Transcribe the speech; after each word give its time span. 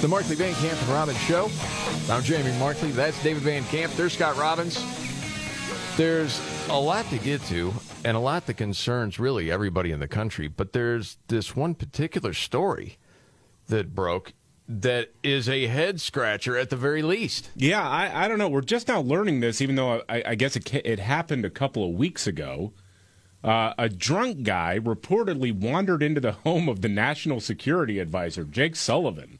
The 0.00 0.08
Markley 0.08 0.36
Van 0.36 0.54
Camp 0.54 0.78
and 0.80 0.88
Robbins 0.90 1.18
Show. 1.22 1.50
I'm 2.10 2.22
Jamie 2.22 2.56
Markley. 2.58 2.90
That's 2.90 3.20
David 3.22 3.42
Van 3.42 3.64
Camp. 3.64 3.92
There's 3.94 4.12
Scott 4.12 4.36
Robbins. 4.36 4.84
There's 5.96 6.40
a 6.68 6.78
lot 6.78 7.06
to 7.06 7.18
get 7.18 7.40
to 7.44 7.72
and 8.04 8.16
a 8.16 8.20
lot 8.20 8.46
that 8.46 8.54
concerns 8.54 9.18
really 9.18 9.50
everybody 9.50 9.90
in 9.90 9.98
the 9.98 10.06
country, 10.06 10.48
but 10.48 10.74
there's 10.74 11.16
this 11.28 11.56
one 11.56 11.74
particular 11.74 12.34
story 12.34 12.98
that 13.68 13.94
broke 13.94 14.34
that 14.68 15.12
is 15.22 15.48
a 15.48 15.66
head 15.66 16.00
scratcher 16.00 16.56
at 16.58 16.70
the 16.70 16.76
very 16.76 17.02
least. 17.02 17.50
Yeah, 17.56 17.88
I, 17.88 18.24
I 18.24 18.28
don't 18.28 18.38
know. 18.38 18.48
We're 18.48 18.60
just 18.60 18.88
now 18.88 19.00
learning 19.00 19.40
this, 19.40 19.60
even 19.62 19.76
though 19.76 20.02
I, 20.08 20.22
I 20.26 20.34
guess 20.34 20.56
it, 20.56 20.72
it 20.74 20.98
happened 20.98 21.44
a 21.44 21.50
couple 21.50 21.82
of 21.82 21.94
weeks 21.94 22.26
ago. 22.26 22.72
Uh, 23.42 23.72
a 23.78 23.88
drunk 23.88 24.42
guy 24.42 24.78
reportedly 24.78 25.52
wandered 25.52 26.02
into 26.02 26.20
the 26.20 26.32
home 26.32 26.68
of 26.68 26.82
the 26.82 26.88
National 26.88 27.40
Security 27.40 27.98
Advisor, 27.98 28.44
Jake 28.44 28.76
Sullivan. 28.76 29.38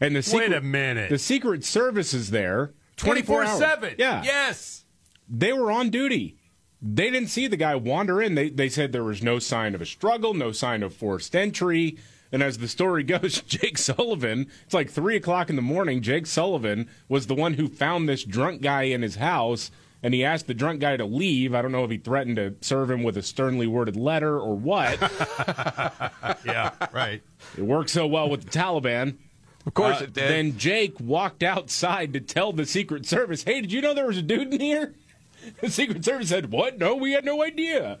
And 0.00 0.16
the 0.16 0.22
secret, 0.22 0.50
Wait 0.50 0.56
a 0.56 0.60
minute. 0.62 1.10
The 1.10 1.18
Secret 1.18 1.64
Service 1.64 2.14
is 2.14 2.30
there 2.30 2.72
24 2.96 3.44
hours. 3.44 3.60
24/7. 3.60 3.94
Yeah. 3.98 4.22
Yes. 4.24 4.84
They 5.28 5.52
were 5.52 5.70
on 5.70 5.90
duty. 5.90 6.36
They 6.82 7.10
didn't 7.10 7.28
see 7.28 7.46
the 7.46 7.58
guy 7.58 7.74
wander 7.74 8.22
in. 8.22 8.34
They, 8.34 8.48
they 8.48 8.70
said 8.70 8.92
there 8.92 9.04
was 9.04 9.22
no 9.22 9.38
sign 9.38 9.74
of 9.74 9.82
a 9.82 9.86
struggle, 9.86 10.32
no 10.32 10.50
sign 10.52 10.82
of 10.82 10.94
forced 10.94 11.36
entry. 11.36 11.98
And 12.32 12.42
as 12.42 12.58
the 12.58 12.68
story 12.68 13.02
goes, 13.04 13.42
Jake 13.42 13.76
Sullivan, 13.76 14.46
it's 14.64 14.72
like 14.74 14.90
3 14.90 15.16
o'clock 15.16 15.50
in 15.50 15.56
the 15.56 15.62
morning. 15.62 16.00
Jake 16.00 16.26
Sullivan 16.26 16.88
was 17.08 17.26
the 17.26 17.34
one 17.34 17.54
who 17.54 17.68
found 17.68 18.08
this 18.08 18.24
drunk 18.24 18.62
guy 18.62 18.82
in 18.84 19.02
his 19.02 19.16
house, 19.16 19.70
and 20.02 20.14
he 20.14 20.24
asked 20.24 20.46
the 20.46 20.54
drunk 20.54 20.80
guy 20.80 20.96
to 20.96 21.04
leave. 21.04 21.54
I 21.54 21.60
don't 21.60 21.72
know 21.72 21.84
if 21.84 21.90
he 21.90 21.98
threatened 21.98 22.36
to 22.36 22.54
serve 22.62 22.90
him 22.90 23.02
with 23.02 23.18
a 23.18 23.22
sternly 23.22 23.66
worded 23.66 23.96
letter 23.96 24.38
or 24.38 24.56
what. 24.56 24.98
Yeah, 26.46 26.72
right. 26.92 27.22
it 27.58 27.62
worked 27.62 27.90
so 27.90 28.06
well 28.06 28.30
with 28.30 28.44
the 28.44 28.50
Taliban. 28.50 29.16
Of 29.66 29.74
course 29.74 30.00
Uh, 30.00 30.04
it 30.04 30.12
did. 30.14 30.30
Then 30.30 30.56
Jake 30.58 30.98
walked 31.00 31.42
outside 31.42 32.12
to 32.14 32.20
tell 32.20 32.52
the 32.52 32.64
Secret 32.66 33.04
Service, 33.06 33.42
"Hey, 33.44 33.60
did 33.60 33.72
you 33.72 33.80
know 33.80 33.92
there 33.94 34.06
was 34.06 34.16
a 34.16 34.22
dude 34.22 34.52
in 34.54 34.60
here?" 34.60 34.94
The 35.60 35.70
Secret 35.70 36.04
Service 36.04 36.28
said, 36.28 36.50
"What? 36.50 36.78
No, 36.78 36.94
we 36.96 37.12
had 37.12 37.24
no 37.24 37.42
idea." 37.42 37.98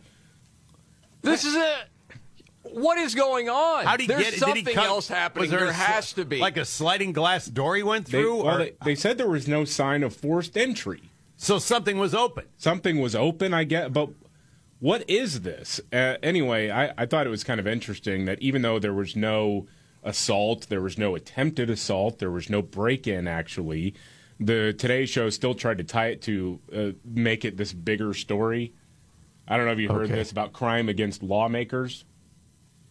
this 1.22 1.44
is 1.44 1.54
it. 1.54 1.74
What 2.62 2.98
is 2.98 3.14
going 3.14 3.48
on? 3.48 3.84
How 3.84 3.96
did 3.96 4.02
he 4.02 4.06
There's 4.08 4.30
get? 4.30 4.34
something 4.34 4.64
did 4.64 4.70
he 4.70 4.74
cut, 4.74 4.86
else 4.86 5.08
happening. 5.08 5.42
Was 5.42 5.50
there, 5.50 5.60
there 5.60 5.68
a 5.70 5.74
sl- 5.74 5.80
has 5.80 6.12
to 6.14 6.24
be. 6.24 6.38
like 6.38 6.56
a 6.56 6.64
sliding 6.64 7.12
glass 7.12 7.46
door 7.46 7.74
he 7.76 7.82
went 7.82 8.06
They, 8.06 8.20
through, 8.22 8.44
well, 8.44 8.56
or 8.56 8.58
they, 8.58 8.72
they 8.84 8.94
said 8.94 9.16
there 9.18 9.28
was 9.28 9.48
no 9.48 9.64
sign 9.64 10.02
of 10.02 10.14
forced 10.14 10.56
entry. 10.56 11.02
so 11.36 11.58
something 11.58 11.98
was 11.98 12.14
open. 12.14 12.44
Something 12.58 13.00
was 13.00 13.14
open, 13.16 13.52
I 13.54 13.64
get, 13.64 13.92
but 13.92 14.10
what 14.78 15.08
is 15.08 15.40
this? 15.40 15.80
Uh, 15.92 16.16
anyway, 16.22 16.70
I, 16.70 16.92
I 16.96 17.06
thought 17.06 17.26
it 17.26 17.30
was 17.30 17.42
kind 17.44 17.58
of 17.60 17.66
interesting 17.66 18.26
that 18.26 18.40
even 18.40 18.62
though 18.62 18.78
there 18.78 18.94
was 18.94 19.16
no 19.16 19.66
assault, 20.02 20.68
there 20.68 20.80
was 20.80 20.96
no 20.98 21.14
attempted 21.14 21.70
assault, 21.70 22.18
there 22.18 22.30
was 22.30 22.48
no 22.50 22.62
break-in. 22.62 23.28
Actually, 23.28 23.94
the 24.38 24.72
Today 24.72 25.04
Show 25.06 25.28
still 25.30 25.54
tried 25.54 25.78
to 25.78 25.84
tie 25.84 26.08
it 26.08 26.22
to 26.22 26.60
uh, 26.74 26.90
make 27.04 27.44
it 27.44 27.56
this 27.56 27.72
bigger 27.72 28.14
story. 28.14 28.72
I 29.46 29.56
don't 29.56 29.66
know 29.66 29.72
if 29.72 29.78
you 29.78 29.88
heard 29.88 30.04
Okay. 30.06 30.14
this 30.14 30.30
about 30.30 30.52
crime 30.52 30.88
against 30.88 31.22
lawmakers. 31.22 32.04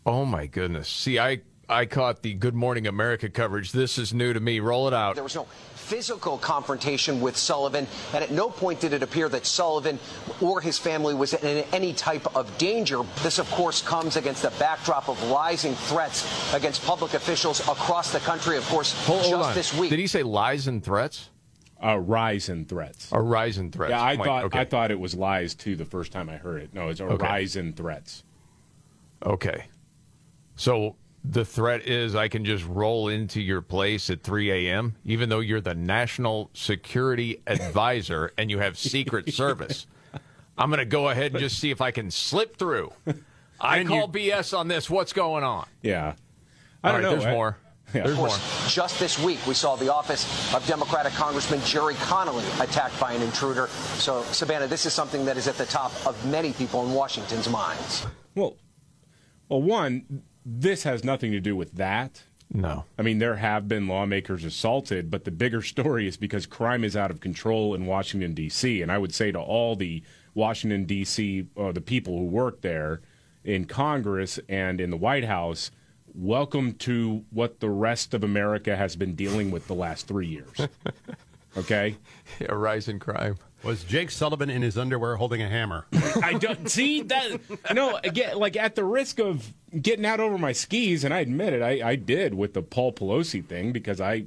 oh 0.05 0.25
my 0.25 0.45
goodness. 0.45 0.87
See, 0.89 1.17
I 1.19 1.41
I 1.69 1.85
caught 1.85 2.23
the 2.23 2.33
Good 2.33 2.55
Morning 2.55 2.87
America 2.87 3.29
coverage. 3.29 3.71
This 3.71 3.99
is 3.99 4.11
new 4.13 4.33
to 4.33 4.39
me. 4.39 4.59
Roll 4.59 4.87
it 4.87 4.93
out. 4.93 5.13
There 5.13 5.23
was 5.23 5.35
no 5.35 5.45
physical 5.75 6.37
confrontation 6.39 7.21
with 7.21 7.37
Sullivan, 7.37 7.85
and 8.13 8.23
at 8.23 8.31
no 8.31 8.49
point 8.49 8.79
did 8.79 8.93
it 8.93 9.03
appear 9.03 9.29
that 9.29 9.45
Sullivan 9.45 9.99
or 10.41 10.61
his 10.61 10.79
family 10.79 11.13
was 11.13 11.33
in 11.35 11.63
any 11.71 11.93
type 11.93 12.35
of 12.35 12.55
danger. 12.57 13.01
This, 13.21 13.37
of 13.37 13.49
course, 13.51 13.81
comes 13.83 14.15
against 14.15 14.41
the 14.41 14.51
backdrop 14.59 15.09
of 15.09 15.21
rising 15.31 15.75
threats 15.75 16.53
against 16.55 16.83
public 16.85 17.13
officials 17.13 17.59
across 17.61 18.11
the 18.11 18.19
country. 18.19 18.57
Of 18.57 18.65
course, 18.67 18.93
Hold, 19.05 19.19
just 19.19 19.31
hold 19.31 19.45
on. 19.45 19.53
this 19.53 19.73
week. 19.75 19.91
Did 19.91 19.99
he 19.99 20.07
say 20.07 20.23
lies 20.23 20.67
and 20.67 20.83
threats? 20.83 21.29
Uh, 21.83 21.97
rise 21.97 22.49
in 22.49 22.65
threats. 22.65 23.09
A 23.11 23.21
rise 23.21 23.57
in 23.59 23.71
threats? 23.71 23.91
Yeah, 23.91 24.03
I 24.03 24.15
Point. 24.15 24.27
thought 24.27 24.43
Okay. 24.45 24.59
I 24.59 24.65
thought 24.65 24.91
it 24.91 24.99
was 24.99 25.13
lies 25.15 25.53
too 25.55 25.75
the 25.75 25.85
first 25.85 26.11
time 26.11 26.29
I 26.29 26.37
heard 26.37 26.61
it. 26.63 26.73
No, 26.73 26.89
it's 26.89 26.99
a 26.99 27.05
Okay. 27.05 27.23
rise 27.25 27.55
in 27.55 27.73
threats. 27.73 28.23
Okay. 29.25 29.65
So 30.55 30.97
the 31.23 31.43
threat 31.45 31.87
is 31.87 32.15
I 32.15 32.27
can 32.27 32.45
just 32.45 32.65
roll 32.65 33.09
into 33.09 33.41
your 33.41 33.61
place 33.61 34.09
at 34.09 34.23
3 34.23 34.51
a.m., 34.69 34.95
even 35.05 35.29
though 35.29 35.39
you're 35.41 35.61
the 35.61 35.75
national 35.75 36.49
security 36.53 37.41
advisor 37.45 38.31
and 38.37 38.49
you 38.49 38.59
have 38.59 38.77
Secret 38.77 39.33
Service. 39.33 39.85
I'm 40.57 40.69
going 40.69 40.79
to 40.79 40.85
go 40.85 41.09
ahead 41.09 41.31
and 41.31 41.39
just 41.39 41.59
see 41.59 41.71
if 41.71 41.81
I 41.81 41.91
can 41.91 42.11
slip 42.11 42.57
through. 42.57 42.91
I 43.59 43.77
And 43.77 43.87
call 43.89 44.07
BS 44.09 44.57
on 44.57 44.67
this. 44.67 44.89
What's 44.89 45.13
going 45.13 45.43
on? 45.43 45.67
Yeah, 45.81 46.13
I 46.83 46.87
All 46.89 46.93
don't 46.93 46.93
right, 46.93 47.01
know. 47.03 47.11
there's 47.11 47.25
I- 47.25 47.31
more. 47.31 47.57
Yeah. 47.93 48.03
There's 48.03 48.11
Of 48.11 48.17
more. 48.19 48.37
just 48.67 48.99
this 48.99 49.17
week, 49.17 49.39
we 49.47 49.55
saw 49.55 49.75
the 49.75 49.91
office 49.91 50.53
of 50.53 50.63
Democratic 50.67 51.11
Congressman 51.13 51.59
Gerry 51.65 51.95
Connolly 51.95 52.43
attacked 52.59 52.99
by 52.99 53.13
an 53.13 53.21
intruder. 53.23 53.65
So, 53.97 54.21
Savannah, 54.25 54.67
this 54.67 54.85
is 54.85 54.93
something 54.93 55.25
that 55.25 55.37
is 55.37 55.47
at 55.47 55.55
the 55.55 55.65
top 55.65 55.91
of 56.05 56.23
many 56.27 56.53
people 56.53 56.85
in 56.85 56.93
Washington's 56.93 57.49
minds. 57.49 58.05
Well, 58.35 58.57
well, 59.47 59.63
one, 59.63 60.21
this 60.57 60.83
has 60.83 61.03
nothing 61.03 61.31
to 61.31 61.39
do 61.39 61.55
with 61.55 61.73
that. 61.73 62.23
No. 62.51 62.85
I 62.97 63.03
mean, 63.03 63.19
there 63.19 63.35
have 63.35 63.67
been 63.67 63.87
lawmakers 63.87 64.43
assaulted, 64.43 65.11
but 65.11 65.23
the 65.23 65.31
bigger 65.31 65.61
story 65.73 66.07
is 66.07 66.17
because 66.17 66.45
crime 66.45 66.83
is 66.83 66.95
out 66.95 67.11
of 67.11 67.19
control 67.19 67.75
in 67.75 67.85
Washington, 67.85 68.33
D.C. 68.33 68.81
And 68.81 68.91
I 68.91 68.97
would 68.97 69.13
say 69.13 69.31
to 69.31 69.39
all 69.39 69.75
the 69.75 70.01
Washington, 70.33 70.85
D.C., 70.85 71.47
uh, 71.55 71.71
the 71.71 71.81
people 71.81 72.17
who 72.17 72.25
work 72.25 72.61
there 72.61 73.01
in 73.43 73.65
Congress 73.65 74.39
and 74.49 74.81
in 74.81 74.89
the 74.89 74.97
White 74.97 75.25
House, 75.25 75.69
welcome 76.15 76.73
to 76.73 77.23
what 77.29 77.59
the 77.59 77.69
rest 77.69 78.13
of 78.13 78.23
America 78.23 78.75
has 78.75 78.95
been 78.95 79.13
dealing 79.13 79.51
with 79.51 79.67
the 79.67 79.75
last 79.75 80.07
three 80.07 80.27
years. 80.27 80.67
Okay? 81.57 81.97
A 82.47 82.55
rise 82.55 82.87
in 82.87 82.99
crime. 82.99 83.37
Was 83.63 83.83
Jake 83.83 84.09
Sullivan 84.09 84.49
in 84.49 84.61
his 84.61 84.77
underwear 84.77 85.15
holding 85.17 85.41
a 85.41 85.49
hammer? 85.49 85.85
I 86.23 86.33
don't 86.33 86.69
see 86.69 87.01
that. 87.03 87.39
No, 87.73 87.99
again, 88.03 88.37
like 88.37 88.55
at 88.55 88.75
the 88.75 88.85
risk 88.85 89.19
of 89.19 89.53
getting 89.81 90.05
out 90.05 90.19
over 90.21 90.37
my 90.37 90.53
skis, 90.53 91.03
and 91.03 91.13
I 91.13 91.19
admit 91.19 91.53
it, 91.53 91.61
I, 91.61 91.89
I 91.91 91.95
did 91.95 92.33
with 92.33 92.53
the 92.53 92.61
Paul 92.61 92.93
Pelosi 92.93 93.45
thing 93.45 93.71
because 93.73 93.99
I, 93.99 94.25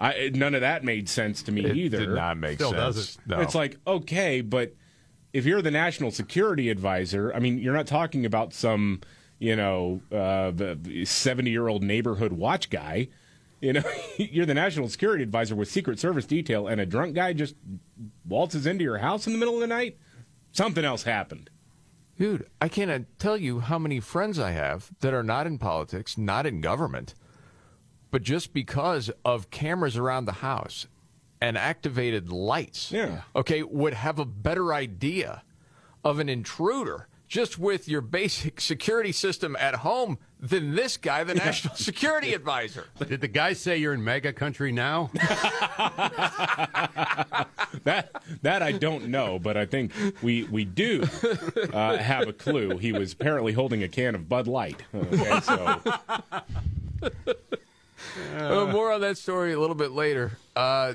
I 0.00 0.30
none 0.34 0.54
of 0.54 0.62
that 0.62 0.82
made 0.84 1.08
sense 1.08 1.42
to 1.44 1.52
me 1.52 1.64
It 1.66 1.76
either. 1.76 1.98
did 1.98 2.08
not 2.10 2.38
make 2.38 2.56
Still 2.58 2.70
sense. 2.70 2.96
doesn't. 3.16 3.26
No. 3.26 3.40
It's 3.40 3.54
like 3.54 3.76
okay, 3.86 4.40
but 4.40 4.74
if 5.32 5.44
you're 5.44 5.62
the 5.62 5.70
national 5.70 6.10
security 6.10 6.70
advisor, 6.70 7.32
I 7.34 7.38
mean, 7.38 7.58
you're 7.58 7.74
not 7.74 7.86
talking 7.86 8.24
about 8.26 8.52
some, 8.54 9.00
you 9.38 9.56
know, 9.56 10.00
uh, 10.10 10.52
seventy 11.04 11.50
year 11.50 11.68
old 11.68 11.82
neighborhood 11.82 12.32
watch 12.32 12.70
guy. 12.70 13.08
You 13.60 13.74
know, 13.74 13.82
you're 14.16 14.46
the 14.46 14.54
national 14.54 14.88
security 14.88 15.22
advisor 15.22 15.54
with 15.54 15.70
Secret 15.70 15.98
Service 15.98 16.26
detail, 16.26 16.66
and 16.66 16.80
a 16.80 16.86
drunk 16.86 17.14
guy 17.14 17.32
just 17.32 17.54
waltzes 18.26 18.66
into 18.66 18.84
your 18.84 18.98
house 18.98 19.26
in 19.26 19.32
the 19.32 19.38
middle 19.38 19.54
of 19.54 19.60
the 19.60 19.66
night. 19.66 19.98
Something 20.52 20.84
else 20.84 21.02
happened. 21.04 21.50
Dude, 22.18 22.46
I 22.60 22.68
can't 22.68 23.06
tell 23.18 23.36
you 23.36 23.60
how 23.60 23.78
many 23.78 24.00
friends 24.00 24.38
I 24.38 24.50
have 24.50 24.90
that 25.00 25.14
are 25.14 25.22
not 25.22 25.46
in 25.46 25.58
politics, 25.58 26.18
not 26.18 26.44
in 26.46 26.60
government, 26.60 27.14
but 28.10 28.22
just 28.22 28.52
because 28.52 29.10
of 29.24 29.50
cameras 29.50 29.96
around 29.96 30.24
the 30.26 30.32
house 30.32 30.86
and 31.40 31.56
activated 31.56 32.30
lights, 32.30 32.92
Yeah. 32.92 33.22
okay, 33.34 33.62
would 33.62 33.94
have 33.94 34.18
a 34.18 34.26
better 34.26 34.74
idea 34.74 35.42
of 36.04 36.18
an 36.18 36.28
intruder 36.28 37.08
just 37.30 37.58
with 37.60 37.88
your 37.88 38.00
basic 38.02 38.60
security 38.72 39.12
system 39.12 39.56
at 39.58 39.76
home 39.76 40.18
than 40.40 40.74
this 40.74 40.96
guy, 40.98 41.24
the 41.24 41.34
national 41.34 41.74
security 41.76 42.34
advisor. 42.34 42.86
Did 43.06 43.22
the 43.22 43.28
guy 43.28 43.54
say 43.54 43.78
you're 43.78 43.94
in 43.94 44.04
MAGA 44.04 44.34
country 44.34 44.72
now? 44.72 45.10
That 47.84 48.10
that 48.42 48.62
I 48.62 48.72
don't 48.72 49.08
know, 49.08 49.38
but 49.38 49.56
I 49.56 49.64
think 49.64 49.92
we 50.22 50.42
we 50.44 50.64
do 50.64 51.04
uh, 51.72 51.96
have 51.96 52.28
a 52.28 52.32
clue. 52.32 52.76
He 52.78 52.92
was 52.92 53.12
apparently 53.12 53.52
holding 53.52 53.82
a 53.84 53.88
can 53.88 54.14
of 54.16 54.28
Bud 54.28 54.46
Light. 54.48 54.82
Okay, 54.94 55.40
so 55.40 55.80
Uh, 58.36 58.66
more 58.66 58.92
on 58.92 59.00
that 59.02 59.16
story 59.16 59.52
a 59.52 59.60
little 59.60 59.76
bit 59.76 59.92
later. 59.92 60.32
Uh, 60.56 60.94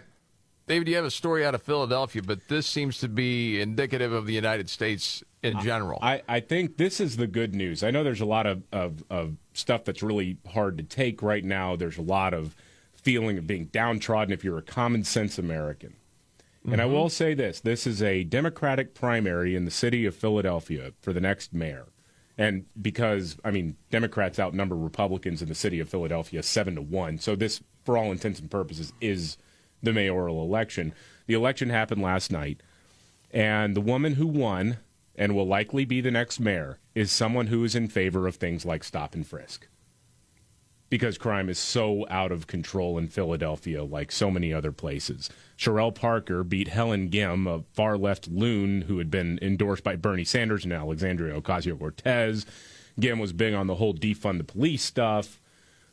David, 0.68 0.88
you 0.90 0.96
have 0.96 1.06
a 1.06 1.12
story 1.12 1.46
out 1.46 1.56
of 1.56 1.62
Philadelphia, 1.64 2.22
but 2.22 2.48
this 2.50 2.68
seems 2.68 3.00
to 3.00 3.08
be 3.08 3.62
indicative 3.62 4.12
of 4.12 4.26
the 4.26 4.34
United 4.34 4.70
States 4.70 5.24
in 5.46 5.62
general. 5.62 6.00
I, 6.02 6.22
I 6.28 6.40
think 6.40 6.78
this 6.78 7.00
is 7.00 7.18
the 7.18 7.28
good 7.28 7.54
news. 7.56 7.84
I 7.84 7.92
know 7.92 8.04
there's 8.04 8.22
a 8.22 8.26
lot 8.26 8.46
of, 8.46 8.64
of, 8.72 9.04
of 9.10 9.36
stuff 9.54 9.86
that's 9.86 10.04
really 10.04 10.38
hard 10.52 10.78
to 10.78 10.84
take 10.84 11.22
right 11.22 11.44
now. 11.44 11.76
There's 11.76 11.98
a 11.98 12.02
lot 12.02 12.34
of 12.34 12.56
feeling 12.94 13.38
of 13.38 13.46
being 13.46 13.66
downtrodden 13.66 14.34
if 14.34 14.44
you're 14.44 14.58
a 14.58 14.64
common 14.64 15.04
sense 15.04 15.38
American. 15.38 15.96
And 16.66 16.82
I 16.82 16.86
mm-hmm. 16.86 16.94
will 16.94 17.10
say 17.10 17.36
this 17.36 17.60
this 17.60 17.86
is 17.86 18.02
a 18.02 18.24
Democratic 18.24 18.96
primary 18.96 19.56
in 19.56 19.66
the 19.66 19.72
city 19.72 20.06
of 20.06 20.16
Philadelphia 20.16 20.94
for 21.00 21.14
the 21.14 21.22
next 21.22 21.54
mayor. 21.54 21.86
And 22.38 22.66
because, 22.82 23.38
I 23.46 23.52
mean, 23.52 23.78
Democrats 23.92 24.40
outnumber 24.40 24.76
Republicans 24.76 25.42
in 25.42 25.48
the 25.48 25.56
city 25.56 25.80
of 25.80 25.90
Philadelphia 25.90 26.42
seven 26.42 26.76
to 26.76 26.82
one. 26.82 27.20
So 27.20 27.36
this, 27.36 27.62
for 27.86 27.98
all 27.98 28.12
intents 28.12 28.40
and 28.40 28.50
purposes, 28.50 28.94
is 29.00 29.38
the 29.84 29.94
mayoral 29.94 30.42
election. 30.42 30.94
The 31.28 31.36
election 31.36 31.70
happened 31.70 32.02
last 32.02 32.32
night. 32.32 32.62
And 33.32 33.76
the 33.76 33.82
woman 33.82 34.16
who 34.16 34.28
won 34.28 34.78
and 35.18 35.36
will 35.36 35.48
likely 35.48 35.86
be 35.86 36.02
the 36.02 36.12
next 36.12 36.40
mayor 36.40 36.80
is 36.94 37.12
someone 37.12 37.48
who 37.48 37.64
is 37.64 37.76
in 37.76 37.88
favor 37.88 38.28
of 38.28 38.36
things 38.36 38.66
like 38.66 38.84
stop 38.84 39.14
and 39.14 39.26
frisk. 39.26 39.68
Because 40.90 41.18
crime 41.18 41.50
is 41.50 41.58
so 41.58 42.06
out 42.10 42.32
of 42.32 42.48
control 42.48 42.98
in 42.98 43.08
Philadelphia, 43.08 43.84
like 43.84 44.12
so 44.12 44.30
many 44.30 44.54
other 44.54 44.72
places. 44.72 45.30
Cherelle 45.58 45.94
Parker 45.94 46.44
beat 46.44 46.68
Helen 46.68 47.10
Gym, 47.10 47.48
a 47.48 47.64
far 47.74 47.98
left 47.98 48.28
loon 48.28 48.82
who 48.84 49.00
had 49.00 49.10
been 49.10 49.40
endorsed 49.42 49.84
by 49.84 49.96
Bernie 49.96 50.24
Sanders 50.24 50.64
and 50.64 50.72
Alexandria 50.72 51.40
Ocasio 51.42 51.78
Cortez. 51.78 52.46
Gym 53.00 53.20
was 53.20 53.34
big 53.34 53.54
on 53.54 53.68
the 53.68 53.76
whole 53.76 53.94
defund 53.94 54.38
the 54.38 54.44
police 54.44 54.84
stuff. 54.84 55.42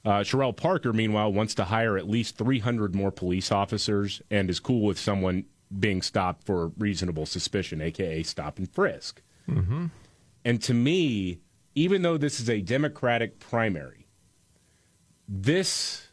Uh, 0.05 0.21
Cherelle 0.21 0.57
Parker, 0.57 0.93
meanwhile, 0.93 1.33
wants 1.33 1.55
to 1.55 1.65
hire 1.65 1.97
at 1.97 2.09
least 2.09 2.37
300 2.37 2.95
more 2.95 3.13
police 3.13 3.53
officers 3.53 4.21
and 4.31 4.51
is 4.51 4.61
cool 4.61 4.83
with 4.83 4.99
someone 4.99 5.45
being 5.79 6.03
stopped 6.03 6.45
for 6.45 6.69
reasonable 6.79 7.27
suspicion, 7.27 7.81
aka 7.81 8.23
stop 8.23 8.59
and 8.59 8.71
frisk. 8.71 9.23
Mm-hmm. 9.49 9.87
And 10.45 10.63
to 10.63 10.75
me, 10.75 11.41
even 11.75 12.03
though 12.03 12.17
this 12.17 12.41
is 12.41 12.51
a 12.51 12.61
Democratic 12.61 13.39
primary, 13.39 14.07
this 15.29 16.09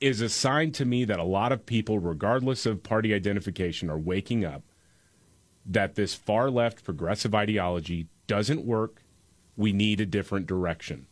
is 0.00 0.20
a 0.20 0.28
sign 0.28 0.72
to 0.72 0.84
me 0.84 1.04
that 1.04 1.20
a 1.20 1.24
lot 1.24 1.52
of 1.52 1.64
people, 1.64 1.98
regardless 1.98 2.66
of 2.66 2.82
party 2.82 3.14
identification, 3.14 3.88
are 3.88 3.98
waking 3.98 4.44
up 4.44 4.62
that 5.64 5.94
this 5.94 6.14
far 6.14 6.50
left 6.50 6.82
progressive 6.82 7.34
ideology 7.34 8.08
doesn't 8.26 8.64
work. 8.64 9.02
We 9.56 9.72
need 9.72 10.00
a 10.00 10.06
different 10.06 10.46
direction. 10.46 11.06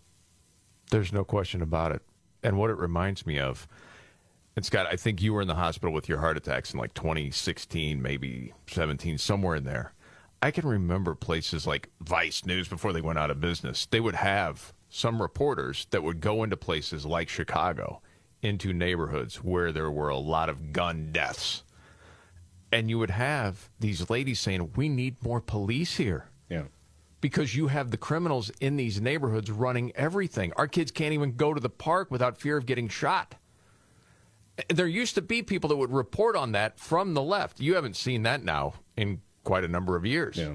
There's 0.91 1.13
no 1.13 1.23
question 1.23 1.63
about 1.63 1.93
it. 1.93 2.03
And 2.43 2.59
what 2.59 2.71
it 2.71 2.79
reminds 2.79 3.25
me 3.25 3.39
of, 3.39 3.69
and 4.61 4.65
Scott, 4.67 4.87
I 4.91 4.97
think 4.97 5.23
you 5.23 5.33
were 5.33 5.41
in 5.41 5.49
the 5.49 5.55
hospital 5.55 5.91
with 5.91 6.07
your 6.07 6.19
heart 6.19 6.37
attacks 6.37 6.75
in 6.75 6.79
like 6.79 6.93
2016, 6.93 8.03
maybe 8.03 8.53
17, 8.67 9.17
somewhere 9.17 9.57
in 9.57 9.65
there. 9.65 9.95
I 10.43 10.51
can 10.51 10.69
remember 10.69 11.15
places 11.15 11.67
like 11.67 11.89
Vice 12.03 12.45
News 12.45 12.69
before 12.69 12.93
they 12.93 13.01
went 13.01 13.19
out 13.19 13.31
of 13.31 13.41
business. 13.41 13.87
They 13.87 14.01
would 14.01 14.17
have 14.17 14.75
some 14.91 15.23
reporters 15.23 15.87
that 15.93 16.03
would 16.03 16.21
go 16.21 16.43
into 16.45 16.59
places 16.59 17.07
like 17.07 17.31
Chicago, 17.31 18.03
into 18.43 18.75
neighborhoods 18.75 19.37
where 19.37 19.73
there 19.73 19.91
were 19.91 20.11
a 20.11 20.19
lot 20.19 20.51
of 20.51 20.75
gun 20.75 21.09
deaths. 21.11 21.63
And 22.71 22.91
you 22.91 22.99
would 22.99 23.11
have 23.13 23.71
these 23.81 24.11
ladies 24.11 24.41
saying, 24.41 24.73
We 24.77 24.91
need 24.91 25.25
more 25.25 25.41
police 25.41 25.97
here 25.97 26.27
Yeah. 26.51 26.65
because 27.23 27.57
you 27.57 27.69
have 27.69 27.91
the 27.93 27.97
criminals 27.97 28.51
in 28.61 28.77
these 28.77 29.01
neighborhoods 29.01 29.51
running 29.51 29.91
everything. 29.97 30.53
Our 30.57 30.69
kids 30.69 30.91
can't 30.91 31.15
even 31.15 31.37
go 31.37 31.55
to 31.55 31.61
the 31.61 31.71
park 31.71 32.11
without 32.11 32.39
fear 32.39 32.59
of 32.59 32.67
getting 32.67 32.89
shot. 32.91 33.37
There 34.69 34.87
used 34.87 35.15
to 35.15 35.23
be 35.23 35.43
people 35.43 35.69
that 35.69 35.77
would 35.77 35.93
report 35.93 36.37
on 36.37 36.53
that 36.53 36.79
from 36.79 37.15
the 37.15 37.23
left. 37.23 37.61
You 37.61 37.75
haven't 37.75 37.97
seen 37.97 38.23
that 38.25 38.43
now 38.45 38.75
in 38.97 39.21
quite 39.45 39.65
a 39.65 39.69
number 39.69 39.97
of 39.97 40.05
years. 40.05 40.37
Yeah. 40.37 40.55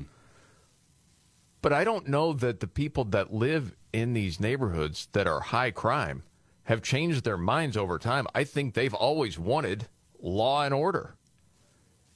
But 1.62 1.74
I 1.74 1.84
don't 1.84 2.08
know 2.08 2.34
that 2.34 2.60
the 2.60 2.68
people 2.68 3.06
that 3.06 3.34
live 3.34 3.76
in 3.92 4.14
these 4.14 4.40
neighborhoods 4.40 5.08
that 5.14 5.26
are 5.28 5.40
high 5.40 5.72
crime 5.72 6.24
have 6.64 6.82
changed 6.84 7.24
their 7.24 7.38
minds 7.38 7.76
over 7.78 7.98
time. 7.98 8.28
I 8.36 8.44
think 8.44 8.74
they've 8.74 8.94
always 8.94 9.40
wanted 9.40 9.88
law 10.20 10.64
and 10.64 10.74
order. 10.74 11.16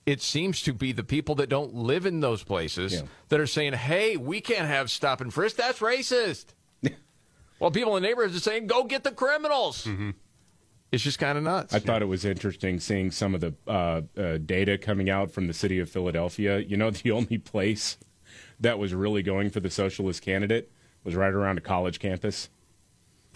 It 0.05 0.21
seems 0.21 0.61
to 0.63 0.73
be 0.73 0.91
the 0.91 1.03
people 1.03 1.35
that 1.35 1.49
don't 1.49 1.73
live 1.73 2.05
in 2.05 2.19
those 2.19 2.43
places 2.43 2.93
Yeah. 2.93 3.01
that 3.29 3.39
are 3.39 3.47
saying, 3.47 3.73
hey, 3.73 4.17
we 4.17 4.41
can't 4.41 4.67
have 4.67 4.89
stop 4.89 5.21
and 5.21 5.33
frisk. 5.33 5.55
That's 5.55 5.79
racist. 5.79 6.45
well, 7.59 7.69
people 7.71 7.95
in 7.95 8.01
the 8.03 8.09
neighborhoods 8.09 8.35
are 8.35 8.39
saying, 8.39 8.67
go 8.67 8.83
get 8.83 9.03
the 9.03 9.11
criminals. 9.11 9.85
Mm-hmm. 9.85 10.11
It's 10.91 11.03
just 11.03 11.19
kind 11.19 11.37
of 11.37 11.43
nuts. 11.43 11.73
I 11.73 11.79
thought 11.79 12.01
it 12.01 12.07
was 12.07 12.25
interesting 12.25 12.79
seeing 12.79 13.11
some 13.11 13.35
of 13.35 13.41
the 13.41 13.53
uh, 13.67 14.01
uh, 14.17 14.37
data 14.39 14.77
coming 14.77 15.09
out 15.09 15.31
from 15.31 15.47
the 15.47 15.53
city 15.53 15.79
of 15.79 15.89
Philadelphia. 15.89 16.59
You 16.59 16.77
know, 16.77 16.89
the 16.91 17.11
only 17.11 17.37
place 17.37 17.97
that 18.59 18.79
was 18.79 18.93
really 18.93 19.21
going 19.21 19.49
for 19.49 19.59
the 19.59 19.69
socialist 19.69 20.21
candidate 20.21 20.71
was 21.03 21.15
right 21.15 21.33
around 21.33 21.57
a 21.57 21.61
college 21.61 21.99
campus. 21.99 22.49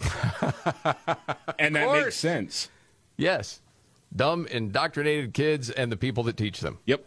and 1.58 1.76
that 1.76 1.92
makes 1.92 2.16
sense. 2.16 2.68
yes. 3.16 3.60
Dumb, 4.14 4.46
indoctrinated 4.46 5.34
kids 5.34 5.70
and 5.70 5.90
the 5.90 5.96
people 5.96 6.22
that 6.24 6.36
teach 6.36 6.60
them. 6.60 6.78
Yep. 6.86 7.04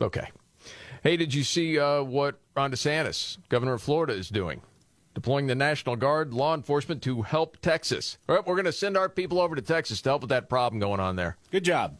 Okay. 0.00 0.28
Hey, 1.02 1.16
did 1.16 1.34
you 1.34 1.44
see 1.44 1.78
uh, 1.78 2.02
what 2.02 2.38
Ron 2.56 2.72
DeSantis, 2.72 3.38
governor 3.48 3.74
of 3.74 3.82
Florida, 3.82 4.12
is 4.12 4.28
doing? 4.28 4.62
Deploying 5.14 5.46
the 5.46 5.54
National 5.54 5.96
Guard, 5.96 6.32
law 6.32 6.54
enforcement 6.54 7.02
to 7.02 7.22
help 7.22 7.58
Texas. 7.60 8.18
All 8.28 8.36
right, 8.36 8.46
we're 8.46 8.54
going 8.54 8.64
to 8.64 8.72
send 8.72 8.96
our 8.96 9.08
people 9.08 9.40
over 9.40 9.54
to 9.54 9.62
Texas 9.62 10.00
to 10.02 10.08
help 10.10 10.22
with 10.22 10.30
that 10.30 10.48
problem 10.48 10.80
going 10.80 11.00
on 11.00 11.16
there. 11.16 11.36
Good 11.50 11.64
job. 11.64 11.98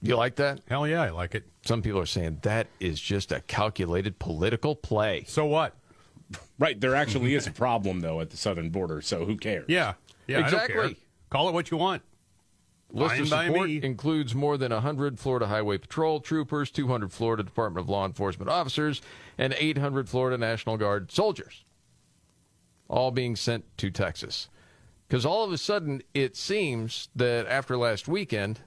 You 0.00 0.16
like 0.16 0.36
that? 0.36 0.60
Hell 0.68 0.86
yeah, 0.86 1.02
I 1.02 1.10
like 1.10 1.34
it. 1.34 1.44
Some 1.64 1.82
people 1.82 2.00
are 2.00 2.06
saying 2.06 2.38
that 2.42 2.68
is 2.80 3.00
just 3.00 3.32
a 3.32 3.40
calculated 3.40 4.18
political 4.18 4.76
play. 4.76 5.24
So 5.26 5.46
what? 5.46 5.74
Right. 6.58 6.80
There 6.80 6.94
actually 6.94 7.34
is 7.34 7.46
a 7.46 7.52
problem, 7.52 8.00
though, 8.00 8.20
at 8.20 8.30
the 8.30 8.36
southern 8.36 8.70
border, 8.70 9.00
so 9.00 9.24
who 9.24 9.36
cares? 9.36 9.66
Yeah. 9.68 9.94
Yeah, 10.26 10.38
I 10.38 10.50
don't 10.50 10.50
care. 10.50 10.60
Exactly. 10.60 10.96
Call 11.30 11.48
it 11.48 11.52
what 11.52 11.70
you 11.70 11.76
want. 11.76 12.02
List 12.92 13.20
of 13.20 13.28
support 13.28 13.68
includes 13.68 14.34
more 14.34 14.56
than 14.56 14.72
100 14.72 15.18
Florida 15.18 15.48
Highway 15.48 15.76
Patrol 15.76 16.20
troopers, 16.20 16.70
200 16.70 17.12
Florida 17.12 17.42
Department 17.42 17.84
of 17.84 17.90
Law 17.90 18.06
Enforcement 18.06 18.48
officers, 18.48 19.02
and 19.36 19.54
800 19.58 20.08
Florida 20.08 20.38
National 20.38 20.76
Guard 20.76 21.10
soldiers, 21.10 21.64
all 22.88 23.10
being 23.10 23.36
sent 23.36 23.64
to 23.78 23.90
Texas. 23.90 24.48
Because 25.08 25.24
all 25.24 25.44
of 25.44 25.52
a 25.52 25.58
sudden, 25.58 26.02
it 26.14 26.36
seems 26.36 27.08
that 27.14 27.46
after 27.46 27.76
last 27.76 28.08
weekend, 28.08 28.60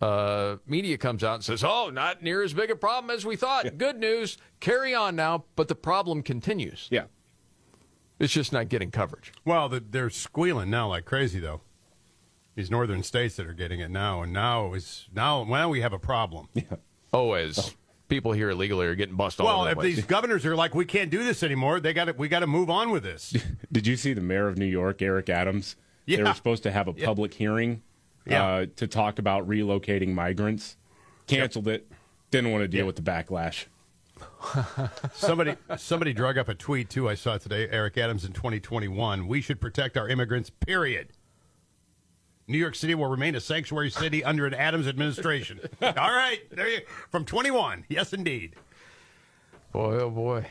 uh, 0.00 0.56
media 0.66 0.98
comes 0.98 1.22
out 1.22 1.34
and 1.34 1.44
says, 1.44 1.62
oh, 1.62 1.90
not 1.90 2.22
near 2.22 2.42
as 2.42 2.52
big 2.52 2.70
a 2.70 2.76
problem 2.76 3.10
as 3.14 3.24
we 3.24 3.36
thought. 3.36 3.78
Good 3.78 3.98
news. 3.98 4.36
Carry 4.58 4.94
on 4.94 5.14
now, 5.14 5.44
but 5.56 5.68
the 5.68 5.74
problem 5.74 6.22
continues. 6.22 6.88
Yeah. 6.90 7.04
It's 8.18 8.32
just 8.32 8.52
not 8.52 8.68
getting 8.68 8.90
coverage. 8.90 9.32
Well, 9.44 9.68
they're 9.68 10.10
squealing 10.10 10.70
now 10.70 10.88
like 10.88 11.04
crazy, 11.04 11.40
though. 11.40 11.60
These 12.54 12.70
northern 12.70 13.02
states 13.02 13.36
that 13.36 13.46
are 13.46 13.54
getting 13.54 13.80
it 13.80 13.90
now, 13.90 14.22
and 14.22 14.32
now 14.32 14.74
is 14.74 15.08
now 15.14 15.44
now 15.44 15.68
we 15.68 15.80
have 15.80 15.92
a 15.92 15.98
problem. 15.98 16.48
Oh, 17.12 17.32
as 17.32 17.74
people 18.10 18.32
here 18.32 18.50
illegally 18.50 18.86
are 18.86 18.94
getting 18.94 19.16
busted 19.16 19.46
all 19.46 19.46
Well, 19.46 19.56
over 19.60 19.64
the 19.66 19.70
if 19.70 19.76
place. 19.78 19.96
these 19.96 20.04
governors 20.04 20.44
are 20.44 20.54
like, 20.56 20.74
we 20.74 20.84
can't 20.84 21.10
do 21.10 21.24
this 21.24 21.42
anymore, 21.42 21.80
they 21.80 21.94
got 21.94 22.06
to 22.06 22.12
we 22.12 22.28
got 22.28 22.40
to 22.40 22.46
move 22.46 22.68
on 22.68 22.90
with 22.90 23.02
this. 23.04 23.34
Did 23.72 23.86
you 23.86 23.96
see 23.96 24.12
the 24.12 24.20
mayor 24.20 24.48
of 24.48 24.58
New 24.58 24.66
York, 24.66 25.00
Eric 25.00 25.30
Adams? 25.30 25.76
They 26.06 26.22
were 26.22 26.34
supposed 26.34 26.64
to 26.64 26.72
have 26.72 26.88
a 26.88 26.92
public 26.92 27.32
hearing 27.34 27.82
Yeah. 28.26 28.44
uh, 28.44 28.66
to 28.76 28.86
talk 28.88 29.18
about 29.18 29.48
relocating 29.48 30.08
migrants. 30.12 30.76
Canceled 31.28 31.68
it. 31.68 31.90
Didn't 32.32 32.50
want 32.50 32.62
to 32.62 32.68
deal 32.68 32.80
Yeah. 32.80 32.84
with 32.86 32.96
the 32.96 33.02
backlash. 33.02 33.66
somebody 35.14 35.56
somebody 35.78 36.12
drug 36.12 36.36
up 36.36 36.48
a 36.48 36.54
tweet 36.54 36.90
too. 36.90 37.08
I 37.08 37.14
saw 37.14 37.38
today. 37.38 37.68
Eric 37.70 37.96
Adams 37.98 38.24
in 38.24 38.32
2021. 38.32 39.26
We 39.26 39.40
should 39.40 39.60
protect 39.60 39.96
our 39.96 40.08
immigrants. 40.08 40.50
Period. 40.50 41.08
New 42.50 42.58
York 42.58 42.74
City 42.74 42.94
will 42.94 43.06
remain 43.06 43.36
a 43.36 43.40
sanctuary 43.40 43.90
city 43.90 44.24
under 44.24 44.44
an 44.44 44.54
Adams 44.54 44.88
administration. 44.88 45.60
All 45.82 45.92
right, 45.94 46.40
there 46.50 46.68
you 46.68 46.80
from 47.10 47.24
21. 47.24 47.84
Yes, 47.88 48.12
indeed. 48.12 48.56
Boy, 49.72 50.00
oh 50.00 50.10
boy. 50.10 50.46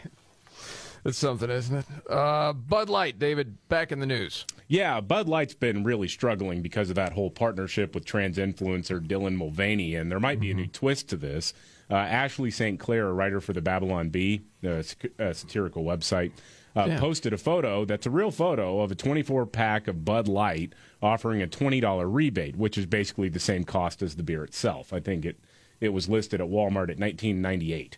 That's 1.03 1.18
something, 1.18 1.50
isn't 1.50 1.77
it? 1.77 1.86
Uh, 2.10 2.53
Bud 2.53 2.89
Light, 2.89 3.20
David, 3.20 3.58
back 3.70 3.91
in 3.91 4.00
the 4.00 4.06
news. 4.06 4.46
Yeah, 4.68 5.00
Bud 5.01 5.27
Light's 5.27 5.53
been 5.53 5.84
really 5.84 6.08
struggling 6.08 6.62
because 6.62 6.89
of 6.89 6.96
that 6.96 7.13
whole 7.13 7.29
partnership 7.29 7.96
with 7.96 8.06
trans 8.06 8.38
influencer 8.38 9.06
Dylan 9.06 9.36
Mulvaney, 9.36 9.96
and 9.96 10.12
there 10.12 10.20
might 10.20 10.39
be 10.39 10.51
a 10.51 10.53
new 10.53 10.68
twist 10.68 11.10
to 11.10 11.18
this. 11.18 11.53
Uh, 11.89 11.96
Ashley 11.96 12.51
St. 12.51 12.79
Clair, 12.79 13.08
a 13.08 13.13
writer 13.13 13.41
for 13.41 13.53
the 13.53 13.62
Babylon 13.62 14.10
Bee, 14.10 14.41
a 14.63 14.84
a 15.18 15.34
satirical 15.34 15.84
website, 15.84 16.32
uh, 16.75 16.85
Yeah. 16.88 16.99
posted 16.99 17.33
a 17.33 17.38
photo 17.38 17.85
that's 17.85 18.05
a 18.05 18.09
real 18.11 18.31
photo 18.31 18.81
of 18.81 18.91
a 18.91 18.95
24 18.95 19.45
pack 19.45 19.88
of 19.88 20.05
Bud 20.05 20.27
Light 20.27 20.73
offering 21.01 21.41
a 21.41 21.47
$20 21.47 22.05
rebate, 22.13 22.55
which 22.55 22.77
is 22.77 22.85
basically 22.85 23.29
the 23.29 23.39
same 23.39 23.63
cost 23.63 24.01
as 24.01 24.15
the 24.15 24.23
beer 24.23 24.43
itself. 24.43 24.93
I 24.93 24.99
think 24.99 25.25
it, 25.25 25.39
it 25.81 25.89
was 25.89 26.07
listed 26.09 26.41
at 26.41 26.47
Walmart 26.47 26.89
at 26.89 26.99
1998 26.99 27.97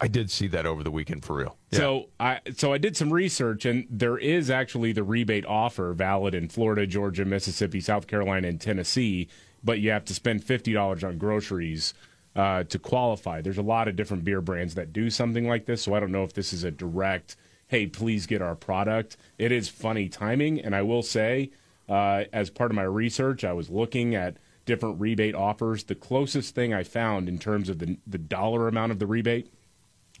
I 0.00 0.08
did 0.08 0.30
see 0.30 0.48
that 0.48 0.66
over 0.66 0.82
the 0.82 0.90
weekend 0.90 1.24
for 1.24 1.36
real. 1.36 1.56
so 1.72 2.08
I 2.18 2.40
so 2.54 2.72
I 2.72 2.78
did 2.78 2.96
some 2.96 3.12
research, 3.12 3.64
and 3.64 3.86
there 3.88 4.18
is 4.18 4.50
actually 4.50 4.92
the 4.92 5.04
rebate 5.04 5.46
offer 5.46 5.92
valid 5.94 6.34
in 6.34 6.48
Florida, 6.48 6.86
Georgia, 6.86 7.24
Mississippi, 7.24 7.80
South 7.80 8.06
Carolina, 8.06 8.48
and 8.48 8.60
Tennessee. 8.60 9.28
But 9.62 9.78
you 9.80 9.90
have 9.90 10.04
to 10.06 10.14
spend 10.14 10.44
fifty 10.44 10.72
dollars 10.72 11.04
on 11.04 11.16
groceries 11.16 11.94
uh, 12.36 12.64
to 12.64 12.78
qualify. 12.78 13.40
There's 13.40 13.56
a 13.56 13.62
lot 13.62 13.86
of 13.88 13.94
different 13.96 14.24
beer 14.24 14.40
brands 14.40 14.74
that 14.74 14.92
do 14.92 15.08
something 15.10 15.46
like 15.48 15.64
this, 15.64 15.82
so 15.82 15.94
I 15.94 16.00
don't 16.00 16.12
know 16.12 16.24
if 16.24 16.34
this 16.34 16.52
is 16.52 16.64
a 16.64 16.70
direct. 16.70 17.36
Hey, 17.68 17.86
please 17.86 18.26
get 18.26 18.42
our 18.42 18.54
product. 18.54 19.16
It 19.38 19.52
is 19.52 19.68
funny 19.68 20.08
timing, 20.08 20.60
and 20.60 20.74
I 20.74 20.82
will 20.82 21.02
say, 21.02 21.50
uh, 21.88 22.24
as 22.32 22.50
part 22.50 22.70
of 22.70 22.74
my 22.74 22.82
research, 22.82 23.44
I 23.44 23.52
was 23.52 23.70
looking 23.70 24.14
at 24.14 24.36
different 24.64 25.00
rebate 25.00 25.34
offers. 25.34 25.84
The 25.84 25.94
closest 25.94 26.54
thing 26.54 26.72
I 26.72 26.82
found 26.82 27.28
in 27.28 27.38
terms 27.38 27.68
of 27.68 27.78
the 27.78 27.98
the 28.06 28.18
dollar 28.18 28.68
amount 28.68 28.92
of 28.92 28.98
the 28.98 29.06
rebate 29.06 29.52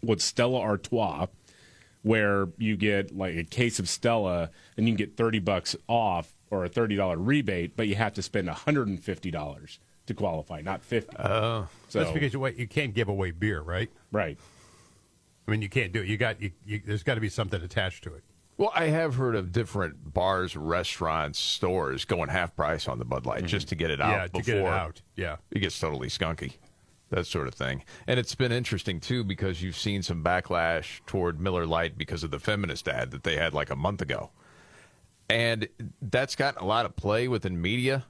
was 0.02 0.22
Stella 0.22 0.60
Artois, 0.60 1.26
where 2.02 2.48
you 2.58 2.76
get 2.76 3.16
like 3.16 3.36
a 3.36 3.44
case 3.44 3.78
of 3.78 3.88
Stella 3.88 4.50
and 4.76 4.86
you 4.86 4.92
can 4.92 4.98
get 4.98 5.16
30 5.16 5.38
bucks 5.40 5.74
off 5.88 6.34
or 6.50 6.64
a 6.64 6.68
$30 6.68 7.14
rebate, 7.18 7.76
but 7.76 7.88
you 7.88 7.94
have 7.94 8.12
to 8.14 8.22
spend 8.22 8.48
$150 8.48 9.78
to 10.06 10.14
qualify, 10.14 10.60
not 10.60 10.82
50. 10.82 11.16
Oh. 11.18 11.66
so, 11.88 12.00
That's 12.00 12.12
because 12.12 12.32
you, 12.34 12.40
wait, 12.40 12.56
you 12.56 12.68
can't 12.68 12.94
give 12.94 13.08
away 13.08 13.30
beer, 13.30 13.62
right? 13.62 13.90
right. 14.12 14.38
I 15.46 15.50
mean, 15.50 15.62
you 15.62 15.68
can't 15.68 15.92
do 15.92 16.00
it. 16.00 16.08
You 16.08 16.16
got 16.16 16.40
you, 16.40 16.52
you, 16.64 16.80
there's 16.84 17.02
got 17.02 17.14
to 17.14 17.20
be 17.20 17.28
something 17.28 17.60
attached 17.62 18.04
to 18.04 18.14
it. 18.14 18.24
Well, 18.56 18.70
I 18.74 18.86
have 18.86 19.16
heard 19.16 19.34
of 19.34 19.50
different 19.50 20.14
bars, 20.14 20.56
restaurants, 20.56 21.40
stores 21.40 22.04
going 22.04 22.28
half 22.28 22.54
price 22.54 22.86
on 22.86 22.98
the 22.98 23.04
Bud 23.04 23.26
Light 23.26 23.44
just 23.46 23.66
mm-hmm. 23.66 23.70
to 23.70 23.74
get 23.74 23.90
it 23.90 24.00
out 24.00 24.10
yeah, 24.10 24.26
to 24.26 24.30
before 24.30 24.42
get 24.42 24.56
it 24.56 24.66
out. 24.66 25.02
Yeah. 25.16 25.36
it 25.50 25.58
gets 25.58 25.78
totally 25.78 26.08
skunky. 26.08 26.52
That 27.10 27.26
sort 27.26 27.48
of 27.48 27.54
thing. 27.54 27.84
And 28.06 28.18
it's 28.18 28.34
been 28.34 28.52
interesting 28.52 29.00
too 29.00 29.24
because 29.24 29.60
you've 29.60 29.76
seen 29.76 30.02
some 30.02 30.22
backlash 30.22 31.04
toward 31.06 31.40
Miller 31.40 31.66
Lite 31.66 31.98
because 31.98 32.24
of 32.24 32.30
the 32.30 32.38
feminist 32.38 32.88
ad 32.88 33.10
that 33.10 33.24
they 33.24 33.36
had 33.36 33.54
like 33.54 33.70
a 33.70 33.76
month 33.76 34.00
ago. 34.00 34.30
And 35.28 35.68
that's 36.00 36.36
gotten 36.36 36.62
a 36.62 36.66
lot 36.66 36.86
of 36.86 36.96
play 36.96 37.28
within 37.28 37.60
media. 37.60 38.04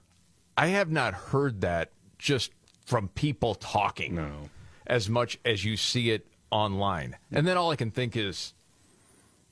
I 0.57 0.69
have 0.69 0.91
not 0.91 1.14
heard 1.14 1.62
that 1.62 1.91
just 2.19 2.53
from 2.87 3.09
people 3.09 3.55
talking 3.55 4.17
No. 4.17 4.50
as 4.87 5.09
much 5.09 5.38
as 5.45 5.64
you 5.64 5.76
see 5.76 6.11
it 6.11 6.26
online. 6.54 7.16
And 7.32 7.46
then 7.46 7.56
all 7.58 7.70
I 7.73 7.76
can 7.76 7.90
think 7.90 8.16
is 8.16 8.54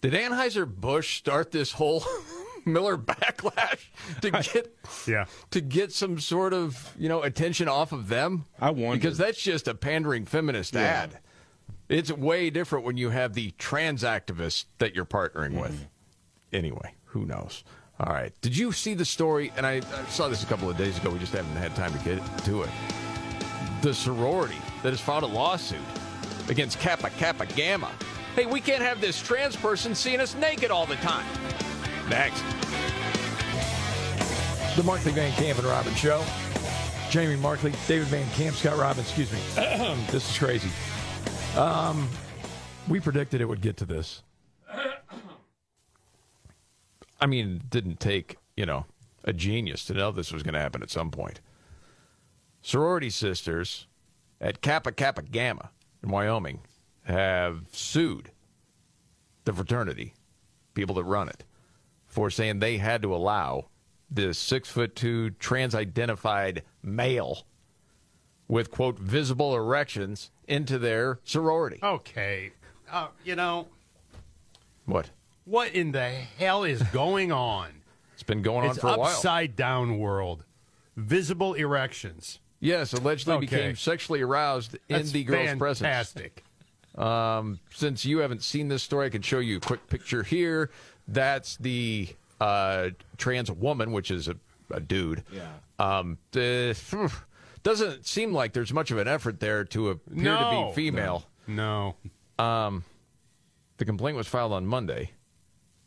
did 0.01 0.15
Anheuser-Busch 0.15 1.19
start 1.19 1.51
this 1.51 1.73
whole 1.73 2.05
Miller 2.65 2.97
backlash 2.97 3.87
to 4.21 4.31
get 4.31 4.73
Yeah. 5.07 5.25
to 5.51 5.61
get 5.61 5.93
some 5.93 6.21
sort 6.21 6.55
of 6.55 6.95
you 6.97 7.09
know 7.09 7.23
attention 7.23 7.67
off 7.69 7.91
of 7.93 8.09
them? 8.09 8.45
I 8.61 8.71
wonder. 8.71 8.97
because 9.01 9.19
that's 9.19 9.43
just 9.43 9.67
a 9.67 9.75
pandering 9.75 10.25
feminist 10.27 10.77
ad. 10.77 11.19
It's 11.89 12.11
way 12.13 12.51
different 12.51 12.85
when 12.87 12.97
you 12.97 13.11
have 13.11 13.35
the 13.35 13.51
trans 13.59 14.03
activists 14.05 14.65
that 14.79 14.95
you're 14.95 15.05
partnering 15.05 15.61
with. 15.61 15.73
Mm-hmm. 15.73 15.85
Anyway, 16.55 16.95
who 17.07 17.27
knows? 17.27 17.65
All 18.01 18.13
right. 18.13 18.33
Did 18.41 18.57
you 18.57 18.73
see 18.73 18.95
the 18.95 19.05
story? 19.05 19.53
And 19.57 19.67
I, 19.67 19.75
I 19.95 20.05
saw 20.09 20.29
this 20.29 20.43
a 20.43 20.47
couple 20.47 20.71
of 20.71 20.77
days 20.79 20.97
ago. 20.99 21.11
We 21.11 21.19
just 21.19 21.33
haven't 21.33 21.57
had 21.57 21.75
time 21.75 21.93
to 21.93 21.99
get 22.05 22.23
to 22.45 22.63
it. 22.63 22.71
The 23.83 23.93
sorority 23.93 24.57
that 24.83 24.91
has 24.91 25.01
filed 25.01 25.25
a 25.25 25.27
lawsuit 25.27 25.81
against 26.49 26.79
Kappa 26.81 27.11
Kappa 27.11 27.47
Gamma. 27.47 27.91
Hey, 28.35 28.47
we 28.47 28.61
can't 28.61 28.83
have 28.83 29.01
this 29.01 29.21
trans 29.21 29.57
person 29.57 29.95
seeing 29.95 30.21
us 30.21 30.35
naked 30.35 30.71
all 30.71 30.87
the 30.87 30.97
time. 30.97 31.27
Next. 32.09 32.43
The 34.77 34.83
Markley 34.83 35.13
Van 35.13 35.33
Camp 35.33 35.59
and 35.59 35.67
Robin 35.67 35.95
Show. 35.95 36.25
Jamie 37.11 37.37
Markley, 37.37 37.75
David 37.87 38.09
Van 38.09 38.27
Camp, 38.31 38.57
Scott 38.57 38.79
Robbins, 38.79 39.07
excuse 39.07 39.31
me. 39.31 39.39
this 40.11 40.31
is 40.31 40.39
crazy. 40.39 40.71
Um, 41.59 42.09
we 42.89 43.01
predicted 43.01 43.43
it 43.43 43.45
would 43.45 43.61
get 43.61 43.77
to 43.77 43.85
this. 43.85 44.23
I 47.21 47.27
mean, 47.27 47.57
it 47.57 47.71
didn't 47.71 48.01
take, 48.01 48.39
you 48.57 48.65
know, 48.65 48.87
a 49.25 49.35
genius 49.35 49.85
to 49.85 49.95
know 49.95 50.11
this 50.11 50.33
was 50.33 50.43
going 50.43 50.55
to 50.55 50.61
happen 50.61 50.83
at 50.83 50.91
some 50.91 51.11
point. 51.11 51.41
Sorority 52.63 53.11
sisters 53.11 53.87
at 54.41 54.63
Kappa 54.63 54.91
Kappa 54.93 55.23
Gamma 55.23 55.71
in 56.03 56.11
Wyoming 56.11 56.61
have 57.05 57.63
sued 57.73 58.31
the 59.45 59.53
fraternity, 59.53 60.15
people 60.75 60.95
that 60.97 61.05
run 61.05 61.29
it, 61.29 61.45
for 62.07 62.31
saying 62.31 62.59
they 62.59 62.79
had 62.79 63.03
to 63.03 63.15
allow 63.15 63.67
this 64.11 64.39
six 64.39 64.69
foot 64.69 64.95
two 64.95 65.31
trans 65.31 65.75
identified 65.75 66.63
male 66.83 67.47
with 68.49 68.71
quote 68.71 68.99
visible 68.99 69.55
erections 69.55 70.31
into 70.47 70.79
their 70.79 71.19
sorority. 71.25 71.79
Okay. 71.83 72.53
Uh, 72.91 73.09
you 73.25 73.35
know 73.35 73.67
What? 74.85 75.09
what 75.47 75.73
in 75.73 75.93
the 75.93 76.11
hell 76.11 76.65
is 76.65 76.83
going 76.85 77.33
on? 77.33 77.71
It's 78.15 78.23
been 78.23 78.43
going 78.43 78.67
on 78.67 78.71
it's 78.71 78.79
for 78.79 78.89
a 78.89 78.99
while. 78.99 79.09
upside 79.09 79.57
down 79.57 79.99
world. 79.99 80.45
Visible 80.97 81.55
erections. 81.55 82.39
Yes, 82.63 82.93
allegedly 82.93 83.35
Okay. 83.35 83.41
became 83.47 83.77
sexually 83.77 84.21
aroused 84.23 84.79
That's 84.89 85.09
in 85.09 85.13
the 85.13 85.25
girl's 85.25 85.59
presence. 85.59 85.81
fantastic. 85.85 86.45
Um, 86.97 87.59
since 87.75 88.05
you 88.05 88.19
haven't 88.19 88.43
seen 88.45 88.69
this 88.69 88.83
story, 88.85 89.07
I 89.07 89.11
can 89.11 89.23
show 89.23 89.41
you 89.41 89.57
a 89.57 89.61
quick 89.61 89.87
picture 89.89 90.23
here. 90.23 90.71
That's 91.09 91.57
the 91.57 92.09
uh, 92.41 92.91
trans 93.17 93.51
woman, 93.51 93.91
which 93.91 94.11
is 94.13 94.29
a, 94.29 94.37
a 94.71 94.79
dude. 94.79 95.25
Yeah. 95.33 95.49
Um, 95.81 96.19
the, 96.31 96.77
doesn't 97.65 98.07
seem 98.07 98.33
like 98.33 98.53
there's 98.53 98.73
much 98.73 98.93
of 98.93 98.99
an 98.99 99.09
effort 99.09 99.41
there 99.41 99.65
to 99.65 99.91
appear 99.91 100.37
to 100.37 100.69
be 100.69 100.73
female. 100.75 101.25
No. 101.49 101.97
The 102.39 103.85
complaint 103.85 104.17
was 104.17 104.29
filed 104.29 104.53
on 104.53 104.67
Monday 104.67 105.11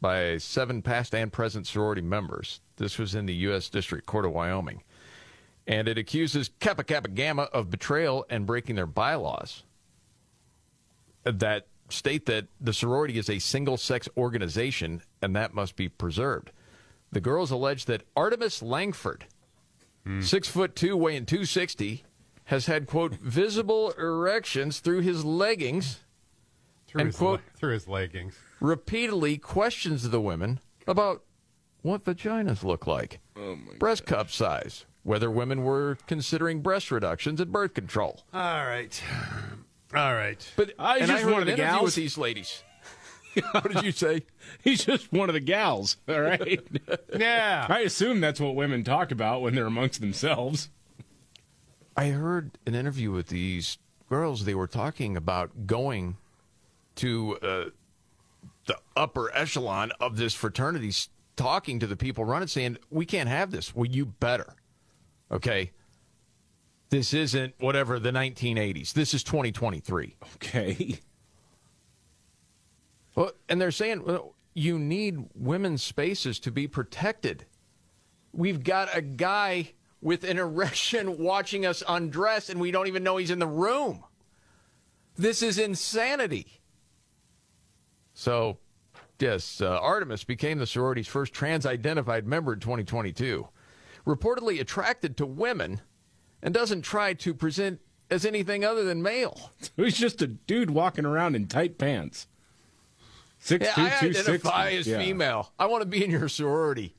by 0.02 0.38
seven 0.40 0.82
past 0.82 1.16
and 1.16 1.32
present 1.32 1.68
sorority 1.68 2.02
members. 2.02 2.60
This 2.76 2.98
was 2.98 3.16
in 3.16 3.26
the 3.26 3.34
U.S. 3.36 3.70
District 3.70 4.06
Court 4.06 4.26
of 4.26 4.34
Wyoming. 4.34 4.84
And 5.68 5.88
it 5.88 5.98
accuses 5.98 6.52
Kappa 6.60 6.84
Kappa 6.84 7.10
Gamma 7.10 7.44
of 7.44 7.70
betrayal 7.72 8.26
and 8.30 8.46
breaking 8.46 8.76
their 8.76 8.86
bylaws 8.86 9.64
that 11.24 11.68
state 11.90 12.26
that 12.28 12.46
the 12.62 12.74
sorority 12.74 13.18
is 13.18 13.30
a 13.30 13.40
single 13.40 13.78
sex 13.78 14.08
organization 14.16 15.02
and 15.22 15.36
that 15.36 15.54
must 15.54 15.76
be 15.76 15.90
preserved. 15.90 16.52
The 17.12 17.20
girls 17.22 17.50
allege 17.52 17.86
that 17.86 18.04
Artemis 18.16 18.62
Langford, 18.62 19.26
hmm. 20.06 20.22
six 20.22 20.48
foot 20.48 20.76
two, 20.76 20.96
weighing 20.98 21.26
260, 21.26 22.04
has 22.46 22.68
had, 22.68 22.86
quote, 22.86 23.14
visible 23.16 23.92
erections 23.98 24.80
through 24.80 25.00
his 25.02 25.26
leggings 25.26 26.02
Through 26.88 27.02
And 27.02 27.08
his 27.08 27.18
quote- 27.18 27.40
le- 27.40 27.58
through 27.60 27.74
his 27.74 27.88
leggings. 27.88 28.36
repeatedly 28.60 29.38
questions 29.40 30.08
the 30.10 30.22
women 30.22 30.60
about 30.86 31.24
what 31.82 32.04
vaginas 32.04 32.64
look 32.64 32.86
like, 32.86 33.20
oh 33.36 33.58
breast 33.80 34.06
cup 34.06 34.30
size, 34.30 34.86
whether 35.06 35.30
women 35.30 35.64
were 35.64 36.00
considering 36.08 36.62
breast 36.62 36.90
reductions 36.90 37.40
and 37.40 37.52
birth 37.52 37.76
control. 37.76 38.24
All 38.34 38.66
right. 38.66 39.02
All 39.94 40.16
right. 40.16 40.52
But 40.56 40.70
he's 40.70 40.76
and 40.80 40.88
I 40.88 41.00
just 41.00 41.24
heard 41.24 41.32
one 41.32 41.42
of 41.44 41.48
an 41.48 41.54
interview 41.54 41.72
gals. 41.72 41.84
with 41.84 41.96
these 41.96 42.18
ladies. 42.18 42.64
what 43.52 43.72
did 43.72 43.84
you 43.84 43.92
say? 43.92 44.24
He's 44.64 44.84
just 44.84 45.14
one 45.14 45.30
of 45.30 45.34
the 45.34 45.40
gals, 45.40 45.98
all 46.10 46.22
right? 46.22 46.60
Yeah. 47.18 47.68
I 47.70 47.82
assume 47.82 48.20
that's 48.20 48.40
what 48.40 48.56
women 48.56 48.84
talk 48.84 49.12
about 49.12 49.42
when 49.44 49.54
they're 49.54 49.68
amongst 49.68 50.02
themselves. 50.02 50.70
I 51.96 52.08
heard 52.08 52.58
an 52.66 52.74
interview 52.74 53.12
with 53.12 53.28
these 53.28 53.78
girls. 54.10 54.46
They 54.46 54.56
were 54.56 54.68
talking 54.68 55.16
about 55.16 55.68
going 55.68 56.18
to 56.96 57.38
uh, 57.38 57.66
the 58.66 58.78
upper 58.98 59.32
echelon 59.36 59.92
of 60.00 60.18
this 60.18 60.34
fraternity, 60.34 60.92
talking 61.36 61.80
to 61.80 61.88
the 61.88 61.96
people 61.96 62.26
running, 62.26 62.48
saying, 62.48 62.80
"We 62.90 63.06
can't 63.06 63.30
have 63.30 63.52
this. 63.52 63.74
Well, 63.76 63.86
you 63.86 64.06
better." 64.08 64.56
Okay. 65.32 65.72
This 66.90 67.14
isn't 67.14 67.56
whatever 67.60 68.00
the 68.00 68.12
1980s. 68.12 68.94
This 68.94 69.14
is 69.14 69.24
2023. 69.24 70.16
Okay. 70.36 71.00
Well, 73.16 73.32
and 73.50 73.60
they're 73.60 73.72
saying 73.72 74.04
well, 74.04 74.36
you 74.54 74.78
need 74.78 75.30
women's 75.34 75.84
spaces 75.84 76.40
to 76.40 76.52
be 76.52 76.68
protected. 76.68 77.46
We've 78.34 78.64
got 78.64 78.96
a 78.96 79.02
guy 79.02 79.74
with 80.02 80.24
an 80.24 80.38
erection 80.38 81.18
watching 81.20 81.66
us 81.66 81.84
undress, 81.88 82.50
and 82.50 82.60
we 82.60 82.72
don't 82.72 82.88
even 82.88 83.04
know 83.04 83.18
he's 83.18 83.32
in 83.32 83.40
the 83.40 83.48
room. 83.48 84.04
This 85.18 85.42
is 85.42 85.58
insanity. 85.58 86.62
So, 88.14 88.58
yes, 89.20 89.62
uh, 89.62 89.80
Artemis 89.80 90.24
became 90.24 90.58
the 90.60 90.68
sorority's 90.68 91.08
first 91.08 91.34
trans 91.34 91.66
identified 91.66 92.28
member 92.28 92.54
in 92.54 92.60
2022. 92.60 93.48
Reportedly 94.06 94.60
attracted 94.60 95.18
to 95.18 95.26
women 95.26 95.82
and 96.42 96.54
doesn't 96.54 96.84
try 96.84 97.14
to 97.14 97.34
present 97.34 97.80
as 98.10 98.26
anything 98.26 98.64
other 98.64 98.84
than 98.84 99.02
male. 99.02 99.52
He's 99.78 99.98
just 99.98 100.22
a 100.22 100.28
dude 100.28 100.70
walking 100.70 101.06
around 101.06 101.36
in 101.36 101.48
tight 101.48 101.78
pants. 101.78 102.28
Six 103.40 103.66
Yeah, 103.66 103.74
two 103.74 103.82
I 103.82 103.90
two 103.90 104.10
identify 104.20 104.64
sixty. 104.70 104.78
as 104.80 104.88
Yeah. 104.88 104.98
female. 105.00 105.52
I 105.60 105.66
want 105.68 105.82
to 105.82 105.88
be 105.88 106.04
in 106.04 106.12
your 106.12 106.30
sorority. 106.30 106.96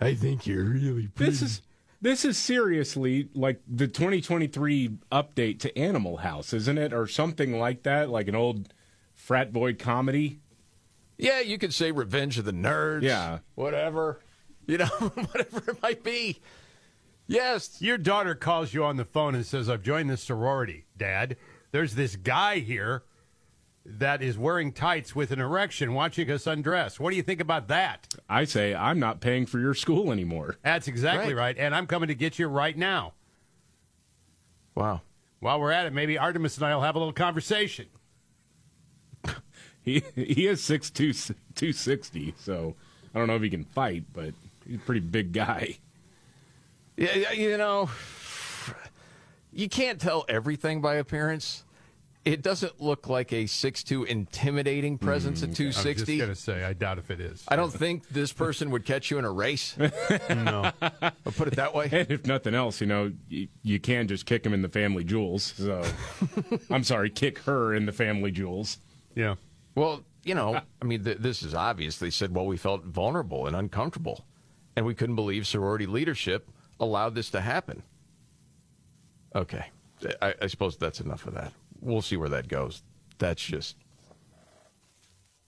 I 0.00 0.14
think 0.14 0.46
you're 0.46 0.64
really 0.64 1.06
pretty. 1.08 1.30
This 1.30 1.42
is 1.42 1.62
this 2.02 2.24
is 2.24 2.36
seriously 2.36 3.28
like 3.34 3.60
the 3.66 3.86
2023 3.86 4.90
update 5.12 5.60
to 5.60 5.78
Animal 5.78 6.18
House, 6.18 6.52
isn't 6.52 6.76
it, 6.76 6.92
or 6.92 7.06
something 7.06 7.58
like 7.58 7.84
that, 7.84 8.10
like 8.10 8.28
an 8.28 8.34
old 8.34 8.72
frat 9.14 9.52
boy 9.52 9.72
comedy? 9.74 10.40
Yeah, 11.16 11.40
you 11.40 11.56
could 11.58 11.72
say 11.72 11.92
Revenge 11.92 12.38
of 12.38 12.44
the 12.44 12.52
Nerds. 12.52 13.02
Yeah. 13.02 13.38
Whatever. 13.54 14.20
You 14.66 14.78
know, 14.78 14.86
whatever 14.86 15.70
it 15.72 15.82
might 15.82 16.02
be. 16.02 16.40
Yes. 17.26 17.80
Your 17.80 17.98
daughter 17.98 18.34
calls 18.34 18.72
you 18.74 18.84
on 18.84 18.96
the 18.96 19.04
phone 19.04 19.34
and 19.34 19.44
says, 19.46 19.68
I've 19.68 19.82
joined 19.82 20.10
the 20.10 20.16
sorority, 20.16 20.84
Dad. 20.96 21.36
There's 21.70 21.94
this 21.94 22.16
guy 22.16 22.58
here 22.60 23.02
that 23.86 24.22
is 24.22 24.38
wearing 24.38 24.72
tights 24.72 25.14
with 25.14 25.30
an 25.30 25.40
erection 25.40 25.92
watching 25.92 26.30
us 26.30 26.46
undress. 26.46 26.98
What 26.98 27.10
do 27.10 27.16
you 27.16 27.22
think 27.22 27.40
about 27.40 27.68
that? 27.68 28.14
I 28.28 28.44
say 28.44 28.74
I'm 28.74 28.98
not 28.98 29.20
paying 29.20 29.44
for 29.46 29.58
your 29.58 29.74
school 29.74 30.10
anymore. 30.12 30.56
That's 30.62 30.88
exactly 30.88 31.34
Right. 31.34 31.56
right. 31.56 31.58
And 31.58 31.74
I'm 31.74 31.86
coming 31.86 32.08
to 32.08 32.14
get 32.14 32.38
you 32.38 32.46
right 32.46 32.76
now. 32.76 33.12
Wow. 34.74 35.02
While 35.40 35.60
we're 35.60 35.72
at 35.72 35.84
it, 35.86 35.92
maybe 35.92 36.16
Artemis 36.16 36.56
and 36.56 36.64
I 36.66 36.74
will 36.74 36.82
have 36.82 36.94
a 36.96 36.98
little 36.98 37.12
conversation. 37.12 37.86
He 39.82 40.02
he 40.14 40.46
is 40.46 40.62
six 40.64 40.88
two 40.88 41.12
two 41.54 41.72
sixty, 41.74 42.32
so 42.38 42.74
I 43.14 43.18
don't 43.18 43.28
know 43.28 43.36
if 43.36 43.42
he 43.42 43.50
can 43.50 43.64
fight, 43.66 44.04
but 44.14 44.32
he's 44.66 44.76
a 44.76 44.80
pretty 44.80 45.00
big 45.00 45.32
guy. 45.32 45.78
Yeah, 46.96 47.14
yeah, 47.14 47.32
you 47.32 47.56
know, 47.56 47.90
you 49.52 49.68
can't 49.68 50.00
tell 50.00 50.24
everything 50.28 50.80
by 50.80 50.94
appearance. 50.94 51.64
It 52.24 52.40
doesn't 52.40 52.80
look 52.80 53.06
like 53.06 53.32
a 53.32 53.44
6'2 53.44 54.06
intimidating 54.06 54.96
presence 54.96 55.42
at 55.42 55.50
mm, 55.50 55.56
260. 55.56 55.74
I 55.86 55.92
was 55.92 56.06
just 56.06 56.18
going 56.18 56.30
to 56.30 56.34
say, 56.34 56.64
I 56.64 56.72
doubt 56.72 56.98
if 56.98 57.10
it 57.10 57.20
is. 57.20 57.44
I 57.48 57.56
don't 57.56 57.72
think 57.72 58.08
this 58.08 58.32
person 58.32 58.70
would 58.70 58.86
catch 58.86 59.10
you 59.10 59.18
in 59.18 59.26
a 59.26 59.30
race. 59.30 59.76
no. 60.30 60.72
I'll 60.80 61.12
put 61.36 61.48
it 61.48 61.56
that 61.56 61.74
way. 61.74 61.90
And 61.92 62.10
if 62.10 62.24
nothing 62.24 62.54
else, 62.54 62.80
you 62.80 62.86
know, 62.86 63.12
you, 63.28 63.48
you 63.62 63.78
can 63.78 64.08
just 64.08 64.24
kick 64.24 64.46
him 64.46 64.54
in 64.54 64.62
the 64.62 64.70
family 64.70 65.04
jewels. 65.04 65.52
So 65.58 65.84
I'm 66.70 66.82
sorry, 66.82 67.10
kick 67.10 67.40
her 67.40 67.74
in 67.74 67.84
the 67.84 67.92
family 67.92 68.30
jewels. 68.30 68.78
Yeah. 69.14 69.34
Well, 69.74 70.02
you 70.24 70.34
know, 70.34 70.60
I 70.80 70.84
mean, 70.84 71.04
th- 71.04 71.18
this 71.18 71.42
is 71.42 71.54
obvious. 71.54 71.98
They 71.98 72.10
said, 72.10 72.34
well, 72.34 72.46
we 72.46 72.56
felt 72.56 72.84
vulnerable 72.84 73.46
and 73.46 73.54
uncomfortable, 73.54 74.24
and 74.76 74.84
we 74.86 74.94
couldn't 74.94 75.16
believe 75.16 75.46
sorority 75.46 75.86
leadership 75.86 76.48
allowed 76.80 77.14
this 77.14 77.30
to 77.30 77.40
happen. 77.40 77.82
Okay. 79.34 79.66
I, 80.20 80.34
I 80.42 80.46
suppose 80.48 80.76
that's 80.76 81.00
enough 81.00 81.26
of 81.26 81.34
that. 81.34 81.52
We'll 81.80 82.02
see 82.02 82.16
where 82.16 82.28
that 82.30 82.48
goes. 82.48 82.82
That's 83.18 83.42
just. 83.42 83.76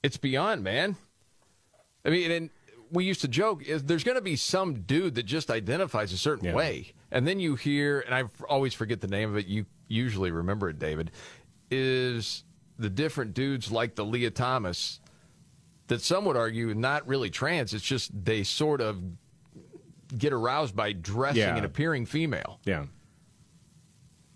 It's 0.02 0.16
beyond, 0.16 0.62
man. 0.62 0.96
I 2.04 2.10
mean, 2.10 2.30
and 2.30 2.50
we 2.90 3.04
used 3.04 3.20
to 3.22 3.28
joke 3.28 3.64
is 3.64 3.84
there's 3.84 4.04
going 4.04 4.16
to 4.16 4.22
be 4.22 4.36
some 4.36 4.82
dude 4.82 5.16
that 5.16 5.24
just 5.24 5.50
identifies 5.50 6.12
a 6.12 6.18
certain 6.18 6.46
Yeah. 6.46 6.54
way, 6.54 6.92
and 7.10 7.26
then 7.26 7.40
you 7.40 7.56
hear, 7.56 8.00
and 8.00 8.14
I 8.14 8.24
always 8.48 8.74
forget 8.74 9.00
the 9.00 9.08
name 9.08 9.30
of 9.30 9.36
it. 9.36 9.46
You 9.46 9.66
usually 9.88 10.30
remember 10.30 10.68
it, 10.68 10.78
David. 10.78 11.10
Is 11.70 12.44
the 12.78 12.88
different 12.90 13.34
dudes 13.34 13.72
like 13.72 13.96
the 13.96 14.04
Lia 14.04 14.30
Thomas 14.30 15.00
that 15.88 16.00
some 16.02 16.24
would 16.24 16.36
argue 16.36 16.74
not 16.74 17.06
really 17.06 17.30
trans? 17.30 17.72
It's 17.74 17.84
just 17.84 18.10
they 18.24 18.42
sort 18.42 18.80
of 18.80 19.00
get 20.16 20.32
aroused 20.32 20.74
by 20.76 20.92
dressing 20.92 21.40
Yeah. 21.42 21.56
and 21.56 21.64
appearing 21.66 22.06
female, 22.06 22.60
Yeah. 22.64 22.86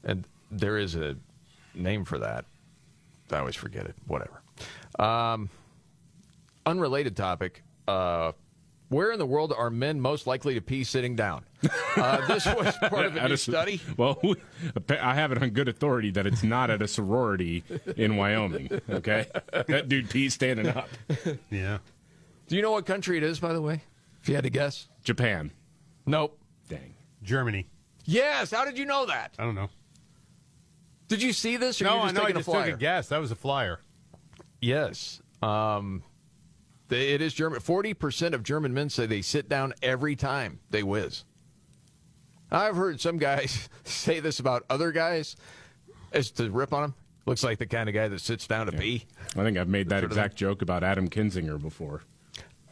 and 0.04 0.26
there 0.50 0.78
is 0.78 0.94
a 0.94 1.16
name 1.74 2.04
for 2.04 2.18
that. 2.18 2.44
I 3.30 3.38
always 3.38 3.54
forget 3.54 3.86
it. 3.86 3.94
Whatever. 4.06 4.42
Um, 4.98 5.48
unrelated 6.66 7.16
topic. 7.16 7.62
Uh, 7.86 8.32
where 8.90 9.10
in 9.12 9.18
the 9.18 9.24
world 9.26 9.52
are 9.56 9.70
men 9.70 9.98
most 10.00 10.26
likely 10.26 10.52
to 10.54 10.60
pee 10.60 10.84
sitting 10.84 11.16
down? 11.16 11.42
Uh, 11.96 12.26
this 12.26 12.44
was 12.54 12.76
part 12.76 13.06
of 13.06 13.16
a 13.16 13.26
new 13.28 13.32
s- 13.34 13.42
study. 13.42 13.80
Well, 13.96 14.20
I 14.90 15.14
have 15.14 15.32
it 15.32 15.42
on 15.42 15.50
good 15.50 15.68
authority 15.68 16.10
that 16.10 16.26
it's 16.26 16.42
not 16.42 16.68
at 16.70 16.82
a 16.82 16.86
sorority 16.88 17.64
in 17.96 18.16
Wyoming. 18.16 18.80
Okay, 18.90 19.26
that 19.52 19.88
dude 19.88 20.10
pees 20.10 20.34
standing 20.34 20.68
up. 20.68 20.88
Yeah. 21.50 21.78
Do 22.48 22.56
you 22.56 22.62
know 22.62 22.72
what 22.72 22.84
country 22.84 23.16
it 23.16 23.22
is, 23.22 23.40
by 23.40 23.52
the 23.54 23.62
way? 23.62 23.80
If 24.22 24.28
you 24.28 24.34
had 24.34 24.44
to 24.44 24.50
guess. 24.50 24.88
Japan. 25.04 25.50
Nope. 26.04 26.38
Dang. 26.68 26.94
Germany. 27.22 27.66
Yes. 28.04 28.50
How 28.50 28.64
did 28.64 28.76
you 28.76 28.84
know 28.84 29.06
that? 29.06 29.34
I 29.38 29.44
don't 29.44 29.54
know. 29.54 29.70
Did 31.08 31.22
you 31.22 31.32
see 31.32 31.56
this? 31.56 31.80
Or 31.80 31.84
no, 31.84 31.94
you 31.94 32.00
I 32.00 32.02
just 32.04 32.14
know. 32.14 32.20
I 32.22 32.24
taking 32.26 32.36
just 32.38 32.48
a 32.48 32.50
flyer? 32.52 32.66
took 32.66 32.74
a 32.74 32.78
guess. 32.78 33.08
That 33.08 33.18
was 33.20 33.30
a 33.30 33.36
flyer. 33.36 33.80
Yes. 34.60 35.22
Um, 35.42 36.02
they- 36.02 36.09
it 36.92 37.20
is 37.20 37.34
German. 37.34 37.60
Forty 37.60 37.94
percent 37.94 38.34
of 38.34 38.42
German 38.42 38.72
men 38.74 38.88
say 38.90 39.06
they 39.06 39.22
sit 39.22 39.48
down 39.48 39.72
every 39.82 40.16
time 40.16 40.60
they 40.70 40.82
whiz. 40.82 41.24
I've 42.50 42.76
heard 42.76 43.00
some 43.00 43.18
guys 43.18 43.68
say 43.84 44.20
this 44.20 44.40
about 44.40 44.64
other 44.68 44.90
guys, 44.92 45.36
as 46.12 46.30
to 46.32 46.50
rip 46.50 46.72
on 46.72 46.82
them. 46.82 46.94
Looks 47.26 47.44
like 47.44 47.58
the 47.58 47.66
kind 47.66 47.88
of 47.88 47.94
guy 47.94 48.08
that 48.08 48.20
sits 48.20 48.46
down 48.46 48.66
to 48.66 48.72
pee. 48.72 49.04
I 49.36 49.44
think 49.44 49.56
I've 49.56 49.68
made 49.68 49.88
that 49.90 50.00
Sort 50.00 50.10
exact 50.12 50.36
joke 50.36 50.62
about 50.62 50.82
Adam 50.82 51.08
Kinzinger 51.08 51.60
before. 51.60 52.02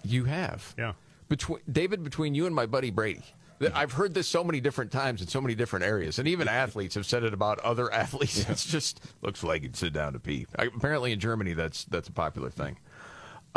You 0.02 0.24
have, 0.24 0.74
Yeah. 0.78 0.94
Between 1.28 1.60
David, 1.70 2.02
between 2.02 2.34
you 2.34 2.46
and 2.46 2.54
my 2.54 2.64
buddy 2.66 2.90
Brady. 2.90 3.22
th- 3.60 3.70
I've 3.74 3.92
heard 3.92 4.14
this 4.14 4.26
so 4.26 4.42
many 4.42 4.60
different 4.60 4.90
times 4.90 5.20
in 5.20 5.28
so 5.28 5.40
many 5.42 5.54
different 5.54 5.84
areas, 5.84 6.18
and 6.18 6.26
even 6.26 6.48
athletes 6.48 6.94
have 6.94 7.04
said 7.04 7.22
it 7.22 7.34
about 7.34 7.58
other 7.60 7.92
athletes. 7.92 8.48
It's 8.48 8.64
just 8.64 9.00
looks 9.22 9.44
like 9.44 9.62
you'd 9.62 9.76
sit 9.76 9.92
down 9.92 10.14
to 10.14 10.18
pee. 10.18 10.46
I, 10.58 10.64
apparently, 10.64 11.12
in 11.12 11.20
Germany, 11.20 11.52
that's 11.52 11.84
that's 11.84 12.08
a 12.08 12.12
popular 12.12 12.48
thing. 12.50 12.78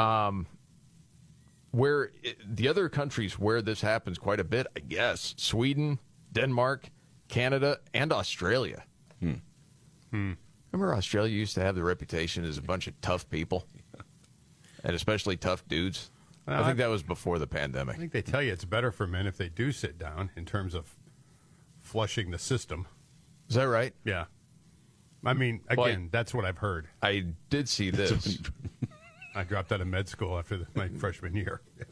Um, 0.01 0.47
where 1.71 2.11
i 2.25 2.33
the 2.45 2.67
other 2.67 2.89
countries 2.89 3.39
where 3.39 3.61
this 3.61 3.81
happens 3.81 4.17
quite 4.17 4.39
a 4.39 4.43
bit, 4.43 4.67
I 4.75 4.79
guess 4.81 5.33
Sweden, 5.37 5.99
Denmark, 6.33 6.89
Canada, 7.27 7.79
and 7.93 8.11
Australia. 8.11 8.83
Remember, 10.11 10.95
Australia 10.95 11.33
used 11.33 11.55
to 11.55 11.61
have 11.61 11.75
the 11.75 11.83
reputation 11.83 12.43
as 12.43 12.57
a 12.57 12.61
bunch 12.61 12.87
of 12.87 12.99
tough 13.01 13.29
people, 13.29 13.65
and 14.83 14.95
especially 14.95 15.37
tough 15.37 15.65
dudes. 15.67 16.11
I 16.47 16.57
think 16.57 16.67
I- 16.69 16.73
that 16.83 16.87
was 16.89 17.03
before 17.03 17.39
the 17.39 17.47
pandemic. 17.47 17.95
I 17.95 17.99
think 17.99 18.11
they 18.11 18.21
tell 18.21 18.41
you 18.41 18.51
it's 18.51 18.65
better 18.65 18.91
for 18.91 19.07
men 19.07 19.25
if 19.27 19.37
they 19.37 19.47
do 19.49 19.71
sit 19.71 19.97
down 19.97 20.31
in 20.35 20.43
terms 20.45 20.73
of 20.73 20.97
flushing 21.79 22.31
the 22.31 22.39
system. 22.39 22.87
Is 23.49 23.55
that 23.55 23.67
right? 23.69 23.93
Yeah. 24.05 24.25
I 25.23 25.33
mean, 25.33 25.61
Well, 25.77 25.85
I- 25.87 25.89
again, 25.91 26.09
that's 26.11 26.33
what 26.33 26.45
I've 26.45 26.57
heard. 26.57 26.87
I 27.01 27.25
did 27.49 27.69
see 27.69 27.89
this. 27.91 28.39
I 29.36 29.44
dropped 29.44 29.72
out 29.72 29.82
of 29.82 29.88
med 29.88 30.08
school 30.10 30.38
after 30.38 30.58
the, 30.58 30.67
my 30.76 30.88
freshman 30.98 31.36
year. 31.36 31.62
Yeah. 31.78 31.86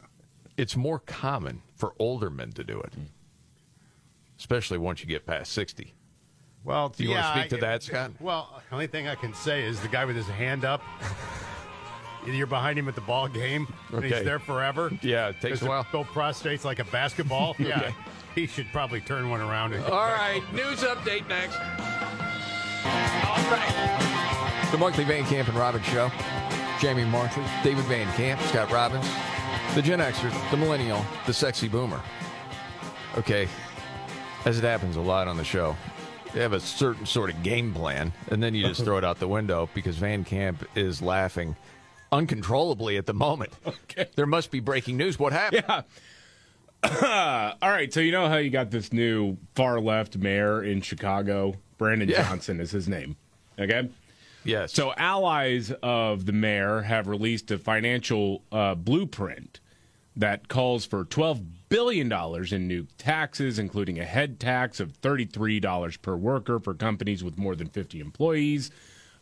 it's 0.57 0.75
more 0.75 0.99
common 0.99 1.61
for 1.75 1.93
older 1.99 2.29
men 2.29 2.51
to 2.53 2.63
do 2.63 2.79
it, 2.81 2.93
especially 4.37 4.77
once 4.77 5.01
you 5.01 5.07
get 5.07 5.25
past 5.25 5.51
60. 5.53 5.93
Well, 6.65 6.89
Do 6.89 7.03
you 7.03 7.11
yeah, 7.11 7.21
want 7.21 7.33
to 7.35 7.39
speak 7.41 7.49
to 7.61 7.65
I- 7.65 7.69
that, 7.71 7.83
Scott? 7.83 8.11
Well, 8.19 8.61
the 8.69 8.75
only 8.75 8.87
thing 8.87 9.07
I 9.07 9.15
can 9.15 9.33
say 9.33 9.63
is 9.63 9.79
the 9.79 9.87
guy 9.87 10.03
with 10.05 10.15
his 10.17 10.27
hand 10.27 10.65
up. 10.65 10.81
Either 12.23 12.33
you're 12.35 12.47
behind 12.47 12.77
him 12.77 12.89
at 12.89 12.95
the 12.95 13.01
ball 13.01 13.29
game, 13.29 13.65
and 13.89 13.97
Okay. 14.03 14.09
he's 14.15 14.25
there 14.25 14.39
forever. 14.39 14.91
Yeah, 15.01 15.29
it 15.29 15.39
takes 15.39 15.61
a 15.61 15.65
while. 15.65 15.87
Bill 15.91 16.03
prostrates 16.03 16.65
like 16.65 16.79
a 16.79 16.83
basketball. 16.85 17.55
Yeah, 17.59 17.91
he 18.35 18.45
should 18.45 18.67
probably 18.73 18.99
turn 19.01 19.29
one 19.29 19.39
around. 19.41 19.73
And 19.73 19.83
All 19.85 19.91
right, 20.11 20.41
news 20.53 20.81
update 20.81 21.27
next. 21.29 21.55
All 22.85 23.51
right. 23.51 24.67
The 24.71 24.77
Markley 24.77 25.03
Van 25.05 25.23
Camp 25.25 25.47
and 25.47 25.57
Robbins 25.57 25.85
Show. 25.85 26.11
Jamie 26.79 27.05
Markley, 27.05 27.43
David 27.63 27.83
Van 27.85 28.07
Camp, 28.15 28.39
Scott 28.43 28.71
Robbins, 28.71 29.05
the 29.75 29.81
Gen 29.81 29.99
Xer, 29.99 30.51
the 30.51 30.57
Millennial, 30.57 31.05
the 31.25 31.33
Sexy 31.33 31.67
Boomer. 31.67 32.01
Okay, 33.17 33.47
as 34.45 34.57
it 34.57 34.63
happens 34.63 34.95
a 34.95 35.01
lot 35.01 35.27
on 35.27 35.35
the 35.37 35.43
show, 35.43 35.75
they 36.33 36.39
have 36.41 36.53
a 36.53 36.59
certain 36.59 37.05
sort 37.05 37.29
of 37.31 37.41
game 37.43 37.73
plan, 37.73 38.13
and 38.29 38.41
then 38.41 38.53
you 38.55 38.65
just 38.65 38.83
throw 38.83 38.97
it 38.97 39.03
out 39.03 39.19
the 39.19 39.27
window 39.27 39.67
because 39.73 39.97
Van 39.97 40.23
Camp 40.23 40.65
is 40.75 41.01
laughing 41.01 41.55
uncontrollably 42.11 42.97
at 42.97 43.05
the 43.05 43.13
moment. 43.13 43.51
Okay. 43.91 44.07
There 44.15 44.27
must 44.27 44.51
be 44.51 44.59
breaking 44.59 44.97
news. 44.97 45.17
What 45.19 45.33
happened? 45.33 45.63
Yeah. 45.67 45.81
All 47.61 47.69
right, 47.69 47.91
so 47.91 47.99
you 47.99 48.11
know 48.11 48.29
how 48.29 48.37
you 48.37 48.49
got 48.51 48.69
this 48.71 48.93
new 48.93 49.35
far 49.55 49.79
left 49.81 50.15
mayor 50.17 50.63
in 50.63 50.81
Chicago? 50.81 51.55
Brandon 51.77 52.07
Yeah. 52.07 52.21
Johnson 52.29 52.59
is 52.61 52.69
his 52.71 52.87
name. 52.87 53.17
Okay? 53.57 53.89
Yes. 54.49 54.73
So, 54.73 54.93
allies 54.97 55.71
of 55.83 56.25
the 56.25 56.31
mayor 56.31 56.81
have 56.81 57.07
released 57.07 57.51
a 57.51 57.57
financial 57.57 58.43
uh, 58.51 58.75
blueprint 58.75 59.59
that 60.15 60.47
calls 60.47 60.85
for 60.85 61.05
$12 61.05 61.45
billion 61.69 62.11
in 62.51 62.67
new 62.67 62.87
taxes, 62.97 63.59
including 63.59 63.99
a 63.99 64.05
head 64.05 64.39
tax 64.39 64.79
of 64.79 64.99
$33 65.01 66.01
per 66.01 66.15
worker 66.15 66.59
for 66.59 66.73
companies 66.73 67.23
with 67.23 67.37
more 67.37 67.55
than 67.55 67.69
50 67.69 67.99
employees, 67.99 68.71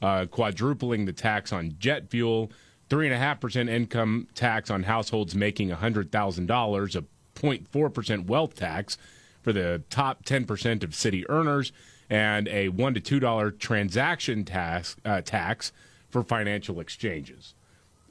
uh, 0.02 0.26
quadrupling 0.26 1.06
the 1.06 1.14
tax 1.14 1.52
on 1.52 1.76
jet 1.78 2.10
fuel, 2.10 2.50
three 2.90 3.06
and 3.06 3.14
a 3.14 3.20
half 3.20 3.42
percent 3.42 3.70
income 3.70 4.28
tax 4.34 4.72
on 4.72 4.84
households 4.84 5.36
making 5.36 5.70
hundred 5.70 6.12
thousand 6.12 6.46
dollars, 6.46 6.96
a 6.96 7.04
0.4 7.36 7.94
percent 7.94 8.28
wealth 8.28 8.56
tax 8.56 8.98
for 9.42 9.52
the 9.52 9.84
top 9.90 10.24
10 10.24 10.46
percent 10.46 10.84
of 10.84 10.96
city 10.96 11.30
earners, 11.30 11.72
and 12.10 12.48
a 12.48 12.70
one 12.70 12.94
to 12.94 13.00
two 13.00 13.20
dollar 13.20 13.52
transaction 13.52 14.44
tax 14.46 14.96
uh, 15.06 15.22
tax 15.22 15.72
for 16.10 16.24
financial 16.24 16.80
exchanges 16.80 17.54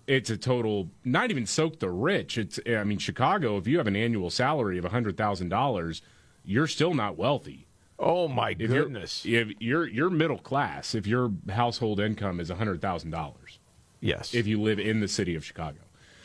it's 0.06 0.30
a 0.30 0.36
total 0.36 0.88
not 1.04 1.30
even 1.30 1.46
soak 1.46 1.78
the 1.80 1.90
rich 1.90 2.38
it's 2.38 2.60
i 2.68 2.84
mean 2.84 2.98
chicago 2.98 3.56
if 3.56 3.66
you 3.66 3.78
have 3.78 3.86
an 3.86 3.96
annual 3.96 4.30
salary 4.30 4.78
of 4.78 4.84
$100000 4.84 6.00
you're 6.44 6.66
still 6.66 6.94
not 6.94 7.16
wealthy 7.16 7.62
Oh 7.98 8.28
my 8.28 8.50
if 8.50 8.58
you're, 8.70 8.84
goodness. 8.84 9.24
if 9.24 9.48
you're 9.58 9.86
you're 9.88 10.10
middle 10.10 10.38
class 10.38 10.94
if 10.94 11.06
your 11.06 11.32
household 11.48 11.98
income 11.98 12.38
is 12.40 12.50
$100000 12.50 13.32
Yes. 14.00 14.34
if 14.34 14.46
you 14.46 14.60
live 14.60 14.78
in 14.78 15.00
the 15.00 15.08
city 15.08 15.34
of 15.34 15.44
chicago 15.44 15.78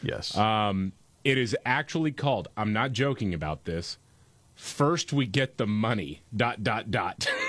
yes. 0.04 0.36
um, 0.38 0.92
it 1.24 1.38
is 1.38 1.56
actually 1.66 2.12
called 2.12 2.50
i'm 2.58 2.74
not 2.74 2.92
joking 2.92 3.34
about 3.34 3.64
this 3.64 3.98
first 4.54 5.12
we 5.14 5.26
get 5.26 5.58
the 5.58 5.66
money 5.66 6.22
dot 6.36 6.62
dot 6.64 6.92
dot 6.92 7.26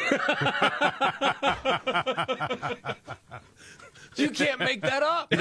you 4.16 4.30
can't 4.30 4.58
make 4.58 4.82
that 4.82 5.02
up. 5.02 5.32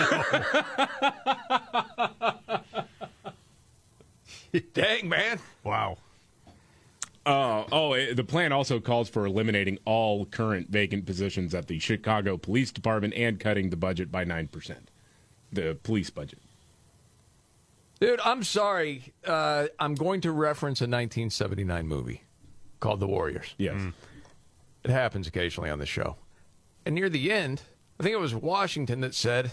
Dang, 4.74 5.10
man. 5.10 5.40
Wow. 5.64 5.98
Uh, 7.26 7.64
oh, 7.72 7.94
it, 7.94 8.16
the 8.16 8.24
plan 8.24 8.52
also 8.52 8.80
calls 8.80 9.08
for 9.08 9.26
eliminating 9.26 9.78
all 9.86 10.26
current 10.26 10.70
vacant 10.70 11.06
positions 11.06 11.54
at 11.54 11.68
the 11.68 11.78
Chicago 11.80 12.36
Police 12.38 12.72
Department 12.72 13.14
and 13.14 13.40
cutting 13.40 13.70
the 13.70 13.78
budget 13.78 14.12
by 14.12 14.26
9%. 14.26 14.76
The 15.54 15.78
police 15.84 16.10
budget. 16.10 16.40
Dude, 18.00 18.20
I'm 18.26 18.44
sorry. 18.44 19.14
Uh, 19.26 19.68
I'm 19.80 19.94
going 19.94 20.22
to 20.22 20.32
reference 20.32 20.82
a 20.82 20.86
1979 20.86 21.88
movie 21.88 22.24
called 22.80 23.00
The 23.00 23.08
Warriors. 23.08 23.54
Yes. 23.60 23.80
It 24.84 24.92
happens 24.92 25.28
occasionally 25.28 25.70
on 25.70 25.80
the 25.80 25.86
show. 25.86 26.16
And 26.86 26.96
near 26.96 27.10
the 27.10 27.32
end, 27.32 27.62
I 28.00 28.04
think 28.04 28.14
it 28.14 28.20
was 28.20 28.34
Washington 28.34 29.02
that 29.02 29.14
said, 29.14 29.52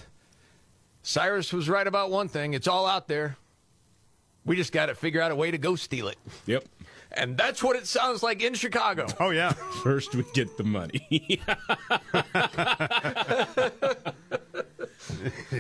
Cyrus 1.03 1.53
was 1.53 1.69
right 1.69 1.87
about 1.87 2.11
one 2.11 2.29
thing. 2.29 2.55
It's 2.55 2.67
all 2.67 2.87
out 2.87 3.09
there. 3.09 3.37
We 4.45 4.57
just 4.57 4.73
got 4.73 4.87
to 4.87 4.95
figure 4.95 5.21
out 5.21 5.31
a 5.31 5.35
way 5.37 5.51
to 5.51 5.59
go 5.59 5.77
steal 5.77 6.09
it. 6.09 6.17
Yep. 6.47 6.65
And 7.13 7.37
that's 7.37 7.63
what 7.63 7.77
it 7.77 7.87
sounds 7.87 8.23
like 8.23 8.43
in 8.43 8.55
Chicago. 8.55 9.07
Oh 9.21 9.31
yeah. 9.31 9.53
First, 9.83 10.15
we 10.15 10.25
get 10.35 10.57
the 10.57 10.65
money. 10.65 11.41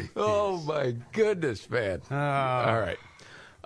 oh, 0.16 0.62
my 0.66 0.94
goodness, 1.12 1.68
man. 1.68 2.00
Ah. 2.10 2.70
all 2.70 2.80
right. 2.80 2.98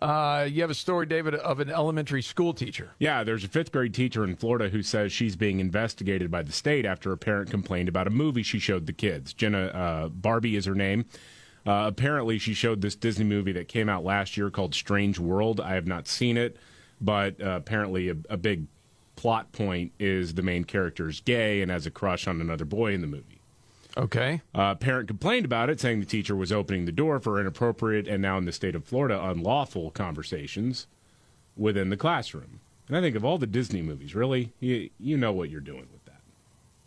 Uh, 0.02 0.44
you 0.44 0.60
have 0.62 0.70
a 0.70 0.74
story, 0.74 1.06
David, 1.06 1.34
of 1.36 1.60
an 1.60 1.70
elementary 1.70 2.22
school 2.22 2.52
teacher. 2.52 2.90
yeah, 2.98 3.22
there's 3.22 3.44
a 3.44 3.48
fifth 3.48 3.70
grade 3.70 3.94
teacher 3.94 4.24
in 4.24 4.34
Florida 4.34 4.68
who 4.68 4.82
says 4.82 5.12
she's 5.12 5.36
being 5.36 5.60
investigated 5.60 6.30
by 6.30 6.42
the 6.42 6.52
state 6.52 6.84
after 6.84 7.12
a 7.12 7.16
parent 7.16 7.50
complained 7.50 7.88
about 7.88 8.06
a 8.08 8.10
movie 8.10 8.42
she 8.42 8.58
showed 8.58 8.86
the 8.86 8.92
kids. 8.92 9.32
Jenna 9.32 9.66
uh, 9.66 10.08
Barbee 10.08 10.56
is 10.56 10.64
her 10.64 10.74
name. 10.74 11.04
Uh, 11.64 11.84
apparently, 11.86 12.38
she 12.38 12.54
showed 12.54 12.80
this 12.80 12.96
Disney 12.96 13.24
movie 13.24 13.52
that 13.52 13.68
came 13.68 13.88
out 13.88 14.02
last 14.04 14.36
year 14.36 14.50
called 14.50 14.74
Strange 14.74 15.20
World. 15.20 15.60
I 15.60 15.74
have 15.74 15.86
not 15.86 16.08
seen 16.08 16.36
it, 16.36 16.56
but 17.00 17.40
uh, 17.40 17.50
apparently, 17.50 18.08
a, 18.08 18.16
a 18.28 18.36
big 18.36 18.66
plot 19.14 19.52
point 19.52 19.92
is 20.00 20.34
the 20.34 20.42
main 20.42 20.64
character 20.64 21.08
is 21.08 21.20
gay 21.20 21.62
and 21.62 21.70
has 21.70 21.86
a 21.86 21.90
crush 21.92 22.26
on 22.26 22.40
another 22.40 22.64
boy 22.64 22.92
in 22.92 23.00
the 23.02 23.06
movie. 23.06 23.41
Okay. 23.96 24.40
Uh, 24.54 24.74
parent 24.74 25.08
complained 25.08 25.44
about 25.44 25.68
it, 25.70 25.80
saying 25.80 26.00
the 26.00 26.06
teacher 26.06 26.34
was 26.34 26.50
opening 26.52 26.84
the 26.86 26.92
door 26.92 27.20
for 27.20 27.40
inappropriate 27.40 28.08
and 28.08 28.22
now 28.22 28.38
in 28.38 28.44
the 28.44 28.52
state 28.52 28.74
of 28.74 28.84
Florida 28.84 29.22
unlawful 29.22 29.90
conversations 29.90 30.86
within 31.56 31.90
the 31.90 31.96
classroom. 31.96 32.60
And 32.88 32.96
I 32.96 33.00
think 33.00 33.16
of 33.16 33.24
all 33.24 33.38
the 33.38 33.46
Disney 33.46 33.82
movies, 33.82 34.14
really, 34.14 34.52
you 34.60 34.90
you 34.98 35.16
know 35.16 35.32
what 35.32 35.50
you're 35.50 35.60
doing 35.60 35.86
with 35.92 36.04
that. 36.06 36.20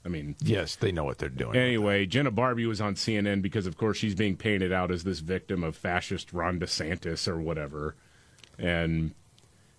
I 0.03 0.09
mean, 0.09 0.35
Yes, 0.41 0.75
they 0.75 0.91
know 0.91 1.03
what 1.03 1.17
they're 1.19 1.29
doing. 1.29 1.55
anyway, 1.55 2.05
Jenna 2.05 2.31
Barbee 2.31 2.67
was 2.67 2.81
on 2.81 2.95
CNN 2.95 3.41
because, 3.41 3.65
of 3.65 3.77
course, 3.77 3.97
she's 3.97 4.13
being 4.15 4.35
painted 4.35 4.71
out 4.71 4.91
as 4.91 5.03
this 5.03 5.19
victim 5.19 5.63
of 5.63 5.75
fascist 5.75 6.33
Ron 6.33 6.59
DeSantis 6.59 7.27
or 7.27 7.39
whatever, 7.39 7.95
and 8.59 9.13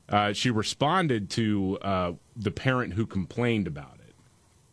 uh, 0.08 0.32
she 0.32 0.50
responded 0.50 1.28
to 1.30 1.78
uh, 1.82 2.12
the 2.36 2.50
parent 2.50 2.94
who 2.94 3.06
complained 3.06 3.66
about 3.66 3.94
it. 3.94 3.95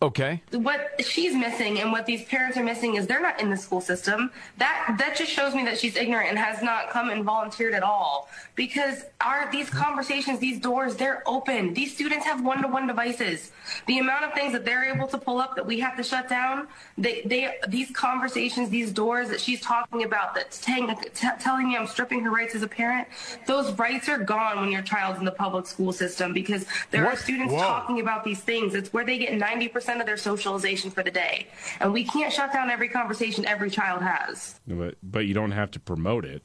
Okay. 0.03 0.41
what 0.51 1.01
she's 1.01 1.33
missing 1.33 1.79
and 1.79 1.89
what 1.89 2.05
these 2.05 2.25
parents 2.25 2.57
are 2.57 2.63
missing 2.63 2.95
is 2.95 3.07
they're 3.07 3.21
not 3.21 3.39
in 3.39 3.49
the 3.49 3.55
school 3.55 3.79
system. 3.79 4.31
That 4.57 4.95
that 4.99 5.15
just 5.15 5.31
shows 5.31 5.55
me 5.55 5.63
that 5.63 5.79
she's 5.79 5.95
ignorant 5.95 6.29
and 6.29 6.37
has 6.37 6.61
not 6.61 6.89
come 6.89 7.09
and 7.09 7.23
volunteered 7.23 7.73
at 7.73 7.83
all. 7.83 8.27
Because 8.55 9.05
our 9.21 9.49
these 9.49 9.69
conversations, 9.69 10.39
these 10.39 10.59
doors, 10.59 10.97
they're 10.97 11.23
open. 11.25 11.73
These 11.73 11.93
students 11.93 12.25
have 12.25 12.43
one-to-one 12.43 12.85
devices. 12.85 13.51
The 13.87 13.99
amount 13.99 14.25
of 14.25 14.33
things 14.33 14.51
that 14.51 14.65
they're 14.65 14.93
able 14.93 15.07
to 15.07 15.17
pull 15.17 15.39
up 15.39 15.55
that 15.55 15.65
we 15.65 15.79
have 15.79 15.95
to 15.95 16.03
shut 16.03 16.27
down, 16.27 16.67
they 16.97 17.21
they 17.23 17.55
these 17.69 17.89
conversations, 17.91 18.69
these 18.69 18.91
doors 18.91 19.29
that 19.29 19.39
she's 19.39 19.61
talking 19.61 20.03
about, 20.03 20.35
that's 20.35 20.59
telling 20.59 20.93
t- 21.13 21.27
telling 21.39 21.69
me 21.69 21.77
I'm 21.77 21.87
stripping 21.87 22.21
her 22.25 22.29
rights 22.29 22.55
as 22.55 22.61
a 22.61 22.67
parent. 22.67 23.07
Those 23.47 23.71
rights 23.79 24.09
are 24.09 24.17
gone 24.17 24.59
when 24.59 24.69
your 24.69 24.81
child's 24.81 25.19
in 25.19 25.25
the 25.25 25.31
public 25.31 25.65
school 25.65 25.93
system 25.93 26.33
because 26.33 26.65
there 26.91 27.07
are 27.07 27.15
students 27.15 27.53
Whoa. 27.53 27.61
talking 27.61 28.01
about 28.01 28.25
these 28.25 28.41
things. 28.41 28.75
It's 28.75 28.91
where 28.91 29.05
they 29.05 29.17
get 29.17 29.31
90% 29.39 29.92
of 29.99 30.05
their 30.05 30.17
socialization 30.17 30.91
for 30.91 31.03
the 31.03 31.11
day. 31.11 31.47
And 31.79 31.93
we 31.93 32.03
can't 32.03 32.31
shut 32.31 32.53
down 32.53 32.69
every 32.69 32.89
conversation 32.89 33.45
every 33.45 33.69
child 33.69 34.01
has. 34.01 34.59
But, 34.67 34.95
but 35.03 35.25
you 35.25 35.33
don't 35.33 35.51
have 35.51 35.71
to 35.71 35.79
promote 35.79 36.25
it. 36.25 36.43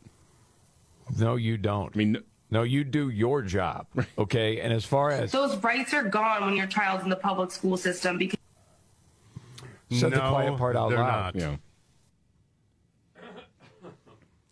No, 1.18 1.36
you 1.36 1.56
don't. 1.56 1.90
I 1.94 1.96
mean, 1.98 2.18
No, 2.50 2.62
you 2.62 2.84
do 2.84 3.08
your 3.08 3.42
job. 3.42 3.86
Okay. 4.18 4.60
And 4.60 4.72
as 4.72 4.84
far 4.84 5.10
as 5.10 5.32
Those 5.32 5.56
rights 5.58 5.94
are 5.94 6.04
gone 6.04 6.44
when 6.44 6.56
your 6.56 6.66
child's 6.66 7.04
in 7.04 7.10
the 7.10 7.16
public 7.16 7.50
school 7.50 7.76
system 7.76 8.18
because 8.18 8.38
said 9.90 10.12
the 10.12 10.18
quiet 10.18 10.56
part 10.58 10.76
out 10.76 10.90
they're 10.90 10.98
loud. 10.98 11.34
not. 11.34 11.34
you 11.34 11.40
know. 11.40 11.58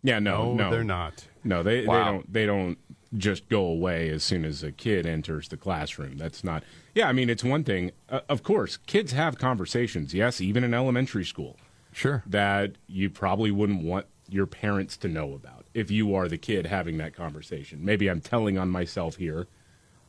Yeah, 0.03 0.19
no, 0.19 0.53
No, 0.53 0.63
no, 0.65 0.71
they're 0.71 0.83
not. 0.83 1.25
No, 1.43 1.63
they 1.63 1.81
they 1.81 1.85
don't 1.85 2.33
they 2.33 2.45
don't 2.45 2.77
just 3.15 3.47
go 3.49 3.61
away 3.65 4.09
as 4.09 4.23
soon 4.23 4.43
as 4.43 4.63
a 4.63 4.71
kid 4.71 5.05
enters 5.05 5.47
the 5.47 5.57
classroom. 5.57 6.17
That's 6.17 6.43
not. 6.43 6.63
Yeah, 6.93 7.07
I 7.07 7.13
mean 7.13 7.29
it's 7.29 7.43
one 7.43 7.63
thing. 7.63 7.91
Uh, 8.09 8.21
of 8.27 8.43
course, 8.43 8.77
kids 8.77 9.11
have 9.13 9.37
conversations. 9.37 10.13
Yes, 10.13 10.41
even 10.41 10.63
in 10.63 10.73
elementary 10.73 11.23
school 11.25 11.57
Sure. 11.93 12.23
that 12.27 12.73
you 12.87 13.09
probably 13.09 13.51
wouldn't 13.51 13.83
want 13.83 14.07
your 14.29 14.45
parents 14.45 14.97
to 14.97 15.07
know 15.07 15.33
about 15.33 15.65
if 15.73 15.89
you 15.89 16.13
are 16.15 16.27
the 16.27 16.37
kid 16.37 16.65
having 16.65 16.97
that 16.97 17.13
conversation. 17.15 17.85
Maybe 17.85 18.09
I'm 18.09 18.19
telling 18.19 18.57
on 18.57 18.69
myself 18.69 19.15
here, 19.15 19.47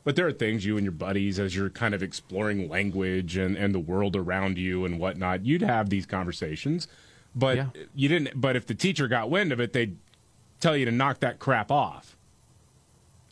but 0.02 0.16
there 0.16 0.26
are 0.26 0.32
things 0.32 0.64
you 0.64 0.76
and 0.76 0.84
your 0.84 0.92
buddies, 0.92 1.38
as 1.38 1.54
you're 1.54 1.70
kind 1.70 1.94
of 1.94 2.02
exploring 2.02 2.68
language 2.68 3.36
and, 3.36 3.56
and 3.56 3.72
the 3.74 3.78
world 3.78 4.16
around 4.16 4.58
you 4.58 4.84
and 4.84 4.98
whatnot, 4.98 5.44
you'd 5.46 5.62
have 5.62 5.88
these 5.90 6.06
conversations. 6.06 6.88
But 7.34 7.56
Yeah. 7.58 7.66
you 7.94 8.08
didn't. 8.08 8.40
But 8.40 8.56
if 8.56 8.66
the 8.66 8.74
teacher 8.74 9.06
got 9.06 9.30
wind 9.30 9.52
of 9.52 9.60
it, 9.60 9.72
they'd 9.72 9.96
tell 10.60 10.76
you 10.76 10.84
to 10.86 10.90
knock 10.90 11.20
that 11.20 11.38
crap 11.38 11.70
off. 11.70 12.16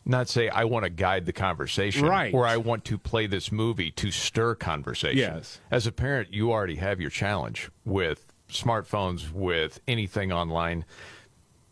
Not 0.09 0.29
say 0.29 0.47
I 0.47 0.63
want 0.63 0.85
to 0.85 0.89
guide 0.89 1.25
the 1.25 1.33
conversation, 1.33 2.07
Right. 2.07 2.33
Or 2.33 2.47
I 2.47 2.55
want 2.55 2.85
to 2.85 2.97
play 2.97 3.27
this 3.27 3.51
movie 3.51 3.91
to 3.91 4.09
stir 4.09 4.55
conversation. 4.55 5.17
Yes. 5.17 5.59
As 5.69 5.85
a 5.85 5.91
parent, 5.91 6.33
you 6.33 6.51
already 6.51 6.77
have 6.77 7.01
your 7.01 7.09
challenge 7.09 7.69
with 7.83 8.33
smartphones, 8.49 9.33
with 9.33 9.81
anything 9.85 10.31
online, 10.31 10.85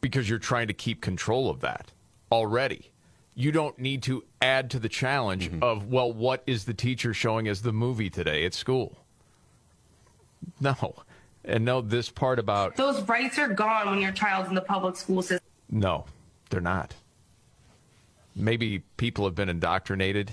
because 0.01 0.29
you're 0.29 0.37
trying 0.37 0.67
to 0.67 0.73
keep 0.73 0.99
control 0.99 1.49
of 1.49 1.61
that 1.61 1.93
already. 2.29 2.91
You 3.35 3.53
don't 3.53 3.79
need 3.79 4.03
to 4.03 4.25
add 4.41 4.69
to 4.71 4.79
the 4.79 4.89
challenge 4.89 5.49
mm-hmm. 5.49 5.63
of 5.63 5.87
well, 5.87 6.11
what 6.11 6.43
is 6.45 6.65
the 6.65 6.73
teacher 6.73 7.13
showing 7.13 7.47
as 7.47 7.61
the 7.61 7.71
movie 7.71 8.09
today 8.09 8.43
at 8.45 8.53
school? 8.53 8.97
No, 10.59 10.95
and 11.45 11.63
no, 11.63 11.79
this 11.79 12.09
part 12.09 12.37
about 12.37 12.75
those 12.75 13.01
rights 13.03 13.39
are 13.39 13.47
gone 13.47 13.89
when 13.89 14.01
your 14.01 14.11
child's 14.11 14.49
in 14.49 14.55
the 14.55 14.61
public 14.61 14.97
school 14.97 15.21
system. 15.21 15.47
no, 15.69 16.05
they're 16.49 16.59
not. 16.59 16.93
Maybe 18.35 18.79
people 18.97 19.25
have 19.25 19.35
been 19.35 19.49
indoctrinated 19.49 20.31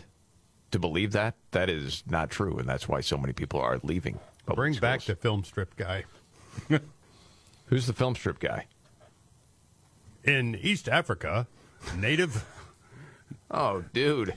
to 0.72 0.78
believe 0.78 1.12
that. 1.12 1.34
That 1.52 1.68
is 1.70 2.02
not 2.08 2.30
true, 2.30 2.58
and 2.58 2.68
that's 2.68 2.88
why 2.88 3.00
so 3.00 3.16
many 3.16 3.32
people 3.32 3.60
are 3.60 3.78
leaving. 3.82 4.18
public 4.46 4.56
Bring 4.56 4.74
back 4.80 5.02
the 5.02 5.14
film 5.14 5.44
strip 5.44 5.76
guy. 5.76 6.04
Who's 7.66 7.86
the 7.86 7.92
film 7.92 8.14
strip 8.14 8.38
guy? 8.40 8.66
In 10.24 10.56
East 10.56 10.88
Africa, 10.88 11.46
native 11.96 12.44
Oh, 13.50 13.84
dude. 13.92 14.34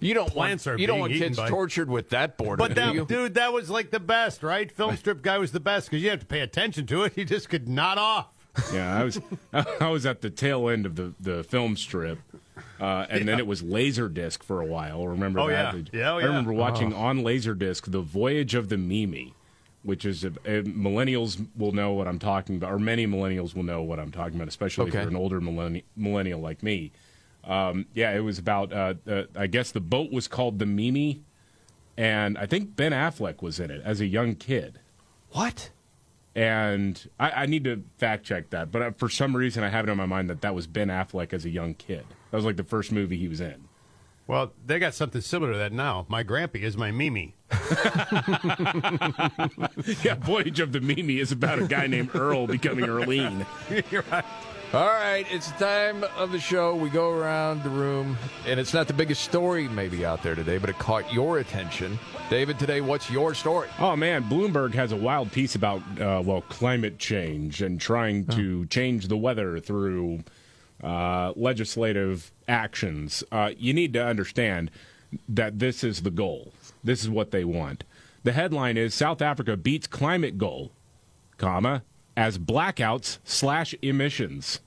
You 0.00 0.14
don't 0.14 0.30
Plants 0.30 0.64
want 0.66 0.78
are 0.78 0.80
you 0.80 0.86
don't 0.86 0.98
want 1.00 1.12
kids 1.12 1.36
by- 1.36 1.48
tortured 1.48 1.90
with 1.90 2.08
that 2.10 2.38
boredom, 2.38 2.56
But 2.58 2.68
do 2.68 2.74
that 2.80 2.94
you? 2.94 3.04
dude, 3.04 3.34
that 3.34 3.52
was 3.52 3.68
like 3.68 3.90
the 3.90 4.00
best, 4.00 4.42
right? 4.42 4.70
Film 4.72 4.96
strip 4.96 5.20
guy 5.22 5.36
was 5.38 5.52
the 5.52 5.60
best 5.60 5.90
because 5.90 6.02
you 6.02 6.08
have 6.10 6.20
to 6.20 6.26
pay 6.26 6.40
attention 6.40 6.86
to 6.86 7.02
it. 7.04 7.12
He 7.16 7.24
just 7.24 7.48
could 7.50 7.68
nod 7.68 7.98
off. 7.98 8.28
Yeah, 8.72 8.98
I 8.98 9.04
was 9.04 9.20
I 9.52 9.88
was 9.88 10.06
at 10.06 10.22
the 10.22 10.30
tail 10.30 10.68
end 10.70 10.84
of 10.86 10.96
the, 10.96 11.12
the 11.20 11.44
film 11.44 11.76
strip, 11.76 12.18
uh, 12.80 13.06
and 13.10 13.26
then 13.28 13.38
it 13.38 13.46
was 13.46 13.62
Laserdisc 13.62 14.42
for 14.42 14.60
a 14.60 14.64
while. 14.66 15.06
Remember 15.08 15.40
Oh, 15.40 15.48
that? 15.48 15.74
yeah. 15.74 15.82
Yeah, 15.92 16.12
oh, 16.12 16.18
I 16.18 16.24
remember 16.24 16.52
watching 16.52 16.92
on 16.92 17.20
Laserdisc 17.22 17.90
the 17.90 18.00
Voyage 18.00 18.54
of 18.54 18.68
the 18.68 18.76
Mimi, 18.76 19.34
which 19.82 20.04
is 20.04 20.24
uh, 20.24 20.28
millennials 20.44 21.46
will 21.56 21.72
know 21.72 21.92
what 21.92 22.06
I'm 22.08 22.18
talking 22.18 22.56
about, 22.56 22.72
or 22.72 22.78
many 22.78 23.06
millennials 23.06 23.54
will 23.54 23.62
know 23.62 23.82
what 23.82 23.98
I'm 23.98 24.10
talking 24.12 24.36
about, 24.36 24.48
especially 24.48 24.88
Okay. 24.88 24.98
if 24.98 25.02
you're 25.04 25.10
an 25.10 25.16
older 25.16 25.40
millenni- 25.40 25.84
millennial 25.96 26.40
like 26.40 26.62
me. 26.62 26.92
Um, 27.44 27.86
yeah, 27.94 28.12
it 28.14 28.20
was 28.20 28.38
about. 28.38 28.72
Uh, 28.72 28.94
uh, 29.08 29.22
I 29.34 29.46
guess 29.46 29.70
the 29.72 29.80
boat 29.80 30.12
was 30.12 30.28
called 30.28 30.58
the 30.58 30.66
Mimi, 30.66 31.22
and 31.96 32.36
I 32.36 32.44
think 32.46 32.76
Ben 32.76 32.92
Affleck 32.92 33.40
was 33.40 33.58
in 33.58 33.70
it 33.70 33.80
as 33.84 34.00
a 34.00 34.06
young 34.06 34.34
kid. 34.34 34.78
What? 35.30 35.70
And 36.34 37.08
I, 37.18 37.30
I 37.30 37.46
need 37.46 37.64
to 37.64 37.82
fact 37.98 38.24
check 38.24 38.50
that, 38.50 38.70
but 38.70 38.82
uh, 38.82 38.90
for 38.92 39.08
some 39.08 39.34
reason 39.34 39.64
I 39.64 39.68
have 39.68 39.88
it 39.88 39.90
in 39.90 39.96
my 39.96 40.06
mind 40.06 40.30
that 40.30 40.42
that 40.42 40.54
was 40.54 40.66
Ben 40.68 40.88
Affleck 40.88 41.32
as 41.32 41.44
a 41.44 41.50
young 41.50 41.74
kid. 41.74 42.04
That 42.30 42.36
was 42.36 42.44
like 42.44 42.56
the 42.56 42.64
first 42.64 42.92
movie 42.92 43.16
he 43.16 43.28
was 43.28 43.40
in. 43.40 43.68
Well, 44.26 44.52
they 44.64 44.78
got 44.78 44.94
something 44.94 45.20
similar 45.20 45.52
to 45.52 45.58
that 45.58 45.72
now. 45.72 46.06
My 46.08 46.22
grampy 46.22 46.62
is 46.62 46.76
my 46.76 46.92
Mimi. 46.92 47.34
yeah, 50.04 50.14
Voyage 50.14 50.60
of 50.60 50.70
the 50.70 50.80
Mimi 50.80 51.18
is 51.18 51.32
about 51.32 51.58
a 51.58 51.66
guy 51.66 51.88
named 51.88 52.14
Earl 52.14 52.46
becoming 52.46 52.84
Earlene. 52.84 53.44
You're 53.90 54.04
right. 54.12 54.24
All 54.72 54.86
right, 54.86 55.26
it's 55.32 55.50
the 55.50 55.58
time 55.58 56.04
of 56.16 56.30
the 56.30 56.38
show. 56.38 56.76
We 56.76 56.90
go 56.90 57.10
around 57.10 57.64
the 57.64 57.70
room, 57.70 58.16
and 58.46 58.60
it's 58.60 58.72
not 58.72 58.86
the 58.86 58.92
biggest 58.92 59.24
story 59.24 59.66
maybe 59.66 60.06
out 60.06 60.22
there 60.22 60.36
today, 60.36 60.58
but 60.58 60.70
it 60.70 60.78
caught 60.78 61.12
your 61.12 61.40
attention. 61.40 61.98
David, 62.30 62.56
today, 62.56 62.80
what's 62.80 63.10
your 63.10 63.34
story? 63.34 63.66
Oh 63.80 63.96
man, 63.96 64.22
Bloomberg 64.30 64.72
has 64.74 64.92
a 64.92 64.96
wild 64.96 65.32
piece 65.32 65.56
about 65.56 65.82
uh, 66.00 66.22
well 66.24 66.42
climate 66.42 67.00
change 67.00 67.62
and 67.62 67.80
trying 67.80 68.26
to 68.26 68.64
change 68.66 69.08
the 69.08 69.16
weather 69.16 69.58
through 69.58 70.20
uh, 70.82 71.32
legislative 71.36 72.32
actions. 72.48 73.24
Uh, 73.30 73.50
you 73.56 73.72
need 73.72 73.92
to 73.92 74.04
understand 74.04 74.70
that 75.28 75.58
this 75.58 75.82
is 75.84 76.02
the 76.02 76.10
goal. 76.10 76.52
This 76.82 77.02
is 77.02 77.10
what 77.10 77.30
they 77.30 77.44
want. 77.44 77.84
The 78.22 78.32
headline 78.32 78.76
is 78.76 78.94
South 78.94 79.22
Africa 79.22 79.56
beats 79.56 79.86
climate 79.86 80.38
goal, 80.38 80.72
comma 81.38 81.82
as 82.16 82.38
blackouts 82.38 83.18
slash 83.24 83.74
emissions. 83.82 84.60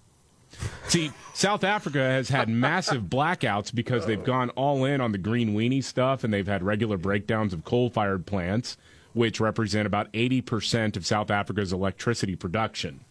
See, 0.88 1.12
South 1.34 1.64
Africa 1.64 2.00
has 2.00 2.30
had 2.30 2.50
massive 2.50 3.04
blackouts 3.04 3.74
because 3.74 4.06
they've 4.06 4.24
gone 4.24 4.50
all 4.52 4.86
in 4.86 5.02
on 5.02 5.12
the 5.12 5.18
green 5.18 5.54
weenie 5.56 5.84
stuff 5.84 6.24
and 6.24 6.34
they've 6.34 6.48
had 6.48 6.64
regular 6.64 6.98
breakdowns 6.98 7.54
of 7.54 7.64
coal 7.64 7.90
fired 7.90 8.26
plants, 8.26 8.78
which 9.14 9.40
represent 9.40 9.88
about 9.88 10.12
80% 10.14 10.96
of 10.96 11.06
South 11.06 11.32
Africa's 11.32 11.74
electricity 11.74 12.36
production. 12.36 13.02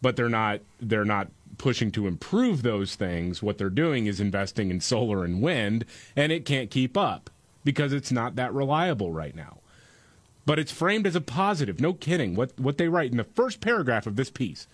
But 0.00 0.16
they're 0.16 0.28
not 0.28 0.60
they're 0.80 1.04
not 1.04 1.28
pushing 1.56 1.90
to 1.92 2.06
improve 2.06 2.62
those 2.62 2.94
things. 2.94 3.42
What 3.42 3.58
they're 3.58 3.70
doing 3.70 4.06
is 4.06 4.20
investing 4.20 4.70
in 4.70 4.80
solar 4.80 5.24
and 5.24 5.40
wind, 5.40 5.84
and 6.14 6.30
it 6.32 6.44
can't 6.44 6.70
keep 6.70 6.96
up 6.96 7.30
because 7.64 7.92
it's 7.92 8.12
not 8.12 8.36
that 8.36 8.52
reliable 8.52 9.12
right 9.12 9.34
now. 9.34 9.58
But 10.46 10.58
it's 10.58 10.72
framed 10.72 11.06
as 11.06 11.14
a 11.16 11.20
positive. 11.20 11.80
No 11.80 11.92
kidding. 11.92 12.34
What 12.34 12.58
what 12.58 12.78
they 12.78 12.88
write 12.88 13.10
in 13.10 13.16
the 13.16 13.24
first 13.24 13.60
paragraph 13.60 14.06
of 14.06 14.16
this 14.16 14.30
piece. 14.30 14.66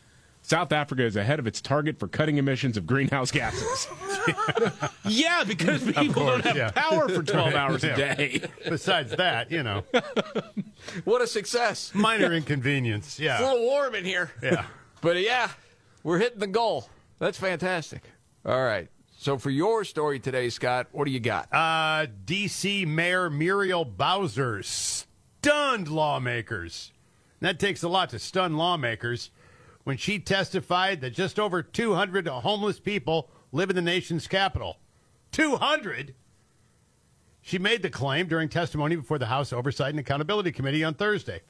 South 0.47 0.73
Africa 0.73 1.03
is 1.03 1.17
ahead 1.17 1.39
of 1.39 1.47
its 1.47 1.63
target 1.63 1.99
for 1.99 2.07
cutting 2.07 2.37
emissions 2.37 2.77
of 2.77 2.87
greenhouse 2.87 3.31
gases. 3.31 3.89
yeah, 5.09 5.43
because 5.43 5.83
people 5.83 6.13
course, 6.23 6.43
don't 6.43 6.45
have 6.45 6.57
yeah. 6.57 6.71
power 6.71 7.09
for 7.09 7.23
12 7.23 7.55
hours 7.55 7.83
Yeah. 7.83 7.93
a 7.95 7.97
day. 8.17 8.43
Besides 8.69 9.13
that, 9.17 9.51
you 9.51 9.63
know, 9.63 9.85
What 11.05 11.23
a 11.23 11.27
success. 11.27 11.93
minor 11.95 12.31
inconvenience. 12.35 13.19
yeah. 13.19 13.39
It's 13.39 13.43
a 13.43 13.53
little 13.53 13.67
warm 13.67 13.95
in 13.95 14.05
here. 14.05 14.31
Yeah. 14.43 14.67
But 15.01 15.19
yeah, 15.23 15.49
we're 16.05 16.19
hitting 16.19 16.39
the 16.39 16.47
goal. 16.47 16.89
That's 17.19 17.39
fantastic. 17.39 18.03
All 18.47 18.63
right. 18.63 18.89
So 19.17 19.39
for 19.39 19.51
your 19.51 19.85
story 19.85 20.21
today, 20.21 20.51
Scott, 20.51 20.89
what 20.93 21.07
do 21.07 21.11
you 21.11 21.19
got? 21.19 21.53
Uh, 21.53 22.07
D.C. 22.25 22.85
Mayor 22.85 23.31
Muriel 23.31 23.85
Bowser 23.85 24.63
stunned 24.63 25.89
lawmakers. 25.89 26.93
That 27.41 27.59
takes 27.59 27.83
a 27.83 27.89
lot 27.89 28.11
to 28.11 28.19
stun 28.19 28.57
lawmakers 28.57 29.31
when 29.85 29.97
she 29.97 30.19
testified 30.19 31.01
that 31.01 31.15
just 31.15 31.39
over 31.39 31.63
200 31.63 32.27
homeless 32.27 32.81
people 32.81 33.31
live 33.53 33.71
in 33.71 33.77
the 33.77 33.83
nation's 33.83 34.27
capital. 34.27 34.79
200? 35.33 36.15
She 37.41 37.59
made 37.59 37.83
the 37.83 37.91
claim 37.91 38.27
during 38.27 38.49
testimony 38.49 38.97
before 38.97 39.19
the 39.19 39.27
House 39.27 39.53
Oversight 39.53 39.91
and 39.91 39.99
Accountability 39.99 40.53
Committee 40.53 40.83
on 40.83 40.95
Thursday, 40.95 41.43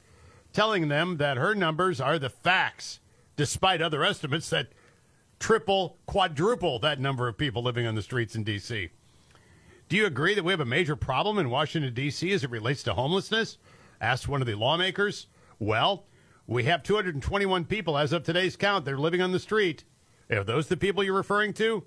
telling 0.51 0.89
them 0.89 1.17
that 1.17 1.37
her 1.37 1.55
numbers 1.55 2.01
are 2.01 2.19
the 2.19 2.29
facts, 2.29 2.99
despite 3.35 3.81
other 3.81 4.03
estimates 4.03 4.49
that 4.49 4.69
triple, 5.39 5.97
quadruple 6.05 6.79
that 6.79 6.99
number 6.99 7.27
of 7.27 7.37
people 7.37 7.61
living 7.61 7.85
on 7.85 7.95
the 7.95 8.01
streets 8.01 8.35
in 8.35 8.43
D.C. 8.43 8.89
Do 9.87 9.95
you 9.95 10.05
agree 10.05 10.33
that 10.33 10.43
we 10.43 10.51
have 10.51 10.59
a 10.59 10.65
major 10.65 10.95
problem 10.95 11.37
in 11.37 11.49
Washington, 11.49 11.93
D.C. 11.93 12.31
as 12.31 12.43
it 12.43 12.49
relates 12.49 12.83
to 12.83 12.93
homelessness? 12.93 13.57
Asked 14.01 14.27
one 14.27 14.41
of 14.41 14.47
the 14.47 14.55
lawmakers. 14.55 15.27
Well, 15.59 16.05
we 16.47 16.63
have 16.63 16.83
221 16.83 17.65
people 17.65 17.97
as 17.97 18.11
of 18.11 18.23
today's 18.23 18.55
count 18.55 18.85
that 18.85 18.93
are 18.93 18.99
living 18.99 19.21
on 19.21 19.31
the 19.31 19.39
street. 19.39 19.83
Are 20.29 20.43
those 20.43 20.67
the 20.67 20.77
people 20.77 21.03
you're 21.03 21.13
referring 21.13 21.53
to? 21.53 21.83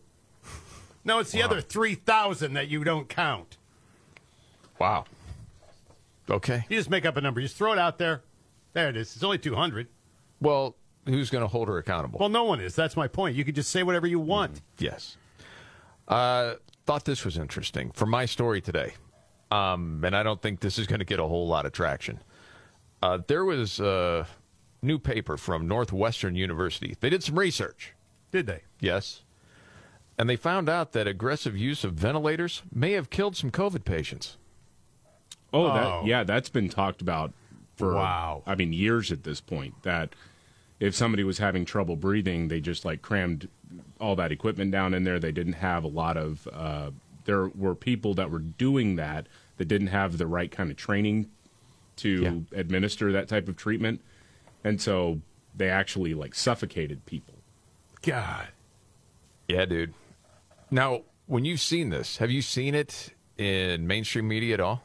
No, 1.04 1.18
it's 1.18 1.32
the 1.32 1.42
other 1.42 1.60
3,000 1.60 2.52
that 2.54 2.68
you 2.68 2.84
don't 2.84 3.08
count. 3.08 3.56
Wow. 4.78 5.06
Okay. 6.30 6.64
You 6.68 6.76
just 6.76 6.90
make 6.90 7.06
up 7.06 7.16
a 7.16 7.20
number. 7.20 7.40
You 7.40 7.46
just 7.46 7.56
throw 7.56 7.72
it 7.72 7.78
out 7.78 7.98
there. 7.98 8.22
There 8.74 8.88
it 8.88 8.96
is. 8.96 9.14
It's 9.14 9.24
only 9.24 9.38
200. 9.38 9.88
Well, 10.40 10.76
who's 11.08 11.30
going 11.30 11.42
to 11.42 11.48
hold 11.48 11.68
her 11.68 11.78
accountable? 11.78 12.18
Well, 12.18 12.28
no 12.28 12.44
one 12.44 12.60
is. 12.60 12.74
That's 12.74 12.96
my 12.96 13.08
point. 13.08 13.36
You 13.36 13.44
can 13.44 13.54
just 13.54 13.70
say 13.70 13.82
whatever 13.82 14.06
you 14.06 14.20
want. 14.20 14.60
Yes. 14.78 15.16
Uh, 16.06 16.54
thought 16.86 17.04
this 17.04 17.24
was 17.24 17.36
interesting 17.36 17.90
for 17.92 18.06
my 18.06 18.24
story 18.26 18.60
today. 18.60 18.94
Um, 19.50 20.02
and 20.04 20.14
I 20.16 20.22
don't 20.22 20.40
think 20.42 20.60
this 20.60 20.78
is 20.78 20.86
going 20.86 20.98
to 21.00 21.04
get 21.04 21.18
a 21.20 21.26
whole 21.26 21.46
lot 21.46 21.66
of 21.66 21.72
traction. 21.72 22.20
Uh, 23.02 23.18
there 23.26 23.44
was 23.44 23.80
a 23.80 24.26
new 24.82 24.98
paper 24.98 25.36
from 25.36 25.66
Northwestern 25.66 26.34
University. 26.34 26.96
They 27.00 27.10
did 27.10 27.22
some 27.22 27.38
research. 27.38 27.94
Did 28.30 28.46
they? 28.46 28.62
Yes. 28.80 29.22
And 30.18 30.28
they 30.28 30.36
found 30.36 30.68
out 30.68 30.92
that 30.92 31.06
aggressive 31.06 31.56
use 31.56 31.84
of 31.84 31.94
ventilators 31.94 32.62
may 32.72 32.92
have 32.92 33.08
killed 33.08 33.36
some 33.36 33.50
COVID 33.50 33.84
patients. 33.84 34.36
Oh, 35.52 35.64
Oh. 35.66 35.72
that 36.02 36.06
yeah, 36.06 36.24
that's 36.24 36.48
been 36.50 36.68
talked 36.68 37.00
about 37.00 37.32
for 37.76 37.94
Wow. 37.94 38.42
I 38.46 38.54
mean 38.54 38.72
years 38.72 39.10
at 39.12 39.22
this 39.24 39.40
point. 39.40 39.82
That 39.84 40.14
if 40.80 40.94
somebody 40.94 41.24
was 41.24 41.38
having 41.38 41.64
trouble 41.64 41.96
breathing, 41.96 42.48
they 42.48 42.60
just 42.60 42.84
like 42.84 43.02
crammed 43.02 43.48
all 44.00 44.16
that 44.16 44.32
equipment 44.32 44.70
down 44.70 44.94
in 44.94 45.04
there. 45.04 45.18
They 45.18 45.32
didn't 45.32 45.54
have 45.54 45.84
a 45.84 45.88
lot 45.88 46.16
of. 46.16 46.48
Uh, 46.52 46.90
there 47.24 47.48
were 47.48 47.74
people 47.74 48.14
that 48.14 48.30
were 48.30 48.38
doing 48.38 48.96
that 48.96 49.26
that 49.56 49.66
didn't 49.66 49.88
have 49.88 50.18
the 50.18 50.26
right 50.26 50.50
kind 50.50 50.70
of 50.70 50.76
training 50.76 51.28
to 51.96 52.46
administer 52.52 53.12
that 53.12 53.28
type 53.28 53.48
of 53.48 53.56
treatment, 53.56 54.00
and 54.62 54.80
so 54.80 55.20
they 55.54 55.68
actually 55.68 56.14
like 56.14 56.34
suffocated 56.34 57.04
people. 57.06 57.34
God. 58.02 58.48
Yeah, 59.48 59.64
dude. 59.64 59.94
Now, 60.70 61.02
when 61.26 61.44
you've 61.44 61.60
seen 61.60 61.90
this, 61.90 62.18
have 62.18 62.30
you 62.30 62.42
seen 62.42 62.74
it 62.74 63.14
in 63.36 63.86
mainstream 63.86 64.28
media 64.28 64.54
at 64.54 64.60
all? 64.60 64.82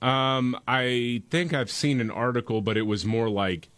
Um, 0.00 0.58
I 0.68 1.22
think 1.30 1.52
I've 1.52 1.70
seen 1.70 2.00
an 2.00 2.10
article, 2.10 2.60
but 2.60 2.76
it 2.76 2.82
was 2.82 3.04
more 3.04 3.28
like 3.28 3.68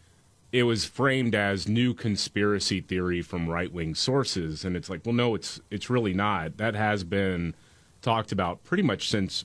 it 0.52 0.64
was 0.64 0.84
framed 0.84 1.34
as 1.34 1.68
new 1.68 1.94
conspiracy 1.94 2.80
theory 2.80 3.22
from 3.22 3.48
right 3.48 3.72
wing 3.72 3.94
sources, 3.94 4.64
and 4.64 4.76
it's 4.76 4.90
like, 4.90 5.00
well, 5.04 5.14
no, 5.14 5.34
it's 5.34 5.60
it's 5.70 5.88
really 5.90 6.14
not. 6.14 6.56
That 6.56 6.74
has 6.74 7.04
been 7.04 7.54
talked 8.02 8.32
about 8.32 8.64
pretty 8.64 8.82
much 8.82 9.08
since 9.08 9.44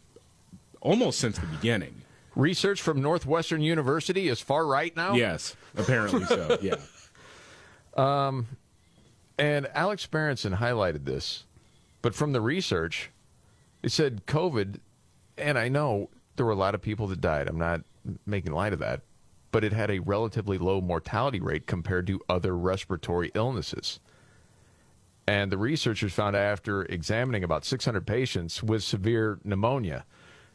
almost 0.81 1.19
since 1.19 1.37
the 1.37 1.45
beginning. 1.47 2.01
Research 2.35 2.81
from 2.81 3.01
Northwestern 3.01 3.61
University 3.61 4.27
is 4.27 4.41
far 4.41 4.65
right 4.65 4.95
now? 4.95 5.13
Yes, 5.13 5.55
apparently 5.77 6.25
so. 6.25 6.57
Yeah. 6.61 6.75
Um, 7.95 8.47
And 9.37 9.67
Alex 9.73 10.05
Berenson 10.05 10.53
highlighted 10.53 11.05
this, 11.05 11.45
but 12.01 12.13
from 12.15 12.33
the 12.33 12.41
research, 12.41 13.09
it 13.83 13.91
said 13.91 14.25
COVID, 14.25 14.79
and 15.37 15.57
I 15.57 15.69
know 15.69 16.09
there 16.35 16.45
were 16.45 16.51
a 16.51 16.55
lot 16.57 16.75
of 16.75 16.81
people 16.81 17.07
that 17.07 17.21
died. 17.21 17.47
I'm 17.47 17.57
not 17.57 17.81
making 18.25 18.51
light 18.53 18.73
of 18.73 18.79
that, 18.79 19.01
but 19.55 19.63
it 19.63 19.71
had 19.71 19.89
a 19.89 19.99
relatively 19.99 20.57
low 20.57 20.81
mortality 20.81 21.39
rate 21.39 21.65
compared 21.65 22.05
to 22.05 22.19
other 22.27 22.57
respiratory 22.57 23.31
illnesses. 23.35 24.01
And 25.29 25.49
the 25.49 25.57
researchers 25.57 26.11
found 26.11 26.35
after 26.35 26.83
examining 26.83 27.41
about 27.41 27.63
600 27.63 28.05
patients 28.05 28.61
with 28.61 28.83
severe 28.83 29.39
pneumonia, 29.45 30.03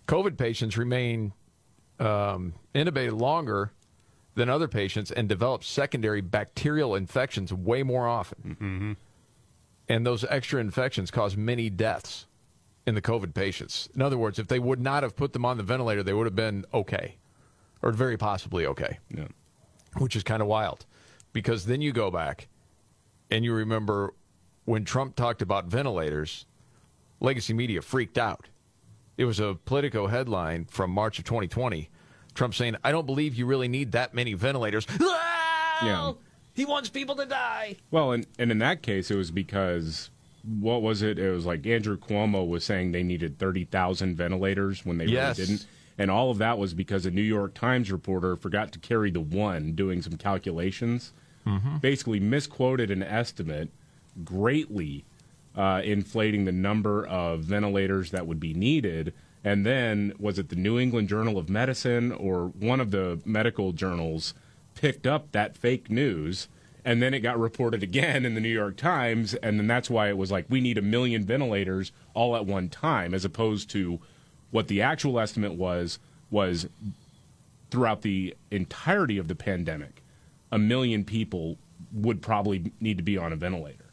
COVID 0.06 0.36
patients 0.36 0.76
remain 0.76 1.32
um, 1.98 2.52
intubated 2.74 3.18
longer 3.18 3.72
than 4.34 4.50
other 4.50 4.68
patients 4.68 5.10
and 5.10 5.30
develop 5.30 5.64
secondary 5.64 6.20
bacterial 6.20 6.94
infections 6.94 7.54
way 7.54 7.82
more 7.82 8.06
often. 8.06 8.98
And 9.88 10.04
those 10.04 10.26
extra 10.28 10.60
infections 10.60 11.10
cause 11.10 11.38
many 11.38 11.70
deaths 11.70 12.26
in 12.86 12.94
the 12.94 13.00
COVID 13.00 13.32
patients. 13.32 13.88
In 13.94 14.02
other 14.02 14.18
words, 14.18 14.38
if 14.38 14.48
they 14.48 14.58
would 14.58 14.78
not 14.78 15.04
have 15.04 15.16
put 15.16 15.32
them 15.32 15.46
on 15.46 15.56
the 15.56 15.62
ventilator, 15.62 16.02
they 16.02 16.12
would 16.12 16.26
have 16.26 16.36
been 16.36 16.66
okay, 16.74 17.16
or 17.82 17.92
very 17.92 18.16
possibly 18.16 18.66
okay, 18.66 18.98
yeah. 19.14 19.28
which 19.98 20.16
is 20.16 20.22
kind 20.22 20.42
of 20.42 20.48
wild. 20.48 20.86
Because 21.32 21.66
then 21.66 21.80
you 21.80 21.92
go 21.92 22.10
back 22.10 22.48
and 23.30 23.44
you 23.44 23.52
remember 23.54 24.14
when 24.64 24.84
Trump 24.84 25.16
talked 25.16 25.42
about 25.42 25.66
ventilators, 25.66 26.46
legacy 27.20 27.52
media 27.52 27.80
freaked 27.82 28.18
out. 28.18 28.48
It 29.16 29.24
was 29.26 29.38
a 29.40 29.54
Politico 29.64 30.06
headline 30.06 30.64
from 30.64 30.90
March 30.90 31.18
of 31.18 31.24
2020 31.24 31.88
Trump 32.34 32.54
saying, 32.54 32.76
I 32.84 32.92
don't 32.92 33.06
believe 33.06 33.34
you 33.34 33.44
really 33.46 33.68
need 33.68 33.92
that 33.92 34.14
many 34.14 34.34
ventilators. 34.34 34.86
Yeah. 35.82 36.12
He 36.52 36.66
wants 36.66 36.90
people 36.90 37.16
to 37.16 37.24
die. 37.24 37.76
Well, 37.90 38.12
and, 38.12 38.26
and 38.38 38.50
in 38.50 38.58
that 38.58 38.82
case, 38.82 39.10
it 39.10 39.14
was 39.16 39.30
because 39.30 40.10
what 40.44 40.82
was 40.82 41.00
it? 41.00 41.18
It 41.18 41.30
was 41.30 41.46
like 41.46 41.66
Andrew 41.66 41.96
Cuomo 41.96 42.46
was 42.46 42.64
saying 42.64 42.92
they 42.92 43.02
needed 43.02 43.38
thirty 43.38 43.64
thousand 43.64 44.16
ventilators 44.16 44.84
when 44.84 44.98
they 44.98 45.06
Yes. 45.06 45.38
really 45.38 45.48
didn't, 45.52 45.66
and 46.00 46.10
all 46.10 46.30
of 46.30 46.38
that 46.38 46.56
was 46.56 46.72
because 46.72 47.04
a 47.04 47.10
New 47.10 47.20
York 47.20 47.52
Times 47.52 47.92
reporter 47.92 48.34
forgot 48.34 48.72
to 48.72 48.78
carry 48.78 49.10
the 49.10 49.20
one 49.20 49.72
doing 49.74 50.00
some 50.00 50.14
calculations, 50.16 51.12
basically 51.82 52.18
misquoted 52.18 52.90
an 52.90 53.02
estimate, 53.02 53.68
greatly 54.24 55.04
uh, 55.54 55.82
inflating 55.84 56.46
the 56.46 56.52
number 56.52 57.06
of 57.06 57.40
ventilators 57.40 58.12
that 58.12 58.26
would 58.26 58.40
be 58.40 58.54
needed. 58.54 59.12
And 59.44 59.66
then 59.66 60.14
was 60.18 60.38
it 60.38 60.48
the 60.48 60.56
New 60.56 60.78
England 60.78 61.10
Journal 61.10 61.36
of 61.36 61.50
Medicine 61.50 62.12
or 62.12 62.46
one 62.46 62.80
of 62.80 62.92
the 62.92 63.20
medical 63.26 63.72
journals 63.72 64.32
picked 64.74 65.06
up 65.06 65.32
that 65.32 65.54
fake 65.54 65.90
news? 65.90 66.48
And 66.82 67.02
then 67.02 67.12
it 67.12 67.20
got 67.20 67.38
reported 67.38 67.82
again 67.82 68.24
in 68.24 68.34
the 68.34 68.40
New 68.40 68.48
York 68.48 68.78
Times. 68.78 69.34
And 69.34 69.58
then 69.58 69.66
that's 69.66 69.90
why 69.90 70.08
it 70.08 70.16
was 70.16 70.30
like 70.30 70.46
we 70.48 70.62
need 70.62 70.78
a 70.78 70.82
million 70.82 71.24
ventilators 71.26 71.92
all 72.14 72.36
at 72.36 72.46
one 72.46 72.70
time 72.70 73.12
as 73.12 73.26
opposed 73.26 73.68
to 73.72 74.00
what 74.50 74.68
the 74.68 74.82
actual 74.82 75.18
estimate 75.20 75.54
was 75.54 75.98
was 76.30 76.68
throughout 77.70 78.02
the 78.02 78.34
entirety 78.50 79.18
of 79.18 79.28
the 79.28 79.34
pandemic 79.34 80.02
a 80.52 80.58
million 80.58 81.04
people 81.04 81.56
would 81.92 82.22
probably 82.22 82.72
need 82.80 82.96
to 82.96 83.02
be 83.02 83.16
on 83.16 83.32
a 83.32 83.36
ventilator. 83.36 83.86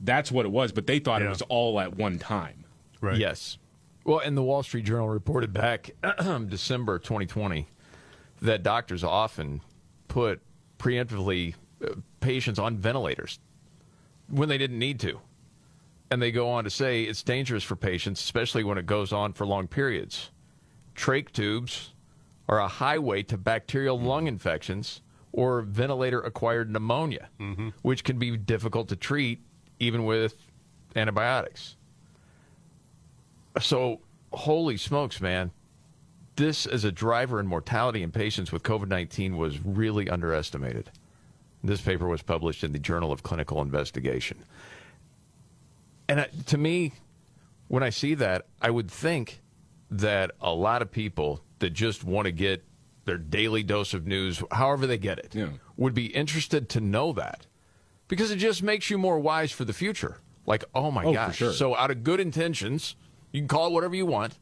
That's 0.00 0.30
what 0.30 0.44
it 0.44 0.50
was, 0.50 0.72
but 0.72 0.86
they 0.86 0.98
thought 0.98 1.22
it 1.22 1.28
was 1.28 1.42
all 1.42 1.80
at 1.80 1.96
one 1.96 2.18
time. 2.18 2.64
Right. 3.00 3.16
Yes. 3.16 3.58
Well, 4.04 4.18
and 4.18 4.36
the 4.36 4.42
Wall 4.42 4.62
Street 4.62 4.84
Journal 4.84 5.08
reported 5.08 5.52
back 5.52 5.90
December 6.48 6.98
2020 6.98 7.66
that 8.42 8.62
doctors 8.62 9.02
often 9.02 9.62
put 10.08 10.42
preemptively 10.78 11.54
uh, 11.82 11.94
patients 12.20 12.58
on 12.58 12.76
ventilators 12.76 13.38
when 14.28 14.48
they 14.48 14.58
didn't 14.58 14.78
need 14.78 15.00
to. 15.00 15.20
And 16.10 16.20
they 16.20 16.30
go 16.30 16.50
on 16.50 16.64
to 16.64 16.70
say 16.70 17.02
it's 17.02 17.22
dangerous 17.22 17.64
for 17.64 17.76
patients, 17.76 18.20
especially 18.20 18.62
when 18.62 18.78
it 18.78 18.86
goes 18.86 19.12
on 19.12 19.32
for 19.32 19.46
long 19.46 19.66
periods. 19.66 20.30
Trach 20.94 21.32
tubes 21.32 21.92
are 22.48 22.60
a 22.60 22.68
highway 22.68 23.22
to 23.24 23.36
bacterial 23.36 23.98
lung 23.98 24.26
infections 24.26 25.00
or 25.32 25.62
ventilator 25.62 26.20
acquired 26.20 26.70
pneumonia, 26.70 27.28
mm-hmm. 27.40 27.70
which 27.82 28.04
can 28.04 28.18
be 28.18 28.36
difficult 28.36 28.88
to 28.88 28.96
treat 28.96 29.40
even 29.80 30.04
with 30.04 30.36
antibiotics. 30.94 31.76
So, 33.60 34.00
holy 34.32 34.76
smokes, 34.76 35.20
man. 35.20 35.50
This 36.36 36.66
as 36.66 36.84
a 36.84 36.92
driver 36.92 37.38
in 37.38 37.46
mortality 37.46 38.02
in 38.02 38.10
patients 38.10 38.50
with 38.50 38.62
COVID 38.62 38.88
19 38.88 39.36
was 39.36 39.64
really 39.64 40.08
underestimated. 40.08 40.90
This 41.62 41.80
paper 41.80 42.06
was 42.06 42.22
published 42.22 42.62
in 42.62 42.72
the 42.72 42.78
Journal 42.78 43.10
of 43.10 43.22
Clinical 43.22 43.62
Investigation. 43.62 44.38
And 46.18 46.46
to 46.46 46.58
me, 46.58 46.92
when 47.68 47.82
I 47.82 47.90
see 47.90 48.14
that, 48.14 48.46
I 48.62 48.70
would 48.70 48.90
think 48.90 49.40
that 49.90 50.30
a 50.40 50.52
lot 50.52 50.82
of 50.82 50.90
people 50.90 51.42
that 51.58 51.70
just 51.70 52.04
want 52.04 52.26
to 52.26 52.32
get 52.32 52.64
their 53.04 53.18
daily 53.18 53.62
dose 53.62 53.94
of 53.94 54.06
news, 54.06 54.42
however 54.50 54.86
they 54.86 54.98
get 54.98 55.18
it, 55.18 55.34
Yeah. 55.34 55.48
would 55.76 55.94
be 55.94 56.06
interested 56.06 56.68
to 56.70 56.80
know 56.80 57.12
that 57.14 57.46
because 58.08 58.30
it 58.30 58.36
just 58.36 58.62
makes 58.62 58.90
you 58.90 58.98
more 58.98 59.18
wise 59.18 59.50
for 59.52 59.64
the 59.64 59.72
future. 59.72 60.18
Like, 60.46 60.64
oh 60.74 60.90
my 60.90 61.04
Oh, 61.04 61.12
gosh. 61.12 61.36
sure. 61.36 61.52
So, 61.52 61.74
out 61.76 61.90
of 61.90 62.02
good 62.04 62.20
intentions, 62.20 62.96
you 63.32 63.40
can 63.40 63.48
call 63.48 63.66
it 63.68 63.72
whatever 63.72 63.94
you 63.96 64.06
want. 64.06 64.38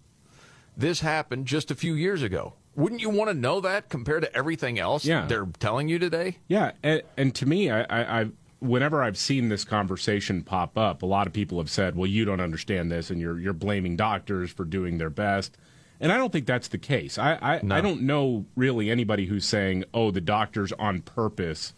This 0.76 1.00
happened 1.00 1.46
just 1.46 1.70
a 1.70 1.74
few 1.74 1.94
years 1.94 2.22
ago. 2.22 2.54
Wouldn't 2.74 3.00
you 3.00 3.10
want 3.10 3.30
to 3.30 3.34
know 3.34 3.60
that 3.60 3.88
compared 3.88 4.22
to 4.22 4.34
everything 4.36 4.78
else 4.78 5.04
Yeah. 5.04 5.26
they're 5.26 5.46
telling 5.58 5.88
you 5.88 5.98
today? 5.98 6.38
Yeah, 6.48 6.72
and, 6.82 7.02
and 7.16 7.34
to 7.36 7.46
me, 7.46 7.70
I, 7.70 7.82
I, 7.82 8.20
I, 8.22 8.26
whenever 8.62 9.02
I've 9.02 9.18
seen 9.18 9.48
this 9.48 9.64
conversation 9.64 10.42
pop 10.42 10.78
up, 10.78 11.02
a 11.02 11.06
lot 11.06 11.26
of 11.26 11.32
people 11.32 11.58
have 11.58 11.68
said, 11.68 11.96
"Well, 11.96 12.06
you 12.06 12.24
don't 12.24 12.40
understand 12.40 12.90
this, 12.90 13.10
and 13.10 13.20
you're 13.20 13.38
you're 13.38 13.52
blaming 13.52 13.96
doctors 13.96 14.50
for 14.50 14.64
doing 14.64 14.98
their 14.98 15.10
best." 15.10 15.58
And 16.00 16.10
I 16.10 16.16
don't 16.16 16.32
think 16.32 16.46
that's 16.46 16.68
the 16.68 16.78
case. 16.78 17.18
I 17.18 17.38
I, 17.42 17.60
No. 17.62 17.74
I 17.74 17.80
don't 17.80 18.02
know 18.02 18.46
really 18.56 18.90
anybody 18.90 19.26
who's 19.26 19.44
saying, 19.44 19.84
"Oh, 19.92 20.10
the 20.10 20.20
doctors 20.20 20.72
on 20.72 21.02
purpose 21.02 21.74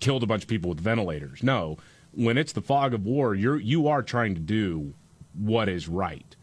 killed 0.00 0.22
a 0.22 0.26
bunch 0.26 0.42
of 0.42 0.48
people 0.48 0.68
with 0.68 0.80
ventilators." 0.80 1.42
No, 1.42 1.78
when 2.12 2.36
it's 2.36 2.52
the 2.52 2.62
fog 2.62 2.94
of 2.94 3.04
war, 3.06 3.34
you're 3.34 3.58
you 3.58 3.88
are 3.88 4.02
trying 4.02 4.34
to 4.34 4.40
do 4.40 4.94
what 5.34 5.68
is 5.68 5.88
right. 5.88 6.36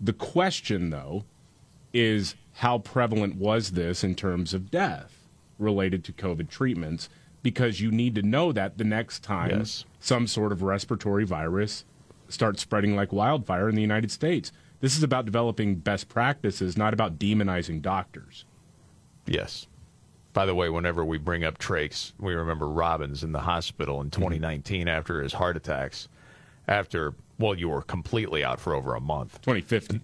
The 0.00 0.12
question, 0.12 0.90
though, 0.90 1.24
is 1.92 2.34
how 2.54 2.78
prevalent 2.78 3.36
was 3.36 3.72
this 3.72 4.04
in 4.04 4.14
terms 4.14 4.52
of 4.54 4.70
death 4.70 5.26
related 5.58 6.04
to 6.04 6.12
COVID 6.12 6.48
treatments? 6.48 7.08
Because 7.42 7.80
you 7.80 7.90
need 7.90 8.14
to 8.16 8.22
know 8.22 8.52
that 8.52 8.78
the 8.78 8.84
next 8.84 9.22
time 9.22 9.50
Yes. 9.50 9.84
some 9.98 10.26
sort 10.26 10.52
of 10.52 10.62
respiratory 10.62 11.24
virus 11.24 11.84
starts 12.28 12.62
spreading 12.62 12.94
like 12.94 13.12
wildfire 13.12 13.68
in 13.68 13.74
the 13.74 13.82
United 13.82 14.10
States. 14.10 14.52
This 14.80 14.96
is 14.96 15.02
about 15.02 15.26
developing 15.26 15.76
best 15.76 16.08
practices, 16.08 16.76
not 16.76 16.94
about 16.94 17.18
demonizing 17.18 17.82
doctors. 17.82 18.44
Yes. 19.26 19.66
By 20.32 20.46
the 20.46 20.54
way, 20.54 20.68
whenever 20.68 21.04
we 21.04 21.18
bring 21.18 21.44
up 21.44 21.58
trachs, 21.58 22.12
we 22.18 22.34
remember 22.34 22.68
Robbins 22.68 23.24
in 23.24 23.32
the 23.32 23.40
hospital 23.40 24.00
in 24.00 24.10
mm-hmm. 24.10 24.20
2019 24.20 24.88
after 24.88 25.22
his 25.22 25.34
heart 25.34 25.56
attacks. 25.56 26.08
After, 26.68 27.14
well, 27.38 27.54
you 27.54 27.68
were 27.68 27.82
completely 27.82 28.44
out 28.44 28.60
for 28.60 28.74
over 28.74 28.94
a 28.94 29.00
month. 29.00 29.40
2015, 29.42 30.00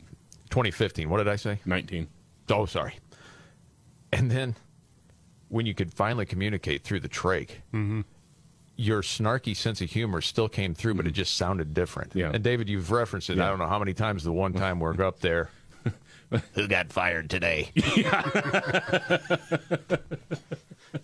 2015, 0.51 1.09
what 1.09 1.19
did 1.19 1.29
I 1.29 1.37
say? 1.37 1.61
19. 1.65 2.09
Oh, 2.51 2.67
sorry. 2.67 2.99
And 4.13 4.31
then 4.31 4.57
when 5.49 5.67
you 5.67 5.75
could 5.75 5.93
finally 5.93 6.27
communicate 6.27 6.83
through 6.85 7.01
the 7.01 7.09
trach, 7.09 7.51
mm-hmm. 7.73 8.01
your 8.77 9.03
snarky 9.03 9.57
sense 9.57 9.81
of 9.81 9.91
humor 9.91 10.21
still 10.21 10.49
came 10.49 10.75
through, 10.75 10.95
but 10.95 11.07
it 11.07 11.11
mm-hmm. 11.11 11.17
just 11.17 11.37
sounded 11.37 11.75
different. 11.75 12.15
Yeah. 12.15 12.31
And 12.33 12.43
David, 12.43 12.69
you've 12.69 12.91
referenced 12.91 13.31
it. 13.31 13.39
I 13.39 13.49
don't 13.49 13.59
know 13.59 13.69
how 13.69 13.79
many 13.79 13.95
times 13.95 14.25
the 14.25 14.33
one 14.33 14.53
time 14.53 14.81
we're 14.81 15.01
up 15.05 15.21
there. 15.21 15.51
Who 16.55 16.67
got 16.67 16.93
fired 16.93 17.31
today? 17.31 17.71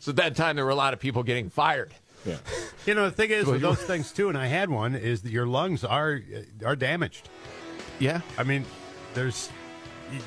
so 0.01 0.13
that 0.13 0.35
time 0.35 0.57
there 0.57 0.65
were 0.65 0.71
a 0.71 0.77
lot 0.77 0.93
of 0.95 0.99
people 1.01 1.23
getting 1.23 1.49
fired. 1.49 1.95
Yeah. 2.25 2.37
You 2.87 2.95
know, 2.95 3.05
the 3.05 3.11
thing 3.11 3.31
is 3.31 3.47
with 3.47 3.61
those 3.61 3.83
things 3.83 4.13
too, 4.13 4.29
and 4.29 4.39
I 4.39 4.47
had 4.47 4.71
one, 4.71 4.95
is 4.95 5.23
that 5.23 5.33
your 5.33 5.47
lungs 5.47 5.85
are 5.85 6.21
uh, 6.35 6.67
are 6.67 6.77
damaged. 6.77 7.29
Yeah. 7.99 8.21
I 8.39 8.43
mean, 8.45 8.65
there's 9.15 9.51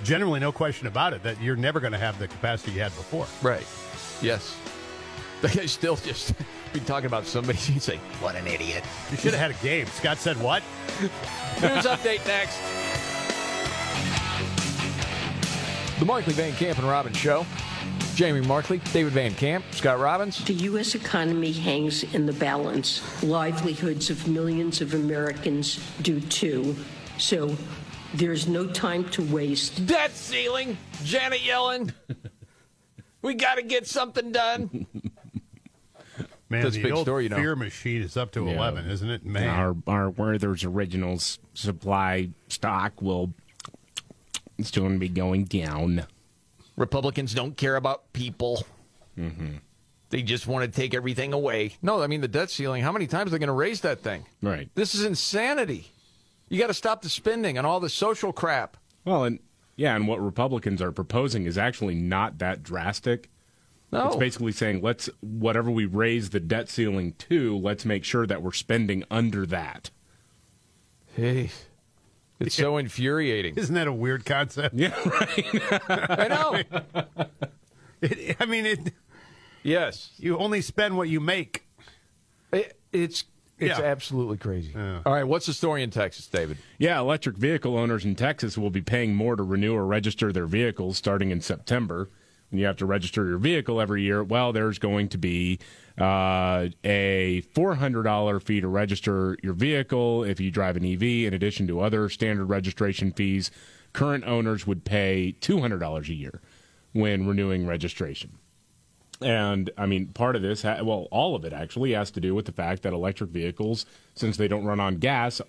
generally 0.03 0.39
no 0.39 0.51
question 0.51 0.87
about 0.87 1.13
it 1.13 1.23
that 1.23 1.41
you're 1.41 1.55
never 1.55 1.79
going 1.79 1.93
to 1.93 1.99
have 1.99 2.17
the 2.19 2.27
capacity 2.27 2.73
you 2.73 2.81
had 2.81 2.95
before. 2.95 3.27
Right. 3.41 3.65
Yes. 4.21 4.57
The 5.41 5.49
guy 5.49 5.65
still 5.65 5.97
just 5.97 6.33
be 6.73 6.79
talking 6.79 7.05
about 7.07 7.25
somebody. 7.25 7.57
He'd 7.73 7.81
say, 7.81 7.97
"What 8.21 8.35
an 8.35 8.47
idiot." 8.47 8.83
You 9.11 9.17
should 9.17 9.33
have 9.33 9.51
had 9.51 9.51
a 9.51 9.63
game. 9.63 9.85
Scott 9.87 10.17
said 10.17 10.41
what? 10.41 10.63
News 11.61 11.85
update 11.85 12.25
next. 12.25 12.57
The 15.99 16.05
Markley 16.05 16.33
Van 16.33 16.53
Camp 16.53 16.79
and 16.79 16.87
Robbins 16.87 17.17
Show. 17.17 17.45
Jamie 18.15 18.41
Markley, 18.41 18.79
David 18.93 19.11
Van 19.11 19.33
Camp, 19.35 19.65
Scott 19.71 19.99
Robbins. 19.99 20.43
The 20.45 20.53
U.S. 20.53 20.95
economy 20.95 21.51
hangs 21.51 22.03
in 22.15 22.25
the 22.25 22.33
balance. 22.33 23.01
Livelihoods 23.21 24.09
of 24.09 24.25
millions 24.27 24.79
of 24.79 24.93
Americans 24.93 25.79
do 26.01 26.21
too. 26.21 26.75
So 27.17 27.55
there's 28.13 28.47
no 28.47 28.67
time 28.67 29.09
to 29.09 29.21
waste. 29.33 29.85
Debt 29.85 30.11
ceiling. 30.11 30.77
Janet 31.03 31.41
Yellen. 31.41 31.93
We 33.25 33.33
got 33.33 33.55
to 33.55 33.63
get 33.63 33.87
something 33.87 34.31
done. 34.31 34.85
Man, 36.47 36.61
That's 36.61 36.75
the 36.75 36.83
big 36.83 36.91
old 36.91 37.05
story, 37.05 37.23
you 37.23 37.29
know. 37.29 37.37
fear 37.37 37.55
machine 37.55 38.03
is 38.03 38.15
up 38.15 38.31
to 38.33 38.45
Yeah. 38.45 38.53
11, 38.53 38.87
isn't 38.87 39.09
it? 39.09 39.25
Man. 39.25 39.49
Our, 39.49 39.75
our 39.87 40.09
Werther's 40.11 40.63
Originals 40.63 41.39
supply 41.55 42.29
stock 42.49 43.01
will 43.01 43.33
soon 44.61 44.99
be 44.99 45.09
going 45.09 45.45
down. 45.45 46.05
Republicans 46.77 47.33
don't 47.33 47.57
care 47.57 47.75
about 47.75 48.13
people. 48.13 48.63
Mm-hmm. 49.17 49.55
They 50.11 50.21
just 50.21 50.45
want 50.45 50.71
to 50.71 50.71
take 50.71 50.93
everything 50.93 51.33
away. 51.33 51.73
No, 51.81 52.01
I 52.03 52.05
mean 52.07 52.21
the 52.21 52.27
debt 52.27 52.51
ceiling. 52.51 52.83
How 52.83 52.91
many 52.91 53.07
times 53.07 53.29
are 53.29 53.31
they 53.31 53.39
going 53.39 53.47
to 53.47 53.53
raise 53.53 53.81
that 53.81 54.01
thing? 54.01 54.25
Right. 54.43 54.69
This 54.75 54.93
is 54.93 55.03
insanity. 55.03 55.87
You 56.47 56.59
got 56.59 56.67
to 56.67 56.75
stop 56.75 57.01
the 57.01 57.09
spending 57.09 57.57
and 57.57 57.65
all 57.65 57.79
the 57.79 57.89
social 57.89 58.31
crap. 58.31 58.77
Well, 59.03 59.23
and 59.23 59.39
yeah, 59.75 59.95
and 59.95 60.07
what 60.07 60.21
Republicans 60.21 60.81
are 60.81 60.91
proposing 60.91 61.45
is 61.45 61.57
actually 61.57 61.95
not 61.95 62.37
that 62.39 62.63
drastic. 62.63 63.29
No. 63.91 64.07
It's 64.07 64.15
basically 64.15 64.51
saying 64.51 64.81
let's 64.81 65.09
whatever 65.21 65.69
we 65.71 65.85
raise 65.85 66.31
the 66.31 66.39
debt 66.39 66.69
ceiling 66.69 67.13
to, 67.29 67.57
let's 67.57 67.85
make 67.85 68.03
sure 68.03 68.25
that 68.25 68.41
we're 68.41 68.51
spending 68.51 69.03
under 69.11 69.45
that. 69.45 69.89
Hey, 71.15 71.51
it's 72.39 72.55
so 72.55 72.77
infuriating. 72.77 73.55
Isn't 73.55 73.75
that 73.75 73.87
a 73.87 73.93
weird 73.93 74.25
concept? 74.25 74.75
Yeah, 74.75 74.93
right. 75.05 75.89
I 75.89 76.27
know. 76.27 77.25
It, 78.01 78.35
I 78.41 78.45
mean, 78.45 78.65
it, 78.65 78.93
Yes. 79.63 80.11
you 80.17 80.37
only 80.37 80.61
spend 80.61 80.97
what 80.97 81.07
you 81.07 81.19
make. 81.21 81.65
It, 82.51 82.77
it's 82.91 83.23
It's 83.57 83.79
Yeah. 83.79 83.85
absolutely 83.85 84.37
crazy. 84.37 84.73
All 84.75 85.13
right, 85.13 85.23
what's 85.23 85.45
the 85.45 85.53
story 85.53 85.81
in 85.81 85.89
Texas, 85.89 86.27
David? 86.27 86.57
Yeah, 86.77 86.99
electric 86.99 87.37
vehicle 87.37 87.77
owners 87.77 88.03
in 88.03 88.15
Texas 88.15 88.57
will 88.57 88.69
be 88.69 88.81
paying 88.81 89.15
more 89.15 89.35
to 89.35 89.43
renew 89.43 89.73
or 89.73 89.85
register 89.85 90.31
their 90.33 90.45
vehicles 90.45 90.97
starting 90.97 91.31
in 91.31 91.39
September. 91.41 92.09
When 92.51 92.59
you 92.59 92.65
have 92.67 92.77
to 92.77 92.85
register 92.85 93.25
your 93.27 93.37
vehicle 93.39 93.81
every 93.81 94.03
year, 94.03 94.23
well, 94.23 94.53
there's 94.53 94.77
going 94.77 95.07
to 95.09 95.17
be 95.17 95.59
uh, 95.97 96.67
a 96.83 97.41
$400 97.55 98.41
fee 98.43 98.61
to 98.61 98.67
register 98.67 99.37
your 99.41 99.53
vehicle 99.53 100.23
if 100.23 100.39
you 100.39 100.51
drive 100.51 100.75
an 100.77 100.85
EV, 100.85 101.03
in 101.25 101.33
addition 101.33 101.65
to 101.67 101.79
other 101.79 102.07
standard 102.09 102.45
registration 102.45 103.11
fees. 103.11 103.49
Current 103.93 104.25
owners 104.25 104.67
would 104.67 104.83
pay 104.83 105.35
$200 105.41 106.09
a 106.09 106.13
year 106.13 106.41
when 106.91 107.25
renewing 107.25 107.65
registration. 107.65 108.37
And 109.21 109.69
I 109.77 109.85
mean, 109.85 110.07
part 110.07 110.35
of 110.35 110.41
this, 110.41 110.61
ha- 110.63 110.81
well, 110.83 111.07
all 111.11 111.35
of 111.35 111.45
it 111.45 111.53
actually 111.53 111.93
has 111.93 112.11
to 112.11 112.19
do 112.19 112.35
with 112.35 112.45
the 112.45 112.51
fact 112.51 112.81
that 112.83 112.93
electric 112.93 113.29
vehicles, 113.29 113.85
since 114.13 114.35
they 114.37 114.47
don't 114.47 114.65
run 114.65 114.79
on 114.79 114.97
gas, 114.97 115.41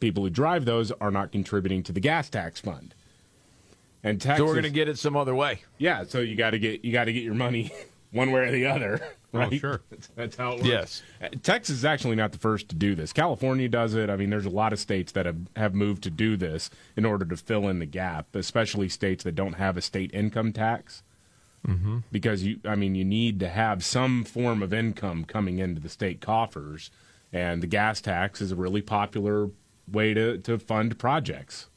people 0.00 0.22
who 0.22 0.30
drive 0.30 0.64
those 0.64 0.92
are 0.92 1.10
not 1.10 1.32
contributing 1.32 1.82
to 1.84 1.92
the 1.92 2.00
gas 2.00 2.28
tax 2.28 2.60
fund. 2.60 2.94
And 4.04 4.20
Texas, 4.20 4.38
So 4.38 4.44
we're 4.46 4.52
going 4.54 4.64
to 4.64 4.70
get 4.70 4.88
it 4.88 4.98
some 4.98 5.16
other 5.16 5.34
way. 5.34 5.62
yeah. 5.78 6.04
So 6.04 6.20
you 6.20 6.36
got 6.36 6.50
to 6.50 6.58
get 6.58 6.84
you 6.84 6.92
got 6.92 7.04
to 7.04 7.12
get 7.12 7.22
your 7.22 7.34
money 7.34 7.72
one 8.12 8.30
way 8.32 8.42
or 8.48 8.50
the 8.52 8.66
other, 8.66 9.00
right? 9.32 9.52
sure. 9.58 9.80
That's, 9.90 10.06
that's 10.16 10.36
how 10.36 10.50
it 10.52 10.56
works. 10.56 10.66
Yes. 10.68 11.02
Uh, 11.22 11.28
Texas 11.42 11.76
is 11.78 11.84
actually 11.84 12.16
not 12.16 12.32
the 12.32 12.38
first 12.38 12.68
to 12.70 12.74
do 12.76 12.94
this. 12.94 13.12
California 13.12 13.68
does 13.68 13.94
it. 13.94 14.10
I 14.10 14.16
mean, 14.16 14.30
there's 14.30 14.44
a 14.46 14.50
lot 14.50 14.72
of 14.72 14.78
states 14.80 15.12
that 15.12 15.24
have, 15.26 15.38
have 15.56 15.74
moved 15.74 16.02
to 16.04 16.10
do 16.10 16.36
this 16.36 16.68
in 16.96 17.04
order 17.04 17.24
to 17.24 17.36
fill 17.36 17.68
in 17.68 17.78
the 17.78 17.86
gap, 17.86 18.34
especially 18.34 18.88
states 18.88 19.22
that 19.24 19.34
don't 19.34 19.54
have 19.54 19.76
a 19.76 19.80
state 19.80 20.10
income 20.12 20.52
tax. 20.52 21.02
Mm-hmm. 21.66 21.98
Because 22.10 22.42
you, 22.42 22.58
I 22.64 22.74
mean, 22.74 22.94
you 22.94 23.04
need 23.04 23.38
to 23.40 23.48
have 23.48 23.84
some 23.84 24.24
form 24.24 24.62
of 24.62 24.72
income 24.72 25.24
coming 25.24 25.58
into 25.58 25.80
the 25.80 25.88
state 25.88 26.20
coffers, 26.20 26.90
and 27.32 27.62
the 27.62 27.66
gas 27.68 28.00
tax 28.00 28.40
is 28.40 28.50
a 28.52 28.56
really 28.56 28.82
popular 28.82 29.50
way 29.90 30.12
to, 30.14 30.38
to 30.38 30.58
fund 30.58 30.98
projects. 30.98 31.68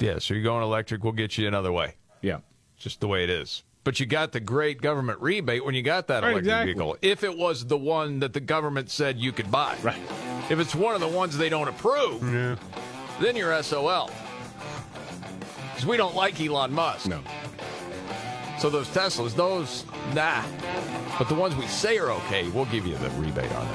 Yeah, 0.00 0.18
so 0.18 0.34
you're 0.34 0.42
going 0.42 0.62
electric, 0.62 1.04
we'll 1.04 1.12
get 1.12 1.38
you 1.38 1.46
another 1.46 1.70
way. 1.72 1.94
Yeah. 2.22 2.38
Just 2.76 3.00
the 3.00 3.06
way 3.06 3.22
it 3.22 3.30
is. 3.30 3.62
But 3.84 4.00
you 4.00 4.06
got 4.06 4.32
the 4.32 4.40
great 4.40 4.80
government 4.80 5.20
rebate 5.20 5.64
when 5.64 5.74
you 5.74 5.82
got 5.82 6.08
that 6.08 6.22
Right, 6.22 6.30
electric 6.32 6.44
exactly. 6.46 6.72
vehicle. 6.72 6.96
If 7.02 7.22
it 7.22 7.36
was 7.36 7.66
the 7.66 7.76
one 7.76 8.18
that 8.20 8.32
the 8.32 8.40
government 8.40 8.90
said 8.90 9.18
you 9.18 9.30
could 9.30 9.50
buy. 9.50 9.76
Right. 9.82 10.00
If 10.50 10.58
it's 10.58 10.74
one 10.74 10.94
of 10.94 11.00
the 11.00 11.08
ones 11.08 11.36
they 11.36 11.48
don't 11.48 11.68
approve, 11.68 12.22
yeah. 12.32 12.56
then 13.20 13.36
you're 13.36 13.62
SOL. 13.62 14.10
Because 15.70 15.86
we 15.86 15.96
don't 15.96 16.14
like 16.14 16.40
Elon 16.40 16.72
Musk. 16.72 17.08
No. 17.08 17.20
So 18.58 18.70
those 18.70 18.88
Teslas, 18.88 19.34
those, 19.34 19.84
nah. 20.14 20.42
But 21.18 21.28
the 21.28 21.34
ones 21.34 21.54
we 21.56 21.66
say 21.66 21.98
are 21.98 22.10
okay, 22.12 22.48
we'll 22.50 22.64
give 22.66 22.86
you 22.86 22.96
the 22.96 23.10
rebate 23.10 23.52
on 23.52 23.66
it. 23.66 23.72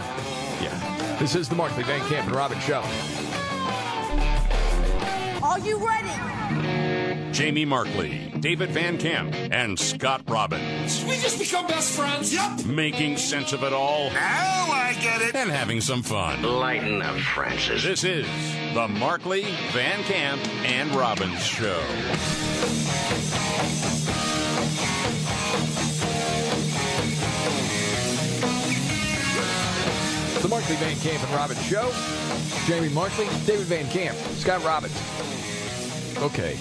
Yeah. 0.63 1.17
This 1.19 1.36
is 1.36 1.47
the 1.49 1.55
Markley 1.55 1.84
Van 1.84 1.99
Camp 2.09 2.27
and 2.27 2.36
Robbins 2.36 2.63
Show. 2.63 2.82
Are 5.43 5.59
you 5.59 5.77
ready? 5.86 6.09
Jamie 7.32 7.65
Markley, 7.65 8.34
David 8.39 8.71
Van 8.71 8.97
Camp, 8.97 9.34
and 9.36 9.77
Scott 9.77 10.21
Robbins. 10.27 11.03
We 11.05 11.17
just 11.17 11.38
become 11.39 11.67
best 11.67 11.95
friends. 11.95 12.34
Yep. 12.34 12.65
Making 12.65 13.17
sense 13.17 13.53
of 13.53 13.63
it 13.63 13.71
all 13.71 14.09
Now 14.11 14.67
I 14.71 14.97
get 15.01 15.21
it. 15.21 15.36
and 15.36 15.49
having 15.51 15.80
some 15.82 16.01
fun. 16.01 16.41
Lighten 16.41 17.01
up, 17.01 17.17
Francis. 17.17 17.84
This 17.84 18.03
is 18.03 18.25
the 18.73 18.88
Markley, 18.88 19.43
Van 19.71 20.03
Camp, 20.03 20.41
and 20.65 20.93
Robbins 20.95 21.45
Show. 21.45 21.80
The 30.41 30.47
Markley 30.47 30.75
Van 30.77 30.95
Camp 30.97 31.21
and 31.21 31.35
Robbins 31.35 31.61
Show. 31.65 31.91
Jamie 32.65 32.87
Markley, 32.89 33.25
David 33.45 33.65
Van 33.65 33.87
Camp, 33.89 34.17
Scott 34.37 34.63
Robbins. 34.63 34.95
Okay. 36.17 36.57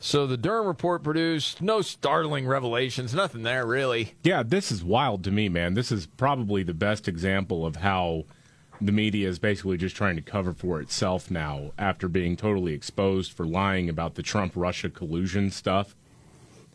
So 0.00 0.26
the 0.26 0.36
Durham 0.36 0.66
report 0.66 1.04
produced 1.04 1.62
no 1.62 1.80
startling 1.80 2.46
revelations, 2.46 3.14
nothing 3.14 3.44
there 3.44 3.64
really. 3.66 4.14
Yeah, 4.24 4.42
this 4.42 4.72
is 4.72 4.82
wild 4.82 5.22
to 5.24 5.30
me, 5.30 5.48
man. 5.48 5.74
This 5.74 5.92
is 5.92 6.06
probably 6.06 6.64
the 6.64 6.74
best 6.74 7.06
example 7.06 7.64
of 7.64 7.76
how 7.76 8.24
the 8.80 8.92
media 8.92 9.28
is 9.28 9.38
basically 9.38 9.76
just 9.76 9.94
trying 9.94 10.16
to 10.16 10.22
cover 10.22 10.52
for 10.52 10.80
itself 10.80 11.30
now 11.30 11.72
after 11.78 12.08
being 12.08 12.36
totally 12.36 12.72
exposed 12.72 13.32
for 13.32 13.46
lying 13.46 13.88
about 13.88 14.16
the 14.16 14.22
Trump 14.22 14.52
Russia 14.56 14.88
collusion 14.88 15.50
stuff. 15.50 15.94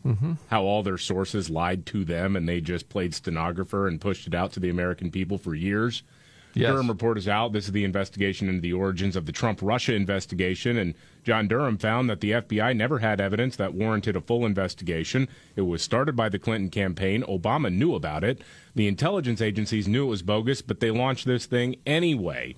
Mm-hmm. 0.04 0.34
How 0.50 0.62
all 0.64 0.82
their 0.82 0.98
sources 0.98 1.48
lied 1.48 1.86
to 1.86 2.04
them 2.04 2.36
and 2.36 2.48
they 2.48 2.60
just 2.60 2.88
played 2.88 3.14
stenographer 3.14 3.88
and 3.88 4.00
pushed 4.00 4.26
it 4.26 4.34
out 4.34 4.52
to 4.52 4.60
the 4.60 4.68
American 4.68 5.10
people 5.10 5.38
for 5.38 5.54
years. 5.54 6.02
Yes. 6.54 6.70
Durham 6.70 6.88
report 6.88 7.18
is 7.18 7.26
out. 7.26 7.52
This 7.52 7.66
is 7.66 7.72
the 7.72 7.84
investigation 7.84 8.48
into 8.48 8.60
the 8.60 8.72
origins 8.72 9.16
of 9.16 9.26
the 9.26 9.32
Trump 9.32 9.58
Russia 9.60 9.94
investigation. 9.94 10.76
And 10.76 10.94
John 11.24 11.48
Durham 11.48 11.78
found 11.78 12.08
that 12.08 12.20
the 12.20 12.30
FBI 12.32 12.76
never 12.76 13.00
had 13.00 13.20
evidence 13.20 13.56
that 13.56 13.74
warranted 13.74 14.14
a 14.14 14.20
full 14.20 14.46
investigation. 14.46 15.28
It 15.56 15.62
was 15.62 15.82
started 15.82 16.14
by 16.14 16.28
the 16.28 16.38
Clinton 16.38 16.70
campaign. 16.70 17.24
Obama 17.24 17.72
knew 17.72 17.94
about 17.94 18.22
it. 18.22 18.40
The 18.74 18.86
intelligence 18.86 19.40
agencies 19.40 19.88
knew 19.88 20.04
it 20.04 20.10
was 20.10 20.22
bogus, 20.22 20.62
but 20.62 20.78
they 20.78 20.92
launched 20.92 21.26
this 21.26 21.46
thing 21.46 21.76
anyway. 21.84 22.54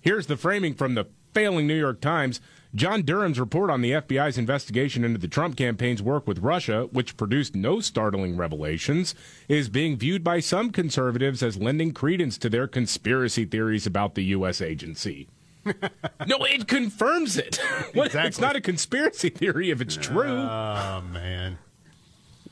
Here's 0.00 0.26
the 0.26 0.36
framing 0.36 0.74
from 0.74 0.94
the 0.94 1.06
failing 1.34 1.66
New 1.66 1.78
York 1.78 2.00
Times. 2.00 2.40
John 2.74 3.02
Durham's 3.02 3.38
report 3.38 3.70
on 3.70 3.82
the 3.82 3.92
FBI's 3.92 4.36
investigation 4.36 5.04
into 5.04 5.18
the 5.18 5.28
Trump 5.28 5.56
campaign's 5.56 6.02
work 6.02 6.26
with 6.26 6.40
Russia, 6.40 6.88
which 6.90 7.16
produced 7.16 7.54
no 7.54 7.78
startling 7.80 8.36
revelations, 8.36 9.14
is 9.48 9.68
being 9.68 9.96
viewed 9.96 10.24
by 10.24 10.40
some 10.40 10.70
conservatives 10.70 11.40
as 11.40 11.56
lending 11.56 11.92
credence 11.92 12.36
to 12.38 12.50
their 12.50 12.66
conspiracy 12.66 13.44
theories 13.44 13.86
about 13.86 14.16
the 14.16 14.24
U.S. 14.24 14.60
agency. 14.60 15.28
no, 15.64 16.44
it 16.44 16.66
confirms 16.66 17.36
it. 17.38 17.56
What- 17.94 18.12
It's 18.14 18.40
not 18.40 18.56
a 18.56 18.60
conspiracy 18.60 19.28
theory 19.30 19.70
if 19.70 19.80
it's 19.80 19.96
true. 19.96 20.36
Oh 20.36 21.02
man. 21.12 21.58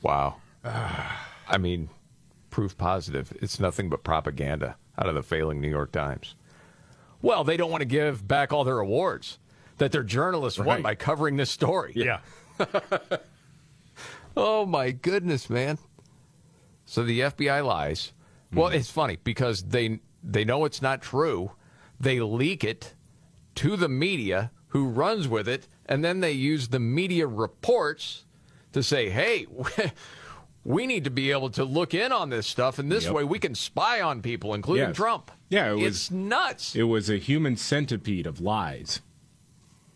Wow. 0.02 0.36
I 0.64 1.58
mean, 1.58 1.88
proof 2.50 2.78
positive. 2.78 3.36
It's 3.42 3.58
nothing 3.58 3.88
but 3.90 4.04
propaganda 4.04 4.76
out 4.96 5.08
of 5.08 5.16
the 5.16 5.22
failing 5.24 5.60
New 5.60 5.68
York 5.68 5.90
Times. 5.90 6.36
Well, 7.20 7.42
they 7.44 7.56
don't 7.56 7.70
want 7.72 7.80
to 7.82 7.86
give 7.86 8.26
back 8.26 8.52
all 8.52 8.62
their 8.64 8.78
awards 8.78 9.38
that 9.82 9.90
their 9.90 10.04
journalists 10.04 10.60
won 10.60 10.80
by 10.80 10.94
covering 10.94 11.36
this 11.36 11.50
story. 11.50 11.92
Yeah. 11.96 12.20
Oh 14.36 14.64
my 14.64 14.92
goodness, 14.92 15.50
man. 15.50 15.76
So 16.86 17.02
the 17.04 17.20
FBI 17.20 17.64
lies. 17.64 18.12
Well, 18.52 18.68
Mm-hmm. 18.68 18.76
it's 18.78 18.90
funny 18.90 19.18
because 19.24 19.62
they 19.64 20.00
they 20.22 20.44
know 20.44 20.64
it's 20.64 20.80
not 20.80 21.02
true. 21.02 21.52
They 22.00 22.20
leak 22.20 22.64
it 22.64 22.94
to 23.56 23.76
the 23.76 23.88
media 23.88 24.50
who 24.68 24.86
runs 24.88 25.28
with 25.28 25.48
it 25.48 25.68
and 25.86 26.02
then 26.04 26.20
they 26.20 26.32
use 26.32 26.68
the 26.68 26.78
media 26.80 27.26
reports 27.26 28.24
to 28.72 28.82
say, 28.82 29.10
"Hey, 29.10 29.46
we 30.64 30.86
need 30.86 31.04
to 31.04 31.10
be 31.10 31.30
able 31.30 31.50
to 31.50 31.64
look 31.64 31.92
in 31.92 32.10
on 32.12 32.30
this 32.30 32.46
stuff 32.46 32.78
and 32.78 32.90
this 32.90 33.04
Yep. 33.04 33.12
way 33.14 33.24
we 33.24 33.38
can 33.38 33.54
spy 33.54 34.00
on 34.00 34.22
people 34.22 34.54
including 34.54 34.88
Yes. 34.88 34.96
Trump." 34.96 35.30
Yeah, 35.50 35.72
it 35.72 35.74
was- 35.74 35.84
it's 35.84 36.10
nuts. 36.10 36.74
It 36.74 36.84
was 36.84 37.10
a 37.10 37.16
human 37.18 37.56
centipede 37.56 38.26
of 38.26 38.40
lies. 38.40 39.00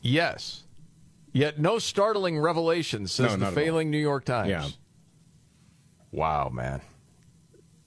Yes. 0.06 0.62
Yet 1.32 1.58
no 1.58 1.78
startling 1.78 2.38
revelations, 2.38 3.12
says 3.12 3.26
No, 3.26 3.32
the 3.32 3.36
not 3.38 3.46
at 3.48 3.58
all. 3.58 3.64
failing 3.64 3.90
New 3.90 3.98
York 3.98 4.24
Times. 4.24 4.48
Yeah. 4.48 4.68
Wow, 6.10 6.48
man. 6.48 6.80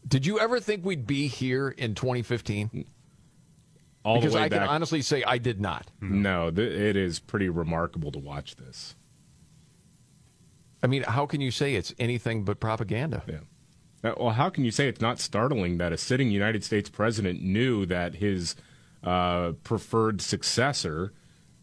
Did 0.07 0.25
you 0.25 0.39
ever 0.39 0.59
think 0.59 0.85
we'd 0.85 1.07
be 1.07 1.27
here 1.27 1.69
in 1.69 1.95
2015? 1.95 2.85
All 4.03 4.15
because 4.17 4.33
the 4.33 4.37
way 4.39 4.43
I 4.45 4.49
can 4.49 4.63
honestly 4.63 5.01
say 5.01 5.23
I 5.23 5.37
did 5.39 5.59
not. 5.59 5.89
no, 5.99 6.51
th- 6.51 6.71
it 6.71 6.95
is 6.95 7.19
pretty 7.19 7.49
remarkable 7.49 8.11
to 8.11 8.19
watch 8.19 8.55
this. 8.55 8.95
I 10.81 10.87
mean, 10.87 11.03
how 11.03 11.25
can 11.25 11.41
you 11.41 11.51
say 11.51 11.75
it's 11.75 11.93
anything 11.99 12.43
but 12.45 12.59
propaganda? 12.59 13.23
Yeah. 13.27 14.11
Uh, 14.11 14.13
Well, 14.17 14.29
how 14.29 14.49
can 14.49 14.63
you 14.63 14.71
say 14.71 14.87
it's 14.87 15.01
not 15.01 15.19
startling 15.19 15.77
that 15.79 15.91
a 15.91 15.97
sitting 15.97 16.29
United 16.31 16.63
States 16.63 16.89
president 16.89 17.41
knew 17.41 17.85
that 17.87 18.15
his 18.15 18.55
uh, 19.03 19.51
preferred 19.63 20.21
successor 20.21 21.13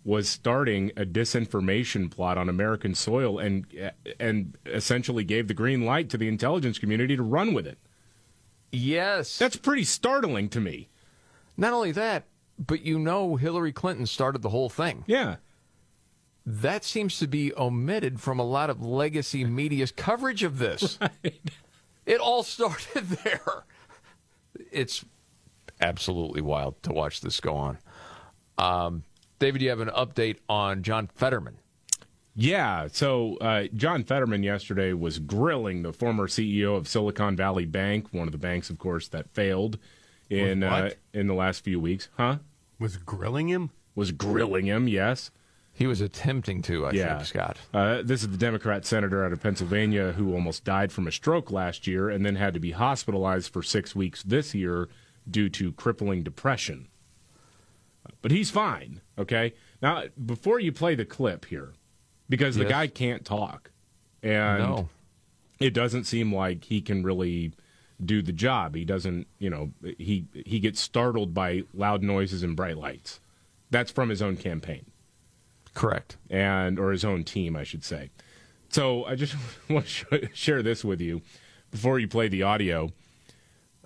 was 0.07 0.29
starting 0.29 0.93
a 0.97 1.05
disinformation 1.05 2.11
plot 2.11 2.39
on 2.39 2.49
American 2.49 2.95
soil 2.95 3.39
and 3.39 3.67
and 4.21 4.57
essentially 4.65 5.25
gave 5.25 5.49
the 5.49 5.55
green 5.55 5.85
light 5.85 6.09
to 6.11 6.17
the 6.17 6.29
intelligence 6.29 6.79
community 6.79 7.17
to 7.17 7.23
run 7.23 7.53
with 7.53 7.67
it? 7.67 7.79
Yes. 8.71 9.39
That's 9.39 9.57
pretty 9.57 9.85
startling 9.85 10.49
to 10.51 10.61
me. 10.61 10.89
Not 11.57 11.73
only 11.73 11.93
that, 11.93 12.25
but 12.59 12.83
you 12.83 12.99
know 12.99 13.37
Hillary 13.37 13.73
Clinton 13.73 14.07
started 14.07 14.43
the 14.43 14.51
whole 14.51 14.71
thing. 14.71 15.05
Yeah. 15.07 15.37
That 16.45 16.85
seems 16.85 17.19
to 17.19 17.27
be 17.27 17.53
omitted 17.57 18.21
from 18.21 18.39
a 18.39 18.45
lot 18.45 18.71
of 18.71 18.81
legacy 18.81 19.45
media's 19.45 19.91
coverage 19.91 20.45
of 20.45 20.59
this. 20.59 20.99
It 22.07 22.21
all 22.21 22.45
started 22.45 23.09
there. 23.25 23.65
It's 24.71 25.05
absolutely 25.81 26.41
wild 26.41 26.81
to 26.85 26.93
watch 26.93 27.21
this 27.21 27.41
go 27.41 27.57
on. 27.57 27.79
Um, 28.57 29.03
David, 29.39 29.59
do 29.59 29.65
you 29.65 29.71
have 29.71 29.81
an 29.81 29.89
update 29.89 30.39
on 30.49 30.83
John 30.83 31.09
Fetterman. 31.15 31.59
Yeah. 32.35 32.89
So 32.93 33.37
uh, 33.39 33.65
John 33.75 34.05
Fetterman 34.05 34.43
yesterday 34.43 34.93
was 34.93 35.19
grilling 35.19 35.83
the 35.83 35.93
former 35.93 36.27
CEO 36.27 36.77
of 36.77 36.87
Silicon 36.87 37.35
Valley 37.37 37.65
Bank, 37.65 38.13
one 38.13 38.29
of 38.29 38.33
the 38.33 38.39
banks, 38.39 38.69
of 38.69 38.79
course, 38.79 39.09
that 39.09 39.31
failed 39.31 39.79
in 40.29 40.63
uh, 40.63 40.91
in 41.15 41.29
the 41.29 41.35
last 41.35 41.65
few 41.65 41.81
weeks, 41.81 42.09
huh? 42.17 42.39
Was 42.79 42.97
grilling 42.99 43.49
him? 43.49 43.71
Was 43.95 44.13
grilling 44.13 44.67
him? 44.67 44.87
Yes. 44.89 45.31
He 45.73 45.87
was 45.87 46.01
attempting 46.01 46.63
to, 46.63 46.87
I 46.87 46.93
yeah, 46.93 47.17
think, 47.17 47.29
Scott. 47.29 47.59
Uh, 47.73 48.01
this 48.03 48.23
is 48.23 48.31
the 48.31 48.39
Democrat 48.39 48.87
senator 48.87 49.25
out 49.25 49.33
of 49.33 49.43
Pennsylvania 49.43 50.13
who 50.13 50.33
almost 50.33 50.65
died 50.65 50.91
from 50.91 51.07
a 51.07 51.13
stroke 51.13 51.51
last 51.51 51.87
year 51.87 52.09
and 52.09 52.25
then 52.25 52.37
had 52.37 52.55
to 52.55 52.61
be 52.61 52.71
hospitalized 52.71 53.53
for 53.53 53.63
six 53.63 53.95
weeks 53.95 54.23
this 54.23 54.55
year 54.55 54.89
due 55.31 55.51
to 55.51 55.73
crippling 55.73 56.23
depression. 56.23 56.89
But 58.23 58.31
he's 58.31 58.51
fine, 58.51 59.01
okay? 59.19 59.55
Now, 59.83 60.05
before 60.25 60.59
you 60.59 60.73
play 60.73 60.95
the 60.95 61.05
clip 61.05 61.45
here, 61.47 61.75
because 62.29 62.57
the 62.57 62.65
guy 62.65 62.87
can't 62.89 63.25
talk, 63.25 63.71
and 64.23 64.59
No. 64.63 64.89
it 65.61 65.73
doesn't 65.75 66.05
seem 66.05 66.35
like 66.35 66.65
he 66.65 66.81
can 66.81 67.03
really 67.05 67.53
do 68.05 68.21
the 68.23 68.33
job. 68.33 68.75
He 68.75 68.85
doesn't, 68.85 69.27
you 69.39 69.49
know, 69.49 69.73
he 69.99 70.27
he 70.45 70.59
gets 70.61 70.81
startled 70.81 71.33
by 71.35 71.63
loud 71.73 72.03
noises 72.03 72.43
and 72.43 72.57
bright 72.57 72.77
lights. 72.77 73.21
That's 73.71 73.91
from 73.91 74.09
his 74.11 74.21
own 74.23 74.37
campaign 74.37 74.87
Correct. 75.75 76.17
and 76.31 76.79
or 76.79 76.91
his 76.93 77.05
own 77.05 77.25
team, 77.25 77.57
I 77.57 77.65
should 77.65 77.85
say. 77.85 78.11
So 78.69 79.05
I 79.05 79.15
just 79.15 79.37
want 79.71 79.87
to 80.11 80.29
share 80.35 80.63
this 80.63 80.85
with 80.85 81.01
you 81.01 81.23
before 81.71 81.99
you 81.99 82.09
play 82.09 82.29
the 82.29 82.43
audio. 82.43 82.91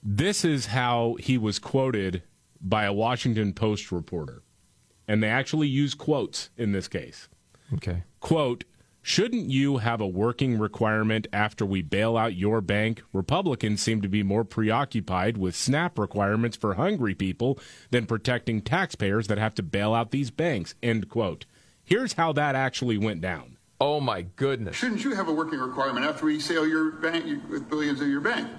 This 0.02 0.44
is 0.44 0.66
how 0.66 1.16
he 1.20 1.36
was 1.36 1.58
quoted 1.58 2.22
by 2.61 2.84
a 2.84 2.92
Washington 2.92 3.52
Post 3.52 3.90
reporter, 3.90 4.42
and 5.08 5.22
they 5.22 5.28
actually 5.28 5.68
use 5.68 5.94
quotes 5.94 6.50
in 6.56 6.72
this 6.72 6.88
case. 6.88 7.28
Okay. 7.74 8.04
Quote. 8.20 8.64
Shouldn't 9.02 9.48
you 9.48 9.78
have 9.78 10.02
a 10.02 10.06
working 10.06 10.58
requirement 10.58 11.26
after 11.32 11.64
we 11.64 11.80
bail 11.80 12.18
out 12.18 12.34
your 12.34 12.61
bank? 12.61 13.02
Republicans 13.14 13.80
seem 13.80 14.02
to 14.02 14.08
be 14.08 14.22
more 14.22 14.44
preoccupied 14.44 15.38
with 15.38 15.56
SNAP 15.56 15.98
requirements 15.98 16.54
for 16.54 16.74
hungry 16.74 17.14
people 17.14 17.58
than 17.90 18.04
protecting 18.04 18.61
taxpayers 18.61 19.26
that 19.28 19.38
have 19.38 19.54
to 19.54 19.62
bail 19.62 19.94
out 19.94 20.11
these 20.11 20.30
banks. 20.30 20.74
End 20.82 21.08
quote. 21.08 21.46
Here's 21.82 22.12
how 22.12 22.34
that 22.34 22.54
actually 22.54 22.98
went 22.98 23.22
down. 23.22 23.56
Oh 23.80 24.00
my 24.00 24.22
goodness. 24.36 24.76
Shouldn't 24.76 25.02
you 25.02 25.14
have 25.14 25.28
a 25.28 25.32
working 25.32 25.58
requirement 25.58 26.04
after 26.04 26.26
we 26.26 26.38
sell 26.38 26.66
your 26.66 26.92
bank 26.92 27.24
with 27.48 27.70
billions 27.70 28.02
of 28.02 28.08
your 28.08 28.20
bank? 28.20 28.50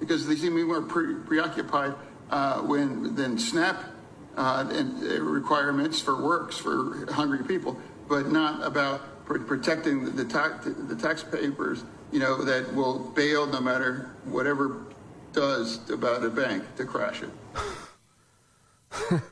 Because 0.00 0.26
they 0.26 0.34
seem 0.34 0.50
to 0.50 0.56
be 0.56 0.64
more 0.64 0.82
pre- 0.82 1.14
preoccupied 1.20 1.94
uh, 2.32 2.60
when 2.62 3.14
than 3.14 3.38
SNAP 3.38 3.76
uh, 4.36 4.66
and 4.72 5.02
uh, 5.04 5.22
requirements 5.22 6.00
for 6.00 6.20
works 6.20 6.56
for 6.58 7.06
hungry 7.12 7.44
people, 7.44 7.76
but 8.08 8.32
not 8.32 8.66
about 8.66 9.24
pr- 9.26 9.38
protecting 9.38 10.04
the, 10.04 10.10
the, 10.10 10.24
tax, 10.24 10.64
the 10.64 10.96
taxpayers. 10.96 11.84
You 12.10 12.18
know 12.18 12.42
that 12.44 12.74
will 12.74 12.98
bail 12.98 13.46
no 13.46 13.60
matter 13.60 14.10
whatever 14.24 14.82
does 15.32 15.88
about 15.90 16.22
a 16.24 16.28
bank 16.30 16.62
to 16.76 16.84
crash 16.84 17.22
it. 17.22 17.30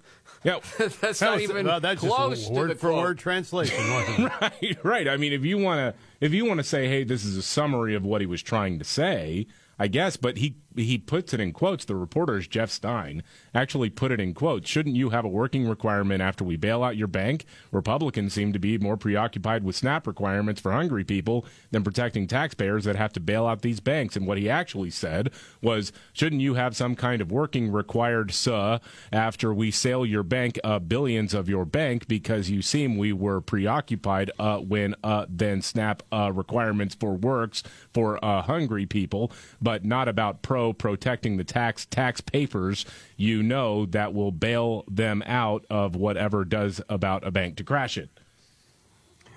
Yeah, 0.43 0.61
That's 0.79 1.19
That 1.19 1.21
not 1.21 1.35
was- 1.35 1.43
even 1.43 1.67
Well, 1.67 1.81
that's 1.81 2.01
close 2.01 2.39
just 2.39 2.49
to 2.49 2.55
word 2.55 2.71
the 2.71 2.75
for 2.77 2.89
quote. 2.89 3.03
word 3.03 3.19
translation, 3.19 3.77
right, 4.41 4.77
right. 4.83 5.07
I 5.09 5.19
mean, 5.19 5.35
if 5.35 5.45
you 5.45 5.59
want 5.59 5.81
to, 5.95 6.01
if 6.25 6.33
you 6.33 6.47
want 6.47 6.57
to 6.59 6.65
say, 6.65 6.89
"Hey, 6.89 7.05
this 7.05 7.27
is 7.27 7.37
a 7.37 7.43
summary 7.43 7.95
of 7.95 8.05
what 8.07 8.23
he 8.23 8.27
was 8.27 8.43
trying 8.43 8.79
to 8.79 8.85
say," 8.87 9.47
I 9.79 9.87
guess. 9.89 10.17
But 10.17 10.39
he 10.39 10.57
he 10.77 10.99
puts 10.99 11.35
it 11.35 11.41
in 11.41 11.53
quotes. 11.53 11.85
The 11.85 11.97
reporter 11.97 12.39
is 12.39 12.47
Jeff 12.47 12.71
Stein. 12.71 13.23
Actually, 13.55 13.91
put 13.91 14.13
it 14.13 14.21
in 14.21 14.35
quotes. 14.35 14.69
Shouldn't 14.69 14.97
you 14.97 15.11
have 15.11 15.25
a 15.25 15.29
working 15.29 15.69
requirement 15.69 16.23
after 16.23 16.45
we 16.45 16.57
bail 16.57 16.83
out 16.83 16.97
your 16.97 17.09
bank? 17.09 17.45
Republicans 17.73 18.33
seem 18.33 18.53
to 18.53 18.59
be 18.59 18.79
more 18.79 18.97
preoccupied 18.97 19.65
with 19.65 19.77
SNAP 19.77 20.07
requirements 20.07 20.61
for 20.61 20.73
hungry 20.73 21.05
people 21.05 21.45
than 21.71 21.83
protecting 21.83 22.27
taxpayers 22.27 22.85
that 22.85 22.97
have 22.97 23.13
to 23.15 23.21
bail 23.21 23.47
out 23.47 23.63
these 23.63 23.81
banks. 23.81 24.17
And 24.17 24.27
what 24.27 24.39
he 24.39 24.49
actually 24.49 24.91
said 24.91 25.31
was, 25.61 25.93
"Shouldn't 26.13 26.43
you 26.43 26.55
have 26.55 26.77
some 26.77 26.95
kind 26.95 27.21
of 27.21 27.33
working 27.33 27.73
required, 27.73 28.33
sir, 28.33 28.81
after 29.13 29.53
we 29.53 29.71
sell 29.71 30.07
your 30.07 30.23
bank, 30.23 30.59
uh, 30.63 30.79
billions 30.79 31.35
of 31.35 31.49
your 31.49 31.65
bank, 31.65 32.07
because 32.07 32.51
you 32.51 32.63
seem 32.63 32.97
we 32.97 33.13
were 33.13 33.41
preoccupied 33.41 34.31
uh, 34.39 34.59
when 34.59 34.95
uh, 35.03 35.27
then 35.29 35.63
SNAP 35.63 36.03
uh, 36.13 36.31
requirements 36.33 36.95
for 36.95 37.15
works 37.15 37.63
for 37.93 38.25
uh, 38.25 38.43
hungry 38.43 38.87
people, 38.87 39.33
but 39.61 39.85
not 39.85 40.07
about 40.07 40.43
pro 40.43 40.60
protecting 40.73 41.37
the 41.37 41.45
tax 41.45 41.87
tax 41.87 42.21
papers. 42.21 42.85
You 43.17 43.43
know 43.43 43.87
that 43.87 44.15
will 44.15 44.33
bail 44.33 44.85
them 44.89 45.23
out 45.27 45.65
of 45.71 45.97
whatever 45.97 46.45
does 46.45 46.81
about 46.89 47.27
a 47.27 47.31
bank 47.31 47.57
to 47.57 47.65
crash 47.65 47.97
it." 47.99 48.11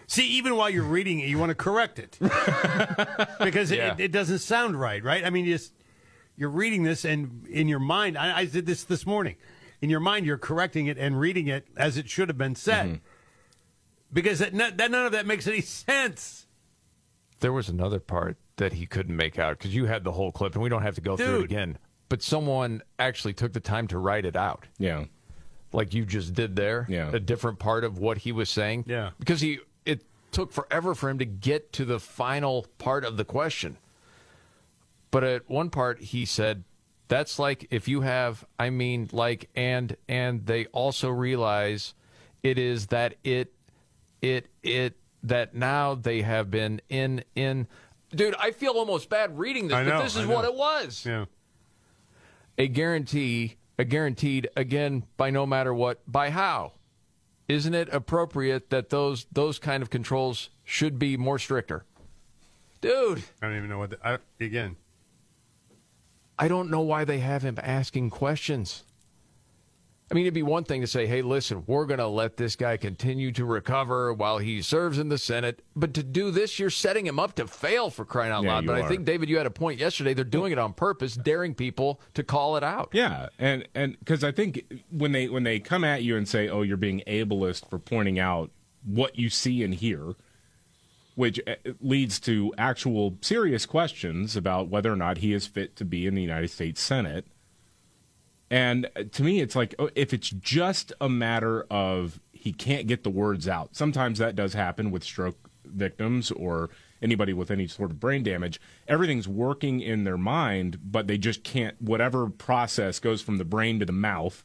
See, 0.07 0.27
even 0.27 0.55
while 0.57 0.69
you're 0.69 0.83
reading 0.83 1.19
it, 1.21 1.27
you 1.29 1.39
want 1.39 1.49
to 1.49 1.55
correct 1.55 1.97
it 1.97 2.17
because 3.41 3.71
it, 3.71 3.77
Yeah. 3.79 3.93
it, 3.93 3.99
it 3.99 4.11
doesn't 4.11 4.39
sound 4.39 4.79
right, 4.79 5.03
right? 5.03 5.25
I 5.25 5.29
mean, 5.29 5.45
you 5.45 5.53
just 5.53 5.73
you're 6.35 6.49
reading 6.49 6.83
this, 6.83 7.05
and 7.05 7.47
in 7.47 7.67
your 7.67 7.79
mind, 7.79 8.17
I, 8.17 8.39
I 8.39 8.45
did 8.45 8.65
this 8.65 8.83
this 8.83 9.05
morning. 9.05 9.35
In 9.81 9.89
your 9.89 9.99
mind, 9.99 10.25
you're 10.25 10.37
correcting 10.37 10.87
it 10.87 10.97
and 10.97 11.19
reading 11.19 11.47
it 11.47 11.67
as 11.77 11.97
it 11.97 12.09
should 12.09 12.29
have 12.29 12.37
been 12.37 12.55
said, 12.55 12.85
mm-hmm. 12.85 12.95
because 14.11 14.39
that, 14.39 14.77
that 14.77 14.91
none 14.91 15.05
of 15.05 15.11
that 15.13 15.25
makes 15.25 15.47
any 15.47 15.61
sense. 15.87 16.47
There 17.39 17.53
was 17.53 17.67
another 17.69 17.99
part 17.99 18.37
that 18.57 18.73
he 18.73 18.85
couldn't 18.85 19.15
make 19.15 19.39
out 19.39 19.57
because 19.57 19.73
you 19.73 19.85
had 19.85 20.03
the 20.03 20.11
whole 20.11 20.31
clip, 20.31 20.53
and 20.53 20.63
we 20.63 20.69
don't 20.69 20.83
have 20.83 20.95
to 20.95 21.01
go 21.01 21.17
through 21.17 21.39
it 21.39 21.43
again. 21.45 21.77
But 22.09 22.21
someone 22.21 22.81
actually 22.99 23.33
took 23.33 23.53
the 23.53 23.59
time 23.59 23.87
to 23.87 23.97
write 23.97 24.25
it 24.25 24.35
out, 24.35 24.67
Yeah. 24.77 25.05
like 25.71 25.93
you 25.93 26.05
just 26.05 26.33
did 26.33 26.55
there. 26.55 26.85
Yeah. 26.89 27.09
a 27.11 27.19
different 27.19 27.57
part 27.59 27.83
of 27.83 27.97
what 27.97 28.19
he 28.19 28.31
was 28.31 28.49
saying. 28.49 28.85
Yeah. 28.87 29.11
because 29.19 29.41
he 29.41 29.59
it 29.85 30.03
took 30.31 30.51
forever 30.51 30.93
for 30.95 31.09
him 31.09 31.17
to 31.19 31.25
get 31.25 31.73
to 31.73 31.85
the 31.85 31.99
final 31.99 32.67
part 32.77 33.03
of 33.05 33.17
the 33.17 33.25
question. 33.25 33.77
But 35.11 35.23
at 35.23 35.49
one 35.49 35.69
part, 35.69 35.99
he 36.01 36.25
said, 36.25 36.63
"That's 37.07 37.37
like 37.39 37.67
if 37.71 37.87
you 37.87 38.01
have, 38.01 38.45
I 38.59 38.69
mean, 38.69 39.09
like, 39.11 39.49
and 39.55 39.95
and 40.07 40.45
they 40.45 40.65
also 40.67 41.09
realize 41.09 41.93
it 42.41 42.57
is 42.57 42.87
that 42.87 43.15
it, 43.23 43.53
it, 44.21 44.47
it 44.63 44.95
that 45.23 45.53
now 45.55 45.95
they 45.95 46.21
have 46.21 46.49
been 46.51 46.81
in 46.89 47.23
in." 47.35 47.67
Dude, 48.15 48.35
I 48.39 48.51
feel 48.51 48.73
almost 48.73 49.09
bad 49.09 49.37
reading 49.37 49.67
this, 49.67 49.75
know, 49.85 49.91
but 49.91 50.03
this 50.03 50.15
is 50.15 50.25
what 50.25 50.45
it 50.45 50.53
was. 50.53 51.05
Yeah, 51.05 51.25
A 52.57 52.67
guarantee, 52.67 53.57
a 53.77 53.83
guaranteed 53.83 54.49
again 54.55 55.03
by 55.17 55.29
no 55.29 55.45
matter 55.45 55.73
what, 55.73 55.99
by 56.11 56.29
how? 56.29 56.73
Isn't 57.47 57.73
it 57.73 57.89
appropriate 57.91 58.69
that 58.69 58.89
those 58.89 59.25
those 59.31 59.59
kind 59.59 59.83
of 59.83 59.89
controls 59.89 60.49
should 60.63 60.97
be 60.97 61.17
more 61.17 61.37
stricter? 61.37 61.85
Dude, 62.81 63.23
I 63.41 63.47
don't 63.47 63.57
even 63.57 63.69
know 63.69 63.79
what. 63.79 63.89
The, 63.91 63.97
I, 64.07 64.17
again, 64.39 64.77
I 66.37 66.47
don't 66.47 66.69
know 66.69 66.81
why 66.81 67.03
they 67.05 67.19
have 67.19 67.43
him 67.43 67.57
asking 67.61 68.09
questions. 68.09 68.83
I 70.13 70.15
mean, 70.15 70.25
it'd 70.25 70.35
be 70.35 70.43
one 70.43 70.63
thing 70.63 70.81
to 70.81 70.87
say, 70.87 71.07
hey, 71.07 71.23
listen, 71.23 71.63
we're 71.65 71.87
going 71.87 71.97
to 71.97 72.05
let 72.05 72.37
this 72.37 72.55
guy 72.55 72.77
continue 72.77 73.31
to 73.31 73.45
recover 73.45 74.13
while 74.13 74.37
he 74.37 74.61
serves 74.61 74.99
in 74.99 75.09
the 75.09 75.17
Senate. 75.17 75.63
But 75.75 75.95
to 75.95 76.03
do 76.03 76.29
this, 76.29 76.59
you're 76.59 76.69
setting 76.69 77.07
him 77.07 77.17
up 77.17 77.33
to 77.37 77.47
fail 77.47 77.89
for 77.89 78.05
crying 78.05 78.31
out 78.31 78.43
Yeah, 78.43 78.53
loud. 78.53 78.67
But 78.67 78.75
I 78.75 78.87
think, 78.87 79.05
David, 79.05 79.27
you 79.27 79.37
had 79.37 79.47
a 79.47 79.51
point 79.51 79.79
yesterday. 79.79 80.13
They're 80.13 80.23
doing 80.23 80.51
it 80.51 80.59
on 80.59 80.73
purpose, 80.73 81.15
daring 81.15 81.55
people 81.55 81.99
to 82.13 82.23
call 82.23 82.57
it 82.57 82.63
out. 82.63 82.89
Yeah, 82.93 83.29
and 83.39 83.67
and 83.73 83.97
because 83.97 84.23
I 84.23 84.31
think 84.31 84.63
when 84.91 85.13
they 85.13 85.29
when 85.29 85.45
they 85.45 85.59
come 85.59 85.83
at 85.83 86.03
you 86.03 86.15
and 86.15 86.29
say, 86.29 86.47
"Oh, 86.47 86.61
you're 86.61 86.77
being 86.77 87.01
ableist 87.07 87.67
for 87.67 87.79
pointing 87.79 88.19
out 88.19 88.51
what 88.85 89.17
you 89.17 89.31
see 89.31 89.63
and 89.63 89.73
hear," 89.73 90.13
which 91.15 91.39
uh, 91.47 91.55
leads 91.81 92.19
to 92.19 92.53
actual 92.59 93.17
serious 93.21 93.65
questions 93.65 94.35
about 94.35 94.67
whether 94.67 94.93
or 94.93 94.95
not 94.95 95.17
he 95.17 95.33
is 95.33 95.47
fit 95.47 95.75
to 95.77 95.85
be 95.85 96.05
in 96.05 96.13
the 96.13 96.21
United 96.21 96.51
States 96.51 96.81
Senate. 96.81 97.25
And 98.49 98.87
uh, 98.95 99.03
to 99.11 99.23
me, 99.23 99.41
it's 99.41 99.55
like 99.55 99.73
oh, 99.79 99.89
if 99.95 100.13
it's 100.13 100.29
just 100.29 100.93
a 101.01 101.09
matter 101.09 101.65
of 101.71 102.19
he 102.31 102.51
can't 102.51 102.87
get 102.87 103.03
the 103.03 103.09
words 103.09 103.47
out. 103.47 103.75
Sometimes 103.75 104.19
that 104.19 104.35
does 104.35 104.53
happen 104.53 104.91
with 104.91 105.03
stroke 105.03 105.37
victims 105.65 106.29
or 106.31 106.69
anybody 107.01 107.31
with 107.33 107.49
any 107.49 107.67
sort 107.67 107.89
of 107.89 107.99
brain 107.99 108.21
damage. 108.23 108.59
Everything's 108.87 109.27
working 109.29 109.79
in 109.79 110.03
their 110.03 110.17
mind, 110.17 110.77
but 110.83 111.07
they 111.07 111.17
just 111.17 111.43
can't. 111.43 111.81
Whatever 111.81 112.29
process 112.29 112.99
goes 112.99 113.21
from 113.21 113.37
the 113.37 113.45
brain 113.45 113.79
to 113.79 113.85
the 113.85 113.91
mouth, 113.93 114.43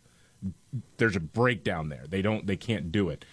there's 0.97 1.17
a 1.17 1.21
breakdown 1.21 1.89
there. 1.89 2.05
They 2.09 2.23
don't. 2.23 2.47
They 2.47 2.57
can't 2.57 2.93
do 2.93 3.09
it. 3.09 3.25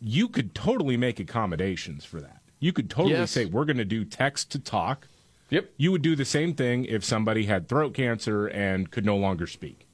You 0.00 0.28
could 0.28 0.54
totally 0.54 0.96
make 0.96 1.18
accommodations 1.18 2.04
for 2.04 2.20
that. 2.20 2.40
You 2.60 2.72
could 2.72 2.88
totally 2.88 3.14
Yes. 3.14 3.32
say 3.32 3.46
we're 3.46 3.64
going 3.64 3.78
to 3.78 3.84
do 3.84 4.04
text 4.04 4.50
to 4.52 4.58
talk. 4.60 5.08
Yep. 5.50 5.70
You 5.76 5.90
would 5.92 6.02
do 6.02 6.14
the 6.14 6.24
same 6.24 6.54
thing 6.54 6.84
if 6.84 7.04
somebody 7.04 7.46
had 7.46 7.68
throat 7.68 7.94
cancer 7.94 8.46
and 8.46 8.90
could 8.92 9.04
no 9.04 9.16
longer 9.16 9.46
speak. 9.48 9.87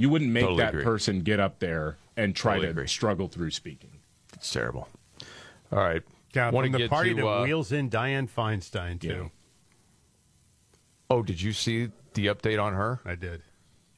You 0.00 0.08
wouldn't 0.08 0.30
make 0.32 0.44
Totally 0.44 0.62
that 0.62 0.68
agree. 0.70 0.82
person 0.84 1.20
get 1.20 1.40
up 1.40 1.58
there 1.58 1.98
and 2.16 2.34
try 2.34 2.54
Totally 2.54 2.68
to 2.68 2.70
agree. 2.70 2.86
struggle 2.88 3.28
through 3.28 3.50
speaking. 3.50 3.98
It's 4.32 4.50
terrible. 4.50 4.88
All 5.70 5.78
right. 5.78 6.02
yeah, 6.34 6.50
Wanna 6.50 6.68
from 6.68 6.72
the 6.72 6.78
get 6.78 6.90
party 6.90 7.10
to, 7.10 7.16
that 7.16 7.26
uh, 7.28 7.42
wheels 7.42 7.70
in 7.70 7.90
Diane 7.90 8.26
Feinstein 8.26 8.98
too. 8.98 9.08
Yeah. 9.08 9.28
Oh, 11.10 11.22
did 11.22 11.42
you 11.42 11.52
see 11.52 11.90
the 12.14 12.28
update 12.28 12.58
on 12.62 12.72
her? 12.72 13.00
I 13.04 13.14
did. 13.14 13.42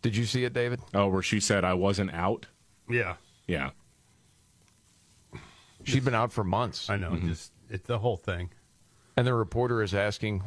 Did 0.02 0.16
you 0.16 0.24
see 0.24 0.42
it, 0.42 0.52
David? 0.52 0.80
Oh, 0.92 1.06
where 1.06 1.22
she 1.22 1.38
said 1.38 1.64
I 1.64 1.74
wasn't 1.74 2.12
out. 2.12 2.46
Yeah, 2.90 3.14
Yeah. 3.46 3.70
She'd 5.84 6.04
been 6.04 6.14
out 6.16 6.32
for 6.32 6.42
months. 6.44 6.90
I 6.90 6.96
know. 6.96 7.10
Mm-hmm. 7.10 7.28
Just 7.28 7.52
it's 7.70 7.86
the 7.86 7.98
whole 8.00 8.16
thing. 8.16 8.50
And 9.16 9.26
the 9.26 9.34
reporter 9.34 9.82
is 9.82 9.94
asking, 9.94 10.42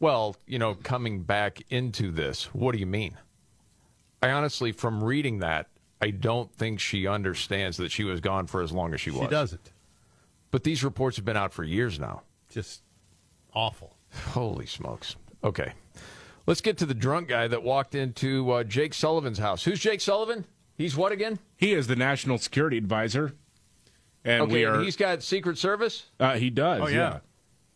well, 0.00 0.36
you 0.46 0.58
know, 0.58 0.74
coming 0.74 1.22
back 1.22 1.62
into 1.70 2.10
this, 2.10 2.46
what 2.54 2.72
do 2.72 2.78
you 2.78 2.86
mean? 2.86 3.16
I 4.24 4.32
honestly, 4.32 4.72
from 4.72 5.02
reading 5.02 5.38
that, 5.40 5.68
I 6.00 6.10
don't 6.10 6.52
think 6.52 6.80
she 6.80 7.06
understands 7.06 7.76
that 7.78 7.90
she 7.92 8.04
was 8.04 8.20
gone 8.20 8.46
for 8.46 8.62
as 8.62 8.72
long 8.72 8.94
as 8.94 9.00
she 9.00 9.10
was. 9.10 9.22
She 9.22 9.28
doesn't. 9.28 9.72
But 10.50 10.64
these 10.64 10.84
reports 10.84 11.16
have 11.16 11.24
been 11.24 11.36
out 11.36 11.52
for 11.52 11.64
years 11.64 11.98
now. 11.98 12.22
Just 12.50 12.82
awful. 13.54 13.96
Holy 14.30 14.66
smokes. 14.66 15.16
Okay. 15.42 15.72
Let's 16.46 16.60
get 16.60 16.76
to 16.78 16.86
the 16.86 16.94
drunk 16.94 17.28
guy 17.28 17.48
that 17.48 17.62
walked 17.62 17.94
into 17.94 18.50
uh, 18.50 18.64
Jake 18.64 18.94
Sullivan's 18.94 19.38
house. 19.38 19.64
Who's 19.64 19.80
Jake 19.80 20.00
Sullivan? 20.00 20.44
He's 20.76 20.96
what 20.96 21.10
again? 21.12 21.38
He 21.56 21.72
is 21.72 21.86
the 21.86 21.96
national 21.96 22.38
security 22.38 22.76
advisor, 22.76 23.32
and 24.24 24.42
okay, 24.42 24.52
we 24.52 24.64
are. 24.64 24.74
and 24.74 24.84
he's 24.84 24.96
got 24.96 25.22
Secret 25.22 25.56
Service? 25.56 26.06
uh, 26.20 26.34
he 26.34 26.50
does. 26.50 26.80
Oh, 26.82 26.86
yeah. 26.88 27.20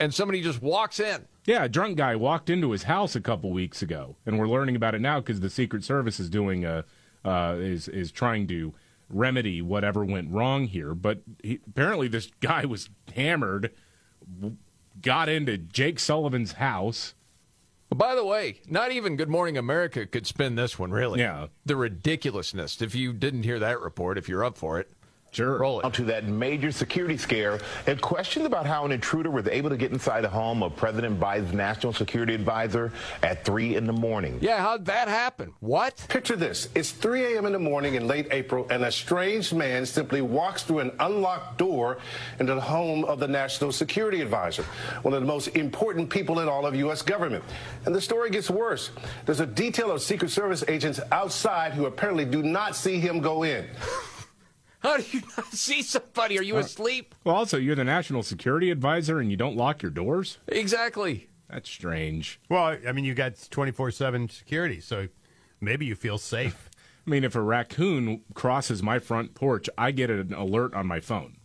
And 0.00 0.12
somebody 0.12 0.42
just 0.42 0.60
walks 0.62 1.00
in. 1.00 1.26
Yeah, 1.48 1.64
a 1.64 1.68
drunk 1.68 1.96
guy 1.96 2.14
walked 2.14 2.50
into 2.50 2.72
his 2.72 2.82
house 2.82 3.16
a 3.16 3.22
couple 3.22 3.50
weeks 3.50 3.80
ago, 3.80 4.16
and 4.26 4.38
we're 4.38 4.46
learning 4.46 4.76
about 4.76 4.94
it 4.94 5.00
now 5.00 5.18
because 5.20 5.40
the 5.40 5.48
Secret 5.48 5.82
Service 5.82 6.20
is 6.20 6.28
doing 6.28 6.66
a 6.66 6.84
uh, 7.24 7.56
is 7.58 7.88
is 7.88 8.12
trying 8.12 8.46
to 8.48 8.74
remedy 9.08 9.62
whatever 9.62 10.04
went 10.04 10.30
wrong 10.30 10.66
here. 10.66 10.94
But 10.94 11.22
he, 11.42 11.60
apparently, 11.66 12.06
this 12.06 12.30
guy 12.40 12.66
was 12.66 12.90
hammered, 13.16 13.72
got 15.00 15.30
into 15.30 15.56
Jake 15.56 15.98
Sullivan's 16.00 16.52
house. 16.52 17.14
By 17.88 18.14
the 18.14 18.26
way, 18.26 18.60
not 18.68 18.92
even 18.92 19.16
Good 19.16 19.30
Morning 19.30 19.56
America 19.56 20.04
could 20.04 20.26
spin 20.26 20.54
this 20.54 20.78
one, 20.78 20.90
really. 20.90 21.20
Yeah. 21.20 21.46
The 21.64 21.76
ridiculousness. 21.76 22.82
If 22.82 22.94
you 22.94 23.14
didn't 23.14 23.44
hear 23.44 23.58
that 23.58 23.80
report, 23.80 24.18
if 24.18 24.28
you're 24.28 24.44
up 24.44 24.58
for 24.58 24.78
it, 24.78 24.90
Sure. 25.30 25.58
roll 25.58 25.80
it. 25.80 25.92
to 25.94 26.04
that 26.04 26.24
major 26.24 26.72
security 26.72 27.16
scare 27.16 27.60
and 27.86 28.00
questions 28.00 28.46
about 28.46 28.66
how 28.66 28.84
an 28.84 28.92
intruder 28.92 29.30
was 29.30 29.46
able 29.48 29.70
to 29.70 29.76
get 29.76 29.92
inside 29.92 30.22
the 30.22 30.28
home 30.28 30.62
of 30.62 30.74
President 30.76 31.20
Biden's 31.20 31.52
national 31.52 31.92
security 31.92 32.34
advisor 32.34 32.92
at 33.22 33.44
3 33.44 33.76
in 33.76 33.86
the 33.86 33.92
morning. 33.92 34.38
Yeah, 34.40 34.58
how'd 34.58 34.84
that 34.86 35.08
happen? 35.08 35.52
What? 35.60 36.04
Picture 36.08 36.36
this. 36.36 36.68
It's 36.74 36.92
3 36.92 37.34
a.m. 37.34 37.46
in 37.46 37.52
the 37.52 37.58
morning 37.58 37.94
in 37.94 38.06
late 38.06 38.28
April, 38.30 38.66
and 38.70 38.84
a 38.84 38.92
strange 38.92 39.52
man 39.52 39.86
simply 39.86 40.22
walks 40.22 40.62
through 40.62 40.80
an 40.80 40.92
unlocked 41.00 41.58
door 41.58 41.98
into 42.40 42.54
the 42.54 42.60
home 42.60 43.04
of 43.04 43.18
the 43.20 43.28
National 43.28 43.72
Security 43.72 44.20
Advisor, 44.20 44.64
one 45.02 45.14
of 45.14 45.20
the 45.20 45.26
most 45.26 45.48
important 45.48 46.08
people 46.10 46.40
in 46.40 46.48
all 46.48 46.66
of 46.66 46.74
U.S. 46.74 47.02
government. 47.02 47.44
And 47.84 47.94
the 47.94 48.00
story 48.00 48.30
gets 48.30 48.50
worse. 48.50 48.90
There's 49.26 49.40
a 49.40 49.46
detail 49.46 49.90
of 49.90 50.02
Secret 50.02 50.30
Service 50.30 50.64
agents 50.68 51.00
outside 51.12 51.72
who 51.74 51.86
apparently 51.86 52.24
do 52.24 52.42
not 52.42 52.76
see 52.76 52.98
him 52.98 53.20
go 53.20 53.42
in. 53.42 53.66
How 54.80 54.96
do 54.96 55.04
you 55.10 55.22
not 55.36 55.46
see 55.52 55.82
somebody? 55.82 56.38
Are 56.38 56.42
you 56.42 56.56
uh, 56.56 56.60
asleep? 56.60 57.14
Well, 57.24 57.34
also, 57.34 57.56
you're 57.56 57.74
the 57.74 57.84
national 57.84 58.22
security 58.22 58.70
advisor, 58.70 59.18
and 59.18 59.30
you 59.30 59.36
don't 59.36 59.56
lock 59.56 59.82
your 59.82 59.90
doors. 59.90 60.38
Exactly. 60.48 61.28
That's 61.50 61.68
strange. 61.68 62.40
Well, 62.48 62.76
I 62.86 62.92
mean, 62.92 63.04
you 63.04 63.14
got 63.14 63.34
24 63.50 63.90
7 63.90 64.28
security, 64.28 64.80
so 64.80 65.08
maybe 65.60 65.86
you 65.86 65.94
feel 65.94 66.18
safe. 66.18 66.70
I 67.06 67.10
mean, 67.10 67.24
if 67.24 67.34
a 67.34 67.40
raccoon 67.40 68.22
crosses 68.34 68.82
my 68.82 68.98
front 68.98 69.34
porch, 69.34 69.68
I 69.78 69.92
get 69.92 70.10
an 70.10 70.34
alert 70.34 70.74
on 70.74 70.86
my 70.86 71.00
phone. 71.00 71.38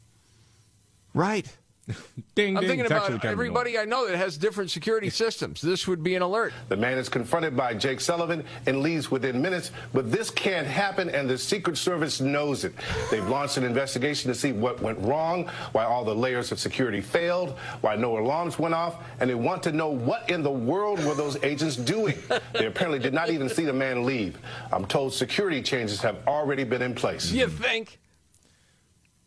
Right. 1.14 1.58
Ding, 2.36 2.56
I'm 2.56 2.62
ding. 2.62 2.70
thinking 2.70 2.86
it's 2.86 2.92
about 2.92 3.04
actually 3.04 3.20
kind 3.20 3.26
of 3.26 3.32
everybody 3.32 3.78
I 3.78 3.84
know 3.84 4.08
that 4.08 4.16
has 4.16 4.38
different 4.38 4.72
security 4.72 5.10
systems. 5.10 5.62
This 5.62 5.88
would 5.88 6.02
be 6.02 6.16
an 6.16 6.22
alert. 6.22 6.54
The 6.70 6.78
man 6.78 6.98
is 6.98 7.10
confronted 7.10 7.58
by 7.58 7.74
Jake 7.74 8.00
Sullivan 8.00 8.46
and 8.66 8.82
leaves 8.82 9.12
within 9.12 9.42
minutes, 9.42 9.72
but 9.94 10.10
this 10.10 10.30
can't 10.30 10.66
happen, 10.66 11.10
and 11.10 11.30
the 11.30 11.38
Secret 11.38 11.78
Service 11.78 12.22
knows 12.22 12.64
it. 12.64 12.74
They've 13.12 13.28
launched 13.28 13.58
an 13.58 13.66
investigation 13.66 14.32
to 14.32 14.36
see 14.36 14.54
what 14.54 14.82
went 14.82 14.98
wrong, 15.00 15.50
why 15.74 15.84
all 15.84 16.06
the 16.06 16.16
layers 16.16 16.52
of 16.54 16.60
security 16.60 17.02
failed, 17.02 17.58
why 17.82 17.98
no 17.98 18.18
alarms 18.18 18.58
went 18.58 18.74
off, 18.74 19.04
and 19.20 19.30
they 19.30 19.36
want 19.36 19.62
to 19.64 19.74
know 19.74 19.90
what 19.90 20.30
in 20.30 20.42
the 20.42 20.52
world 20.52 21.04
were 21.04 21.16
those 21.16 21.42
agents 21.44 21.76
doing. 21.76 22.16
They 22.54 22.66
apparently 22.66 23.00
did 23.00 23.14
not 23.14 23.30
even 23.30 23.50
see 23.50 23.66
the 23.66 23.74
man 23.74 24.06
leave. 24.06 24.40
I'm 24.72 24.86
told 24.86 25.14
security 25.14 25.62
changes 25.62 26.02
have 26.02 26.26
already 26.28 26.64
been 26.64 26.82
in 26.82 26.96
place. 26.96 27.32
You 27.32 27.48
think? 27.48 28.00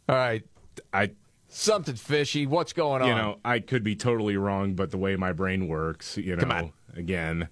All 0.09 0.17
right. 0.17 0.43
I 0.93 1.11
Something 1.59 1.95
fishy. 1.95 2.47
What's 2.47 2.75
going 2.75 3.01
on? 3.01 3.09
you 3.09 3.15
know, 3.15 3.39
I 3.43 3.61
could 3.61 3.83
be 3.83 3.97
totally 3.97 4.37
wrong, 4.37 4.75
but 4.75 4.91
the 4.91 4.99
way 4.99 5.17
my 5.17 5.33
brain 5.33 5.69
works, 5.69 6.19
you 6.19 6.37
know, 6.37 6.71
again, 6.95 7.49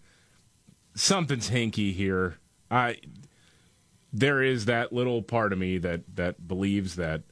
something's 0.95 1.49
hinky 1.49 1.95
here. 1.95 2.37
I 2.71 2.99
there 4.13 4.43
is 4.43 4.67
that 4.67 4.93
little 4.93 5.23
part 5.23 5.55
of 5.55 5.59
me 5.59 5.79
that 5.79 6.17
that 6.17 6.47
believes 6.47 6.97
that 6.97 7.23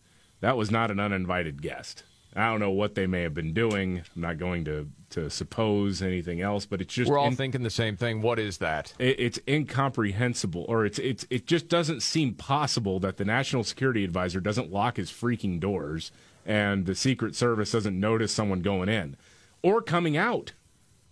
that 0.40 0.56
was 0.56 0.70
not 0.70 0.90
an 0.90 0.98
uninvited 0.98 1.60
guest. 1.60 2.04
I 2.34 2.50
don't 2.50 2.60
know 2.60 2.70
what 2.70 2.94
they 2.94 3.06
may 3.06 3.20
have 3.20 3.34
been 3.34 3.52
doing. 3.52 4.02
I'm 4.16 4.22
not 4.22 4.38
going 4.38 4.64
to 4.64 4.88
to 5.10 5.28
suppose 5.28 6.00
anything 6.00 6.40
else, 6.40 6.64
but 6.64 6.80
it's 6.80 6.94
just 6.94 7.10
We're 7.10 7.18
all 7.18 7.26
in- 7.26 7.36
thinking 7.36 7.64
the 7.64 7.68
same 7.70 7.98
thing. 7.98 8.22
What 8.22 8.38
is 8.38 8.56
that? 8.58 8.94
it, 8.98 9.20
it's 9.20 9.38
incomprehensible, 9.46 10.64
or 10.70 10.86
it's 10.86 10.98
it's 10.98 11.26
it 11.28 11.46
just 11.46 11.68
doesn't 11.68 12.00
seem 12.00 12.32
possible 12.32 12.98
that 13.00 13.18
the 13.18 13.26
national 13.26 13.64
security 13.64 14.04
advisor 14.04 14.40
doesn't 14.40 14.72
lock 14.72 14.96
his 14.96 15.10
freaking 15.10 15.60
doors 15.60 16.10
and 16.46 16.86
the 16.86 16.94
Secret 16.94 17.34
Service 17.36 17.72
doesn't 17.72 17.98
notice 17.98 18.32
someone 18.32 18.60
going 18.60 18.88
in 18.88 19.16
or 19.62 19.80
coming 19.82 20.16
out 20.16 20.52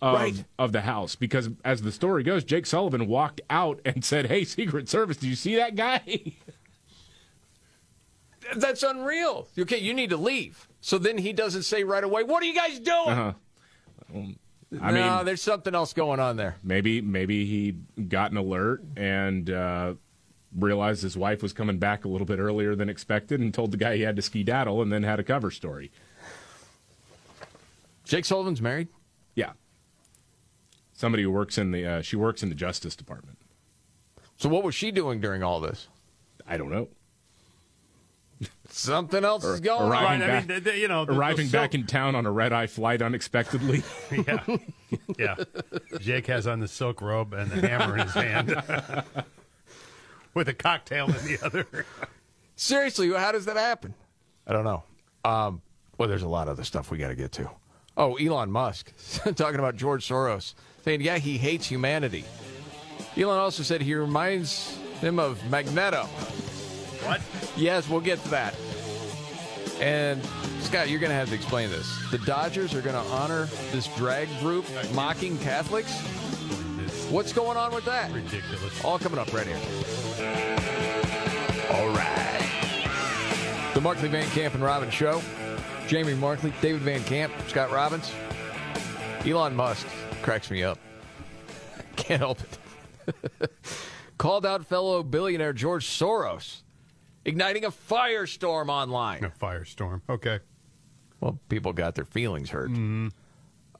of, 0.01 0.15
Right. 0.15 0.43
of 0.59 0.71
the 0.71 0.81
house. 0.81 1.15
Because 1.15 1.49
as 1.63 1.81
the 1.83 1.91
story 1.91 2.23
goes, 2.23 2.43
Jake 2.43 2.65
Sullivan 2.65 3.07
walked 3.07 3.41
out 3.49 3.79
and 3.85 4.03
said, 4.05 4.25
"Hey, 4.27 4.43
Secret 4.43 4.89
Service, 4.89 5.17
did 5.17 5.27
you 5.27 5.35
see 5.35 5.55
that 5.55 5.75
guy?" 5.75 6.33
That's 8.55 8.83
unreal. 8.83 9.47
Okay, 9.57 9.77
you 9.77 9.93
need 9.93 10.09
to 10.09 10.17
leave. 10.17 10.67
So 10.81 10.97
then 10.97 11.17
he 11.17 11.31
doesn't 11.31 11.63
say 11.63 11.83
right 11.83 12.03
away, 12.03 12.23
"What 12.23 12.41
are 12.43 12.45
you 12.47 12.55
guys 12.55 12.79
doing?" 12.79 13.07
uh-huh. 13.09 13.33
I 14.81 14.91
no, 14.91 15.17
mean, 15.17 15.25
there's 15.25 15.41
something 15.41 15.75
else 15.75 15.93
going 15.93 16.19
on 16.19 16.37
there. 16.37 16.55
maybe 16.63 17.01
maybe 17.01 17.45
he 17.45 17.75
got 18.07 18.31
an 18.31 18.37
alert 18.37 18.81
and 18.97 19.49
uh, 19.49 19.93
realized 20.57 21.01
his 21.03 21.15
wife 21.17 21.41
was 21.41 21.53
coming 21.53 21.77
back 21.79 22.03
a 22.05 22.07
little 22.07 22.25
bit 22.27 22.39
earlier 22.39 22.75
than 22.75 22.89
expected, 22.89 23.39
and 23.39 23.53
told 23.53 23.71
the 23.71 23.77
guy 23.77 23.95
he 23.95 24.01
had 24.03 24.15
to 24.17 24.21
skedaddle, 24.21 24.81
and 24.81 24.91
then 24.91 25.03
had 25.03 25.19
a 25.19 25.23
cover 25.23 25.51
story. 25.51 25.91
Jake 28.03 28.25
Sullivan's 28.25 28.61
married. 28.61 28.89
Yeah. 29.35 29.51
Somebody 30.93 31.23
who 31.23 31.31
works 31.31 31.57
in 31.57 31.71
the 31.71 31.85
uh, 31.85 32.01
she 32.01 32.15
works 32.15 32.43
in 32.43 32.49
the 32.49 32.55
Justice 32.55 32.95
Department. 32.95 33.37
So 34.37 34.49
what 34.49 34.63
was 34.63 34.75
she 34.75 34.91
doing 34.91 35.21
during 35.21 35.43
all 35.43 35.59
this? 35.61 35.87
I 36.47 36.57
don't 36.57 36.71
know. 36.71 36.89
Something 38.69 39.23
else 39.23 39.43
is 39.45 39.59
going 39.59 39.83
on. 39.83 39.91
arriving 39.91 40.21
Right, 40.21 40.21
I 40.21 40.27
back, 40.39 40.47
mean, 40.47 40.63
the- 40.63 40.71
the- 40.71 40.77
you 40.79 40.87
know, 40.87 41.05
the- 41.05 41.13
arriving 41.13 41.45
the 41.47 41.51
back 41.51 41.75
in 41.75 41.85
town 41.85 42.15
on 42.15 42.25
a 42.25 42.31
red 42.31 42.51
eye 42.51 42.65
flight 42.67 43.01
unexpectedly. 43.01 43.83
yeah. 44.27 44.45
Yeah. 45.17 45.35
Jake 45.99 46.27
has 46.27 46.47
on 46.47 46.59
the 46.59 46.67
silk 46.67 47.01
robe 47.01 47.33
and 47.33 47.51
the 47.51 47.67
hammer 47.67 47.97
in 47.97 48.03
his 48.07 48.13
hand 48.13 48.49
with 50.33 50.47
a 50.47 50.53
cocktail 50.53 51.05
in 51.07 51.25
the 51.25 51.39
other. 51.43 51.65
Seriously, 52.55 53.11
how 53.11 53.31
does 53.31 53.45
that 53.45 53.57
happen? 53.57 53.93
I 54.47 54.53
don't 54.53 54.63
know. 54.63 54.83
Um, 55.23 55.61
well, 55.97 56.07
there's 56.07 56.23
a 56.23 56.27
lot 56.27 56.47
of 56.47 56.53
other 56.53 56.63
stuff 56.63 56.91
we 56.91 56.97
got 56.97 57.09
to 57.09 57.15
get 57.15 57.31
to. 57.33 57.49
Oh, 57.97 58.15
Elon 58.15 58.51
Musk 58.51 58.93
talking 59.35 59.59
about 59.59 59.75
George 59.75 60.07
Soros, 60.07 60.53
saying, 60.83 61.01
yeah, 61.01 61.17
he 61.17 61.37
hates 61.37 61.67
humanity. 61.67 62.25
Elon 63.17 63.37
also 63.37 63.63
said 63.63 63.81
he 63.81 63.93
reminds 63.93 64.77
him 65.01 65.19
of 65.19 65.43
Magneto. 65.49 66.03
What? 67.03 67.21
Yes, 67.57 67.89
we'll 67.89 67.99
get 67.99 68.21
to 68.23 68.29
that. 68.29 68.55
And 69.81 70.23
Scott, 70.59 70.89
you're 70.89 70.99
going 70.99 71.09
to 71.09 71.15
have 71.15 71.29
to 71.29 71.35
explain 71.35 71.69
this. 71.69 71.91
The 72.11 72.19
Dodgers 72.19 72.73
are 72.75 72.81
going 72.81 72.95
to 72.95 73.11
honor 73.11 73.45
this 73.71 73.87
drag 73.97 74.29
group 74.39 74.65
mocking 74.93 75.37
Catholics. 75.39 75.91
What's 77.11 77.33
going 77.33 77.57
on 77.57 77.75
with 77.75 77.83
that? 77.83 78.09
Ridiculous. 78.13 78.85
All 78.85 78.97
coming 78.97 79.19
up 79.19 79.33
right 79.33 79.45
here. 79.45 79.57
All 81.73 81.89
right. 81.89 83.71
The 83.73 83.81
Markley 83.81 84.07
Van 84.07 84.25
Camp 84.29 84.53
and 84.53 84.63
Robbins 84.63 84.93
Show. 84.93 85.21
Jamie 85.89 86.13
Markley, 86.13 86.53
David 86.61 86.79
Van 86.83 87.03
Camp, 87.03 87.33
Scott 87.47 87.69
Robbins. 87.69 88.09
Elon 89.25 89.53
Musk 89.53 89.85
cracks 90.21 90.49
me 90.49 90.63
up. 90.63 90.79
Can't 91.97 92.21
help 92.21 92.39
it. 92.39 93.51
Called 94.17 94.45
out 94.45 94.65
fellow 94.65 95.03
billionaire 95.03 95.51
George 95.51 95.85
Soros, 95.85 96.61
igniting 97.25 97.65
a 97.65 97.71
firestorm 97.71 98.69
online. 98.69 99.25
A 99.25 99.29
firestorm. 99.29 99.99
Okay. 100.07 100.39
Well, 101.19 101.41
people 101.49 101.73
got 101.73 101.95
their 101.95 102.05
feelings 102.05 102.51
hurt. 102.51 102.69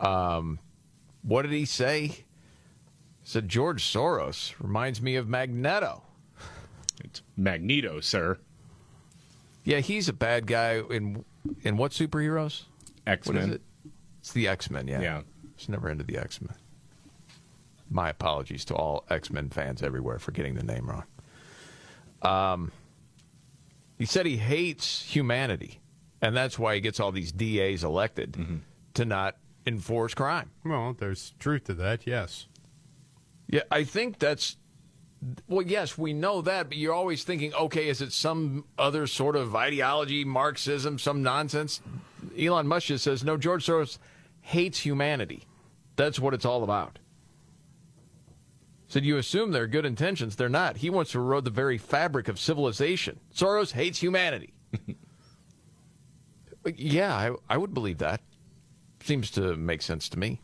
Um, 0.01 0.59
what 1.21 1.43
did 1.43 1.51
he 1.51 1.63
say? 1.63 2.25
He 3.23 3.29
said 3.29 3.47
George 3.49 3.83
Soros 3.83 4.53
reminds 4.59 5.01
me 5.01 5.15
of 5.15 5.27
Magneto. 5.27 6.03
it's 7.03 7.21
Magneto, 7.37 7.99
sir. 7.99 8.37
Yeah, 9.63 9.79
he's 9.79 10.09
a 10.09 10.13
bad 10.13 10.47
guy 10.47 10.81
in 10.89 11.23
in 11.63 11.77
what 11.77 11.91
superheroes? 11.91 12.63
X 13.07 13.27
What 13.27 13.37
is 13.37 13.45
Men. 13.47 13.55
it? 13.55 13.61
It's 14.19 14.31
the 14.33 14.47
X 14.47 14.69
Men. 14.69 14.87
Yeah, 14.87 15.01
Yeah. 15.01 15.21
It's 15.55 15.69
never 15.69 15.89
into 15.89 16.03
the 16.03 16.17
X 16.17 16.41
Men. 16.41 16.55
My 17.89 18.09
apologies 18.09 18.65
to 18.65 18.75
all 18.75 19.05
X 19.09 19.29
Men 19.29 19.49
fans 19.49 19.83
everywhere 19.83 20.17
for 20.19 20.31
getting 20.31 20.55
the 20.55 20.63
name 20.63 20.89
wrong. 20.89 21.03
Um, 22.21 22.71
he 23.97 24.05
said 24.05 24.25
he 24.25 24.37
hates 24.37 25.03
humanity, 25.03 25.79
and 26.21 26.35
that's 26.35 26.57
why 26.57 26.75
he 26.75 26.81
gets 26.81 26.99
all 26.99 27.11
these 27.11 27.31
DAs 27.31 27.83
elected 27.83 28.61
to 28.95 29.05
not 29.05 29.37
enforce 29.67 30.13
crime. 30.15 30.49
Well, 30.65 30.95
there's 30.97 31.33
truth 31.39 31.65
to 31.65 31.73
that, 31.75 32.07
yes. 32.07 32.47
Yeah, 33.51 33.61
I 33.69 33.83
think 33.83 34.17
that's 34.17 34.57
Well, 35.47 35.65
yes, 35.65 35.97
we 35.97 36.13
know 36.13 36.41
that, 36.41 36.69
but 36.69 36.77
you're 36.77 36.93
always 36.93 37.23
thinking, 37.23 37.53
okay, 37.53 37.89
is 37.89 38.01
it 38.01 38.11
some 38.11 38.65
other 38.77 39.05
sort 39.05 39.35
of 39.35 39.55
ideology, 39.55 40.25
Marxism, 40.25 40.97
some 40.97 41.21
nonsense? 41.21 41.81
Elon 42.39 42.67
Musk 42.67 42.87
just 42.87 43.03
says, 43.03 43.23
no, 43.23 43.37
George 43.37 43.65
Soros 43.65 43.97
hates 44.39 44.79
humanity. 44.79 45.43
That's 45.95 46.19
what 46.19 46.33
it's 46.33 46.45
all 46.45 46.63
about. 46.63 46.97
Said 48.87 49.05
you 49.05 49.17
assume 49.17 49.51
they're 49.51 49.67
good 49.67 49.85
intentions. 49.85 50.35
They're 50.35 50.49
not. 50.49 50.77
He 50.77 50.89
wants 50.89 51.11
to 51.11 51.19
erode 51.19 51.45
the 51.45 51.51
very 51.51 51.77
fabric 51.77 52.27
of 52.27 52.39
civilization. 52.39 53.19
Soros 53.33 53.71
hates 53.71 53.99
humanity. 53.99 54.53
yeah, 56.75 57.15
I, 57.15 57.31
I 57.49 57.57
would 57.57 57.73
believe 57.73 57.99
that. 57.99 58.21
Seems 59.03 59.31
to 59.31 59.55
make 59.55 59.81
sense 59.81 60.09
to 60.09 60.19
me. 60.19 60.41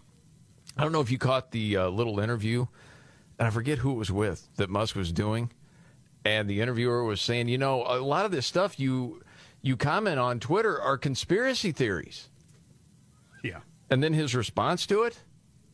I 0.77 0.83
don't 0.83 0.91
know 0.91 1.01
if 1.01 1.11
you 1.11 1.17
caught 1.17 1.51
the 1.51 1.75
uh, 1.77 1.89
little 1.89 2.19
interview, 2.19 2.67
and 3.39 3.47
I 3.47 3.51
forget 3.51 3.79
who 3.79 3.91
it 3.91 3.95
was 3.95 4.11
with 4.11 4.47
that 4.55 4.69
Musk 4.69 4.95
was 4.95 5.11
doing, 5.11 5.51
and 6.25 6.49
the 6.49 6.61
interviewer 6.61 7.03
was 7.03 7.21
saying, 7.21 7.47
you 7.47 7.57
know, 7.57 7.83
a 7.87 7.99
lot 7.99 8.25
of 8.25 8.31
this 8.31 8.45
stuff 8.45 8.79
you 8.79 9.21
you 9.61 9.75
comment 9.75 10.19
on 10.19 10.39
Twitter 10.39 10.79
are 10.79 10.97
conspiracy 10.97 11.71
theories. 11.71 12.29
Yeah. 13.43 13.59
And 13.89 14.03
then 14.03 14.13
his 14.13 14.35
response 14.35 14.85
to 14.87 15.03
it, 15.03 15.19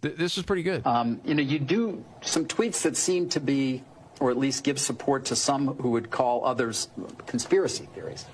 th- 0.02 0.16
this 0.16 0.38
is 0.38 0.44
pretty 0.44 0.64
good. 0.64 0.86
Um, 0.86 1.22
you 1.26 1.34
know, 1.36 1.44
you 1.44 1.60
do 1.60 2.04
some 2.22 2.46
tweets 2.46 2.82
that 2.84 2.96
seem 2.96 3.30
to 3.30 3.40
be, 3.40 3.84
or 4.20 4.32
at 4.32 4.38
least 4.38 4.64
give 4.64 4.80
support 4.80 5.26
to 5.26 5.36
some 5.36 5.68
who 5.76 5.92
would 5.92 6.10
call 6.12 6.46
others 6.46 6.88
conspiracy 7.26 7.88
theories. 7.94 8.26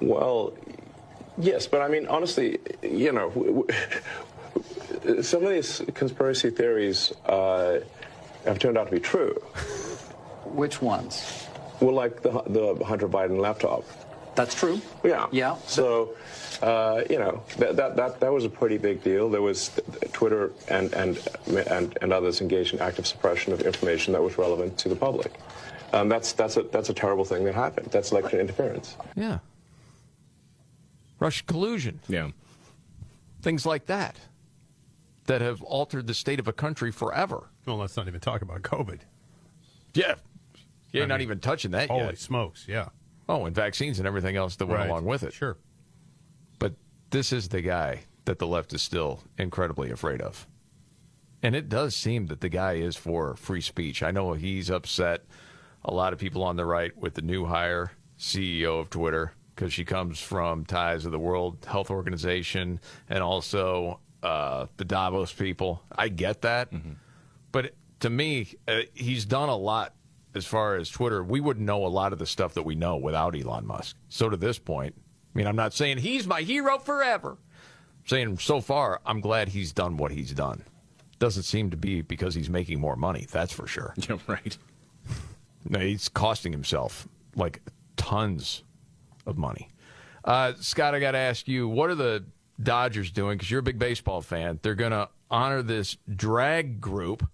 Well, 0.00 0.54
yes, 1.38 1.66
but 1.66 1.82
I 1.82 1.88
mean, 1.88 2.06
honestly, 2.06 2.58
you 2.82 3.12
know, 3.12 3.28
w- 3.30 3.62
w- 3.62 3.66
some 5.22 5.44
of 5.44 5.50
these 5.50 5.82
conspiracy 5.94 6.50
theories 6.50 7.12
uh, 7.26 7.80
have 8.44 8.58
turned 8.58 8.78
out 8.78 8.86
to 8.86 8.92
be 8.92 9.00
true. 9.00 9.32
Which 10.44 10.82
ones? 10.82 11.46
Well, 11.80 11.94
like 11.94 12.22
the 12.22 12.42
the 12.46 12.84
Hunter 12.84 13.08
Biden 13.08 13.38
laptop. 13.38 13.84
That's 14.34 14.54
true. 14.54 14.80
Yeah. 15.04 15.26
Yeah. 15.30 15.56
So, 15.66 16.14
uh, 16.62 17.02
you 17.10 17.18
know, 17.18 17.42
that, 17.58 17.76
that 17.76 17.96
that 17.96 18.20
that 18.20 18.32
was 18.32 18.44
a 18.44 18.48
pretty 18.48 18.78
big 18.78 19.02
deal. 19.02 19.28
There 19.28 19.42
was 19.42 19.70
Twitter 20.12 20.52
and 20.68 20.92
and 20.94 21.18
and 21.68 21.98
and 22.00 22.12
others 22.12 22.40
engaged 22.40 22.74
in 22.74 22.80
active 22.80 23.06
suppression 23.06 23.52
of 23.52 23.60
information 23.62 24.12
that 24.14 24.22
was 24.22 24.38
relevant 24.38 24.78
to 24.78 24.88
the 24.88 24.96
public. 24.96 25.32
Um, 25.92 26.08
that's 26.08 26.32
that's 26.32 26.56
a 26.56 26.62
that's 26.62 26.88
a 26.88 26.94
terrible 26.94 27.24
thing 27.24 27.44
that 27.44 27.54
happened. 27.54 27.88
That's 27.90 28.12
election 28.12 28.40
interference. 28.40 28.96
Yeah. 29.16 29.38
Russian 31.18 31.46
collusion. 31.46 32.00
Yeah. 32.08 32.30
Things 33.42 33.66
like 33.66 33.86
that 33.86 34.16
that 35.26 35.40
have 35.40 35.62
altered 35.62 36.06
the 36.06 36.14
state 36.14 36.40
of 36.40 36.48
a 36.48 36.52
country 36.52 36.90
forever. 36.90 37.48
Well, 37.66 37.76
let's 37.76 37.96
not 37.96 38.08
even 38.08 38.20
talk 38.20 38.42
about 38.42 38.62
COVID. 38.62 39.00
Yeah. 39.94 40.14
You're 40.90 41.04
I 41.04 41.06
not 41.06 41.18
mean, 41.20 41.28
even 41.28 41.40
touching 41.40 41.70
that 41.72 41.88
Holy 41.88 42.04
yet. 42.04 42.18
smokes, 42.18 42.66
yeah. 42.68 42.88
Oh, 43.28 43.46
and 43.46 43.54
vaccines 43.54 43.98
and 43.98 44.06
everything 44.06 44.36
else 44.36 44.56
that 44.56 44.66
went 44.66 44.80
Right. 44.80 44.90
along 44.90 45.04
with 45.06 45.22
it. 45.22 45.32
Sure. 45.32 45.56
But 46.58 46.74
this 47.10 47.32
is 47.32 47.48
the 47.48 47.62
guy 47.62 48.00
that 48.24 48.38
the 48.38 48.46
left 48.46 48.72
is 48.72 48.82
still 48.82 49.22
incredibly 49.38 49.90
afraid 49.90 50.20
of. 50.20 50.46
And 51.42 51.56
it 51.56 51.68
does 51.68 51.96
seem 51.96 52.26
that 52.26 52.40
the 52.40 52.48
guy 52.48 52.74
is 52.74 52.96
for 52.96 53.34
free 53.36 53.60
speech. 53.60 54.02
I 54.02 54.10
know 54.10 54.32
he's 54.34 54.70
upset 54.70 55.24
a 55.84 55.92
lot 55.92 56.12
of 56.12 56.18
people 56.18 56.42
on 56.44 56.56
the 56.56 56.64
right 56.64 56.96
with 56.96 57.14
the 57.14 57.22
new 57.22 57.46
hire 57.46 57.92
CEO 58.18 58.78
of 58.80 58.90
Twitter 58.90 59.32
because 59.54 59.72
she 59.72 59.84
comes 59.84 60.20
from 60.20 60.64
ties 60.64 61.04
of 61.04 61.10
the 61.12 61.18
World 61.18 61.64
Health 61.68 61.90
Organization 61.90 62.80
and 63.08 63.22
also 63.22 63.98
uh, 64.22 64.66
the 64.76 64.84
Davos 64.84 65.32
people. 65.32 65.82
I 65.96 66.08
get 66.08 66.42
that. 66.42 66.70
But 67.50 67.74
to 68.00 68.10
me, 68.10 68.54
uh, 68.66 68.80
he's 68.94 69.24
done 69.24 69.48
a 69.48 69.56
lot 69.56 69.94
as 70.34 70.46
far 70.46 70.76
as 70.76 70.88
Twitter. 70.88 71.22
We 71.22 71.40
wouldn't 71.40 71.66
know 71.66 71.84
a 71.84 71.88
lot 71.88 72.12
of 72.12 72.18
the 72.18 72.26
stuff 72.26 72.54
that 72.54 72.62
we 72.62 72.74
know 72.74 72.96
without 72.96 73.36
Elon 73.36 73.66
Musk. 73.66 73.96
So 74.08 74.28
to 74.28 74.36
this 74.36 74.58
point, 74.58 74.94
I 74.96 75.38
mean, 75.38 75.46
I'm 75.46 75.56
not 75.56 75.72
saying 75.74 75.98
he's 75.98 76.26
my 76.26 76.42
hero 76.42 76.78
forever. 76.78 77.32
I'm 77.32 78.06
saying 78.08 78.38
so 78.38 78.60
far, 78.60 79.00
I'm 79.06 79.20
glad 79.20 79.48
he's 79.48 79.72
done 79.72 79.96
what 79.96 80.10
he's 80.10 80.32
done. 80.32 80.64
Doesn't 81.18 81.44
seem 81.44 81.70
to 81.70 81.76
be 81.76 82.02
because 82.02 82.34
he's 82.34 82.50
making 82.50 82.80
more 82.80 82.96
money. 82.96 83.26
That's 83.30 83.52
for 83.52 83.66
sure. 83.66 83.94
Yeah, 84.08 84.18
right. 84.26 84.56
No, 85.68 85.78
he's 85.78 86.08
costing 86.08 86.50
himself 86.52 87.06
like 87.36 87.60
tons 87.96 88.64
of 89.26 89.38
money. 89.38 89.68
Uh, 90.24 90.54
Scott, 90.60 90.94
I 90.94 91.00
got 91.00 91.12
to 91.12 91.18
ask 91.18 91.46
you, 91.46 91.68
what 91.68 91.90
are 91.90 91.94
the 91.94 92.24
Dodgers 92.60 93.10
doing? 93.10 93.38
Because 93.38 93.50
you're 93.50 93.60
a 93.60 93.64
big 93.64 93.78
baseball 93.78 94.22
fan. 94.22 94.58
They're 94.62 94.74
going 94.74 94.92
to 94.92 95.08
honor 95.30 95.62
this 95.62 95.96
drag 96.14 96.80
group 96.80 97.28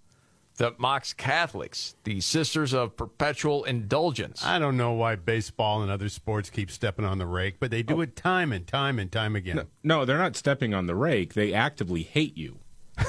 that 0.58 0.78
mocks 0.78 1.12
Catholics, 1.12 1.94
the 2.04 2.20
Sisters 2.20 2.74
of 2.74 2.96
Perpetual 2.96 3.64
Indulgence. 3.64 4.44
I 4.44 4.58
don't 4.58 4.76
know 4.76 4.92
why 4.92 5.16
baseball 5.16 5.82
and 5.82 5.90
other 5.90 6.08
sports 6.08 6.50
keep 6.50 6.70
stepping 6.70 7.04
on 7.04 7.18
the 7.18 7.26
rake, 7.26 7.56
but 7.60 7.70
they 7.70 7.82
do 7.82 7.98
oh. 7.98 8.00
it 8.02 8.16
time 8.16 8.52
and 8.52 8.66
time 8.66 8.98
and 8.98 9.10
time 9.10 9.36
again. 9.36 9.66
No, 9.82 10.04
they're 10.04 10.18
not 10.18 10.36
stepping 10.36 10.74
on 10.74 10.86
the 10.86 10.94
rake. 10.94 11.34
They 11.34 11.54
actively 11.54 12.02
hate 12.02 12.36
you. 12.36 12.58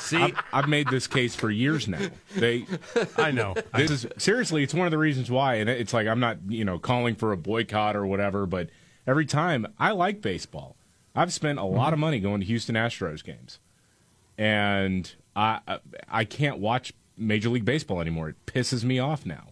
See, 0.00 0.16
I've, 0.16 0.38
I've 0.52 0.68
made 0.68 0.88
this 0.88 1.08
case 1.08 1.34
for 1.34 1.50
years 1.50 1.88
now. 1.88 2.06
They, 2.36 2.66
I 3.16 3.32
know. 3.32 3.54
This 3.74 3.90
is 3.90 4.06
seriously. 4.16 4.62
It's 4.62 4.74
one 4.74 4.86
of 4.86 4.92
the 4.92 4.98
reasons 4.98 5.30
why, 5.30 5.54
and 5.54 5.68
it's 5.68 5.92
like 5.92 6.06
I'm 6.06 6.20
not, 6.20 6.38
you 6.48 6.64
know, 6.64 6.78
calling 6.78 7.16
for 7.16 7.32
a 7.32 7.36
boycott 7.36 7.96
or 7.96 8.06
whatever. 8.06 8.46
But 8.46 8.70
every 9.06 9.26
time 9.26 9.66
I 9.78 9.90
like 9.90 10.20
baseball, 10.20 10.76
I've 11.16 11.32
spent 11.32 11.58
a 11.58 11.64
lot 11.64 11.92
of 11.92 11.98
money 11.98 12.20
going 12.20 12.40
to 12.40 12.46
Houston 12.46 12.74
Astros 12.76 13.24
games, 13.24 13.58
and 14.38 15.12
I 15.34 15.60
I- 15.66 15.78
I 16.08 16.24
can't 16.24 16.58
watch 16.58 16.92
Major 17.16 17.48
League 17.48 17.64
Baseball 17.64 18.00
anymore. 18.00 18.28
It 18.28 18.46
pisses 18.46 18.84
me 18.84 18.98
off 18.98 19.24
now. 19.26 19.48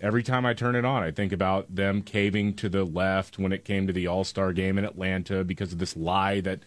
Every 0.00 0.22
time 0.22 0.46
I 0.46 0.54
turn 0.54 0.74
it 0.76 0.84
on, 0.84 1.02
I 1.02 1.10
think 1.10 1.30
about 1.30 1.74
them 1.74 2.02
caving 2.02 2.54
to 2.54 2.68
the 2.68 2.84
left 2.84 3.38
when 3.38 3.52
it 3.52 3.64
came 3.64 3.86
to 3.86 3.92
the 3.92 4.06
All 4.06 4.24
Star 4.24 4.52
game 4.52 4.78
in 4.78 4.84
Atlanta 4.84 5.44
because 5.44 5.72
of 5.72 5.78
this 5.78 5.96
lie 5.96 6.40
that 6.40 6.60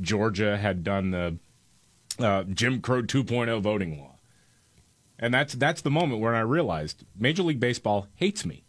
Georgia 0.00 0.56
had 0.56 0.82
done 0.84 1.10
the 1.10 1.36
uh, 2.18 2.44
Jim 2.44 2.80
Crow 2.80 3.02
2.0 3.02 3.60
voting 3.60 3.98
law. 3.98 4.16
And 5.18 5.34
that's 5.34 5.54
that's 5.54 5.80
the 5.82 5.90
moment 5.90 6.20
where 6.20 6.34
I 6.34 6.40
realized 6.40 7.04
Major 7.18 7.42
League 7.42 7.60
Baseball 7.60 8.06
hates 8.14 8.46
me. 8.46 8.64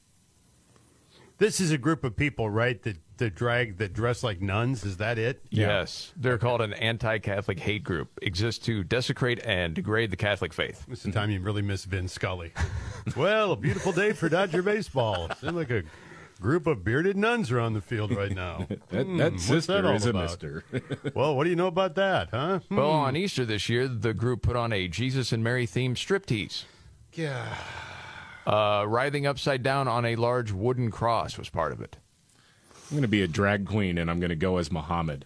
This 1.38 1.60
is 1.60 1.72
a 1.72 1.78
group 1.78 2.04
of 2.04 2.16
people, 2.16 2.50
right? 2.50 2.82
That 2.84 2.98
that 3.18 3.36
drag 3.36 3.78
that 3.78 3.94
dress 3.94 4.24
like 4.24 4.42
nuns. 4.42 4.84
Is 4.84 4.98
that 4.98 5.18
it? 5.18 5.44
Yes, 5.50 6.12
they're 6.16 6.38
called 6.38 6.62
an 6.62 6.74
anti-Catholic 6.74 7.60
hate 7.60 7.84
group. 7.84 8.10
Exists 8.22 8.66
to 8.66 8.84
desecrate 8.84 9.40
and 9.46 9.74
degrade 9.74 10.12
the 10.12 10.18
Catholic 10.18 10.54
faith. 10.54 10.86
This 10.88 11.00
is 11.00 11.06
the 11.06 11.12
time 11.12 11.30
you 11.32 11.40
really 11.42 11.62
miss 11.62 11.86
Vin 11.86 12.08
Scully. 12.08 12.52
well, 13.16 13.52
a 13.52 13.56
beautiful 13.56 13.92
day 13.92 14.14
for 14.14 14.30
Dodger 14.30 14.62
baseball. 14.62 15.30
Seems 15.40 15.54
like 15.54 15.70
a 15.72 15.84
group 16.42 16.68
of 16.68 16.84
bearded 16.84 17.18
nuns 17.18 17.52
are 17.52 17.60
on 17.60 17.74
the 17.74 17.82
field 17.82 18.12
right 18.16 18.32
now. 18.32 18.68
That- 18.90 19.06
Hmm, 19.08 19.18
that 19.18 19.32
what's 19.34 19.44
sister 19.46 19.86
all 19.88 19.96
is 19.96 20.06
a 20.06 20.10
about? 20.12 20.24
mister. 20.24 20.64
well, 21.16 21.36
what 21.36 21.44
do 21.46 21.50
you 21.50 21.56
know 21.56 21.68
about 21.68 21.96
that, 21.96 22.30
huh? 22.32 22.60
Well, 22.70 22.92
Hmm. 22.92 23.00
on 23.08 23.16
Easter 23.16 23.44
this 23.46 23.68
year, 23.70 23.88
the 23.88 24.14
group 24.14 24.42
put 24.44 24.56
on 24.56 24.72
a 24.72 24.88
Jesus 24.88 25.32
and 25.32 25.44
Mary 25.44 25.66
themed 25.68 25.96
striptease. 25.96 26.64
Yeah. 27.14 27.56
Uh, 28.46 28.86
writhing 28.88 29.28
upside 29.28 29.62
down 29.62 29.88
on 29.90 30.06
a 30.06 30.16
large 30.16 30.52
wooden 30.54 30.90
cross 30.92 31.38
was 31.38 31.50
part 31.50 31.72
of 31.74 31.82
it. 31.82 31.98
I'm 32.90 32.96
going 32.96 33.02
to 33.02 33.08
be 33.08 33.22
a 33.22 33.28
drag 33.28 33.66
queen 33.68 33.98
and 33.98 34.10
I'm 34.10 34.20
going 34.20 34.30
to 34.30 34.36
go 34.36 34.58
as 34.58 34.72
Muhammad. 34.72 35.26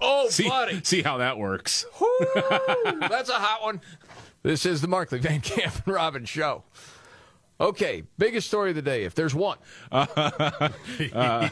Oh, 0.00 0.28
see, 0.30 0.48
buddy. 0.48 0.80
See 0.82 1.02
how 1.02 1.18
that 1.18 1.36
works. 1.38 1.84
That's 3.00 3.28
a 3.28 3.34
hot 3.34 3.62
one. 3.62 3.80
This 4.42 4.64
is 4.64 4.80
the 4.80 4.88
Markley 4.88 5.18
Van 5.18 5.40
Camp 5.42 5.82
and 5.84 5.94
Robbins 5.94 6.28
show. 6.30 6.64
Okay, 7.60 8.04
biggest 8.16 8.46
story 8.48 8.70
of 8.70 8.76
the 8.76 8.80
day, 8.82 9.04
if 9.04 9.14
there's 9.14 9.34
one. 9.34 9.58
Uh, 9.92 10.06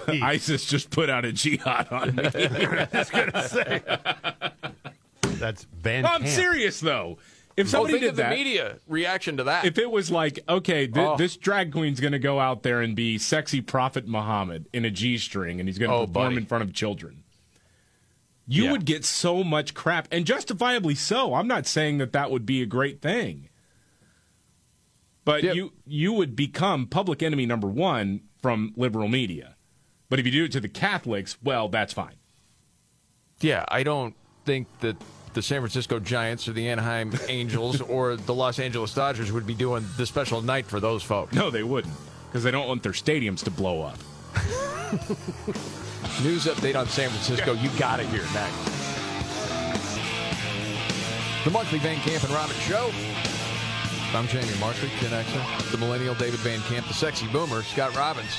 ISIS 0.08 0.64
just 0.64 0.88
put 0.88 1.10
out 1.10 1.26
a 1.26 1.32
jihad 1.32 1.88
on 1.92 2.16
me. 2.16 2.24
I 2.34 2.88
was 2.90 3.10
going 3.10 3.30
to 3.32 3.48
say. 3.48 3.82
That's 5.38 5.64
Van 5.64 6.06
I'm 6.06 6.22
Camp. 6.22 6.32
serious 6.32 6.80
though. 6.80 7.18
If 7.58 7.68
somebody 7.68 7.96
oh, 7.96 8.00
did 8.00 8.16
that, 8.16 8.30
the 8.30 8.36
media 8.36 8.78
reaction 8.86 9.36
to 9.38 9.44
that. 9.44 9.64
if 9.64 9.78
it 9.78 9.90
was 9.90 10.10
like, 10.10 10.38
okay, 10.48 10.86
th- 10.86 10.96
Oh. 10.96 11.16
this 11.16 11.36
drag 11.36 11.72
queen's 11.72 11.98
going 12.00 12.12
to 12.12 12.18
go 12.18 12.38
out 12.38 12.62
there 12.62 12.80
and 12.80 12.94
be 12.94 13.18
sexy 13.18 13.60
Prophet 13.60 14.06
Muhammad 14.06 14.66
in 14.72 14.84
a 14.84 14.90
G-string, 14.90 15.58
and 15.58 15.68
he's 15.68 15.76
going 15.78 15.90
to 15.90 15.96
Oh, 15.96 16.06
perform 16.06 16.26
buddy. 16.26 16.36
in 16.36 16.46
front 16.46 16.62
of 16.64 16.72
children, 16.72 17.24
you 18.46 18.64
Yeah. 18.64 18.72
would 18.72 18.84
get 18.84 19.04
so 19.04 19.42
much 19.42 19.74
crap, 19.74 20.06
and 20.12 20.24
justifiably 20.24 20.94
so. 20.94 21.34
I'm 21.34 21.48
not 21.48 21.66
saying 21.66 21.98
that 21.98 22.12
that 22.12 22.30
would 22.30 22.46
be 22.46 22.62
a 22.62 22.66
great 22.66 23.02
thing, 23.02 23.48
but 25.24 25.42
you 25.42 25.72
you 25.84 26.12
would 26.12 26.34
become 26.36 26.86
public 26.86 27.22
enemy 27.22 27.44
number 27.44 27.66
one 27.68 28.20
from 28.40 28.72
liberal 28.76 29.08
media. 29.08 29.56
But 30.08 30.18
if 30.18 30.24
you 30.26 30.32
do 30.32 30.44
it 30.44 30.52
to 30.52 30.60
the 30.60 30.68
Catholics, 30.68 31.36
well, 31.42 31.68
that's 31.68 31.92
fine. 31.92 32.14
Yeah, 33.40 33.64
I 33.68 33.82
don't 33.82 34.14
think 34.46 34.66
that 34.80 34.96
the 35.34 35.42
San 35.42 35.60
Francisco 35.60 35.98
Giants 35.98 36.48
or 36.48 36.52
the 36.52 36.68
Anaheim 36.68 37.12
Angels 37.28 37.80
or 37.80 38.16
the 38.16 38.34
Los 38.34 38.58
Angeles 38.58 38.94
Dodgers 38.94 39.32
would 39.32 39.46
be 39.46 39.54
doing 39.54 39.86
the 39.96 40.06
special 40.06 40.42
night 40.42 40.66
for 40.66 40.80
those 40.80 41.02
folks. 41.02 41.34
No, 41.34 41.50
they 41.50 41.62
wouldn't, 41.62 41.94
because 42.28 42.42
they 42.42 42.50
don't 42.50 42.68
want 42.68 42.82
their 42.82 42.92
stadiums 42.92 43.42
to 43.44 43.50
blow 43.50 43.82
up. 43.82 43.98
News 46.22 46.46
update 46.46 46.76
on 46.76 46.86
San 46.86 47.10
Francisco. 47.10 47.52
You 47.52 47.70
got 47.78 48.00
it 48.00 48.06
here 48.06 48.24
next. 48.34 48.78
The 51.44 51.50
Markley 51.50 51.78
Van 51.78 51.96
Camp 52.00 52.24
and 52.24 52.32
Robbins 52.32 52.60
Show. 52.60 52.90
I'm 54.14 54.26
Jamie 54.28 54.48
Markley, 54.58 54.88
Gen 55.00 55.10
Xer, 55.10 55.70
the 55.70 55.78
millennial 55.78 56.14
David 56.14 56.40
Van 56.40 56.60
Camp, 56.62 56.86
the 56.88 56.94
sexy 56.94 57.26
boomer, 57.28 57.62
Scott 57.62 57.94
Robbins. 57.94 58.34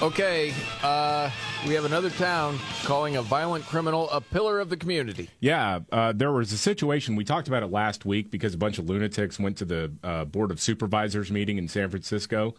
Okay, 0.00 0.54
uh, 0.84 1.28
we 1.66 1.74
have 1.74 1.84
another 1.84 2.08
town 2.10 2.56
calling 2.84 3.16
a 3.16 3.22
violent 3.22 3.64
criminal 3.64 4.08
a 4.10 4.20
pillar 4.20 4.60
of 4.60 4.70
the 4.70 4.76
community. 4.76 5.28
Yeah, 5.40 5.80
uh, 5.90 6.12
there 6.12 6.30
was 6.30 6.52
a 6.52 6.58
situation. 6.58 7.16
We 7.16 7.24
talked 7.24 7.48
about 7.48 7.64
it 7.64 7.72
last 7.72 8.06
week 8.06 8.30
because 8.30 8.54
a 8.54 8.58
bunch 8.58 8.78
of 8.78 8.88
lunatics 8.88 9.40
went 9.40 9.56
to 9.56 9.64
the 9.64 9.92
uh, 10.04 10.24
Board 10.24 10.52
of 10.52 10.60
Supervisors 10.60 11.32
meeting 11.32 11.58
in 11.58 11.66
San 11.66 11.90
Francisco. 11.90 12.54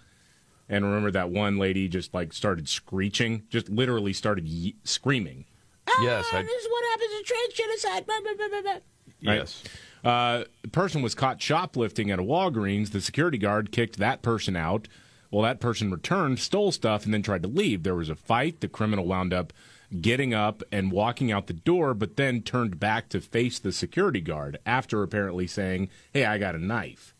And 0.68 0.84
remember 0.84 1.12
that 1.12 1.30
one 1.30 1.58
lady 1.58 1.88
just 1.88 2.14
like 2.14 2.34
started 2.34 2.68
screeching, 2.68 3.44
just 3.50 3.70
literally 3.70 4.12
started 4.12 4.46
ye- 4.46 4.76
screaming. 4.84 5.46
Yes, 6.02 6.26
I, 6.34 6.42
This 6.42 6.52
is 6.52 6.68
what 6.70 6.84
happens 6.92 7.12
in 7.20 7.24
trans 7.24 7.54
genocide. 7.54 8.06
Blah, 8.06 8.16
blah, 8.22 8.34
blah, 8.36 8.48
blah, 8.50 8.62
blah. 8.74 8.80
yes. 9.34 9.64
Uh, 10.04 10.44
the 10.62 10.68
person 10.68 11.02
was 11.02 11.16
caught 11.16 11.42
shoplifting 11.42 12.12
at 12.12 12.20
a 12.20 12.24
Walgreens. 12.24 12.92
The 12.92 13.00
security 13.02 13.38
guard 13.38 13.72
kicked 13.72 13.98
that 13.98 14.22
person 14.22 14.58
out. 14.58 14.90
Well, 15.32 15.44
that 15.44 15.60
person 15.60 15.92
returned, 15.92 16.40
stole 16.40 16.72
stuff, 16.72 17.06
and 17.06 17.14
then 17.14 17.22
tried 17.22 17.44
to 17.44 17.50
leave. 17.50 17.84
There 17.84 17.96
was 17.96 18.10
a 18.10 18.16
fight. 18.16 18.62
The 18.62 18.68
criminal 18.68 19.06
wound 19.06 19.34
up 19.34 19.54
getting 20.02 20.34
up 20.34 20.64
and 20.72 20.92
walking 20.92 21.32
out 21.32 21.48
the 21.48 21.54
door, 21.54 21.94
but 21.94 22.16
then 22.16 22.42
turned 22.42 22.80
back 22.80 23.10
to 23.10 23.22
face 23.22 23.60
the 23.60 23.72
security 23.72 24.22
guard 24.22 24.60
after 24.66 25.02
apparently 25.04 25.48
saying, 25.48 25.90
Hey, 26.14 26.26
I 26.26 26.38
got 26.38 26.56
a 26.56 26.60
knife. 26.60 27.14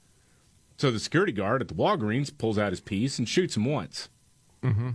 So 0.78 0.92
the 0.92 1.00
security 1.00 1.34
guard 1.34 1.62
at 1.62 1.68
the 1.68 1.74
Walgreens 1.74 2.36
pulls 2.36 2.58
out 2.58 2.72
his 2.72 2.80
piece 2.80 3.20
and 3.20 3.28
shoots 3.28 3.58
him 3.58 3.66
once. 3.66 4.10
Mm-hmm. 4.64 4.92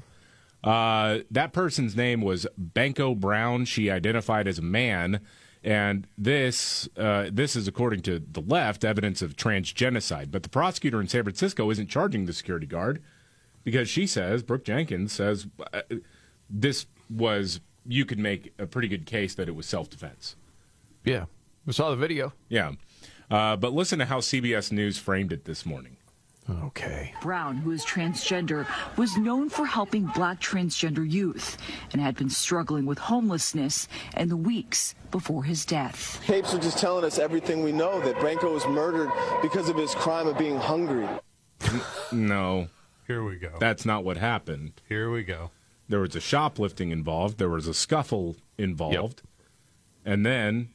Uh, 0.62 1.18
that 1.30 1.52
person's 1.52 1.94
name 1.94 2.22
was 2.22 2.46
Banko 2.56 3.14
Brown. 3.14 3.66
She 3.66 3.90
identified 3.90 4.48
as 4.48 4.58
a 4.58 4.62
man, 4.62 5.20
and 5.64 6.06
this 6.18 6.88
uh, 6.96 7.30
this 7.32 7.56
is 7.56 7.66
according 7.66 8.02
to 8.02 8.18
the 8.20 8.42
left 8.42 8.84
evidence 8.84 9.22
of 9.22 9.34
transgenocide. 9.34 10.30
But 10.30 10.42
the 10.42 10.50
prosecutor 10.50 11.00
in 11.00 11.08
San 11.08 11.22
Francisco 11.24 11.70
isn't 11.70 11.88
charging 11.88 12.26
the 12.26 12.34
security 12.34 12.66
guard 12.66 13.02
because 13.64 13.88
she 13.88 14.06
says 14.06 14.42
Brooke 14.42 14.64
Jenkins 14.64 15.12
says 15.12 15.46
uh, 15.72 15.80
this 16.50 16.86
was 17.08 17.60
you 17.86 18.04
could 18.04 18.18
make 18.18 18.52
a 18.58 18.66
pretty 18.66 18.88
good 18.88 19.06
case 19.06 19.34
that 19.34 19.48
it 19.48 19.56
was 19.56 19.66
self 19.66 19.88
defense. 19.88 20.36
Yeah, 21.02 21.24
we 21.64 21.72
saw 21.72 21.90
the 21.90 21.96
video. 21.96 22.34
Yeah, 22.48 22.72
uh, 23.30 23.56
but 23.56 23.72
listen 23.72 23.98
to 24.00 24.04
how 24.04 24.20
CBS 24.20 24.70
News 24.70 24.98
framed 24.98 25.32
it 25.32 25.46
this 25.46 25.64
morning. 25.64 25.93
Okay. 26.48 27.14
Brown, 27.22 27.56
who 27.56 27.70
is 27.70 27.84
transgender, 27.84 28.66
was 28.96 29.16
known 29.16 29.48
for 29.48 29.64
helping 29.64 30.04
black 30.14 30.40
transgender 30.40 31.08
youth 31.08 31.56
and 31.92 32.02
had 32.02 32.16
been 32.16 32.28
struggling 32.28 32.84
with 32.84 32.98
homelessness 32.98 33.88
in 34.16 34.28
the 34.28 34.36
weeks 34.36 34.94
before 35.10 35.44
his 35.44 35.64
death. 35.64 36.20
Capes 36.24 36.52
are 36.52 36.58
just 36.58 36.78
telling 36.78 37.04
us 37.04 37.18
everything 37.18 37.62
we 37.62 37.72
know 37.72 38.00
that 38.00 38.20
Banko 38.20 38.52
was 38.52 38.66
murdered 38.66 39.10
because 39.40 39.70
of 39.70 39.76
his 39.76 39.94
crime 39.94 40.26
of 40.26 40.36
being 40.36 40.56
hungry. 40.56 41.08
No. 42.12 42.68
Here 43.06 43.24
we 43.24 43.36
go. 43.36 43.52
That's 43.58 43.84
not 43.84 44.04
what 44.04 44.16
happened. 44.16 44.80
Here 44.88 45.10
we 45.10 45.24
go. 45.24 45.50
There 45.88 46.00
was 46.00 46.16
a 46.16 46.20
shoplifting 46.20 46.90
involved. 46.90 47.38
There 47.38 47.50
was 47.50 47.66
a 47.66 47.74
scuffle 47.74 48.36
involved. 48.56 49.22
And 50.04 50.24
then, 50.24 50.70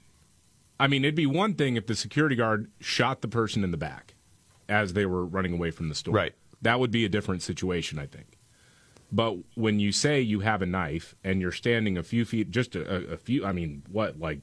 I 0.80 0.88
mean, 0.88 1.04
it'd 1.04 1.16
be 1.16 1.26
one 1.26 1.54
thing 1.54 1.76
if 1.76 1.88
the 1.88 1.96
security 1.96 2.36
guard 2.36 2.70
shot 2.80 3.22
the 3.22 3.28
person 3.28 3.64
in 3.64 3.72
the 3.72 3.78
back 3.78 4.14
as 4.70 4.94
they 4.94 5.06
were 5.06 5.26
running 5.26 5.54
away 5.54 5.72
from 5.72 5.90
the 5.90 5.96
store. 5.96 6.14
Right. 6.14 6.34
That 6.62 6.80
would 6.80 6.92
be 6.92 7.04
a 7.06 7.10
different 7.10 7.42
situation, 7.42 8.00
I 8.00 8.06
think. 8.06 8.38
But 9.12 9.38
when 9.56 9.80
you 9.80 9.92
say 9.92 10.22
you 10.22 10.42
have 10.42 10.62
a 10.62 10.66
knife 10.68 11.16
and 11.24 11.42
you're 11.42 11.52
standing 11.52 11.98
a 11.98 12.04
few 12.04 12.26
feet, 12.26 12.52
just 12.52 12.76
a, 12.76 13.14
a 13.14 13.18
few, 13.18 13.46
I 13.46 13.52
mean, 13.52 13.82
what, 13.90 14.20
like, 14.20 14.42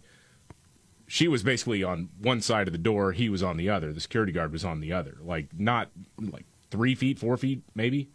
she 1.06 1.28
was 1.28 1.44
basically 1.44 1.84
on 1.84 2.08
one 2.20 2.40
side 2.40 2.66
of 2.66 2.72
the 2.72 2.78
door, 2.78 3.12
he 3.12 3.28
was 3.28 3.42
on 3.42 3.56
the 3.58 3.70
other. 3.70 3.92
The 3.92 4.00
security 4.00 4.32
guard 4.32 4.50
was 4.50 4.64
on 4.64 4.80
the 4.80 4.92
other. 4.92 5.18
Like, 5.22 5.50
not 5.56 5.90
like 6.18 6.46
three 6.72 6.96
feet, 6.96 7.18
four 7.18 7.36
feet, 7.36 7.62
maybe. 7.76 8.08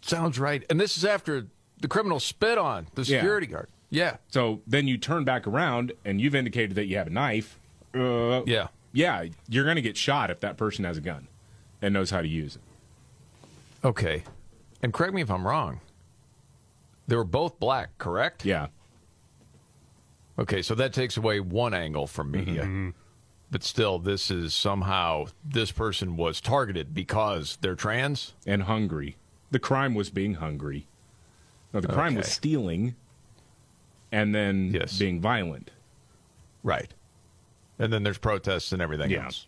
Sounds 0.00 0.38
right. 0.38 0.64
And 0.70 0.80
this 0.80 0.96
is 0.96 1.04
after 1.04 1.48
the 1.80 1.88
criminal 1.88 2.20
spit 2.20 2.56
on 2.56 2.86
the 2.94 3.02
Yeah. 3.02 3.18
security 3.18 3.46
guard. 3.46 3.68
Yeah. 3.90 4.16
So 4.28 4.62
then 4.66 4.88
you 4.88 4.96
turn 4.96 5.24
back 5.24 5.46
around 5.46 5.92
and 6.04 6.20
you've 6.20 6.34
indicated 6.34 6.76
that 6.76 6.86
you 6.86 6.96
have 6.96 7.06
a 7.08 7.10
knife. 7.10 7.58
Uh, 7.94 8.42
yeah. 8.46 8.68
Yeah, 8.94 9.26
you're 9.48 9.64
going 9.64 9.76
to 9.76 9.82
get 9.82 9.96
shot 9.96 10.30
if 10.30 10.40
that 10.40 10.56
person 10.56 10.84
has 10.84 10.96
a 10.96 11.02
gun 11.02 11.28
and 11.82 11.92
knows 11.92 12.10
how 12.10 12.22
to 12.22 12.28
use 12.28 12.56
it. 12.56 12.62
Okay. 13.84 14.22
And 14.82 14.94
correct 14.94 15.12
me 15.12 15.20
if 15.20 15.30
I'm 15.30 15.46
wrong. 15.46 15.80
They 17.06 17.16
were 17.16 17.24
both 17.24 17.58
black, 17.58 17.98
correct? 17.98 18.46
Yeah. 18.46 18.68
Okay, 20.38 20.62
so 20.62 20.74
that 20.76 20.92
takes 20.92 21.16
away 21.16 21.40
one 21.40 21.74
angle 21.74 22.06
from 22.06 22.30
media. 22.30 22.62
Mm-hmm. 22.62 22.88
Mm-hmm. 22.88 22.98
But 23.50 23.62
still, 23.62 23.98
this 23.98 24.30
is 24.30 24.54
somehow 24.54 25.26
this 25.44 25.70
person 25.70 26.16
was 26.16 26.40
targeted 26.40 26.94
because 26.94 27.58
they're 27.60 27.76
trans 27.76 28.32
and 28.46 28.62
hungry. 28.62 29.16
The 29.50 29.58
crime 29.58 29.94
was 29.94 30.10
being 30.10 30.34
hungry. 30.34 30.86
No, 31.72 31.80
the 31.80 31.88
crime 31.88 32.14
was 32.14 32.26
stealing 32.26 32.94
and 34.10 34.34
then 34.34 34.76
being 34.98 35.20
violent. 35.20 35.70
Right. 36.62 36.92
And 37.78 37.92
then 37.92 38.02
there's 38.02 38.18
protests 38.18 38.72
and 38.72 38.80
everything 38.80 39.10
Yeah. 39.10 39.24
else. 39.26 39.46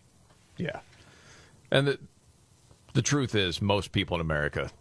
Yeah. 0.57 0.79
And 1.71 1.87
the 1.87 1.99
the 2.93 3.01
truth 3.01 3.35
is 3.35 3.61
most 3.61 3.91
people 3.91 4.15
in 4.15 4.21
America 4.21 4.71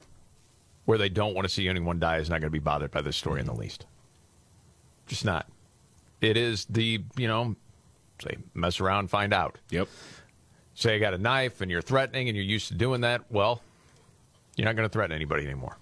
where 0.87 0.97
they 0.97 1.09
don't 1.11 1.35
want 1.35 1.45
to 1.47 1.53
see 1.53 1.69
anyone 1.69 1.99
die 1.99 2.17
is 2.19 2.31
not 2.31 2.41
going 2.41 2.47
to 2.49 2.51
be 2.51 2.59
bothered 2.59 2.91
by 2.91 3.03
this 3.03 3.17
story 3.17 3.41
in 3.41 3.47
the 3.47 3.53
least. 3.55 3.85
Just 5.07 5.25
not. 5.25 5.47
It 6.23 6.37
is 6.39 6.65
the, 6.67 7.03
you 7.17 7.29
know, 7.29 7.57
say 8.23 8.37
mess 8.55 8.81
around, 8.81 9.11
find 9.11 9.35
out. 9.35 9.59
Yep. 9.71 9.89
Say 10.75 10.95
I 10.97 10.99
got 10.99 11.13
a 11.13 11.19
knife 11.19 11.61
and 11.61 11.71
you're 11.71 11.83
threatening 11.83 12.29
and 12.29 12.37
you're 12.37 12.45
used 12.47 12.69
to 12.69 12.75
doing 12.75 13.03
that, 13.03 13.25
well, 13.31 13.61
you're 14.57 14.65
not 14.65 14.77
going 14.77 14.89
to 14.89 14.93
threaten 14.93 15.15
anybody 15.15 15.45
anymore. 15.45 15.77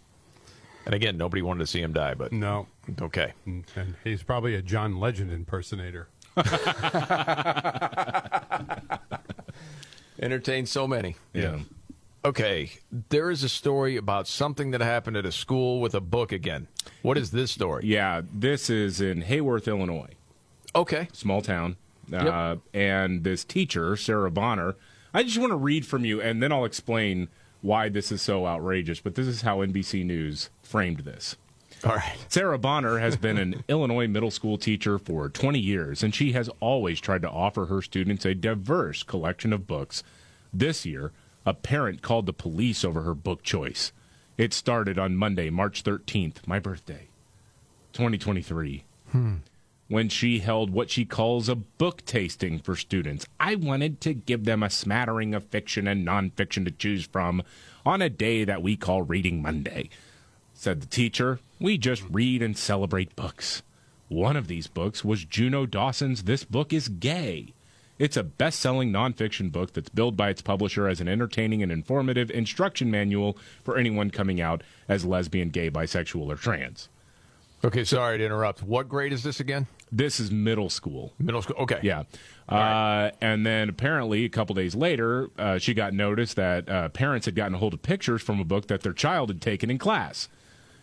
And 0.87 0.95
again, 0.95 1.17
nobody 1.17 1.41
wanted 1.43 1.61
to 1.61 1.67
see 1.67 1.81
him 1.81 1.93
die, 1.93 2.15
but 2.15 2.33
No. 2.33 2.67
okay. 3.01 3.33
And 3.47 3.65
he's 4.03 4.23
probably 4.25 4.55
a 4.57 4.63
John 4.63 4.99
Legend 4.99 5.31
impersonator. 5.31 6.09
Entertained 10.19 10.69
so 10.69 10.87
many. 10.87 11.17
Yeah. 11.33 11.59
Okay, 12.25 12.71
there 13.11 13.31
is 13.31 13.45
a 13.45 13.49
story 13.51 13.97
about 13.99 14.27
something 14.27 14.71
that 14.71 14.81
happened 14.81 15.17
at 15.19 15.27
a 15.27 15.33
school 15.33 15.81
with 15.81 15.95
a 15.95 16.01
book 16.01 16.33
again. 16.33 16.69
What 17.03 17.19
is 17.19 17.33
this 17.33 17.51
story? 17.51 17.85
Yeah, 17.85 18.23
this 18.33 18.71
is 18.71 19.03
in 19.03 19.23
Heyworth, 19.23 19.67
Illinois. 19.69 20.15
Okay. 20.75 21.09
Small 21.13 21.43
town. 21.43 21.77
Uh, 22.13 22.57
and 22.73 23.25
this 23.25 23.45
teacher, 23.45 23.95
Sarah 23.97 24.31
Bonner, 24.31 24.75
I 25.13 25.23
just 25.23 25.39
want 25.39 25.51
to 25.51 25.57
read 25.57 25.87
from 25.87 26.05
you 26.05 26.21
and 26.21 26.43
then 26.43 26.51
I'll 26.51 26.65
explain 26.65 27.29
why 27.61 27.89
this 27.89 28.11
is 28.11 28.23
so 28.23 28.47
outrageous. 28.47 29.01
But 29.01 29.15
this 29.15 29.27
is 29.27 29.43
how 29.43 29.59
NBC 29.59 30.05
News 30.05 30.49
framed 30.63 31.01
this. 31.01 31.37
All 31.85 31.97
right. 31.97 32.17
Sarah 32.29 32.59
Bonner 32.59 32.99
has 32.99 33.17
been 33.17 33.37
an 33.37 33.63
Illinois 33.69 34.09
middle 34.09 34.31
school 34.31 34.57
teacher 34.57 34.99
for 34.99 35.29
20 35.29 35.59
years, 35.59 36.03
and 36.03 36.15
she 36.15 36.33
has 36.33 36.49
always 36.61 36.99
tried 37.01 37.23
to 37.23 37.31
offer 37.31 37.67
her 37.67 37.83
students 37.83 38.25
a 38.25 38.35
diverse 38.35 39.03
collection 39.03 39.53
of 39.53 39.67
books. 39.67 40.03
This 40.53 40.87
year, 40.87 41.13
a 41.45 41.53
parent 41.53 42.01
called 42.01 42.25
the 42.27 42.33
police 42.33 42.85
over 42.85 43.03
her 43.03 43.15
book 43.15 43.43
choice. 43.43 43.93
It 44.39 44.55
started 44.55 44.99
on 44.99 45.17
Monday, 45.17 45.51
March 45.51 45.85
13th, 45.85 46.47
my 46.47 46.59
birthday, 46.59 47.09
2023, 47.93 48.85
Hmm. 49.13 49.35
when 49.89 50.09
she 50.09 50.39
held 50.39 50.71
what 50.71 50.91
she 50.91 51.05
calls 51.05 51.49
a 51.49 51.55
book 51.55 52.05
tasting 52.07 52.59
for 52.59 52.75
students. 52.77 53.27
I 53.39 53.55
wanted 53.57 54.01
to 54.01 54.15
give 54.15 54.45
them 54.45 54.63
a 54.63 54.71
smattering 54.71 55.35
of 55.35 55.45
fiction 55.45 55.87
and 55.87 56.07
nonfiction 56.07 56.65
to 56.65 56.71
choose 56.71 57.05
from 57.07 57.43
on 57.85 58.01
a 58.01 58.09
day 58.09 58.45
that 58.45 58.63
we 58.63 58.75
call 58.77 59.03
Reading 59.03 59.43
Monday. 59.43 59.91
Said 60.55 60.81
the 60.81 60.87
teacher, 60.87 61.41
we 61.61 61.77
just 61.77 62.03
read 62.09 62.41
and 62.41 62.57
celebrate 62.57 63.15
books. 63.17 63.63
One 64.09 64.37
of 64.37 64.47
these 64.47 64.67
books 64.67 65.05
was 65.05 65.25
Juno 65.25 65.67
Dawson's 65.67 66.23
This 66.23 66.45
Book 66.45 66.73
is 66.73 66.89
Gay. 66.89 67.53
It's 67.99 68.17
a 68.17 68.23
best 68.23 68.61
selling 68.61 68.93
nonfiction 68.93 69.53
book 69.53 69.73
that's 69.73 69.89
billed 69.89 70.17
by 70.17 70.31
its 70.31 70.43
publisher 70.43 70.89
as 70.89 71.01
an 71.01 71.09
entertaining 71.09 71.63
and 71.63 71.71
informative 71.71 72.31
instruction 72.31 72.91
manual 72.91 73.37
for 73.63 73.77
anyone 73.77 74.11
coming 74.11 74.41
out 74.41 74.63
as 74.89 75.05
lesbian, 75.05 75.51
gay, 75.51 75.71
bisexual, 75.71 76.33
or 76.33 76.37
trans. 76.37 76.89
Okay, 77.65 77.85
sorry 77.85 78.19
to 78.19 78.25
interrupt. 78.25 78.63
What 78.63 78.89
grade 78.89 79.13
is 79.13 79.23
this 79.23 79.41
again? 79.41 79.67
This 79.91 80.21
is 80.21 80.31
middle 80.31 80.69
school. 80.69 81.13
Middle 81.19 81.41
school. 81.41 81.57
Okay. 81.61 81.79
Yeah. 81.83 82.03
Uh, 82.49 83.11
and 83.21 83.47
then 83.47 83.69
apparently, 83.69 84.25
a 84.25 84.29
couple 84.29 84.55
days 84.55 84.75
later, 84.75 85.31
uh, 85.39 85.59
she 85.59 85.73
got 85.73 85.95
notice 85.95 86.35
that 86.35 86.69
uh, 86.69 86.89
parents 86.91 87.27
had 87.27 87.35
gotten 87.35 87.55
a 87.55 87.59
hold 87.59 87.75
of 87.75 87.83
pictures 87.83 88.23
from 88.23 88.41
a 88.41 88.45
book 88.45 88.67
that 88.67 88.83
their 88.83 88.93
child 88.93 89.31
had 89.31 89.41
taken 89.41 89.71
in 89.71 89.79
class. 89.79 90.29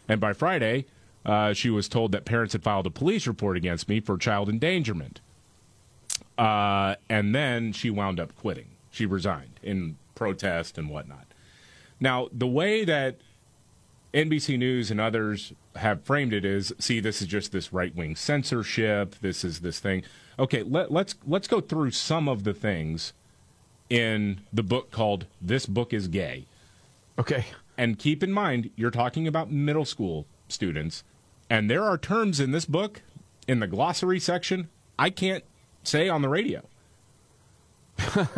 And 0.07 0.19
by 0.19 0.33
Friday, 0.33 0.85
uh, 1.25 1.53
she 1.53 1.69
was 1.69 1.87
told 1.87 2.11
that 2.11 2.25
parents 2.25 2.53
had 2.53 2.63
filed 2.63 2.87
a 2.87 2.91
police 2.91 3.27
report 3.27 3.57
against 3.57 3.87
me 3.87 3.99
for 3.99 4.17
child 4.17 4.49
endangerment. 4.49 5.21
Uh, 6.37 6.95
and 7.09 7.35
then 7.35 7.71
she 7.71 7.89
wound 7.89 8.19
up 8.19 8.35
quitting. 8.35 8.67
She 8.89 9.05
resigned 9.05 9.59
in 9.61 9.97
protest 10.15 10.77
and 10.77 10.89
whatnot. 10.89 11.27
Now, 11.99 12.29
the 12.31 12.47
way 12.47 12.83
that 12.83 13.17
NBC 14.13 14.57
News 14.57 14.91
and 14.91 14.99
others 14.99 15.53
have 15.77 16.03
framed 16.03 16.33
it 16.33 16.43
is 16.43 16.73
see 16.79 16.99
this 16.99 17.21
is 17.21 17.27
just 17.27 17.53
this 17.53 17.71
right-wing 17.71 18.13
censorship 18.17 19.15
this 19.21 19.45
is 19.45 19.61
this 19.61 19.79
thing 19.79 20.03
okay 20.37 20.63
let, 20.63 20.91
let's 20.91 21.15
let's 21.25 21.47
go 21.47 21.61
through 21.61 21.91
some 21.91 22.27
of 22.27 22.43
the 22.43 22.53
things 22.53 23.13
in 23.91 24.39
the 24.53 24.63
book 24.63 24.89
called 24.89 25.25
This 25.41 25.65
Book 25.65 25.93
is 25.93 26.07
Gay. 26.07 26.45
Okay. 27.19 27.45
And 27.81 27.97
keep 27.97 28.21
in 28.21 28.31
mind, 28.31 28.69
you're 28.75 28.91
talking 28.91 29.27
about 29.27 29.49
middle 29.51 29.85
school 29.85 30.27
students, 30.47 31.03
and 31.49 31.67
there 31.67 31.81
are 31.83 31.97
terms 31.97 32.39
in 32.39 32.51
this 32.51 32.63
book, 32.63 33.01
in 33.47 33.59
the 33.59 33.65
glossary 33.65 34.19
section, 34.19 34.69
I 34.99 35.09
can't 35.09 35.43
say 35.81 36.07
on 36.07 36.21
the 36.21 36.29
radio. 36.29 36.61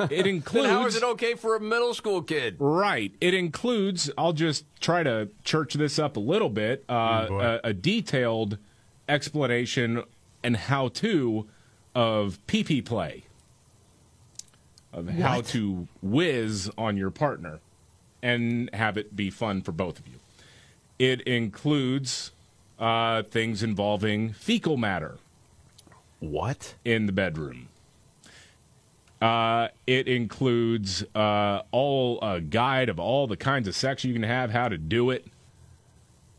it 0.09 0.25
includes. 0.25 0.67
Then 0.69 0.75
how 0.77 0.85
is 0.85 0.95
it 0.95 1.03
okay 1.03 1.33
for 1.35 1.57
a 1.57 1.59
middle 1.59 1.93
school 1.93 2.21
kid? 2.21 2.55
Right. 2.57 3.13
It 3.19 3.33
includes, 3.33 4.09
I'll 4.17 4.31
just 4.31 4.63
try 4.79 5.03
to 5.03 5.27
church 5.43 5.73
this 5.73 5.99
up 5.99 6.15
a 6.15 6.21
little 6.21 6.49
bit, 6.49 6.85
uh, 6.87 7.27
Oh, 7.29 7.39
a, 7.39 7.59
a 7.65 7.73
detailed 7.73 8.57
explanation 9.09 10.05
and 10.41 10.55
how 10.55 10.87
to 10.87 11.49
of 11.93 12.39
PP 12.47 12.85
play, 12.85 13.25
of 14.93 15.09
how 15.09 15.41
to 15.41 15.89
whiz 16.01 16.71
on 16.77 16.95
your 16.95 17.11
partner 17.11 17.59
and 18.23 18.73
have 18.73 18.97
it 18.97 19.15
be 19.15 19.29
fun 19.29 19.61
for 19.61 19.73
both 19.73 19.99
of 19.99 20.07
you. 20.07 20.15
It 20.97 21.21
includes 21.21 22.31
uh, 22.79 23.23
things 23.23 23.61
involving 23.61 24.33
fecal 24.33 24.77
matter. 24.77 25.17
What? 26.19 26.75
In 26.85 27.05
the 27.05 27.11
bedroom. 27.11 27.67
Uh, 29.21 29.67
it 29.85 30.07
includes 30.07 31.03
uh, 31.15 31.61
all 31.71 32.19
a 32.21 32.41
guide 32.41 32.89
of 32.89 32.99
all 32.99 33.27
the 33.27 33.37
kinds 33.37 33.67
of 33.67 33.75
sex 33.75 34.03
you 34.03 34.13
can 34.13 34.23
have, 34.23 34.51
how 34.51 34.69
to 34.69 34.77
do 34.77 35.11
it. 35.11 35.27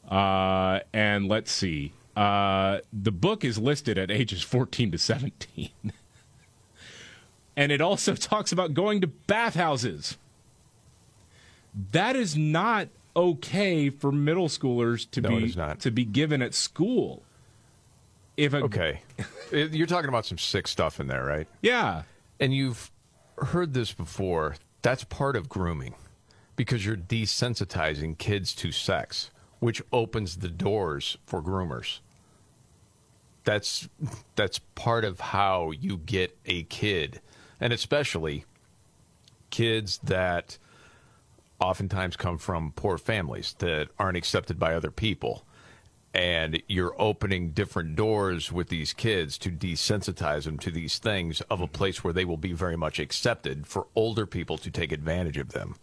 Uh, 0.08 0.80
and 0.92 1.28
let's 1.28 1.52
see. 1.52 1.92
Uh, 2.16 2.78
the 2.92 3.12
book 3.12 3.44
is 3.44 3.58
listed 3.58 3.98
at 3.98 4.10
ages 4.10 4.42
14 4.42 4.90
to 4.92 4.98
17. 4.98 5.70
and 7.56 7.72
it 7.72 7.80
also 7.80 8.14
talks 8.14 8.52
about 8.52 8.74
going 8.74 9.00
to 9.00 9.06
bathhouses. 9.06 10.16
That 11.92 12.16
is 12.16 12.36
not 12.36 12.88
okay 13.16 13.90
for 13.90 14.12
middle 14.12 14.48
schoolers 14.48 15.10
to 15.12 15.20
No, 15.20 15.28
be 15.28 15.52
to 15.80 15.90
be 15.90 16.04
given 16.04 16.42
at 16.42 16.54
school. 16.54 17.22
If 18.36 18.54
a, 18.54 18.58
Okay. 18.58 19.00
You're 19.52 19.86
talking 19.86 20.08
about 20.08 20.26
some 20.26 20.38
sick 20.38 20.66
stuff 20.66 20.98
in 21.00 21.06
there, 21.06 21.24
right? 21.24 21.46
Yeah. 21.62 22.02
And 22.40 22.52
you've 22.54 22.90
heard 23.38 23.74
this 23.74 23.92
before. 23.92 24.56
That's 24.82 25.04
part 25.04 25.36
of 25.36 25.48
grooming 25.48 25.94
because 26.56 26.84
you're 26.84 26.96
desensitizing 26.96 28.18
kids 28.18 28.54
to 28.56 28.72
sex, 28.72 29.30
which 29.60 29.80
opens 29.92 30.36
the 30.36 30.48
doors 30.48 31.16
for 31.26 31.40
groomers. 31.42 32.00
That's 33.44 33.88
that's 34.36 34.58
part 34.58 35.04
of 35.04 35.20
how 35.20 35.70
you 35.70 35.98
get 35.98 36.36
a 36.46 36.64
kid, 36.64 37.20
and 37.60 37.72
especially 37.72 38.44
kids 39.50 39.98
that 40.04 40.58
oftentimes 41.60 42.16
come 42.16 42.38
from 42.38 42.72
poor 42.72 42.98
families 42.98 43.54
that 43.58 43.88
aren't 43.98 44.16
accepted 44.16 44.58
by 44.58 44.74
other 44.74 44.90
people. 44.90 45.44
And 46.12 46.62
you're 46.68 46.94
opening 47.00 47.50
different 47.50 47.96
doors 47.96 48.52
with 48.52 48.68
these 48.68 48.92
kids 48.92 49.36
to 49.38 49.50
desensitize 49.50 50.44
them 50.44 50.58
to 50.58 50.70
these 50.70 50.98
things 50.98 51.40
of 51.42 51.60
a 51.60 51.64
mm-hmm. 51.64 51.72
place 51.72 52.04
where 52.04 52.12
they 52.12 52.24
will 52.24 52.36
be 52.36 52.52
very 52.52 52.76
much 52.76 53.00
accepted 53.00 53.66
for 53.66 53.88
older 53.96 54.24
people 54.24 54.56
to 54.58 54.70
take 54.70 54.92
advantage 54.92 55.38
of 55.38 55.50
them. 55.50 55.74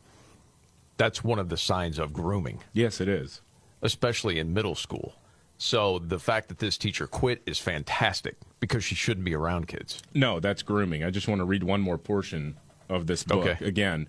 That's 0.95 1.24
one 1.24 1.39
of 1.39 1.49
the 1.49 1.57
signs 1.57 1.99
of 1.99 2.13
grooming. 2.13 2.61
Yes, 2.74 3.01
it 3.01 3.09
is. 3.09 3.41
Especially 3.82 4.39
in 4.39 4.53
middle 4.53 4.76
school. 4.76 5.15
So 5.57 5.99
the 5.99 6.19
fact 6.19 6.47
that 6.47 6.59
this 6.59 6.78
teacher 6.78 7.07
quit 7.07 7.41
is 7.45 7.59
fantastic 7.59 8.36
because 8.59 8.84
she 8.84 8.95
shouldn't 8.95 9.26
be 9.26 9.36
around 9.36 9.67
kids. 9.67 10.01
No, 10.13 10.39
that's 10.39 10.63
grooming. 10.63 11.03
I 11.03 11.09
just 11.09 11.28
want 11.28 11.39
to 11.39 11.45
read 11.45 11.63
one 11.63 11.82
more 11.82 11.97
portion 11.97 12.57
of 12.89 13.05
this 13.05 13.24
book 13.24 13.45
Okay. 13.45 13.65
again. 13.65 14.07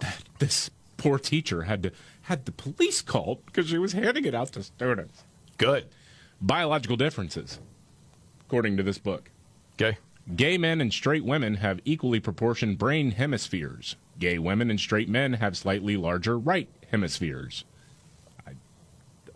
That- 0.00 0.22
This 0.38 0.70
poor 0.96 1.18
teacher 1.18 1.62
had 1.62 1.82
to 1.84 1.92
had 2.22 2.44
the 2.44 2.52
police 2.52 3.02
called 3.02 3.44
because 3.46 3.68
she 3.68 3.78
was 3.78 3.92
handing 3.92 4.24
it 4.24 4.34
out 4.34 4.52
to 4.52 4.62
students. 4.62 5.24
Good. 5.58 5.86
Biological 6.40 6.96
differences, 6.96 7.58
according 8.46 8.76
to 8.76 8.82
this 8.82 8.98
book. 8.98 9.30
Okay. 9.74 9.98
Gay 10.36 10.56
men 10.58 10.80
and 10.80 10.92
straight 10.92 11.24
women 11.24 11.54
have 11.56 11.80
equally 11.84 12.20
proportioned 12.20 12.78
brain 12.78 13.12
hemispheres. 13.12 13.96
Gay 14.18 14.38
women 14.38 14.70
and 14.70 14.78
straight 14.78 15.08
men 15.08 15.34
have 15.34 15.56
slightly 15.56 15.96
larger 15.96 16.38
right 16.38 16.68
hemispheres. 16.90 17.64
I, 18.46 18.52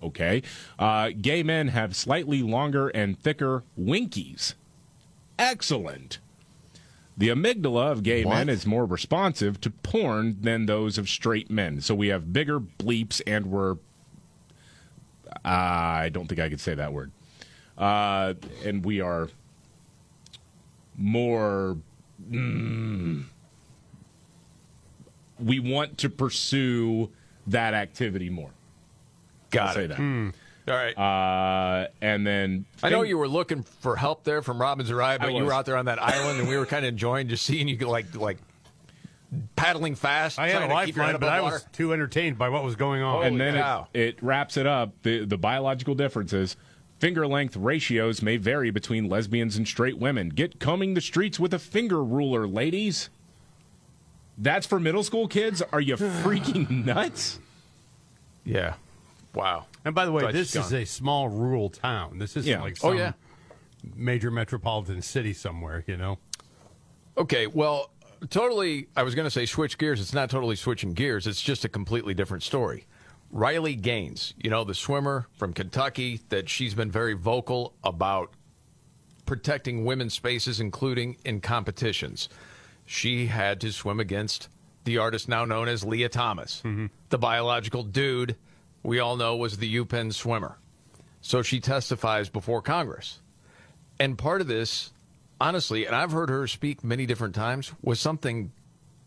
okay. 0.02 0.42
Uh, 0.78 1.10
gay 1.20 1.42
men 1.42 1.68
have 1.68 1.96
slightly 1.96 2.42
longer 2.42 2.88
and 2.90 3.18
thicker 3.18 3.64
winkies. 3.76 4.54
Excellent. 5.38 6.18
The 7.16 7.28
amygdala 7.28 7.92
of 7.92 8.02
gay 8.02 8.24
men 8.24 8.48
is 8.48 8.66
more 8.66 8.84
responsive 8.84 9.60
to 9.60 9.70
porn 9.70 10.38
than 10.40 10.66
those 10.66 10.98
of 10.98 11.08
straight 11.08 11.48
men. 11.48 11.80
So 11.80 11.94
we 11.94 12.08
have 12.08 12.32
bigger 12.32 12.58
bleeps 12.58 13.22
and 13.26 13.46
we're. 13.46 13.76
I 15.44 16.08
don't 16.10 16.26
think 16.26 16.40
I 16.40 16.48
could 16.48 16.60
say 16.60 16.74
that 16.74 16.92
word. 16.92 17.12
Uh, 17.78 18.34
and 18.64 18.84
we 18.84 19.00
are 19.00 19.28
more. 20.96 21.76
Mm, 22.30 23.24
we 25.38 25.60
want 25.60 25.98
to 25.98 26.08
pursue 26.08 27.10
that 27.46 27.74
activity 27.74 28.30
more. 28.30 28.50
Got 29.50 29.68
I'll 29.68 29.74
say 29.74 29.84
it. 29.84 29.88
that. 29.88 29.96
Hmm. 29.98 30.30
All 30.66 30.74
right. 30.74 30.96
Uh, 30.96 31.88
and 32.00 32.26
then 32.26 32.64
I 32.82 32.88
know 32.88 33.02
you 33.02 33.18
were 33.18 33.28
looking 33.28 33.62
for 33.62 33.96
help 33.96 34.24
there 34.24 34.40
from 34.40 34.60
Robbins 34.60 34.92
Ride, 34.92 35.20
I 35.20 35.26
but 35.26 35.34
you 35.34 35.44
were 35.44 35.52
out 35.52 35.66
there 35.66 35.76
on 35.76 35.84
that 35.86 36.02
island, 36.02 36.40
and 36.40 36.48
we 36.48 36.56
were 36.56 36.66
kind 36.66 36.84
of 36.86 36.90
enjoying 36.90 37.28
just 37.28 37.44
seeing 37.44 37.68
you 37.68 37.76
like 37.86 38.14
like 38.14 38.38
paddling 39.56 39.94
fast. 39.94 40.38
I 40.38 40.48
had 40.48 40.62
a 40.62 40.66
trying 40.66 40.80
to 40.80 40.86
keep 40.86 40.96
your 40.96 41.04
head 41.04 41.14
lifeline, 41.14 41.30
but 41.30 41.38
I 41.38 41.42
water. 41.42 41.54
was 41.54 41.66
too 41.72 41.92
entertained 41.92 42.38
by 42.38 42.48
what 42.48 42.64
was 42.64 42.76
going 42.76 43.02
on. 43.02 43.24
and 43.26 43.40
then 43.40 43.56
it, 43.56 43.98
it 43.98 44.22
wraps 44.22 44.56
it 44.56 44.66
up. 44.66 44.92
The, 45.02 45.24
the 45.24 45.38
biological 45.38 45.94
differences. 45.94 46.56
Finger 46.98 47.26
length 47.26 47.56
ratios 47.56 48.22
may 48.22 48.36
vary 48.36 48.70
between 48.70 49.08
lesbians 49.08 49.56
and 49.56 49.66
straight 49.68 49.98
women. 49.98 50.30
Get 50.30 50.60
combing 50.60 50.94
the 50.94 51.00
streets 51.00 51.38
with 51.38 51.52
a 51.52 51.58
finger 51.58 52.02
ruler, 52.02 52.46
ladies. 52.46 53.10
That's 54.38 54.66
for 54.66 54.80
middle 54.80 55.02
school 55.02 55.28
kids? 55.28 55.60
Are 55.72 55.80
you 55.80 55.96
freaking 55.96 56.84
nuts? 56.86 57.40
Yeah. 58.44 58.74
Wow. 59.34 59.66
And 59.84 59.94
by 59.94 60.04
the 60.04 60.12
way, 60.12 60.30
this 60.32 60.54
is 60.56 60.72
a 60.72 60.84
small 60.84 61.28
rural 61.28 61.68
town. 61.68 62.18
This 62.18 62.36
isn't 62.36 62.50
Yeah. 62.50 62.62
like 62.62 62.76
Oh, 62.82 62.90
some 62.90 62.98
yeah. 62.98 63.12
major 63.94 64.30
metropolitan 64.30 65.02
city 65.02 65.32
somewhere, 65.32 65.84
you 65.86 65.96
know? 65.96 66.18
Okay, 67.16 67.46
well, 67.46 67.90
totally. 68.30 68.88
I 68.96 69.02
was 69.02 69.14
going 69.14 69.26
to 69.26 69.30
say 69.30 69.46
switch 69.46 69.78
gears. 69.78 70.00
It's 70.00 70.14
not 70.14 70.30
totally 70.30 70.56
switching 70.56 70.94
gears. 70.94 71.26
It's 71.26 71.40
just 71.40 71.64
a 71.64 71.68
completely 71.68 72.14
different 72.14 72.42
story. 72.42 72.86
Riley 73.30 73.74
Gaines, 73.74 74.34
you 74.36 74.48
know, 74.50 74.62
the 74.64 74.74
swimmer 74.74 75.26
from 75.36 75.52
Kentucky, 75.52 76.20
that 76.28 76.48
she's 76.48 76.74
been 76.74 76.90
very 76.90 77.14
vocal 77.14 77.74
about 77.82 78.32
protecting 79.26 79.84
women's 79.84 80.14
spaces, 80.14 80.60
including 80.60 81.16
in 81.24 81.40
competitions. 81.40 82.28
She 82.86 83.26
had 83.26 83.60
to 83.62 83.72
swim 83.72 83.98
against 83.98 84.48
the 84.84 84.98
artist 84.98 85.28
now 85.28 85.44
known 85.44 85.66
as 85.68 85.82
Lia 85.84 86.08
Thomas, 86.08 86.60
mm-hmm. 86.64 86.86
the 87.08 87.18
biological 87.18 87.82
dude 87.82 88.36
we 88.84 89.00
all 89.00 89.16
know 89.16 89.34
was 89.34 89.56
the 89.56 89.76
UPenn 89.76 90.12
swimmer. 90.14 90.58
So 91.20 91.42
she 91.42 91.58
testifies 91.58 92.28
before 92.28 92.62
Congress. 92.62 93.20
And 93.98 94.18
part 94.18 94.42
of 94.42 94.46
this, 94.46 94.92
honestly, 95.40 95.86
and 95.86 95.96
I've 95.96 96.12
heard 96.12 96.28
her 96.28 96.46
speak 96.46 96.84
many 96.84 97.06
different 97.06 97.34
times, 97.34 97.72
was 97.82 97.98
something 97.98 98.52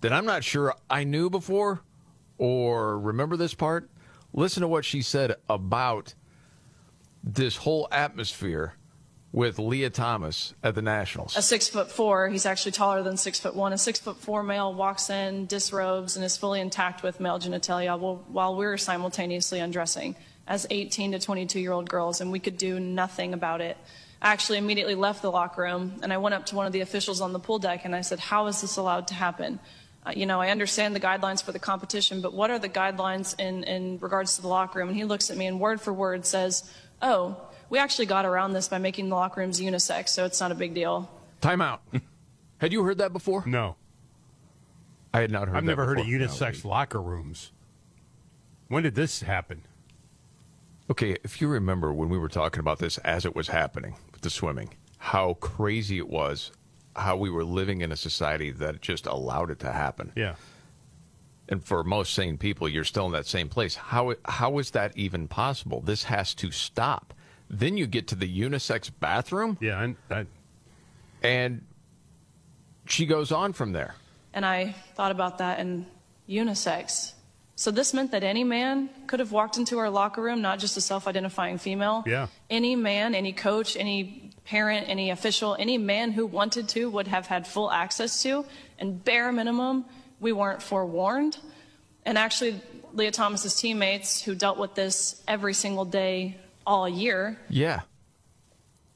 that 0.02 0.12
I'm 0.12 0.26
not 0.26 0.44
sure 0.44 0.74
I 0.90 1.04
knew 1.04 1.30
before 1.30 1.82
or 2.40 3.00
remember 3.00 3.38
this 3.38 3.54
part. 3.54 3.90
Listen 4.34 4.62
to 4.62 4.68
what 4.68 4.84
she 4.84 5.02
said 5.02 5.36
about 5.48 6.16
this 7.24 7.58
whole 7.58 7.88
atmosphere 7.92 8.74
with 9.38 9.60
Lia 9.60 9.92
Thomas 9.92 10.56
at 10.64 10.74
the 10.74 10.82
Nationals. 10.82 11.38
a 11.38 11.44
six 11.44 11.68
foot 11.68 11.92
four. 11.92 12.28
He's 12.28 12.48
actually 12.48 12.72
taller 12.72 13.04
than 13.04 13.18
six 13.18 13.40
foot 13.40 13.56
one. 13.56 13.72
A 13.72 13.78
six 13.78 14.00
foot 14.00 14.18
four 14.18 14.42
male 14.42 14.74
walks 14.74 15.12
in, 15.12 15.46
disrobes, 15.46 16.16
and 16.16 16.26
is 16.26 16.36
fully 16.36 16.60
intact 16.60 17.04
with 17.04 17.20
male 17.20 17.38
genitalia 17.38 18.00
while, 18.00 18.56
we're 18.56 18.78
simultaneously 18.78 19.60
undressing 19.60 20.16
as 20.48 20.66
18 20.72 21.12
to 21.12 21.20
22 21.20 21.60
year 21.60 21.72
old 21.72 21.88
girls, 21.88 22.20
and 22.20 22.32
we 22.32 22.40
could 22.40 22.58
do 22.58 22.80
nothing 22.80 23.36
about 23.36 23.62
it. 23.62 23.78
I 24.24 24.34
actually 24.34 24.58
immediately 24.58 24.96
left 24.96 25.22
the 25.22 25.30
locker 25.30 25.62
room 25.62 26.00
and 26.02 26.12
I 26.12 26.18
went 26.18 26.34
up 26.34 26.48
to 26.48 26.56
one 26.56 26.66
of 26.66 26.74
the 26.74 26.82
officials 26.82 27.22
on 27.22 27.32
the 27.32 27.40
pool 27.40 27.60
deck 27.60 27.86
and 27.86 27.96
I 27.96 28.02
said, 28.02 28.18
How 28.18 28.48
is 28.48 28.62
this 28.62 28.78
allowed 28.78 29.10
to 29.10 29.14
happen? 29.14 29.60
Uh, 30.04 30.14
you 30.16 30.26
know, 30.26 30.42
I 30.42 30.50
understand 30.50 30.96
the 30.96 31.00
guidelines 31.00 31.44
for 31.44 31.52
the 31.52 31.60
competition, 31.60 32.22
but 32.22 32.34
what 32.34 32.50
are 32.50 32.58
the 32.58 32.70
guidelines 32.70 33.40
in, 33.40 33.64
in 33.66 34.00
regards 34.00 34.38
to 34.38 34.42
the 34.42 34.48
locker 34.48 34.80
room? 34.80 34.88
And 34.88 34.98
he 34.98 35.04
looks 35.04 35.30
at 35.30 35.38
me 35.38 35.46
and 35.46 35.60
word 35.60 35.80
for 35.80 35.94
word 35.94 36.26
says, 36.26 36.68
Oh, 37.04 37.38
we 37.70 37.80
actually 37.80 38.06
got 38.06 38.26
around 38.26 38.54
this 38.54 38.68
by 38.68 38.78
making 38.78 39.10
the 39.10 39.16
locker 39.16 39.42
rooms 39.42 39.60
unisex, 39.60 40.10
so 40.10 40.26
it's 40.26 40.40
not 40.40 40.52
a 40.52 40.56
big 40.56 40.74
deal. 40.74 41.10
Time 41.42 41.62
out. 41.62 41.82
had 42.58 42.72
you 42.72 42.84
heard 42.84 43.00
that 43.00 43.14
before? 43.14 43.44
No. 43.46 43.76
I 45.14 45.22
had 45.22 45.32
not 45.32 45.48
heard 45.48 45.54
that. 45.54 45.58
I've 45.58 45.64
that 45.64 45.70
never 45.70 45.86
heard 45.86 46.00
of 46.00 46.06
before. 46.06 46.20
unisex 46.20 46.66
locker 46.66 47.02
rooms. 47.02 47.52
When 48.68 48.84
did 48.84 48.96
this 48.96 49.22
happen? 49.22 49.64
Okay, 50.90 51.18
if 51.24 51.42
you 51.42 51.48
remember 51.48 51.94
when 51.94 52.10
we 52.10 52.18
were 52.18 52.30
talking 52.30 52.60
about 52.60 52.80
this 52.80 52.98
as 53.00 53.26
it 53.26 53.36
was 53.36 53.50
happening 53.50 53.96
with 54.12 54.22
the 54.22 54.30
swimming, 54.30 54.74
how 54.98 55.34
crazy 55.36 55.98
it 55.98 56.08
was, 56.08 56.52
how 56.96 57.18
we 57.18 57.30
were 57.30 57.44
living 57.44 57.82
in 57.82 57.92
a 57.92 57.98
society 57.98 58.52
that 58.52 58.82
just 58.82 59.06
allowed 59.06 59.52
it 59.52 59.60
to 59.60 59.72
happen. 59.72 60.12
Yeah. 60.16 60.36
And 61.50 61.64
for 61.64 61.84
most 61.84 62.14
sane 62.14 62.38
people, 62.38 62.68
you're 62.68 62.84
still 62.84 63.06
in 63.06 63.12
that 63.14 63.26
same 63.26 63.48
place. 63.48 63.76
How 63.76 64.16
how 64.26 64.58
is 64.60 64.72
that 64.72 64.98
even 64.98 65.28
possible? 65.28 65.82
This 65.82 66.04
has 66.04 66.34
to 66.36 66.52
stop. 66.52 67.14
Then 67.50 67.78
you 67.78 67.88
get 67.88 68.08
to 68.10 68.16
the 68.16 68.28
unisex 68.28 68.92
bathroom. 69.00 69.58
Yeah, 69.62 69.94
I, 70.10 70.26
and 71.24 71.62
she 72.86 73.06
goes 73.06 73.32
on 73.32 73.54
from 73.54 73.72
there. 73.72 73.96
And 74.34 74.46
I 74.46 74.76
thought 74.96 75.12
about 75.12 75.40
that 75.40 75.60
in 75.60 75.86
unisex. 76.30 77.14
So 77.56 77.72
this 77.72 77.94
meant 77.94 78.12
that 78.12 78.24
any 78.24 78.44
man 78.44 78.90
could 79.08 79.20
have 79.20 79.32
walked 79.32 79.58
into 79.58 79.80
our 79.80 79.90
locker 79.90 80.22
room, 80.22 80.42
not 80.42 80.60
just 80.60 80.78
a 80.78 80.82
self 80.82 81.08
identifying 81.08 81.58
female. 81.58 82.04
Yeah. 82.06 82.28
Any 82.50 82.76
man, 82.76 83.16
any 83.16 83.34
coach, 83.34 83.76
any 83.76 84.32
parent, 84.46 84.88
any 84.88 85.10
official, 85.10 85.56
any 85.58 85.78
man 85.78 86.12
who 86.12 86.28
wanted 86.28 86.70
to 86.70 86.90
would 86.92 87.08
have 87.08 87.26
had 87.26 87.48
full 87.48 87.72
access 87.72 88.22
to. 88.24 88.46
And 88.78 89.04
bare 89.04 89.32
minimum, 89.32 89.86
we 90.20 90.34
weren't 90.34 90.62
forewarned. 90.62 91.40
And 92.06 92.18
actually, 92.18 92.62
Lia 92.94 93.12
Thomas's 93.12 93.56
teammates 93.56 94.22
who 94.22 94.36
dealt 94.36 94.60
with 94.60 94.76
this 94.76 95.24
every 95.28 95.56
single 95.56 95.86
day 95.86 96.38
all 96.68 96.88
year 96.88 97.40
Yeah. 97.50 97.82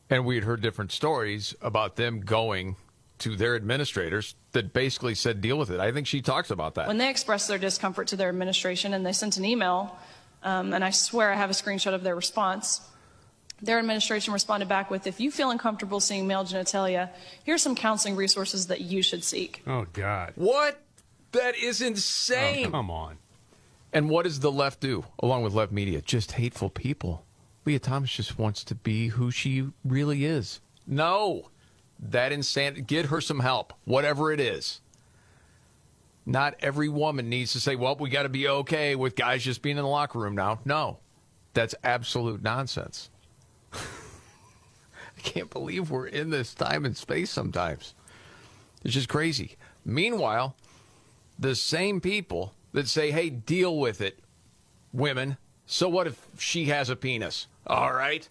And 0.09 0.25
we 0.25 0.35
had 0.35 0.43
heard 0.43 0.61
different 0.61 0.91
stories 0.91 1.55
about 1.61 1.95
them 1.95 2.19
going 2.19 2.75
to 3.19 3.37
their 3.37 3.55
administrators 3.55 4.35
that 4.51 4.73
basically 4.73 5.15
said 5.15 5.39
deal 5.39 5.57
with 5.57 5.69
it. 5.71 5.79
I 5.79 5.93
think 5.93 6.05
she 6.05 6.21
talks 6.21 6.51
about 6.51 6.75
that. 6.75 6.87
when 6.87 6.97
they 6.97 7.09
expressed 7.09 7.47
their 7.47 7.57
discomfort 7.57 8.07
to 8.07 8.17
their 8.17 8.27
administration 8.27 8.93
and 8.93 9.05
they 9.05 9.13
sent 9.13 9.37
an 9.37 9.45
email, 9.45 9.97
um, 10.43 10.73
and 10.73 10.83
I 10.83 10.89
swear 10.89 11.31
I 11.31 11.35
have 11.35 11.49
a 11.49 11.53
screenshot 11.53 11.93
of 11.93 12.03
their 12.03 12.15
response. 12.15 12.81
Their 13.61 13.79
administration 13.79 14.33
responded 14.33 14.67
back 14.67 14.89
with, 14.91 15.07
If 15.07 15.21
you 15.21 15.31
feel 15.31 15.49
uncomfortable 15.51 16.01
seeing 16.01 16.27
male 16.27 16.43
genitalia, 16.43 17.09
here's 17.45 17.61
some 17.61 17.75
counseling 17.75 18.17
resources 18.17 18.67
that 18.67 18.81
you 18.81 19.01
should 19.01 19.23
seek. 19.23 19.61
Oh 19.65 19.85
God. 19.93 20.33
What? 20.35 20.81
That 21.31 21.55
is 21.55 21.81
insane. 21.81 22.65
Oh, 22.67 22.71
come 22.71 22.91
on. 22.91 23.17
And 23.93 24.09
what 24.09 24.23
does 24.23 24.41
the 24.41 24.51
left 24.51 24.81
do, 24.81 25.05
along 25.19 25.43
with 25.43 25.53
left 25.53 25.71
media? 25.71 26.01
Just 26.01 26.33
hateful 26.33 26.69
people. 26.69 27.23
Lia 27.65 27.79
Thomas 27.79 28.11
just 28.11 28.39
wants 28.39 28.63
to 28.65 28.75
be 28.75 29.09
who 29.09 29.31
she 29.31 29.67
really 29.85 30.25
is. 30.25 30.61
No, 30.87 31.49
that 31.99 32.31
insane. 32.31 32.83
Get 32.87 33.07
her 33.07 33.21
some 33.21 33.39
help, 33.39 33.73
whatever 33.85 34.31
it 34.31 34.39
is. 34.39 34.81
Not 36.25 36.55
every 36.59 36.89
woman 36.89 37.29
needs 37.29 37.53
to 37.53 37.59
say, 37.59 37.75
"Well, 37.75 37.95
we 37.95 38.09
got 38.09 38.23
to 38.23 38.29
be 38.29 38.47
okay 38.47 38.95
with 38.95 39.15
guys 39.15 39.43
just 39.43 39.61
being 39.61 39.77
in 39.77 39.83
the 39.83 39.89
locker 39.89 40.19
room 40.19 40.35
now." 40.35 40.59
No, 40.65 40.99
that's 41.53 41.75
absolute 41.83 42.41
nonsense. 42.41 43.09
I 43.73 45.21
can't 45.21 45.49
believe 45.49 45.89
we're 45.89 46.07
in 46.07 46.29
this 46.29 46.53
time 46.53 46.85
and 46.85 46.95
space 46.95 47.29
sometimes. 47.29 47.93
It's 48.83 48.93
just 48.93 49.09
crazy. 49.09 49.57
Meanwhile, 49.85 50.55
the 51.37 51.55
same 51.55 52.01
people 52.01 52.53
that 52.73 52.87
say, 52.87 53.11
hey, 53.11 53.29
deal 53.29 53.77
with 53.77 54.01
it, 54.01 54.19
women. 54.93 55.37
So 55.71 55.87
what 55.87 56.05
if 56.05 56.19
she 56.37 56.65
has 56.65 56.89
a 56.89 56.97
penis? 56.97 57.47
All 57.65 57.93
right. 57.93 58.27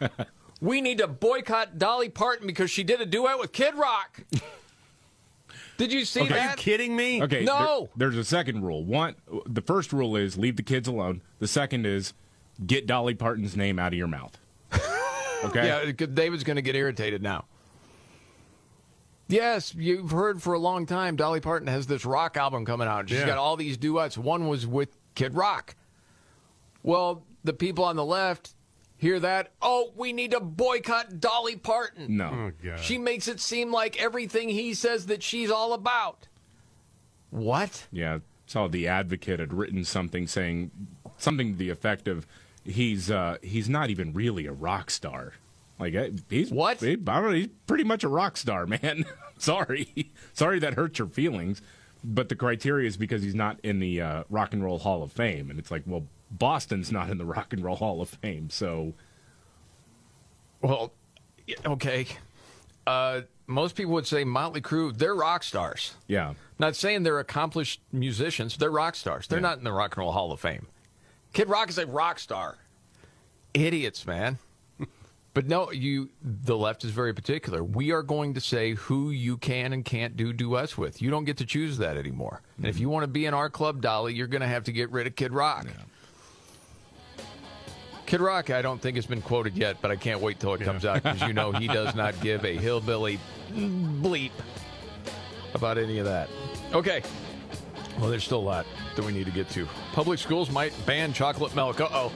we 0.60 0.80
need 0.80 0.98
to 0.98 1.06
boycott 1.06 1.78
Dolly 1.78 2.08
Parton 2.08 2.48
because 2.48 2.68
she 2.68 2.82
did 2.82 3.00
a 3.00 3.06
duet 3.06 3.38
with 3.38 3.52
Kid 3.52 3.76
Rock. 3.76 4.22
Did 5.78 5.92
you 5.92 6.04
see 6.04 6.22
Okay. 6.22 6.34
that? 6.34 6.46
Are 6.46 6.50
you 6.50 6.56
kidding 6.56 6.96
me? 6.96 7.22
Okay. 7.22 7.44
No. 7.44 7.88
there- 7.96 8.08
there's 8.10 8.16
a 8.18 8.24
second 8.24 8.62
rule. 8.64 8.82
One, 8.84 9.14
the 9.46 9.62
first 9.62 9.92
rule 9.92 10.16
is 10.16 10.36
leave 10.36 10.56
the 10.56 10.64
kids 10.64 10.88
alone. 10.88 11.20
The 11.38 11.46
second 11.46 11.86
is 11.86 12.12
get 12.66 12.88
Dolly 12.88 13.14
Parton's 13.14 13.56
name 13.56 13.78
out 13.78 13.92
of 13.92 13.98
your 13.98 14.08
mouth. 14.08 14.36
Okay. 15.42 15.68
Yeah, 15.68 16.06
David's 16.06 16.44
going 16.44 16.56
to 16.56 16.62
get 16.62 16.74
irritated 16.76 17.22
now. 17.22 17.46
Yes, 19.28 19.74
you've 19.74 20.10
heard 20.10 20.42
for 20.42 20.52
a 20.52 20.58
long 20.58 20.84
time 20.84 21.16
Dolly 21.16 21.40
Parton 21.40 21.66
has 21.68 21.86
this 21.86 22.04
rock 22.04 22.36
album 22.36 22.66
coming 22.66 22.86
out. 22.88 23.08
She's 23.08 23.20
Yeah. 23.20 23.24
got 23.26 23.38
all 23.38 23.56
these 23.56 23.78
duets. 23.78 24.18
One 24.18 24.48
was 24.48 24.66
with 24.66 24.90
Kid 25.14 25.34
Rock. 25.34 25.76
Well, 26.82 27.24
the 27.44 27.52
people 27.52 27.84
on 27.84 27.96
the 27.96 28.04
left 28.04 28.54
hear 28.96 29.18
that. 29.20 29.52
Oh, 29.60 29.92
we 29.96 30.12
need 30.12 30.32
to 30.32 30.40
boycott 30.40 31.20
Dolly 31.20 31.56
Parton. 31.56 32.16
No. 32.16 32.30
Oh 32.32 32.52
God. 32.62 32.80
She 32.80 32.98
makes 32.98 33.28
it 33.28 33.40
seem 33.40 33.72
like 33.72 34.00
everything 34.00 34.48
he 34.48 34.74
says 34.74 35.06
that 35.06 35.22
she's 35.22 35.50
all 35.50 35.72
about. 35.72 36.28
What? 37.30 37.86
Yeah, 37.92 38.18
saw 38.46 38.68
the 38.68 38.88
advocate 38.88 39.40
had 39.40 39.52
written 39.54 39.84
something 39.84 40.26
saying 40.26 40.70
something 41.16 41.52
to 41.52 41.58
the 41.58 41.70
effect 41.70 42.08
of 42.08 42.26
he's 42.64 43.10
uh, 43.10 43.38
he's 43.42 43.68
not 43.68 43.90
even 43.90 44.12
really 44.12 44.46
a 44.46 44.52
rock 44.52 44.90
star. 44.90 45.32
Like 45.78 45.94
eh, 45.94 46.10
he's 46.28 46.50
what? 46.50 46.80
He, 46.80 46.92
I 46.92 46.94
don't 46.94 47.06
know, 47.06 47.30
he's 47.30 47.48
pretty 47.66 47.84
much 47.84 48.04
a 48.04 48.08
rock 48.08 48.36
star, 48.36 48.66
man. 48.82 49.04
Sorry, 49.38 50.12
sorry 50.34 50.58
that 50.58 50.74
hurts 50.74 50.98
your 50.98 51.08
feelings, 51.08 51.62
but 52.04 52.28
the 52.28 52.36
criteria 52.36 52.86
is 52.86 52.98
because 52.98 53.22
he's 53.22 53.34
not 53.34 53.58
in 53.62 53.78
the 53.78 54.00
uh, 54.02 54.24
Rock 54.28 54.52
and 54.52 54.62
Roll 54.62 54.78
Hall 54.78 55.02
of 55.02 55.12
Fame, 55.12 55.48
and 55.48 55.58
it's 55.58 55.70
like, 55.70 55.82
well, 55.86 56.04
Boston's 56.30 56.92
not 56.92 57.10
in 57.10 57.18
the 57.18 57.24
Rock 57.36 57.52
and 57.52 57.62
Roll 57.64 57.76
Hall 57.76 58.00
of 58.00 58.08
Fame, 58.08 58.50
so 58.50 58.94
Well, 60.62 60.92
okay. 61.66 62.06
Uh, 62.86 63.22
most 63.46 63.74
people 63.74 63.92
would 63.92 64.06
say 64.06 64.24
Motley 64.24 64.60
Crue, 64.60 64.96
they're 64.96 65.14
rock 65.14 65.42
stars. 65.42 65.94
yeah. 66.06 66.34
Not 66.58 66.76
saying 66.76 67.02
they're 67.02 67.18
accomplished 67.18 67.80
musicians, 67.92 68.56
they're 68.56 68.70
rock 68.70 68.94
stars. 68.94 69.26
They're 69.26 69.40
not 69.40 69.58
in 69.58 69.64
the 69.64 69.72
Rock 69.72 69.96
and 69.96 70.02
Roll 70.02 70.12
Hall 70.12 70.30
of 70.30 70.40
Fame. 70.40 70.66
Kid 71.32 71.48
Rock 71.48 71.70
is 71.70 71.78
a 71.78 71.86
rock 71.86 72.18
star. 72.18 72.58
Idiots, 73.54 74.06
man. 74.06 74.38
but 75.34 75.46
no, 75.46 75.70
you 75.72 76.10
the 76.22 76.56
left 76.56 76.84
is 76.84 76.90
very 76.90 77.14
particular. 77.14 77.64
We 77.64 77.92
are 77.92 78.02
going 78.02 78.34
to 78.34 78.40
say 78.40 78.74
who 78.74 79.10
you 79.10 79.36
can 79.38 79.72
and 79.72 79.84
can't 79.84 80.16
do 80.16 80.32
duets 80.32 80.76
with. 80.76 81.00
You 81.00 81.10
don't 81.10 81.24
get 81.24 81.38
to 81.38 81.46
choose 81.46 81.78
that 81.78 81.96
anymore. 81.96 82.42
And 82.58 82.66
if 82.66 82.78
you 82.78 82.88
want 82.90 83.04
to 83.04 83.08
be 83.08 83.26
in 83.26 83.32
our 83.34 83.48
club, 83.48 83.80
Dolly, 83.80 84.14
you're 84.14 84.26
going 84.26 84.42
to 84.42 84.48
have 84.48 84.64
to 84.64 84.72
get 84.72 84.90
rid 84.90 85.06
of 85.06 85.16
Kid 85.16 85.32
Rock. 85.32 85.66
Kid 88.10 88.20
Rock, 88.20 88.50
I 88.50 88.60
don't 88.60 88.82
think 88.82 88.96
has 88.96 89.06
been 89.06 89.22
quoted 89.22 89.56
yet, 89.56 89.76
but 89.80 89.92
I 89.92 89.94
can't 89.94 90.20
wait 90.20 90.40
till 90.40 90.52
it 90.54 90.62
comes 90.62 90.84
out 90.84 91.00
because 91.00 91.22
you 91.22 91.32
know 91.32 91.52
he 91.52 91.68
does 91.68 91.94
not 91.94 92.20
give 92.20 92.44
a 92.44 92.56
hillbilly 92.56 93.20
bleep 93.52 94.32
about 95.54 95.78
any 95.78 95.98
of 95.98 96.06
that. 96.06 96.28
Okay. 96.72 97.02
Well, 98.00 98.10
there's 98.10 98.24
still 98.24 98.40
a 98.40 98.40
lot 98.40 98.66
that 98.96 99.04
we 99.04 99.12
need 99.12 99.26
to 99.26 99.30
get 99.30 99.48
to. 99.50 99.64
Public 99.92 100.18
schools 100.18 100.50
might 100.50 100.72
ban 100.86 101.12
chocolate 101.12 101.54
milk. 101.54 101.80
Uh 101.80 101.86
oh. 101.92 102.12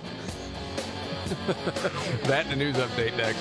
that 2.24 2.46
and 2.46 2.54
a 2.54 2.56
news 2.56 2.74
update 2.74 3.16
next. 3.16 3.38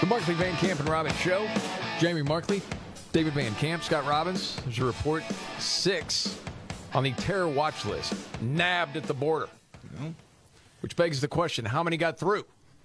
The 0.00 0.06
Markley 0.06 0.32
Van 0.32 0.56
Camp 0.56 0.80
and 0.80 0.88
Robbins 0.88 1.18
Show. 1.18 1.46
Jamie 2.00 2.22
Markley, 2.22 2.62
David 3.12 3.34
Van 3.34 3.54
Camp, 3.56 3.84
Scott 3.84 4.06
Robbins. 4.06 4.56
There's 4.64 4.78
a 4.78 4.84
report 4.86 5.24
six 5.58 6.40
on 6.94 7.02
the 7.02 7.12
terror 7.12 7.48
watch 7.48 7.84
list, 7.84 8.14
nabbed 8.40 8.96
at 8.96 9.02
the 9.02 9.12
border. 9.12 9.50
Which 10.80 10.96
begs 10.96 11.20
the 11.20 11.28
question 11.28 11.64
how 11.64 11.82
many 11.82 11.96
got 11.96 12.18
through? 12.18 12.44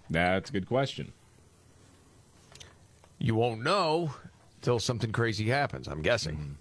That's 0.10 0.50
a 0.50 0.54
good 0.54 0.68
question. 0.68 1.12
You 3.18 3.36
won't 3.36 3.62
know 3.64 4.14
until 4.58 4.80
something 4.80 5.12
crazy 5.12 5.50
happens, 5.50 5.88
I'm 5.88 6.02
guessing. 6.02 6.36
Mm-hmm. 6.36 6.52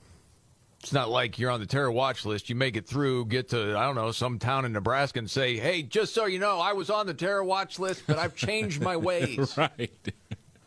It's 0.81 0.93
not 0.93 1.09
like 1.11 1.39
you're 1.39 1.51
on 1.51 1.59
the 1.61 1.67
terror 1.67 1.91
watch 1.91 2.25
list. 2.25 2.49
You 2.49 2.55
make 2.55 2.77
it 2.77 2.87
through, 2.87 3.27
get 3.27 3.49
to, 3.51 3.77
I 3.77 3.85
don't 3.85 3.97
know, 3.97 4.13
some 4.13 4.39
town 4.39 4.65
in 4.65 4.73
Nebraska 4.73 5.19
and 5.19 5.29
say, 5.29 5.57
hey, 5.57 5.83
just 5.83 6.15
so 6.15 6.27
you 6.27 6.39
know, 6.39 6.61
I 6.61 6.73
was 6.73 6.89
on 6.89 7.07
the 7.07 7.15
terror 7.15 7.43
watch 7.43 7.79
list, 7.81 8.05
but 8.07 8.17
I've 8.19 8.37
changed 8.37 8.81
my 8.81 8.97
ways. 9.09 9.57
right. 9.57 9.91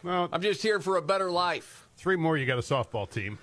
Well, 0.03 0.27
I'm 0.33 0.41
just 0.41 0.61
here 0.61 0.79
for 0.81 0.97
a 0.97 1.01
better 1.01 1.31
life. 1.31 1.87
three 1.95 2.17
more. 2.17 2.37
You 2.37 2.45
got 2.45 2.57
a 2.57 2.61
softball 2.61 3.09
team. 3.09 3.37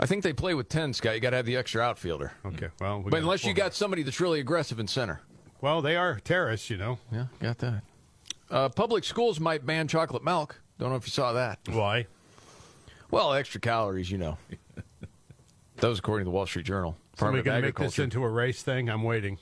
I 0.00 0.06
think 0.06 0.22
they 0.24 0.32
play 0.32 0.54
with 0.54 0.70
10, 0.70 0.94
Scott. 0.94 1.14
You 1.14 1.20
got 1.20 1.30
to 1.30 1.36
have 1.36 1.46
the 1.46 1.56
extra 1.56 1.82
outfielder. 1.82 2.32
Okay. 2.46 2.68
Well, 2.80 3.02
we 3.02 3.10
But 3.10 3.20
unless 3.20 3.44
you 3.44 3.52
got 3.52 3.74
somebody 3.74 4.02
that's 4.02 4.18
really 4.18 4.40
aggressive 4.40 4.80
in 4.80 4.88
center. 4.88 5.20
Well, 5.60 5.82
they 5.82 5.94
are 5.94 6.18
terrorists, 6.18 6.70
you 6.70 6.78
know. 6.78 6.98
Yeah, 7.12 7.26
got 7.38 7.58
that. 7.58 7.82
Uh, 8.50 8.70
public 8.70 9.04
schools 9.04 9.38
might 9.38 9.66
ban 9.66 9.88
chocolate 9.88 10.24
milk. 10.24 10.58
Don't 10.78 10.88
know 10.88 10.96
if 10.96 11.06
you 11.06 11.10
saw 11.10 11.34
that. 11.34 11.58
Why? 11.70 12.06
Well, 13.10 13.34
extra 13.34 13.60
calories, 13.60 14.10
you 14.10 14.16
know. 14.16 14.38
that 15.76 15.88
was 15.88 15.98
according 15.98 16.24
to 16.24 16.30
the 16.30 16.34
Wall 16.34 16.46
Street 16.46 16.64
Journal. 16.64 16.96
Somebody 17.18 17.42
going 17.42 17.60
to 17.60 17.68
make 17.68 17.78
this 17.78 17.98
into 17.98 18.24
a 18.24 18.28
race 18.28 18.62
thing? 18.62 18.88
I'm 18.88 19.02
waiting. 19.02 19.36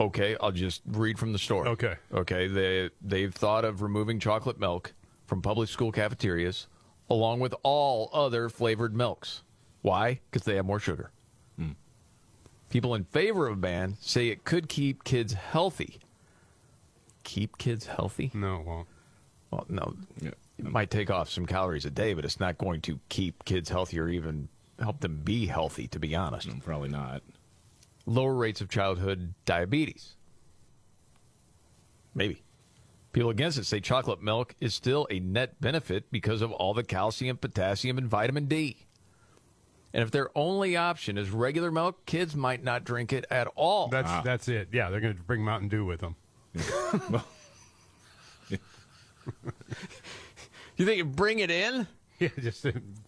Okay, 0.00 0.36
I'll 0.40 0.52
just 0.52 0.80
read 0.86 1.18
from 1.18 1.32
the 1.32 1.38
story. 1.38 1.68
Okay. 1.68 1.96
Okay, 2.14 2.46
they 2.46 2.88
they've 3.02 3.34
thought 3.34 3.66
of 3.66 3.82
removing 3.82 4.20
chocolate 4.20 4.58
milk 4.58 4.94
from 5.26 5.42
public 5.42 5.68
school 5.68 5.92
cafeterias 5.92 6.68
along 7.10 7.40
with 7.40 7.54
all 7.62 8.10
other 8.12 8.48
flavored 8.48 8.94
milks. 8.94 9.42
Why? 9.82 10.20
Because 10.30 10.44
they 10.44 10.56
have 10.56 10.66
more 10.66 10.80
sugar. 10.80 11.10
Hmm. 11.56 11.72
People 12.70 12.94
in 12.94 13.04
favor 13.04 13.46
of 13.46 13.54
a 13.54 13.60
ban 13.60 13.96
say 14.00 14.28
it 14.28 14.44
could 14.44 14.68
keep 14.68 15.04
kids 15.04 15.32
healthy. 15.32 15.98
Keep 17.24 17.58
kids 17.58 17.86
healthy? 17.86 18.30
No, 18.34 18.56
it 18.56 18.66
won't. 18.66 18.88
Well, 19.50 19.66
no. 19.68 19.94
It 20.22 20.64
might 20.64 20.90
take 20.90 21.10
off 21.10 21.30
some 21.30 21.46
calories 21.46 21.84
a 21.84 21.90
day, 21.90 22.14
but 22.14 22.24
it's 22.24 22.40
not 22.40 22.58
going 22.58 22.80
to 22.82 22.98
keep 23.08 23.44
kids 23.44 23.70
healthy 23.70 23.98
or 23.98 24.08
even 24.08 24.48
help 24.80 25.00
them 25.00 25.20
be 25.24 25.46
healthy, 25.46 25.86
to 25.88 25.98
be 25.98 26.14
honest. 26.14 26.48
Probably 26.60 26.88
not. 26.88 27.22
Lower 28.06 28.34
rates 28.34 28.60
of 28.60 28.68
childhood 28.68 29.34
diabetes. 29.44 30.14
Maybe. 32.14 32.42
People 33.18 33.30
against 33.30 33.58
it 33.58 33.66
say 33.66 33.80
chocolate 33.80 34.22
milk 34.22 34.54
is 34.60 34.76
still 34.76 35.08
a 35.10 35.18
net 35.18 35.60
benefit 35.60 36.08
because 36.12 36.40
of 36.40 36.52
all 36.52 36.72
the 36.72 36.84
calcium, 36.84 37.36
potassium, 37.36 37.98
and 37.98 38.06
vitamin 38.06 38.44
D. 38.44 38.76
And 39.92 40.04
if 40.04 40.12
their 40.12 40.30
only 40.38 40.76
option 40.76 41.18
is 41.18 41.28
regular 41.28 41.72
milk, 41.72 42.06
kids 42.06 42.36
might 42.36 42.62
not 42.62 42.84
drink 42.84 43.12
it 43.12 43.24
at 43.28 43.48
all. 43.56 43.88
That's 43.88 44.08
ah. 44.08 44.22
that's 44.24 44.46
it. 44.46 44.68
Yeah, 44.70 44.90
they're 44.90 45.00
going 45.00 45.16
to 45.16 45.22
bring 45.24 45.44
Mountain 45.44 45.68
Dew 45.68 45.84
with 45.84 45.98
them. 45.98 46.14
you 50.76 50.86
think 50.86 50.98
you 50.98 51.04
bring 51.04 51.40
it 51.40 51.50
in? 51.50 51.88
Yeah, 52.20 52.28
just 52.38 52.64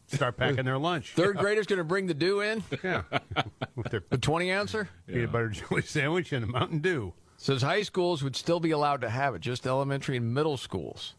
start 0.09 0.37
packing 0.37 0.65
their 0.65 0.79
lunch. 0.79 1.13
Third 1.15 1.37
graders 1.37 1.67
going 1.69 1.79
to 1.79 1.85
bring 1.85 2.09
the 2.09 2.15
dew 2.15 2.41
in? 2.41 2.65
Yeah. 2.83 3.03
With 3.77 3.91
their 3.93 4.03
The 4.11 4.19
20 4.19 4.51
ouncer? 4.51 4.89
peanut 5.07 5.31
butter 5.31 5.51
jelly 5.51 5.83
sandwich 5.83 6.33
and 6.33 6.43
a 6.43 6.49
Mountain 6.49 6.81
Dew. 6.81 7.15
Says 7.43 7.63
high 7.63 7.81
schools 7.81 8.23
would 8.23 8.37
still 8.37 8.61
be 8.61 8.71
allowed 8.71 9.01
to 9.01 9.09
have 9.09 9.35
it, 9.35 9.41
just 9.41 9.67
elementary 9.67 10.19
and 10.19 10.35
middle 10.35 10.59
schools. 10.59 11.15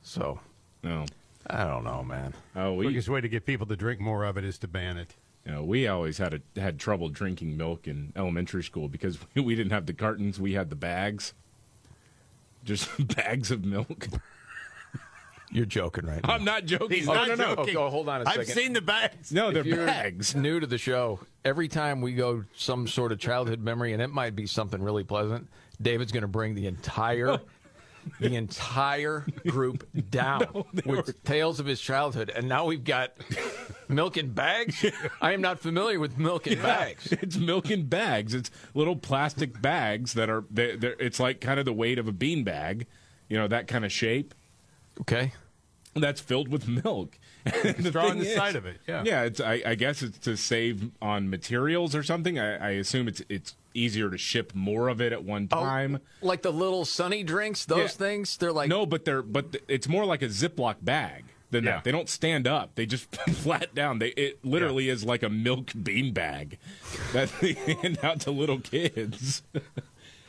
So, 0.00 0.40
no. 0.82 1.04
I 1.46 1.64
don't 1.64 1.84
know, 1.84 2.02
man. 2.02 2.32
Oh, 2.56 2.72
we 2.72 2.86
Quickest 2.86 3.10
way 3.10 3.20
to 3.20 3.28
get 3.28 3.44
people 3.44 3.66
to 3.66 3.76
drink 3.76 4.00
more 4.00 4.24
of 4.24 4.38
it 4.38 4.44
is 4.44 4.56
to 4.60 4.68
ban 4.68 4.96
it. 4.96 5.14
you 5.44 5.52
know, 5.52 5.64
we 5.64 5.86
always 5.86 6.16
had 6.16 6.40
a, 6.56 6.60
had 6.60 6.80
trouble 6.80 7.10
drinking 7.10 7.58
milk 7.58 7.86
in 7.86 8.14
elementary 8.16 8.64
school 8.64 8.88
because 8.88 9.18
we 9.36 9.54
didn't 9.54 9.72
have 9.72 9.84
the 9.84 9.92
cartons, 9.92 10.40
we 10.40 10.54
had 10.54 10.70
the 10.70 10.76
bags. 10.76 11.34
Just 12.64 12.88
bags 13.14 13.50
of 13.50 13.66
milk. 13.66 14.08
You're 15.52 15.66
joking 15.66 16.06
right 16.06 16.26
now. 16.26 16.32
I'm 16.34 16.44
not 16.44 16.64
joking. 16.64 16.96
He's 16.96 17.08
Oh, 17.08 17.14
not 17.14 17.28
no, 17.28 17.34
no. 17.34 17.54
joking. 17.56 17.76
Oh, 17.76 17.90
hold 17.90 18.08
on 18.08 18.22
a 18.22 18.24
I've 18.28 18.46
seen 18.46 18.72
the 18.72 18.80
bags. 18.80 19.30
No, 19.32 19.50
they're 19.50 19.60
If 19.60 19.66
you're 19.66 19.84
bags. 19.86 20.34
new 20.36 20.58
to 20.58 20.66
the 20.66 20.78
show, 20.78 21.20
every 21.44 21.68
time 21.68 22.00
we 22.00 22.14
go 22.14 22.44
some 22.56 22.88
sort 22.88 23.12
of 23.12 23.18
childhood 23.18 23.60
memory, 23.60 23.92
and 23.92 24.00
it 24.00 24.08
might 24.08 24.34
be 24.34 24.46
something 24.46 24.82
really 24.82 25.04
pleasant, 25.04 25.48
David's 25.80 26.10
going 26.10 26.22
to 26.22 26.28
bring 26.28 26.54
the 26.54 26.66
entire 26.66 27.38
the 28.18 28.34
entire 28.34 29.24
group 29.46 29.86
down 30.10 30.64
with 30.86 31.22
tales 31.22 31.60
of 31.60 31.66
his 31.66 31.80
childhood. 31.80 32.32
And 32.34 32.48
now 32.48 32.64
we've 32.64 32.82
got 32.82 33.12
milk 33.88 34.16
in 34.16 34.32
bags. 34.32 34.84
I 35.20 35.32
am 35.32 35.40
not 35.40 35.60
familiar 35.60 36.00
with 36.00 36.18
milk 36.18 36.46
in 36.48 36.58
Yeah, 36.58 36.62
bags. 36.64 37.12
It's 37.12 37.36
milk 37.36 37.70
in 37.70 37.86
bags. 37.86 38.34
It's 38.34 38.50
little 38.74 38.96
plastic 38.96 39.60
bags 39.62 40.14
that 40.14 40.28
are. 40.30 40.44
They, 40.50 40.74
they're, 40.76 40.96
it's 40.98 41.20
like 41.20 41.40
kind 41.40 41.60
of 41.60 41.64
the 41.64 41.72
weight 41.72 41.98
of 41.98 42.08
a 42.08 42.12
bean 42.12 42.42
bag, 42.42 42.86
you 43.28 43.36
know, 43.38 43.46
that 43.48 43.68
kind 43.68 43.84
of 43.84 43.92
shape. 43.92 44.34
Okay. 45.02 45.32
That's 45.94 46.20
filled 46.20 46.48
with 46.48 46.66
milk. 46.68 47.18
the 47.44 47.88
Straw 47.88 48.04
on 48.06 48.10
thing 48.12 48.20
the 48.20 48.34
side 48.34 48.56
of 48.56 48.66
it, 48.66 48.78
yeah. 48.88 49.02
Yeah. 49.04 49.22
It's. 49.22 49.40
I, 49.40 49.62
I 49.66 49.74
guess 49.74 50.02
it's 50.02 50.18
to 50.20 50.36
save 50.36 50.90
on 51.02 51.28
materials 51.28 51.94
or 51.94 52.02
something. 52.02 52.38
I, 52.38 52.56
I 52.56 52.70
assume 52.72 53.08
it's 53.08 53.22
it's 53.28 53.56
easier 53.74 54.10
to 54.10 54.18
ship 54.18 54.54
more 54.54 54.88
of 54.88 55.00
it 55.00 55.12
at 55.12 55.24
one 55.24 55.48
oh, 55.52 55.60
time. 55.60 55.98
Like 56.20 56.42
the 56.42 56.52
little 56.52 56.84
sunny 56.84 57.22
drinks, 57.22 57.64
those 57.64 57.78
Yeah. 57.78 57.88
things, 57.88 58.36
they're 58.36 58.52
like 58.52 58.68
no, 58.68 58.86
but 58.86 59.04
they're 59.04 59.22
but 59.22 59.52
th- 59.52 59.64
it's 59.68 59.88
more 59.88 60.04
like 60.04 60.22
a 60.22 60.28
Ziploc 60.28 60.76
bag 60.82 61.24
than 61.50 61.64
Yeah. 61.64 61.72
that. 61.72 61.84
They 61.84 61.92
don't 61.92 62.08
stand 62.08 62.46
up. 62.46 62.74
They 62.74 62.86
just 62.86 63.14
flat 63.30 63.74
down. 63.74 63.98
They 63.98 64.08
it 64.10 64.44
literally 64.44 64.88
is 64.88 65.04
like 65.04 65.22
a 65.22 65.28
milk 65.28 65.72
bean 65.82 66.12
bag 66.12 66.58
that 67.12 67.30
they 67.40 67.52
hand 67.52 67.98
out 68.02 68.20
to 68.20 68.30
little 68.30 68.60
kids. 68.60 69.42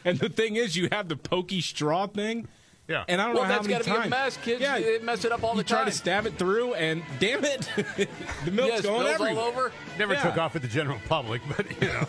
and 0.03 0.19
the 0.19 0.29
thing 0.29 0.55
is, 0.55 0.75
you 0.75 0.89
have 0.91 1.07
the 1.09 1.15
pokey 1.17 1.61
straw 1.61 2.07
thing. 2.07 2.47
Yeah. 2.87 3.05
And 3.07 3.21
I 3.21 3.25
don't 3.27 3.35
Well, 3.35 3.43
know 3.43 3.47
how 3.49 3.55
that's 3.55 3.67
many 3.67 3.79
gotta 3.83 3.85
be 3.85 3.91
a 3.91 3.99
times. 3.99 4.09
mess. 4.09 4.37
Kids, 4.43 4.61
yeah, 4.61 4.77
they 4.77 4.99
mess 4.99 5.23
it 5.23 5.31
up 5.31 5.41
all 5.41 5.51
you 5.55 5.57
the 5.59 5.63
try 5.63 5.85
to 5.85 5.91
stab 5.91 6.25
it 6.25 6.37
through, 6.37 6.73
and 6.73 7.01
damn 7.17 7.43
it, 7.45 7.61
the 8.45 8.51
milk's 8.51 8.73
Yes, 8.73 8.81
going 8.81 9.07
spills 9.15 9.37
all 9.37 9.39
over. 9.45 9.71
Never 9.97 10.13
Yeah. 10.15 10.23
took 10.23 10.37
off 10.37 10.53
with 10.53 10.63
the 10.63 10.67
general 10.67 10.99
public, 11.07 11.41
but 11.55 11.65
you 11.81 11.87
know, 11.87 12.05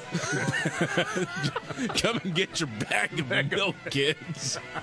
Come 1.97 2.19
and 2.25 2.35
get 2.35 2.59
your 2.59 2.69
bag 2.91 3.21
of 3.21 3.29
milk, 3.53 3.77
kids. 3.91 4.59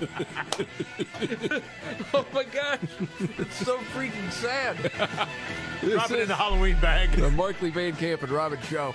oh 2.14 2.24
my 2.32 2.44
gosh, 2.44 2.78
it's 3.38 3.56
so 3.64 3.76
freaking 3.94 4.30
sad. 4.32 4.76
This 5.82 5.92
drop 5.92 6.10
it 6.10 6.20
in 6.20 6.28
the 6.28 6.34
Halloween 6.36 6.78
bag. 6.80 7.10
the 7.12 7.30
Markley 7.30 7.70
Van 7.70 7.94
Camp 7.96 8.22
and 8.22 8.32
Robin 8.32 8.58
Show. 8.62 8.94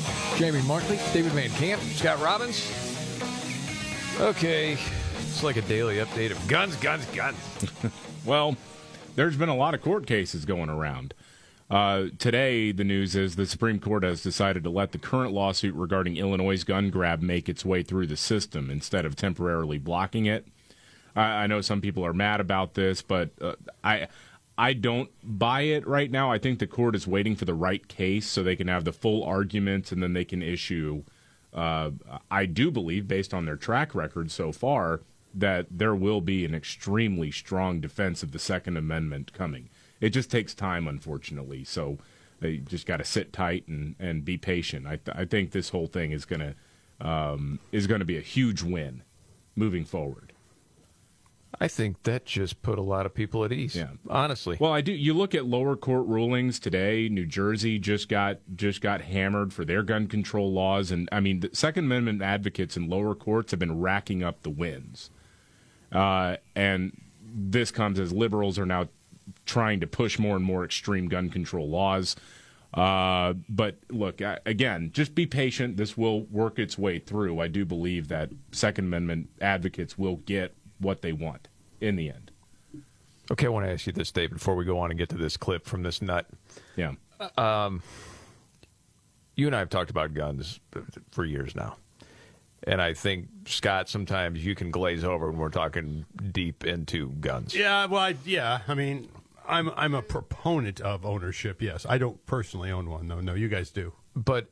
Jamie 0.41 0.63
Markley, 0.63 0.97
David 1.13 1.33
Van 1.33 1.51
Camp, 1.51 1.79
Scott 1.83 2.19
Robbins. 2.19 2.65
Okay, 4.19 4.71
it's 5.19 5.43
like 5.43 5.55
a 5.55 5.61
daily 5.61 5.97
update 5.97 6.31
of 6.31 6.47
guns, 6.47 6.75
guns, 6.77 7.05
guns. 7.13 7.37
Well, 8.25 8.57
there's 9.15 9.37
been 9.37 9.49
a 9.49 9.55
lot 9.55 9.75
of 9.75 9.83
court 9.83 10.07
cases 10.07 10.45
going 10.45 10.71
around. 10.71 11.13
Uh, 11.69 12.05
today, 12.17 12.71
the 12.71 12.83
news 12.83 13.15
is 13.15 13.35
the 13.35 13.45
Supreme 13.45 13.79
Court 13.79 14.01
has 14.01 14.23
decided 14.23 14.63
to 14.63 14.71
let 14.71 14.93
the 14.93 14.97
current 14.97 15.31
lawsuit 15.31 15.75
regarding 15.75 16.17
Illinois' 16.17 16.63
gun 16.63 16.89
grab 16.89 17.21
make 17.21 17.47
its 17.47 17.63
way 17.63 17.83
through 17.83 18.07
the 18.07 18.17
system 18.17 18.71
instead 18.71 19.05
of 19.05 19.15
temporarily 19.15 19.77
blocking 19.77 20.25
it. 20.25 20.47
I, 21.15 21.43
I 21.43 21.47
know 21.47 21.61
some 21.61 21.81
people 21.81 22.03
are 22.03 22.13
mad 22.13 22.41
about 22.41 22.73
this, 22.73 23.03
but 23.03 23.29
uh, 23.39 23.53
I. 23.83 24.07
I 24.61 24.73
don't 24.73 25.09
buy 25.23 25.61
it 25.61 25.87
right 25.87 26.11
now. 26.11 26.31
I 26.31 26.37
think 26.37 26.59
the 26.59 26.67
court 26.67 26.95
is 26.95 27.07
waiting 27.07 27.35
for 27.35 27.45
the 27.45 27.53
right 27.55 27.87
case 27.87 28.27
so 28.27 28.43
they 28.43 28.55
can 28.55 28.67
have 28.67 28.85
the 28.85 28.93
full 28.93 29.23
argument 29.23 29.91
and 29.91 30.03
then 30.03 30.13
they 30.13 30.23
can 30.23 30.43
issue. 30.43 31.01
Uh, 31.51 31.89
I 32.29 32.45
do 32.45 32.69
believe, 32.69 33.07
based 33.07 33.33
on 33.33 33.45
their 33.45 33.55
track 33.55 33.95
record 33.95 34.29
so 34.29 34.51
far, 34.51 35.01
that 35.33 35.65
there 35.71 35.95
will 35.95 36.21
be 36.21 36.45
an 36.45 36.53
extremely 36.53 37.31
strong 37.31 37.81
defense 37.81 38.21
of 38.21 38.33
the 38.33 38.37
Second 38.37 38.77
Amendment 38.77 39.33
coming. 39.33 39.67
It 39.99 40.11
just 40.11 40.29
takes 40.29 40.53
time, 40.53 40.87
unfortunately. 40.87 41.63
So 41.63 41.97
they 42.39 42.57
just 42.57 42.85
got 42.85 42.97
to 42.97 43.03
sit 43.03 43.33
tight 43.33 43.67
and, 43.67 43.95
and 43.97 44.23
be 44.23 44.37
patient. 44.37 44.85
I, 44.85 44.97
th- 44.97 45.17
I 45.17 45.25
think 45.25 45.51
this 45.51 45.69
whole 45.69 45.87
thing 45.87 46.11
is 46.11 46.25
gonna 46.25 46.53
um, 46.99 47.57
is 47.71 47.87
going 47.87 47.99
to 47.99 48.05
be 48.05 48.17
a 48.17 48.21
huge 48.21 48.61
win 48.61 49.01
moving 49.55 49.85
forward. 49.85 50.30
I 51.59 51.67
think 51.67 52.03
that 52.03 52.25
just 52.25 52.61
put 52.61 52.79
a 52.79 52.81
lot 52.81 53.05
of 53.05 53.13
people 53.13 53.43
at 53.45 53.51
ease. 53.51 53.75
Yeah. 53.75 53.89
honestly. 54.09 54.57
Well, 54.59 54.71
I 54.71 54.81
do. 54.81 54.91
You 54.91 55.13
look 55.13 55.35
at 55.35 55.45
lower 55.45 55.75
court 55.75 56.07
rulings 56.07 56.59
today. 56.59 57.07
New 57.09 57.25
Jersey 57.25 57.77
just 57.77 58.09
got 58.09 58.39
just 58.55 58.81
got 58.81 59.01
hammered 59.01 59.53
for 59.53 59.63
their 59.65 59.83
gun 59.83 60.07
control 60.07 60.51
laws, 60.51 60.91
and 60.91 61.07
I 61.11 61.19
mean, 61.19 61.41
the 61.41 61.49
Second 61.53 61.85
Amendment 61.85 62.21
advocates 62.21 62.77
in 62.77 62.89
lower 62.89 63.13
courts 63.13 63.51
have 63.51 63.59
been 63.59 63.79
racking 63.79 64.23
up 64.23 64.41
the 64.43 64.49
wins. 64.49 65.09
Uh, 65.91 66.37
and 66.55 66.99
this 67.23 67.69
comes 67.69 67.99
as 67.99 68.11
liberals 68.13 68.57
are 68.57 68.65
now 68.65 68.87
trying 69.45 69.79
to 69.81 69.87
push 69.87 70.17
more 70.17 70.35
and 70.35 70.45
more 70.45 70.63
extreme 70.65 71.07
gun 71.07 71.29
control 71.29 71.69
laws. 71.69 72.15
Uh, 72.73 73.33
but 73.49 73.75
look, 73.89 74.21
I- 74.21 74.39
again, 74.45 74.91
just 74.93 75.13
be 75.13 75.25
patient. 75.25 75.75
This 75.75 75.97
will 75.97 76.21
work 76.27 76.57
its 76.57 76.77
way 76.77 76.99
through. 76.99 77.39
I 77.39 77.49
do 77.49 77.65
believe 77.65 78.07
that 78.07 78.29
Second 78.53 78.85
Amendment 78.85 79.29
advocates 79.41 79.97
will 79.97 80.15
get 80.17 80.55
what 80.81 81.01
they 81.01 81.13
want 81.13 81.47
in 81.79 81.95
the 81.95 82.09
end. 82.09 82.31
Okay, 83.31 83.45
I 83.45 83.49
want 83.49 83.65
to 83.65 83.71
ask 83.71 83.87
you 83.87 83.93
this, 83.93 84.11
Dave, 84.11 84.31
before 84.31 84.55
we 84.55 84.65
go 84.65 84.79
on 84.79 84.91
and 84.91 84.97
get 84.97 85.09
to 85.09 85.17
this 85.17 85.37
clip 85.37 85.65
from 85.65 85.83
this 85.83 86.01
nut. 86.01 86.27
Yeah. 86.75 86.93
Um, 87.37 87.81
you 89.35 89.47
and 89.47 89.55
I 89.55 89.59
have 89.59 89.69
talked 89.69 89.89
about 89.89 90.13
guns 90.13 90.59
for 91.11 91.23
years 91.23 91.55
now. 91.55 91.77
And 92.63 92.81
I 92.81 92.93
think, 92.93 93.27
Scott, 93.45 93.89
sometimes 93.89 94.45
you 94.45 94.53
can 94.53 94.69
glaze 94.69 95.03
over 95.03 95.31
when 95.31 95.39
we're 95.39 95.49
talking 95.49 96.05
deep 96.31 96.63
into 96.63 97.09
guns. 97.09 97.55
Yeah, 97.55 97.85
well, 97.85 98.01
I, 98.01 98.15
yeah. 98.25 98.59
I 98.67 98.75
mean, 98.75 99.09
I'm 99.47 99.71
I'm 99.75 99.95
a 99.95 100.01
proponent 100.01 100.79
of 100.79 101.05
ownership. 101.05 101.61
Yes, 101.61 101.85
I 101.89 101.97
don't 101.97 102.23
personally 102.25 102.69
own 102.71 102.89
one 102.89 103.07
though. 103.07 103.21
No, 103.21 103.33
you 103.33 103.47
guys 103.47 103.71
do. 103.71 103.93
But 104.15 104.47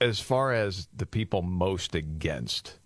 as 0.00 0.20
far 0.20 0.52
as 0.52 0.88
the 0.94 1.06
people 1.06 1.42
most 1.42 1.94
against 1.94 2.78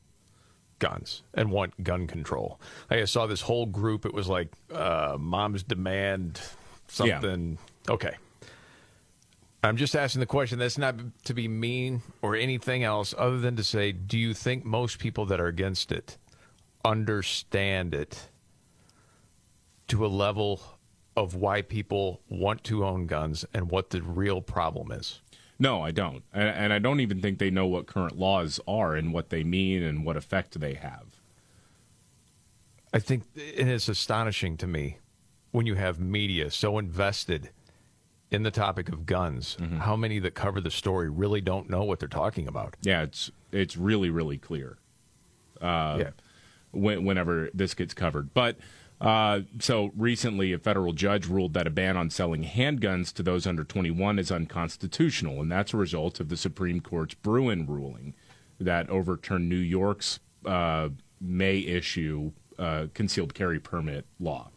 guns 0.79 1.23
and 1.35 1.51
want 1.51 1.83
gun 1.83 2.07
control, 2.07 2.61
I 2.91 3.05
saw 3.05 3.27
this 3.27 3.41
whole 3.41 3.67
group. 3.67 4.07
It 4.07 4.15
was 4.15 4.29
like 4.29 4.49
uh, 4.73 5.17
Moms 5.19 5.63
Demand 5.63 6.41
something. 6.89 7.59
Okay. 7.89 8.17
I'm 9.63 9.77
just 9.77 9.97
asking 9.97 10.21
the 10.21 10.27
question. 10.27 10.59
That's 10.59 10.79
not 10.79 10.97
to 11.25 11.35
be 11.35 11.49
mean 11.49 12.03
or 12.23 12.37
anything 12.37 12.85
else 12.85 13.15
other 13.19 13.39
than 13.39 13.57
to 13.57 13.65
say, 13.65 13.91
do 13.93 14.19
you 14.19 14.33
think 14.33 14.65
most 14.65 14.99
people 14.99 15.27
that 15.27 15.41
are 15.41 15.49
against 15.49 15.91
it 15.91 16.19
understand 16.85 17.95
it 17.95 18.29
to 19.89 20.07
a 20.07 20.09
level 20.09 20.63
of 21.17 21.35
why 21.35 21.63
people 21.63 22.21
want 22.29 22.63
to 22.65 22.85
own 22.85 23.07
guns 23.07 23.45
and 23.55 23.71
what 23.71 23.91
the 23.91 24.03
real 24.03 24.41
problem 24.41 24.93
is? 24.93 25.21
No, 25.59 25.83
I 25.83 25.91
don't, 25.91 26.23
and, 26.35 26.49
and 26.49 26.73
I 26.73 26.79
don't 26.79 27.01
even 27.01 27.21
think 27.23 27.39
they 27.39 27.51
know 27.51 27.67
what 27.67 27.87
current 27.87 28.19
laws 28.19 28.61
are 28.69 28.95
and 28.95 29.13
what 29.13 29.31
they 29.31 29.43
mean 29.43 29.83
and 29.83 30.05
what 30.05 30.17
effect 30.17 30.59
they 30.61 30.75
have. 30.75 31.07
I 32.93 32.99
think 32.99 33.25
it 33.35 33.67
is 33.69 33.89
astonishing 33.89 34.57
to 34.59 34.67
me 34.67 34.99
when 35.53 35.67
you 35.67 35.75
have 35.75 35.99
media 36.01 36.51
so 36.51 36.79
invested 36.79 37.51
in 38.31 38.43
the 38.43 38.51
topic 38.51 38.89
of 38.89 39.07
guns, 39.07 39.57
Mm-hmm. 39.61 39.79
how 39.79 39.97
many 39.97 40.19
that 40.19 40.35
cover 40.35 40.61
the 40.61 40.71
story 40.71 41.09
really 41.09 41.41
don't 41.41 41.71
know 41.71 41.85
what 41.85 42.01
they're 42.01 42.09
talking 42.09 42.49
about. 42.49 42.77
Yeah, 42.83 43.03
it's 43.03 43.31
it's 43.53 43.77
really 43.77 44.11
really 44.11 44.39
clear. 44.39 44.79
Uh, 45.61 45.97
Yeah. 46.01 46.11
when, 46.73 47.05
whenever 47.05 47.49
this 47.55 47.73
gets 47.75 47.95
covered, 47.95 48.35
but 48.35 48.57
uh, 49.01 49.41
so 49.61 49.93
recently 49.97 50.53
a 50.53 50.59
federal 50.59 50.93
judge 50.93 51.27
ruled 51.27 51.55
that 51.55 51.67
a 51.67 51.71
ban 51.71 51.97
on 51.97 52.11
selling 52.11 52.45
handguns 52.45 53.13
to 53.15 53.23
those 53.23 53.47
under 53.47 53.65
21 53.65 54.19
is 54.19 54.31
unconstitutional, 54.31 55.41
and 55.41 55.53
that's 55.53 55.75
a 55.75 55.77
result 55.77 56.21
of 56.21 56.29
the 56.29 56.37
Supreme 56.37 56.81
Court's 56.81 57.15
Bruen 57.15 57.67
ruling 57.67 58.15
that 58.59 58.89
overturned 58.89 59.49
New 59.49 59.57
York's 59.57 60.21
uh, 60.47 60.89
May 61.21 61.59
issue 61.59 62.33
uh, 62.59 62.87
concealed 62.95 63.35
carry 63.35 63.59
permit 63.59 64.07
law. 64.19 64.51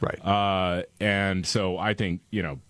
Right. 0.00 0.24
Uh, 0.24 0.82
and 1.00 1.46
so 1.46 1.78
I 1.78 1.94
think, 1.94 2.20
you 2.30 2.42
know, 2.42 2.60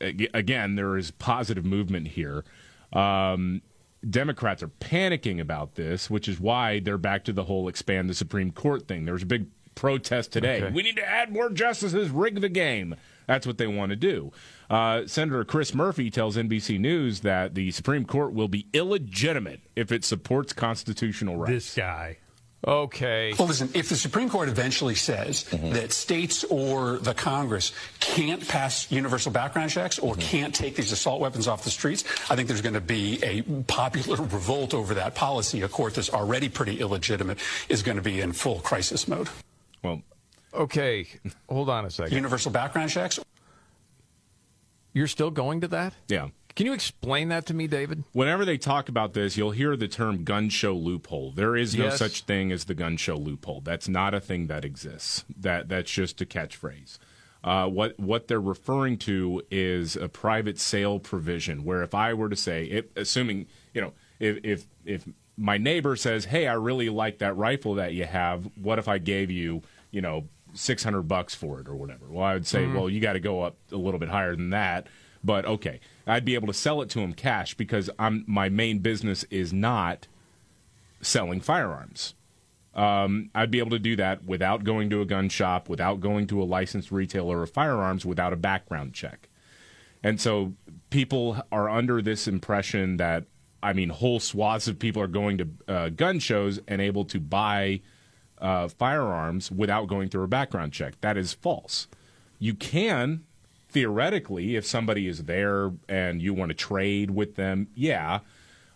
again, 0.00 0.74
there 0.74 0.96
is 0.96 1.10
positive 1.12 1.64
movement 1.64 2.08
here. 2.08 2.44
Um, 2.92 3.62
Democrats 4.08 4.62
are 4.62 4.68
panicking 4.68 5.40
about 5.40 5.74
this, 5.74 6.10
which 6.10 6.28
is 6.28 6.38
why 6.38 6.80
they're 6.80 6.98
back 6.98 7.24
to 7.24 7.32
the 7.32 7.44
whole 7.44 7.68
expand 7.68 8.08
the 8.10 8.14
Supreme 8.14 8.52
Court 8.52 8.86
thing. 8.86 9.04
There 9.04 9.14
was 9.14 9.22
a 9.22 9.26
big 9.26 9.46
protest 9.76 10.32
today. 10.32 10.62
Okay. 10.62 10.74
We 10.74 10.82
need 10.82 10.96
to 10.96 11.08
add 11.08 11.32
more 11.32 11.50
justices, 11.50 12.10
rig 12.10 12.40
the 12.40 12.48
game. 12.48 12.96
That's 13.28 13.46
what 13.46 13.58
they 13.58 13.68
want 13.68 13.90
to 13.90 13.96
do. 13.96 14.32
Uh, 14.68 15.06
Senator 15.06 15.44
Chris 15.44 15.74
Murphy 15.74 16.10
tells 16.10 16.36
NBC 16.36 16.80
News 16.80 17.20
that 17.20 17.54
the 17.54 17.70
Supreme 17.70 18.04
Court 18.04 18.32
will 18.32 18.48
be 18.48 18.66
illegitimate 18.72 19.60
if 19.76 19.92
it 19.92 20.04
supports 20.04 20.52
constitutional 20.52 21.36
rights. 21.36 21.52
This 21.52 21.74
guy. 21.74 22.18
Okay. 22.66 23.32
Well, 23.38 23.46
listen, 23.46 23.70
if 23.74 23.88
the 23.88 23.96
Supreme 23.96 24.28
Court 24.28 24.48
eventually 24.48 24.96
says 24.96 25.44
that 25.44 25.92
states 25.92 26.42
or 26.44 26.98
the 26.98 27.14
Congress 27.14 27.70
can't 28.00 28.46
pass 28.48 28.90
universal 28.90 29.30
background 29.30 29.70
checks 29.70 30.00
or 30.00 30.16
can't 30.16 30.52
take 30.52 30.74
these 30.74 30.90
assault 30.90 31.20
weapons 31.20 31.46
off 31.46 31.62
the 31.62 31.70
streets, 31.70 32.02
I 32.28 32.34
think 32.34 32.48
there's 32.48 32.62
going 32.62 32.74
to 32.74 32.80
be 32.80 33.22
a 33.22 33.42
popular 33.64 34.16
revolt 34.22 34.74
over 34.74 34.94
that 34.94 35.14
policy. 35.14 35.62
A 35.62 35.68
court 35.68 35.94
that's 35.94 36.10
already 36.10 36.48
pretty 36.48 36.80
illegitimate 36.80 37.38
is 37.68 37.82
going 37.82 37.98
to 37.98 38.02
be 38.02 38.20
in 38.20 38.32
full 38.32 38.58
crisis 38.60 39.06
mode. 39.06 39.28
Well, 39.86 40.02
okay, 40.52 41.06
hold 41.48 41.70
on 41.70 41.84
a 41.84 41.90
second. 41.90 42.12
Universal 42.14 42.50
background 42.50 42.90
checks? 42.90 43.20
You're 44.92 45.06
still 45.06 45.30
going 45.30 45.60
to 45.60 45.68
that? 45.68 45.94
Yeah. 46.08 46.28
Can 46.56 46.66
you 46.66 46.72
explain 46.72 47.28
that 47.28 47.44
to 47.46 47.54
me, 47.54 47.66
David? 47.66 48.02
Whenever 48.12 48.44
they 48.46 48.56
talk 48.56 48.88
about 48.88 49.12
this, 49.12 49.36
you'll 49.36 49.50
hear 49.50 49.76
the 49.76 49.86
term 49.88 50.24
gun 50.24 50.48
show 50.48 50.74
loophole. 50.74 51.30
There 51.30 51.54
is 51.54 51.76
no 51.76 51.84
Yes. 51.84 51.98
such 51.98 52.22
thing 52.22 52.50
as 52.50 52.64
the 52.64 52.74
gun 52.74 52.96
show 52.96 53.14
loophole. 53.16 53.60
That's 53.60 53.88
not 53.88 54.14
a 54.14 54.20
thing 54.20 54.46
that 54.46 54.64
exists. 54.64 55.24
That 55.38 55.68
that's 55.68 55.90
just 55.90 56.20
a 56.22 56.24
catchphrase. 56.24 56.98
Uh, 57.44 57.68
what 57.68 58.00
what 58.00 58.26
they're 58.26 58.40
referring 58.40 58.96
to 58.98 59.42
is 59.50 59.94
a 59.96 60.08
private 60.08 60.58
sale 60.58 60.98
provision, 60.98 61.62
where 61.62 61.82
if 61.82 61.94
I 61.94 62.14
were 62.14 62.30
to 62.30 62.36
say, 62.36 62.64
if, 62.64 62.86
assuming 62.96 63.46
you 63.74 63.82
know, 63.82 63.92
if 64.18 64.38
if 64.42 64.66
if 64.86 65.06
my 65.36 65.58
neighbor 65.58 65.94
says, 65.94 66.24
"Hey, 66.24 66.46
I 66.48 66.54
really 66.54 66.88
like 66.88 67.18
that 67.18 67.36
rifle 67.36 67.74
that 67.74 67.92
you 67.92 68.04
have. 68.06 68.48
What 68.56 68.78
if 68.78 68.88
I 68.88 68.96
gave 68.96 69.30
you, 69.30 69.60
you 69.90 70.00
know, 70.00 70.28
six 70.54 70.82
hundred 70.84 71.02
bucks 71.02 71.34
for 71.34 71.60
it 71.60 71.68
or 71.68 71.76
whatever?" 71.76 72.06
Well, 72.08 72.24
I 72.24 72.34
would 72.34 72.46
say, 72.46 72.64
Mm-hmm. 72.64 72.74
"Well, 72.74 72.90
you 72.90 73.00
got 73.00 73.14
to 73.14 73.20
go 73.20 73.42
up 73.42 73.56
a 73.72 73.76
little 73.76 74.00
bit 74.00 74.08
higher 74.08 74.36
than 74.36 74.50
that." 74.50 74.86
But 75.24 75.44
okay, 75.44 75.80
I'd 76.06 76.24
be 76.24 76.34
able 76.34 76.46
to 76.46 76.54
sell 76.54 76.80
it 76.82 76.90
to 76.90 77.00
him 77.00 77.12
cash 77.12 77.54
because 77.54 77.90
I'm 77.98 78.24
my 78.26 78.48
main 78.48 78.78
business 78.78 79.24
is 79.30 79.52
not 79.52 80.06
selling 81.00 81.40
firearms. 81.40 82.14
Um, 82.74 83.30
I'd 83.34 83.50
be 83.50 83.58
able 83.58 83.70
to 83.70 83.78
do 83.78 83.96
that 83.96 84.24
without 84.24 84.62
going 84.62 84.90
to 84.90 85.00
a 85.00 85.06
gun 85.06 85.30
shop, 85.30 85.68
without 85.68 86.00
going 86.00 86.26
to 86.26 86.42
a 86.42 86.44
licensed 86.44 86.92
retailer 86.92 87.42
of 87.42 87.50
firearms, 87.50 88.04
without 88.04 88.34
a 88.34 88.36
background 88.36 88.92
check. 88.92 89.28
And 90.02 90.20
so 90.20 90.52
people 90.90 91.42
are 91.50 91.70
under 91.70 92.02
this 92.02 92.28
impression 92.28 92.98
that, 92.98 93.24
I 93.62 93.72
mean, 93.72 93.88
whole 93.88 94.20
swaths 94.20 94.68
of 94.68 94.78
people 94.78 95.00
are 95.00 95.06
going 95.08 95.38
to 95.38 95.48
uh, 95.66 95.88
gun 95.88 96.18
shows 96.18 96.60
and 96.68 96.82
able 96.82 97.06
to 97.06 97.18
buy 97.18 97.80
uh, 98.38 98.68
firearms 98.68 99.50
without 99.50 99.86
going 99.86 100.08
through 100.08 100.24
a 100.24 100.28
background 100.28 100.72
check. 100.72 101.00
That 101.00 101.16
is 101.16 101.32
false. 101.32 101.86
You 102.38 102.54
can, 102.54 103.24
theoretically, 103.68 104.56
if 104.56 104.66
somebody 104.66 105.08
is 105.08 105.24
there 105.24 105.72
and 105.88 106.20
you 106.20 106.34
want 106.34 106.50
to 106.50 106.54
trade 106.54 107.10
with 107.10 107.36
them, 107.36 107.68
yeah. 107.74 108.20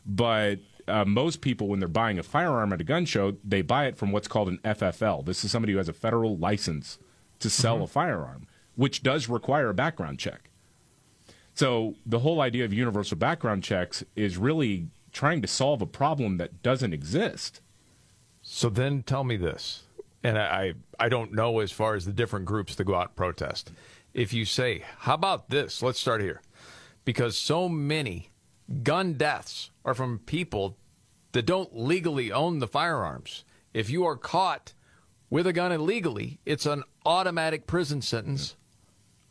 But 0.06 0.60
uh, 0.88 1.04
most 1.04 1.40
people, 1.40 1.68
when 1.68 1.78
they're 1.80 1.88
buying 1.88 2.18
a 2.18 2.22
firearm 2.22 2.72
at 2.72 2.80
a 2.80 2.84
gun 2.84 3.04
show, 3.04 3.36
they 3.44 3.62
buy 3.62 3.86
it 3.86 3.96
from 3.96 4.12
what's 4.12 4.28
called 4.28 4.48
an 4.48 4.58
FFL. 4.64 5.24
This 5.24 5.44
is 5.44 5.50
somebody 5.50 5.72
who 5.72 5.78
has 5.78 5.88
a 5.88 5.94
federal 5.94 6.36
license 6.36 6.98
to 7.38 7.50
sell 7.50 7.82
a 7.82 7.86
firearm, 7.86 8.46
which 8.76 9.02
does 9.02 9.28
require 9.28 9.68
a 9.70 9.74
background 9.74 10.18
check. 10.18 10.50
So 11.54 11.94
the 12.06 12.20
whole 12.20 12.40
idea 12.40 12.64
of 12.64 12.72
universal 12.72 13.16
background 13.16 13.62
checks 13.62 14.04
is 14.16 14.38
really 14.38 14.88
trying 15.12 15.42
to 15.42 15.48
solve 15.48 15.82
a 15.82 15.86
problem 15.86 16.36
that 16.38 16.62
doesn't 16.62 16.92
exist. 16.92 17.60
So 18.52 18.68
then 18.68 19.04
tell 19.04 19.22
me 19.22 19.36
this, 19.36 19.84
and 20.24 20.36
I, 20.36 20.74
I 20.98 21.08
don't 21.08 21.32
know 21.32 21.60
as 21.60 21.70
far 21.70 21.94
as 21.94 22.04
the 22.04 22.12
different 22.12 22.46
groups 22.46 22.74
that 22.74 22.84
go 22.84 22.96
out 22.96 23.06
and 23.06 23.16
protest. 23.16 23.70
If 24.12 24.32
you 24.32 24.44
say, 24.44 24.82
how 24.98 25.14
about 25.14 25.50
this? 25.50 25.84
Let's 25.84 26.00
start 26.00 26.20
here. 26.20 26.42
Because 27.04 27.38
so 27.38 27.68
many 27.68 28.30
gun 28.82 29.12
deaths 29.12 29.70
are 29.84 29.94
from 29.94 30.18
people 30.18 30.76
that 31.30 31.46
don't 31.46 31.78
legally 31.78 32.32
own 32.32 32.58
the 32.58 32.66
firearms. 32.66 33.44
If 33.72 33.88
you 33.88 34.04
are 34.04 34.16
caught 34.16 34.74
with 35.30 35.46
a 35.46 35.52
gun 35.52 35.70
illegally, 35.70 36.40
it's 36.44 36.66
an 36.66 36.82
automatic 37.06 37.68
prison 37.68 38.02
sentence. 38.02 38.56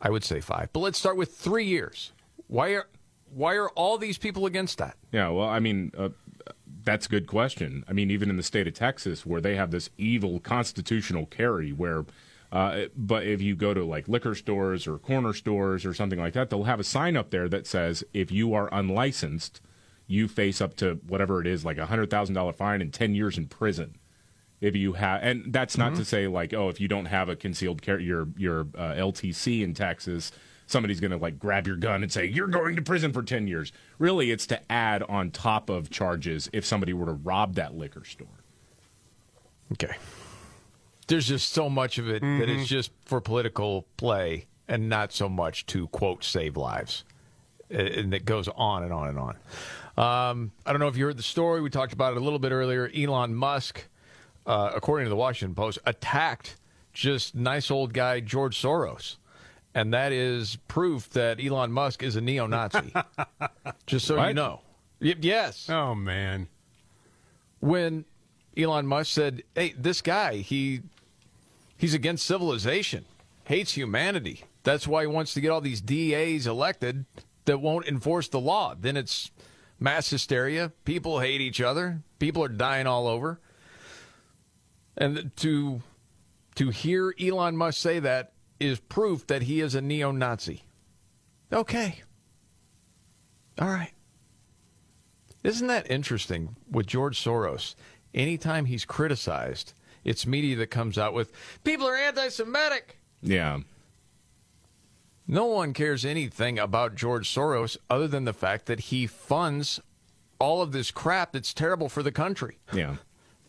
I 0.00 0.08
would 0.08 0.24
say 0.24 0.40
five, 0.40 0.70
but 0.72 0.80
let's 0.80 0.98
start 0.98 1.18
with 1.18 1.36
three 1.36 1.66
years. 1.66 2.12
Why 2.46 2.70
are 2.70 2.86
why 3.34 3.56
are 3.56 3.68
all 3.68 3.98
these 3.98 4.16
people 4.16 4.46
against 4.46 4.78
that? 4.78 4.96
Yeah, 5.12 5.28
well, 5.28 5.46
I 5.46 5.60
mean, 5.60 5.92
uh, 5.96 6.08
that's 6.84 7.06
a 7.06 7.08
good 7.08 7.26
question. 7.26 7.84
I 7.88 7.92
mean, 7.92 8.10
even 8.10 8.30
in 8.30 8.36
the 8.36 8.42
state 8.42 8.66
of 8.66 8.74
Texas, 8.74 9.26
where 9.26 9.40
they 9.40 9.56
have 9.56 9.70
this 9.70 9.90
evil 9.98 10.40
constitutional 10.40 11.26
carry, 11.26 11.72
where, 11.72 12.04
uh, 12.52 12.84
but 12.96 13.26
if 13.26 13.40
you 13.40 13.54
go 13.56 13.74
to 13.74 13.84
like 13.84 14.08
liquor 14.08 14.34
stores 14.34 14.86
or 14.86 14.98
corner 14.98 15.32
stores 15.32 15.84
or 15.84 15.94
something 15.94 16.18
like 16.18 16.34
that, 16.34 16.50
they'll 16.50 16.64
have 16.64 16.80
a 16.80 16.84
sign 16.84 17.16
up 17.16 17.30
there 17.30 17.48
that 17.48 17.66
says 17.66 18.04
if 18.12 18.30
you 18.30 18.54
are 18.54 18.68
unlicensed, 18.72 19.60
you 20.06 20.26
face 20.26 20.60
up 20.60 20.74
to 20.76 21.00
whatever 21.06 21.40
it 21.40 21.46
is, 21.46 21.64
like 21.64 21.78
a 21.78 21.86
hundred 21.86 22.10
thousand 22.10 22.34
dollar 22.34 22.52
fine 22.52 22.80
and 22.80 22.92
ten 22.92 23.14
years 23.14 23.38
in 23.38 23.46
prison. 23.46 23.96
If 24.60 24.76
you 24.76 24.92
have, 24.94 25.22
and 25.22 25.52
that's 25.54 25.78
not 25.78 25.94
to 25.94 26.04
say 26.04 26.26
like, 26.26 26.52
oh, 26.52 26.68
if 26.68 26.80
you 26.80 26.88
don't 26.88 27.06
have 27.06 27.30
a 27.30 27.36
concealed 27.36 27.80
carry, 27.80 28.04
your 28.04 28.28
your 28.36 28.60
uh, 28.76 28.92
LTC 28.92 29.62
in 29.62 29.72
Texas, 29.72 30.32
somebody's 30.70 31.00
going 31.00 31.10
to 31.10 31.16
like 31.16 31.38
grab 31.38 31.66
your 31.66 31.76
gun 31.76 32.02
and 32.02 32.12
say 32.12 32.24
you're 32.26 32.46
going 32.48 32.76
to 32.76 32.82
prison 32.82 33.12
for 33.12 33.22
10 33.22 33.46
years. 33.46 33.72
Really, 33.98 34.30
it's 34.30 34.46
to 34.48 34.72
add 34.72 35.02
on 35.04 35.30
top 35.30 35.68
of 35.70 35.90
charges 35.90 36.48
if 36.52 36.64
somebody 36.64 36.92
were 36.92 37.06
to 37.06 37.12
rob 37.12 37.54
that 37.54 37.74
liquor 37.76 38.04
store. 38.04 38.28
Okay. 39.72 39.94
There's 41.08 41.26
just 41.26 41.52
so 41.52 41.68
much 41.68 41.98
of 41.98 42.08
it 42.08 42.20
that 42.22 42.26
Mhm. 42.26 42.60
it's 42.60 42.68
just 42.68 42.92
for 43.04 43.20
political 43.20 43.86
play 43.96 44.46
and 44.68 44.88
not 44.88 45.12
so 45.12 45.28
much 45.28 45.66
to 45.66 45.88
quote 45.88 46.22
save 46.22 46.56
lives. 46.56 47.04
And 47.68 48.14
it 48.14 48.24
goes 48.24 48.48
on 48.48 48.82
and 48.82 48.92
on 48.92 49.08
and 49.08 49.18
on. 49.18 49.36
Um, 49.96 50.52
I 50.64 50.72
don't 50.72 50.80
know 50.80 50.88
if 50.88 50.96
you 50.96 51.04
heard 51.04 51.16
the 51.16 51.22
story. 51.22 51.60
We 51.60 51.70
talked 51.70 51.92
about 51.92 52.12
it 52.14 52.16
a 52.16 52.20
little 52.20 52.38
bit 52.38 52.52
earlier. 52.52 52.90
Elon 52.96 53.34
Musk, 53.34 53.86
uh, 54.46 54.70
according 54.74 55.06
to 55.06 55.10
the 55.10 55.16
Washington 55.16 55.54
Post, 55.54 55.78
attacked 55.84 56.56
just 56.92 57.34
nice 57.34 57.70
old 57.70 57.92
guy 57.92 58.20
George 58.20 58.60
Soros. 58.60 59.16
And 59.74 59.94
that 59.94 60.12
is 60.12 60.56
proof 60.68 61.08
that 61.10 61.42
Elon 61.44 61.70
Musk 61.70 62.02
is 62.02 62.16
a 62.16 62.20
neo 62.20 62.46
Nazi. 62.46 62.92
just 63.86 64.06
so 64.06 64.24
you 64.26 64.34
know. 64.34 64.60
Y- 65.00 65.14
yes. 65.20 65.68
Oh, 65.70 65.94
man. 65.94 66.48
When 67.60 68.04
Elon 68.56 68.86
Musk 68.86 69.12
said, 69.12 69.42
"Hey, 69.54 69.74
this 69.76 70.02
guy, 70.02 70.36
he 70.36 70.80
he's 71.76 71.94
against 71.94 72.26
civilization, 72.26 73.04
hates 73.44 73.72
humanity. 73.72 74.44
That's 74.62 74.88
why 74.88 75.02
he 75.02 75.06
wants 75.06 75.34
to 75.34 75.40
get 75.40 75.50
all 75.50 75.60
these 75.60 75.80
DAs 75.80 76.46
elected 76.46 77.04
that 77.44 77.60
won't 77.60 77.86
enforce 77.86 78.28
the 78.28 78.40
law." 78.40 78.74
Then 78.78 78.96
it's 78.96 79.30
mass 79.78 80.10
hysteria. 80.10 80.72
People 80.84 81.20
hate 81.20 81.40
each 81.40 81.60
other. 81.60 82.02
People 82.18 82.42
are 82.42 82.48
dying 82.48 82.86
all 82.86 83.06
over. 83.06 83.40
And 84.96 85.30
to 85.36 85.82
to 86.56 86.70
hear 86.70 87.14
Elon 87.20 87.56
Musk 87.56 87.78
say 87.78 88.00
that 88.00 88.32
is 88.60 88.78
proof 88.78 89.26
that 89.26 89.42
he 89.42 89.60
is 89.60 89.74
a 89.74 89.80
neo-Nazi. 89.80 90.62
Okay. 91.52 92.00
All 93.58 93.68
right. 93.68 93.90
Isn't 95.42 95.66
that 95.68 95.90
interesting 95.90 96.54
with 96.70 96.86
George 96.86 97.18
Soros? 97.22 97.74
Anytime 98.14 98.66
he's 98.66 98.84
criticized, 98.84 99.72
it's 100.04 100.26
media 100.26 100.56
that 100.56 100.68
comes 100.68 100.98
out 100.98 101.14
with 101.14 101.32
people 101.64 101.86
are 101.88 101.96
anti 101.96 102.28
Semitic. 102.28 102.98
Yeah. 103.22 103.58
No 105.26 105.46
one 105.46 105.72
cares 105.72 106.04
anything 106.04 106.58
about 106.58 106.94
George 106.96 107.28
Soros 107.32 107.76
other 107.88 108.08
than 108.08 108.24
the 108.24 108.32
fact 108.32 108.66
that 108.66 108.80
he 108.80 109.06
funds 109.06 109.80
all 110.38 110.60
of 110.62 110.72
this 110.72 110.90
crap 110.90 111.32
that's 111.32 111.54
terrible 111.54 111.88
for 111.88 112.02
the 112.02 112.12
country. 112.12 112.58
Yeah. 112.72 112.96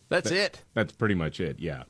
That's 0.08 0.30
That- 0.30 0.36
it. 0.38 0.62
That's 0.74 0.92
pretty 0.92 1.14
much 1.14 1.40
it, 1.40 1.58
yeah. 1.58 1.84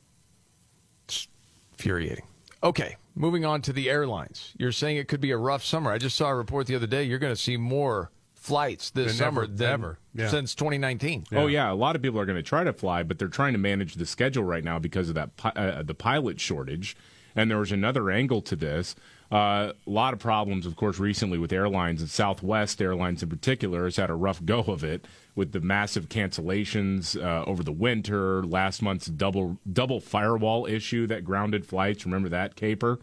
It's 1.05 1.27
infuriating. 1.73 2.25
Okay, 2.63 2.95
moving 3.15 3.45
on 3.45 3.61
to 3.63 3.73
the 3.73 3.89
airlines. 3.89 4.53
You're 4.57 4.71
saying 4.71 4.97
it 4.97 5.07
could 5.07 5.21
be 5.21 5.31
a 5.31 5.37
rough 5.37 5.63
summer. 5.63 5.91
I 5.91 5.97
just 5.97 6.15
saw 6.15 6.29
a 6.29 6.35
report 6.35 6.67
the 6.67 6.75
other 6.75 6.87
day. 6.87 7.03
You're 7.03 7.19
going 7.19 7.33
to 7.33 7.39
see 7.41 7.57
more 7.57 8.11
flights 8.33 8.89
this 8.89 9.07
Than 9.07 9.15
summer 9.15 9.43
ever- 9.43 9.53
than 9.53 9.71
ever. 9.71 9.99
Yeah. 10.15 10.29
since 10.29 10.53
2019. 10.55 11.25
Oh 11.33 11.47
yeah, 11.47 11.71
a 11.71 11.73
lot 11.73 11.95
of 11.95 12.01
people 12.01 12.19
are 12.19 12.25
going 12.25 12.37
to 12.37 12.43
try 12.43 12.63
to 12.63 12.73
fly, 12.73 13.01
but 13.03 13.17
they're 13.17 13.27
trying 13.27 13.53
to 13.53 13.59
manage 13.59 13.95
the 13.95 14.05
schedule 14.05 14.43
right 14.43 14.63
now 14.63 14.77
because 14.79 15.09
of 15.09 15.15
that 15.15 15.29
uh, 15.43 15.81
the 15.83 15.95
pilot 15.95 16.39
shortage. 16.39 16.95
And 17.35 17.49
there 17.49 17.57
was 17.57 17.71
another 17.71 18.11
angle 18.11 18.41
to 18.43 18.55
this. 18.55 18.95
Uh, 19.31 19.71
a 19.87 19.89
lot 19.89 20.13
of 20.13 20.19
problems, 20.19 20.67
of 20.67 20.75
course, 20.75 20.99
recently 20.99 21.39
with 21.39 21.51
airlines, 21.51 21.99
and 22.01 22.09
Southwest 22.11 22.79
Airlines 22.79 23.23
in 23.23 23.29
particular 23.29 23.85
has 23.85 23.95
had 23.95 24.11
a 24.11 24.13
rough 24.13 24.45
go 24.45 24.59
of 24.59 24.83
it 24.83 25.07
with 25.35 25.51
the 25.51 25.59
massive 25.59 26.09
cancellations 26.09 27.21
uh, 27.21 27.43
over 27.45 27.63
the 27.63 27.71
winter. 27.71 28.43
Last 28.43 28.81
month's 28.81 29.07
double 29.07 29.57
double 29.71 29.99
firewall 29.99 30.65
issue 30.65 31.07
that 31.07 31.23
grounded 31.23 31.65
flights. 31.65 32.05
Remember 32.05 32.29
that 32.29 32.55
caper? 32.55 32.99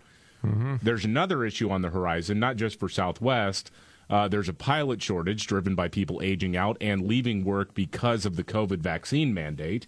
There's 0.82 1.04
another 1.04 1.44
issue 1.44 1.70
on 1.70 1.82
the 1.82 1.90
horizon, 1.90 2.38
not 2.38 2.56
just 2.56 2.78
for 2.78 2.88
Southwest. 2.88 3.70
Uh, 4.08 4.26
there's 4.26 4.48
a 4.48 4.54
pilot 4.54 5.02
shortage 5.02 5.46
driven 5.46 5.74
by 5.74 5.86
people 5.86 6.20
aging 6.22 6.56
out 6.56 6.76
and 6.80 7.06
leaving 7.06 7.44
work 7.44 7.74
because 7.74 8.24
of 8.26 8.36
the 8.36 8.44
COVID 8.44 8.78
vaccine 8.78 9.34
mandate. 9.34 9.86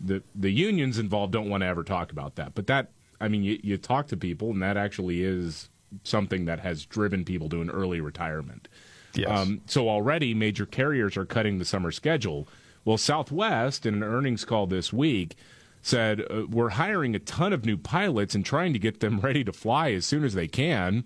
The 0.00 0.22
the 0.34 0.50
unions 0.50 0.98
involved 0.98 1.32
don't 1.32 1.50
want 1.50 1.62
to 1.62 1.66
ever 1.66 1.84
talk 1.84 2.10
about 2.10 2.36
that, 2.36 2.54
but 2.54 2.66
that 2.68 2.90
I 3.20 3.28
mean, 3.28 3.42
you, 3.42 3.60
you 3.62 3.76
talk 3.76 4.06
to 4.08 4.16
people, 4.16 4.50
and 4.50 4.62
that 4.62 4.76
actually 4.76 5.22
is 5.22 5.68
something 6.04 6.46
that 6.46 6.60
has 6.60 6.86
driven 6.86 7.24
people 7.24 7.48
to 7.50 7.60
an 7.60 7.70
early 7.70 8.00
retirement. 8.00 8.68
Yes. 9.14 9.28
Um, 9.30 9.60
so 9.66 9.88
already, 9.88 10.34
major 10.34 10.66
carriers 10.66 11.16
are 11.16 11.24
cutting 11.24 11.58
the 11.58 11.64
summer 11.64 11.90
schedule. 11.90 12.48
Well, 12.84 12.98
Southwest, 12.98 13.86
in 13.86 13.94
an 13.94 14.02
earnings 14.02 14.44
call 14.44 14.66
this 14.66 14.92
week, 14.92 15.36
said 15.82 16.20
uh, 16.30 16.46
we're 16.48 16.70
hiring 16.70 17.14
a 17.14 17.18
ton 17.18 17.52
of 17.52 17.64
new 17.64 17.76
pilots 17.76 18.34
and 18.34 18.44
trying 18.44 18.72
to 18.72 18.78
get 18.78 19.00
them 19.00 19.20
ready 19.22 19.44
to 19.44 19.52
fly 19.52 19.92
as 19.92 20.06
soon 20.06 20.24
as 20.24 20.34
they 20.34 20.48
can, 20.48 21.04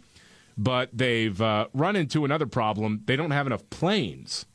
but 0.56 0.90
they've 0.92 1.40
uh, 1.40 1.66
run 1.72 1.96
into 1.96 2.24
another 2.24 2.46
problem. 2.46 3.02
They 3.06 3.16
don't 3.16 3.30
have 3.30 3.46
enough 3.46 3.68
planes 3.70 4.46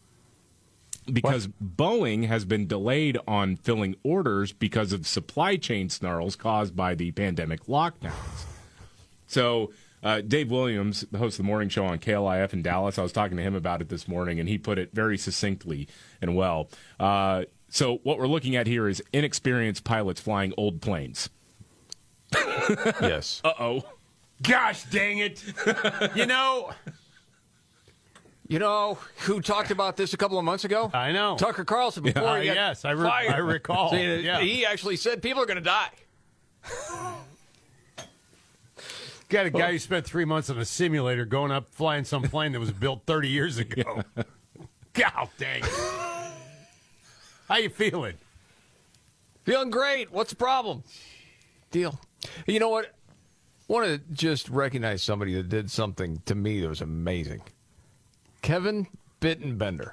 because 1.12 1.48
Boeing 1.64 2.28
has 2.28 2.46
been 2.46 2.68
delayed 2.68 3.18
on 3.28 3.56
filling 3.56 3.96
orders 4.04 4.52
because 4.52 4.94
of 4.94 5.08
supply 5.08 5.56
chain 5.56 5.90
snarls 5.90 6.36
caused 6.36 6.76
by 6.76 6.96
the 6.96 7.12
pandemic 7.12 7.66
lockdowns. 7.66 8.46
So, 9.28 9.72
uh, 10.04 10.22
Dave 10.22 10.50
Williams, 10.52 11.06
the 11.12 11.18
host 11.18 11.34
of 11.40 11.46
the 11.46 11.48
morning 11.48 11.70
show 11.70 11.86
on 11.86 12.00
KLIF 12.00 12.54
in 12.54 12.62
Dallas, 12.62 12.98
I 12.98 13.04
was 13.04 13.12
talking 13.12 13.38
to 13.38 13.44
him 13.44 13.56
about 13.56 13.82
it 13.82 13.90
this 13.90 14.08
morning, 14.08 14.40
and 14.40 14.48
he 14.48 14.58
put 14.58 14.78
it 14.78 14.90
very 14.94 15.18
succinctly 15.18 15.88
and 16.22 16.36
well. 16.36 16.70
Uh, 17.00 17.44
so, 17.70 17.98
what 18.04 18.18
we're 18.18 18.28
looking 18.28 18.56
at 18.56 18.66
here 18.68 18.88
is 18.88 19.04
inexperienced 19.14 19.84
pilots 19.84 20.20
flying 20.20 20.54
old 20.58 20.82
planes. 20.82 21.30
yes. 23.02 23.42
Uh 23.44 23.54
oh. 23.60 23.84
Gosh 24.42 24.84
dang 24.86 25.18
it. 25.20 25.44
you 26.16 26.26
know, 26.26 26.72
You 28.48 28.58
know 28.60 28.98
who 29.20 29.42
talked 29.42 29.70
about 29.70 29.98
this 29.98 30.14
a 30.14 30.18
couple 30.18 30.40
of 30.40 30.46
months 30.46 30.64
ago? 30.64 30.90
I 30.94 31.12
know. 31.12 31.36
Tucker 31.38 31.66
Carlson 31.66 32.04
before 32.04 32.24
Yeah, 32.24 32.40
he 32.42 32.48
got 32.48 32.56
yes, 32.56 32.86
I 32.86 32.92
re- 32.92 33.08
fired. 33.10 33.32
I 33.34 33.38
recall. 33.38 33.92
See, 33.92 34.22
Yeah. 34.22 34.40
He 34.42 34.66
actually 34.66 34.96
said 34.96 35.22
people 35.22 35.44
are 35.44 35.46
going 35.46 35.58
to 35.58 35.62
die. 35.62 35.90
Got 39.30 39.46
a 39.46 39.50
guy 39.50 39.72
who 39.72 39.80
spent 39.80 40.06
three 40.06 40.26
months 40.26 40.50
on 40.50 40.58
a 40.58 40.66
simulator 40.66 41.26
going 41.26 41.52
up 41.52 41.74
flying 41.74 42.04
some 42.04 42.24
plane 42.24 42.52
that 42.52 42.60
was 42.60 42.72
built 42.72 43.04
30 43.06 43.30
years 43.30 43.58
ago. 43.60 44.04
God 44.94 45.30
dang 45.38 45.64
it. 45.64 45.70
How 47.48 47.58
you 47.58 47.70
feeling? 47.70 48.16
Feeling 49.44 49.70
great. 49.70 50.12
What's 50.12 50.32
the 50.32 50.36
problem? 50.36 50.84
Deal. 51.72 52.00
You 52.46 52.60
know 52.60 52.70
what? 52.70 52.86
I 52.86 53.74
want 53.74 53.86
to 53.88 54.00
just 54.14 54.50
recognize 54.50 55.04
somebody 55.04 55.34
that 55.36 55.48
did 55.48 55.72
something 55.72 56.22
to 56.26 56.36
me 56.36 56.60
that 56.62 56.68
was 56.68 56.82
amazing. 56.82 57.42
Kevin 58.42 58.88
Bittenbender. 59.22 59.92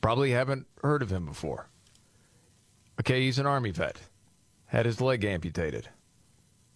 Probably 0.00 0.32
haven't 0.32 0.66
heard 0.82 1.00
of 1.02 1.10
him 1.10 1.26
before. 1.26 1.68
Okay, 3.00 3.22
he's 3.22 3.38
an 3.38 3.46
Army 3.46 3.70
vet. 3.70 3.98
Had 4.66 4.84
his 4.86 5.00
leg 5.00 5.24
amputated. 5.24 5.88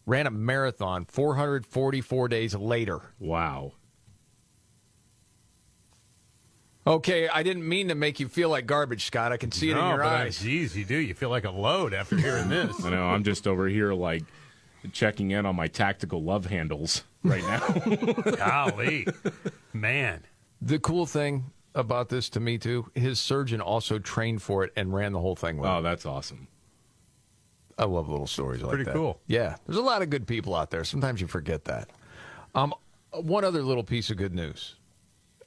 Ran 0.06 0.26
a 0.26 0.30
marathon 0.30 1.04
444 1.04 2.28
days 2.28 2.54
later. 2.54 3.00
Wow. 3.18 3.72
Okay, 6.86 7.28
I 7.28 7.42
didn't 7.42 7.68
mean 7.68 7.88
to 7.88 7.96
make 7.96 8.20
you 8.20 8.28
feel 8.28 8.48
like 8.48 8.66
garbage, 8.66 9.06
Scott. 9.06 9.32
I 9.32 9.36
can 9.36 9.50
see 9.50 9.70
it 9.70 9.76
in 9.76 9.84
your 9.84 9.98
but, 9.98 10.06
eyes. 10.06 10.38
Geez, 10.38 10.76
you 10.76 10.84
do. 10.84 10.96
You 10.96 11.14
feel 11.14 11.30
like 11.30 11.44
a 11.44 11.50
load 11.50 11.92
after 11.92 12.16
hearing 12.16 12.48
this. 12.48 12.72
I 12.84 12.90
know. 12.90 13.06
I'm 13.06 13.24
just 13.24 13.48
over 13.48 13.66
here 13.66 13.92
like 13.92 14.22
checking 14.92 15.32
in 15.32 15.44
on 15.46 15.56
my 15.56 15.66
tactical 15.66 16.22
love 16.22 16.46
handles 16.46 17.02
right 17.24 17.42
now. 17.42 17.58
Golly, 18.36 19.08
man. 19.72 20.22
The 20.62 20.78
cool 20.78 21.06
thing 21.06 21.50
about 21.74 22.08
this 22.08 22.28
to 22.30 22.40
me 22.40 22.56
too, 22.56 22.88
his 22.94 23.18
surgeon 23.18 23.60
also 23.60 23.98
trained 23.98 24.42
for 24.42 24.62
it 24.62 24.72
and 24.76 24.94
ran 24.94 25.12
the 25.12 25.20
whole 25.20 25.34
thing 25.34 25.58
with 25.58 25.68
oh, 25.68 25.78
him. 25.78 25.82
that's 25.82 26.06
awesome. 26.06 26.46
I 27.78 27.84
love 27.84 28.08
little 28.08 28.26
stories 28.26 28.62
like 28.62 28.70
Pretty 28.70 28.84
that. 28.84 28.92
Pretty 28.92 29.02
cool. 29.02 29.20
Yeah, 29.26 29.56
there's 29.66 29.78
a 29.78 29.82
lot 29.82 30.02
of 30.02 30.10
good 30.10 30.26
people 30.26 30.54
out 30.54 30.70
there. 30.70 30.84
Sometimes 30.84 31.20
you 31.20 31.26
forget 31.26 31.64
that. 31.66 31.90
Um, 32.54 32.74
one 33.12 33.44
other 33.44 33.62
little 33.62 33.84
piece 33.84 34.10
of 34.10 34.16
good 34.16 34.34
news. 34.34 34.76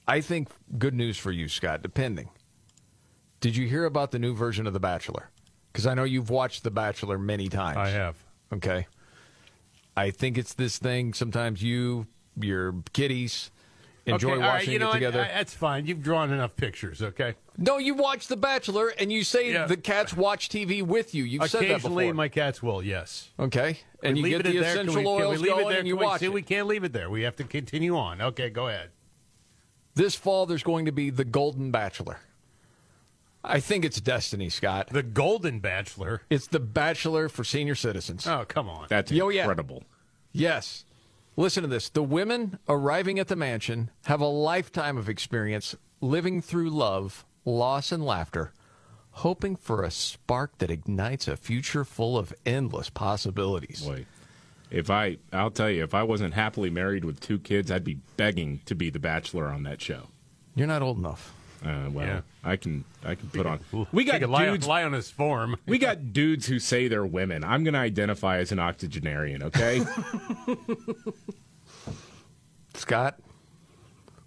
I 0.08 0.22
think 0.22 0.50
good 0.78 0.94
news 0.94 1.18
for 1.18 1.32
you, 1.32 1.48
Scott. 1.48 1.82
Depending. 1.82 2.30
Did 3.42 3.56
you 3.56 3.68
hear 3.68 3.86
about 3.86 4.12
the 4.12 4.20
new 4.20 4.36
version 4.36 4.68
of 4.68 4.74
The 4.74 4.80
Bachelor? 4.80 5.30
Because 5.72 5.88
I 5.88 5.94
know 5.94 6.04
you've 6.04 6.30
watched 6.30 6.64
The 6.64 6.72
Bachelor 6.72 7.18
many 7.18 7.48
times. 7.48 7.78
I 7.78 7.90
have. 7.90 8.16
Okay. 8.52 8.88
I 9.96 10.12
think 10.12 10.38
it's 10.38 10.54
this 10.54 10.78
thing. 10.78 11.14
Sometimes 11.14 11.64
you, 11.64 12.08
your 12.40 12.76
kiddies, 12.94 13.52
enjoy 14.10 14.32
okay, 14.32 14.36
all 14.36 14.40
right, 14.50 14.54
watching 14.56 14.74
you 14.74 14.80
know 14.80 14.86
it 14.86 14.90
what? 14.90 14.94
together. 14.96 15.22
I- 15.22 15.28
that's 15.30 15.54
fine. 15.54 15.86
You've 15.86 16.02
drawn 16.02 16.32
enough 16.32 16.56
pictures, 16.56 17.02
okay? 17.02 17.36
No, 17.58 17.78
you 17.78 17.94
watch 17.94 18.28
The 18.28 18.38
Bachelor 18.38 18.90
and 18.98 19.12
you 19.12 19.24
say 19.24 19.52
Yeah. 19.52 19.66
the 19.66 19.78
cats 19.78 20.14
watch 20.16 20.50
TV 20.50 20.82
with 20.82 21.14
you. 21.16 21.24
You've 21.24 21.44
said 21.50 21.60
that 21.62 21.62
before. 21.62 21.76
Occasionally, 21.76 22.06
before. 22.06 22.14
my 22.16 22.28
cats 22.30 22.64
will, 22.64 22.82
yes. 22.84 23.30
okay. 23.40 23.80
And 24.04 24.14
We 24.14 24.20
you 24.20 24.24
leave 24.24 24.32
get 24.38 24.40
it 24.42 24.54
the 24.54 24.60
there. 24.60 24.76
Can 24.76 24.88
essential 24.90 24.96
we, 24.96 25.04
can 25.04 25.16
we 25.16 25.24
oils 25.24 25.42
leave 25.42 25.52
it 25.52 25.54
going 25.56 25.68
there? 25.70 25.80
and 25.80 25.88
you 25.88 25.94
Can 25.96 26.00
we- 26.00 26.06
watch 26.06 26.20
see, 26.22 26.26
it. 26.28 26.34
We 26.34 26.42
can't 26.42 26.68
leave 26.68 26.84
it 26.84 26.94
there. 26.94 27.10
We 27.10 27.22
have 27.24 27.36
to 27.38 27.44
continue 27.44 27.98
on. 27.98 28.22
Okay, 28.22 28.50
go 28.50 28.68
ahead. 28.68 28.90
This 29.96 30.16
fall, 30.16 30.46
there's 30.46 30.64
going 30.64 30.86
to 30.86 30.92
be 30.94 31.10
The 31.10 31.26
Golden 31.26 31.72
Bachelor. 31.72 32.20
I 33.44 33.60
think 33.60 33.86
it's 33.86 34.00
destiny, 34.02 34.50
Scott. 34.50 34.90
The 34.92 35.04
Golden 35.04 35.60
Bachelor. 35.60 36.22
It's 36.30 36.48
the 36.48 36.60
Bachelor 36.60 37.30
for 37.30 37.44
senior 37.44 37.76
citizens. 37.76 38.28
Oh, 38.28 38.46
come 38.48 38.70
on. 38.70 38.88
That's 38.90 39.12
Yo, 39.12 39.30
yeah. 39.30 39.42
incredible. 39.42 39.84
Yes. 40.32 40.84
Listen 41.40 41.64
to 41.64 41.70
this. 41.70 41.88
The 41.88 42.04
women 42.04 42.60
arriving 42.68 43.18
at 43.18 43.30
the 43.30 43.36
mansion 43.38 43.92
have 44.08 44.20
a 44.20 44.28
lifetime 44.28 44.98
of 44.98 45.08
experience 45.08 45.74
living 46.02 46.42
through 46.42 46.70
love, 46.70 47.26
loss, 47.46 47.94
and 47.94 48.06
laughter, 48.06 48.52
hoping 49.12 49.56
for 49.56 49.82
a 49.82 49.90
spark 49.90 50.58
that 50.58 50.70
ignites 50.70 51.30
a 51.30 51.38
future 51.38 51.86
full 51.86 52.18
of 52.18 52.34
endless 52.46 52.90
possibilities. 52.90 53.86
Boy, 53.86 54.06
if 54.70 54.90
I, 54.90 55.16
I'll 55.32 55.50
tell 55.50 55.70
you, 55.70 55.82
if 55.82 55.94
I 55.94 56.04
wasn't 56.04 56.34
happily 56.34 56.70
married 56.70 57.06
with 57.06 57.22
two 57.22 57.40
kids, 57.40 57.72
I'd 57.72 57.86
be 57.86 58.00
begging 58.18 58.60
to 58.66 58.76
be 58.76 58.90
the 58.90 59.00
bachelor 59.00 59.48
on 59.48 59.64
that 59.64 59.82
show. 59.82 60.10
You're 60.56 60.68
not 60.68 60.82
old 60.82 60.98
enough. 60.98 61.34
Uh, 61.66 61.90
well, 61.92 62.06
Yeah. 62.06 62.22
I 62.44 62.56
can, 62.56 62.86
I 63.04 63.16
can 63.16 63.30
put 63.30 63.46
on. 63.46 63.60
We 63.92 64.06
got 64.06 64.22
could 64.22 64.30
lie, 64.30 64.46
dudes. 64.46 64.68
lie 64.68 64.84
on 64.84 64.94
his 64.94 65.10
form. 65.12 65.58
We 65.66 65.78
got 65.78 66.14
dudes 66.14 66.48
who 66.48 66.60
say 66.60 66.88
they're 66.88 67.06
women. 67.06 67.44
I'm 67.44 67.64
going 67.64 67.74
to 67.74 67.80
identify 67.80 68.38
as 68.38 68.52
an 68.52 68.60
octogenarian. 68.60 69.44
Okay. 69.44 69.82
Scott, 72.76 73.20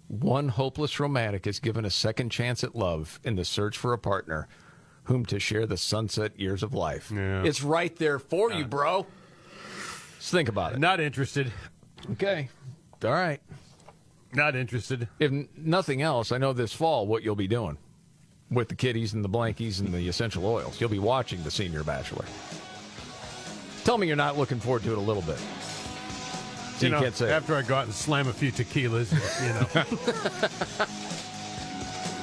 one 0.07 0.49
hopeless 0.49 0.99
romantic 0.99 1.47
is 1.47 1.59
given 1.59 1.85
a 1.85 1.89
second 1.89 2.29
chance 2.29 2.63
at 2.63 2.75
love 2.75 3.19
in 3.23 3.35
the 3.35 3.45
search 3.45 3.77
for 3.77 3.93
a 3.93 3.97
partner 3.97 4.47
whom 5.05 5.25
to 5.25 5.39
share 5.39 5.65
the 5.65 5.77
sunset 5.77 6.39
years 6.39 6.63
of 6.63 6.73
life. 6.73 7.11
Yeah. 7.13 7.43
It's 7.43 7.63
right 7.63 7.95
there 7.95 8.19
for 8.19 8.51
you, 8.51 8.65
bro. 8.65 9.05
Just 10.19 10.31
think 10.31 10.49
about 10.49 10.73
it. 10.73 10.79
Not 10.79 10.99
interested. 10.99 11.51
Okay. 12.11 12.49
All 13.03 13.11
right. 13.11 13.41
Not 14.33 14.55
interested. 14.55 15.07
If 15.19 15.31
nothing 15.57 16.01
else, 16.01 16.31
I 16.31 16.37
know 16.37 16.53
this 16.53 16.73
fall 16.73 17.07
what 17.07 17.23
you'll 17.23 17.35
be 17.35 17.47
doing 17.47 17.77
with 18.49 18.69
the 18.69 18.75
kitties 18.75 19.13
and 19.13 19.23
the 19.23 19.29
blankies 19.29 19.79
and 19.79 19.93
the 19.93 20.07
essential 20.07 20.45
oils. 20.45 20.79
You'll 20.79 20.89
be 20.89 20.99
watching 20.99 21.43
The 21.43 21.51
Senior 21.51 21.83
Bachelor. 21.83 22.25
Tell 23.83 23.97
me 23.97 24.07
you're 24.07 24.15
not 24.15 24.37
looking 24.37 24.59
forward 24.59 24.83
to 24.83 24.91
it 24.91 24.97
a 24.97 25.01
little 25.01 25.21
bit. 25.23 25.39
So 26.77 26.87
you, 26.87 26.91
know, 26.91 27.01
can't 27.01 27.15
say 27.15 27.31
after 27.31 27.55
I 27.55 27.61
go 27.61 27.75
out 27.75 27.85
and 27.85 27.93
slam 27.93 28.27
a 28.27 28.33
few 28.33 28.51
tequilas, 28.51 29.11
you 29.41 29.53
know. 29.53 29.67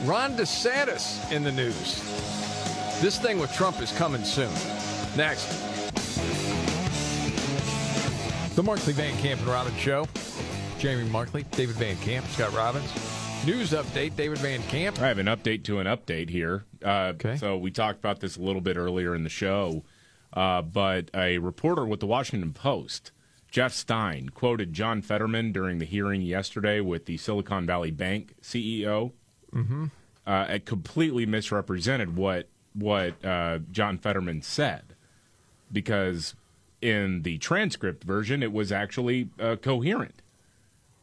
Ron 0.10 0.36
DeSantis 0.36 1.30
in 1.30 1.44
the 1.44 1.52
news. 1.52 2.02
This 3.00 3.18
thing 3.18 3.38
with 3.38 3.52
Trump 3.52 3.80
is 3.80 3.92
coming 3.92 4.24
soon. 4.24 4.50
Next. 5.16 5.46
The 8.56 8.62
Markley 8.62 8.92
Van 8.92 9.16
Camp 9.18 9.40
and 9.40 9.48
Robbins 9.48 9.78
Show. 9.78 10.06
Jamie 10.80 11.08
Markley, 11.10 11.42
David 11.50 11.76
Van 11.76 11.96
Camp, 11.98 12.26
Scott 12.28 12.54
Robbins. 12.54 12.90
News 13.44 13.72
update, 13.72 14.16
David 14.16 14.38
Van 14.38 14.62
Camp. 14.62 14.98
I 14.98 15.08
have 15.08 15.18
an 15.18 15.26
update 15.26 15.62
to 15.64 15.78
an 15.78 15.86
update 15.86 16.30
here. 16.30 16.64
Uh, 16.82 17.12
Okay. 17.14 17.36
So 17.36 17.58
we 17.58 17.70
talked 17.70 17.98
about 17.98 18.20
this 18.20 18.38
a 18.38 18.40
little 18.40 18.62
bit 18.62 18.78
earlier 18.78 19.14
in 19.14 19.22
the 19.22 19.28
show. 19.28 19.84
Uh, 20.32 20.62
but 20.62 21.10
a 21.14 21.36
reporter 21.36 21.84
with 21.84 22.00
the 22.00 22.06
Washington 22.06 22.54
Post, 22.54 23.12
Jeff 23.50 23.74
Stein, 23.74 24.30
quoted 24.30 24.72
John 24.72 25.02
Fetterman 25.02 25.52
during 25.52 25.78
the 25.80 25.84
hearing 25.84 26.22
yesterday 26.22 26.80
with 26.80 27.04
the 27.04 27.18
Silicon 27.18 27.66
Valley 27.66 27.90
Bank 27.90 28.34
CEO. 28.42 29.12
Mm-hmm. 29.52 29.86
Uh, 30.26 30.46
it 30.48 30.64
completely 30.64 31.26
misrepresented 31.26 32.16
what 32.16 32.48
what 32.72 33.22
uh, 33.22 33.58
John 33.70 33.98
Fetterman 33.98 34.40
said 34.40 34.94
because 35.70 36.34
in 36.80 37.20
the 37.22 37.36
transcript 37.36 38.02
version 38.04 38.42
it 38.42 38.52
was 38.52 38.72
actually 38.72 39.28
uh, 39.38 39.56
coherent. 39.56 40.22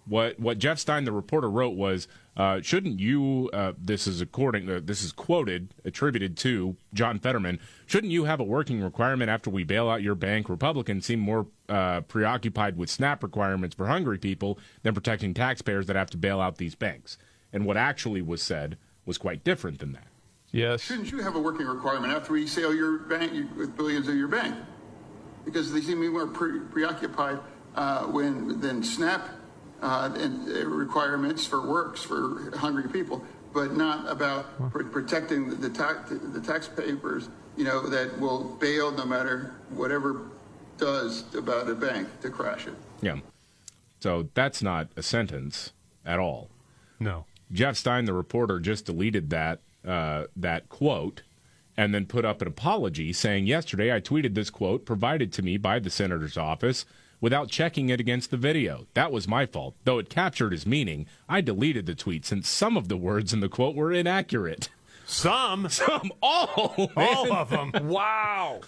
What 0.08 0.40
what 0.40 0.58
Jeff 0.58 0.80
Stein, 0.80 1.04
the 1.04 1.12
reporter, 1.12 1.50
wrote 1.50 1.76
was, 1.76 2.08
uh, 2.38 2.62
"Shouldn't 2.62 3.00
you? 3.00 3.50
Uh, 3.52 3.74
this 3.78 4.08
is 4.08 4.22
according. 4.22 4.70
Uh, 4.70 4.80
this 4.84 5.04
is 5.04 5.12
quoted, 5.12 5.74
attributed 5.84 6.38
to 6.38 6.78
John 6.94 7.20
Fetterman. 7.20 7.60
Shouldn't 7.86 8.14
you 8.14 8.24
have 8.24 8.40
a 8.40 8.44
working 8.44 8.82
requirement 8.82 9.30
after 9.30 9.50
we 9.50 9.64
bail 9.64 9.90
out 9.90 10.02
your 10.02 10.16
bank? 10.16 10.48
Republicans 10.50 11.06
seem 11.06 11.20
more 11.20 11.48
uh, 11.68 12.02
preoccupied 12.02 12.78
with 12.78 12.90
SNAP 12.90 13.22
requirements 13.22 13.76
for 13.76 13.88
hungry 13.88 14.18
people 14.18 14.58
than 14.84 14.94
protecting 14.94 15.34
taxpayers 15.34 15.88
that 15.88 15.96
have 15.96 16.10
to 16.12 16.18
bail 16.18 16.40
out 16.40 16.58
these 16.58 16.76
banks." 16.76 17.18
And 17.52 17.66
what 17.66 17.78
actually 17.78 18.22
was 18.22 18.42
said 18.42 18.78
was 19.06 19.18
quite 19.18 19.44
different 19.44 19.80
than 19.80 19.94
that. 19.94 20.08
Yes. 20.52 20.82
Shouldn't 20.82 21.12
you 21.12 21.22
have 21.22 21.36
a 21.36 21.40
working 21.40 21.68
requirement 21.68 22.14
after 22.14 22.34
we 22.34 22.48
sell 22.48 22.74
your 22.74 23.00
bank 23.00 23.34
you, 23.34 23.50
with 23.58 23.76
billions 23.76 24.08
of 24.08 24.16
your 24.16 24.28
bank? 24.28 24.56
Because 25.44 25.72
they 25.72 25.82
seem 25.82 25.96
to 25.96 26.02
be 26.02 26.10
more 26.10 26.28
pre- 26.28 26.60
preoccupied 26.60 27.40
uh, 27.76 28.06
when 28.06 28.60
than 28.60 28.84
SNAP 28.84 29.28
uh, 29.82 30.12
and 30.16 30.48
uh, 30.50 30.66
requirements 30.68 31.46
for 31.46 31.66
works 31.66 32.04
for 32.04 32.52
hungry 32.58 32.90
people, 32.90 33.24
but 33.54 33.76
not 33.76 34.10
about 34.10 34.72
pr- 34.72 34.84
protecting 34.84 35.50
the, 35.50 35.56
the, 35.56 35.70
tax, 35.70 36.10
the 36.10 36.42
taxpayers, 36.42 37.30
you 37.56 37.64
know, 37.64 37.88
that 37.90 38.20
will 38.20 38.44
bail 38.60 38.92
no 38.92 39.06
matter 39.06 39.56
whatever 39.70 40.22
does 40.78 41.24
about 41.36 41.70
a 41.70 41.76
bank 41.76 42.08
to 42.22 42.30
crash 42.30 42.68
it. 42.68 42.76
Yeah. 43.02 43.18
So 44.00 44.30
that's 44.34 44.62
not 44.62 44.90
a 44.96 45.04
sentence 45.04 45.74
at 46.06 46.20
all. 46.20 46.50
No. 47.00 47.26
Jeff 47.52 47.78
Stein, 47.78 48.06
the 48.06 48.14
reporter, 48.14 48.60
just 48.60 48.86
deleted 48.86 49.30
that 49.30 49.62
uh, 49.86 50.26
that 50.36 50.68
quote 50.70 51.22
and 51.78 51.94
then 51.94 52.06
put 52.06 52.26
up 52.26 52.42
an 52.42 52.48
apology 52.48 53.14
saying, 53.14 53.46
Yesterday 53.46 53.96
I 53.96 54.02
tweeted 54.02 54.34
this 54.34 54.50
quote 54.50 54.86
provided 54.86 55.32
to 55.34 55.42
me 55.42 55.58
by 55.58 55.80
the 55.80 55.90
senator's 55.90 56.38
office 56.38 56.86
without 57.22 57.50
checking 57.50 57.90
it 57.90 58.00
against 58.00 58.32
the 58.32 58.38
video. 58.38 58.88
That 58.94 59.12
was 59.12 59.28
my 59.28 59.46
fault. 59.46 59.76
Though 59.84 60.00
it 60.00 60.10
captured 60.10 60.52
his 60.52 60.66
meaning, 60.66 61.06
I 61.28 61.42
deleted 61.42 61.86
the 61.86 61.96
tweet 61.96 62.26
since 62.26 62.48
some 62.48 62.78
of 62.78 62.88
the 62.88 62.98
words 62.98 63.34
in 63.34 63.40
the 63.40 63.50
quote 63.50 63.76
were 63.76 63.92
inaccurate. 63.92 64.70
Some? 65.06 65.70
Some. 65.70 66.12
All. 66.22 66.92
All 66.96 67.34
of 67.34 67.50
them. 67.50 67.72
Wow. 67.88 68.62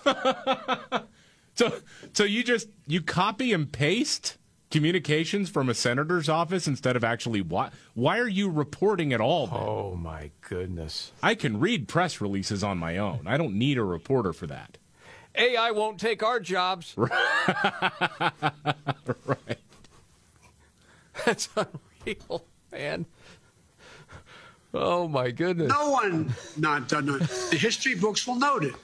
So, 1.55 1.73
so 2.13 2.23
you 2.23 2.43
just 2.43 2.69
you 2.87 3.01
copy 3.01 3.51
and 3.51 3.69
paste 3.69 4.37
communications 4.71 5.49
from 5.49 5.67
a 5.67 5.73
senator's 5.73 6.29
office 6.29 6.67
instead 6.67 6.95
of 6.95 7.03
actually 7.03 7.41
why 7.41 7.69
why 7.95 8.17
are 8.17 8.29
you 8.29 8.49
reporting 8.49 9.11
at 9.11 9.19
all? 9.19 9.47
Then? 9.47 9.59
Oh 9.59 9.95
my 9.95 10.31
goodness. 10.39 11.11
I 11.21 11.35
can 11.35 11.59
read 11.59 11.89
press 11.89 12.21
releases 12.21 12.63
on 12.63 12.77
my 12.77 12.97
own. 12.97 13.21
I 13.25 13.35
don't 13.35 13.55
need 13.55 13.77
a 13.77 13.83
reporter 13.83 14.31
for 14.31 14.47
that. 14.47 14.77
AI 15.39 15.71
won't 15.71 15.99
take 15.99 16.21
our 16.21 16.39
jobs. 16.39 16.93
right. 16.97 17.09
That's 21.25 21.49
unreal, 21.55 22.45
man. 22.71 23.05
Oh 24.73 25.07
my 25.07 25.31
goodness. 25.31 25.69
No 25.69 25.89
one 25.91 26.33
not 26.57 26.87
done 26.87 27.09
it. 27.09 27.19
The 27.49 27.57
history 27.57 27.95
books 27.95 28.27
will 28.27 28.35
note 28.35 28.63
it. 28.65 28.75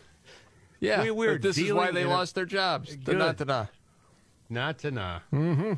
Yeah, 0.79 1.03
We- 1.03 1.11
we're 1.11 1.33
but 1.33 1.41
this 1.43 1.57
is 1.57 1.71
why 1.73 1.91
they 1.91 2.01
in 2.01 2.07
a- 2.07 2.09
lost 2.09 2.35
their 2.35 2.45
jobs. 2.45 2.95
Good. 2.95 3.17
not 3.17 3.37
to 3.37 3.45
nah. 3.45 3.65
Not 4.49 4.79
to 4.79 4.91
nah. 4.91 5.19
Mm-hmm. 5.33 5.73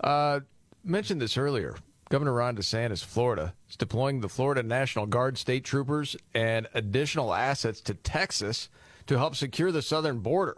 Uh, 0.00 0.40
mentioned 0.84 1.20
this 1.20 1.36
earlier. 1.36 1.76
Governor 2.08 2.34
Ron 2.34 2.56
DeSantis, 2.56 3.04
Florida, 3.04 3.52
is 3.68 3.76
deploying 3.76 4.20
the 4.20 4.28
Florida 4.28 4.62
National 4.62 5.06
Guard 5.06 5.36
state 5.38 5.64
troopers 5.64 6.16
and 6.34 6.68
additional 6.74 7.34
assets 7.34 7.80
to 7.82 7.94
Texas 7.94 8.68
to 9.06 9.18
help 9.18 9.36
secure 9.36 9.72
the 9.72 9.82
southern 9.82 10.18
border. 10.20 10.56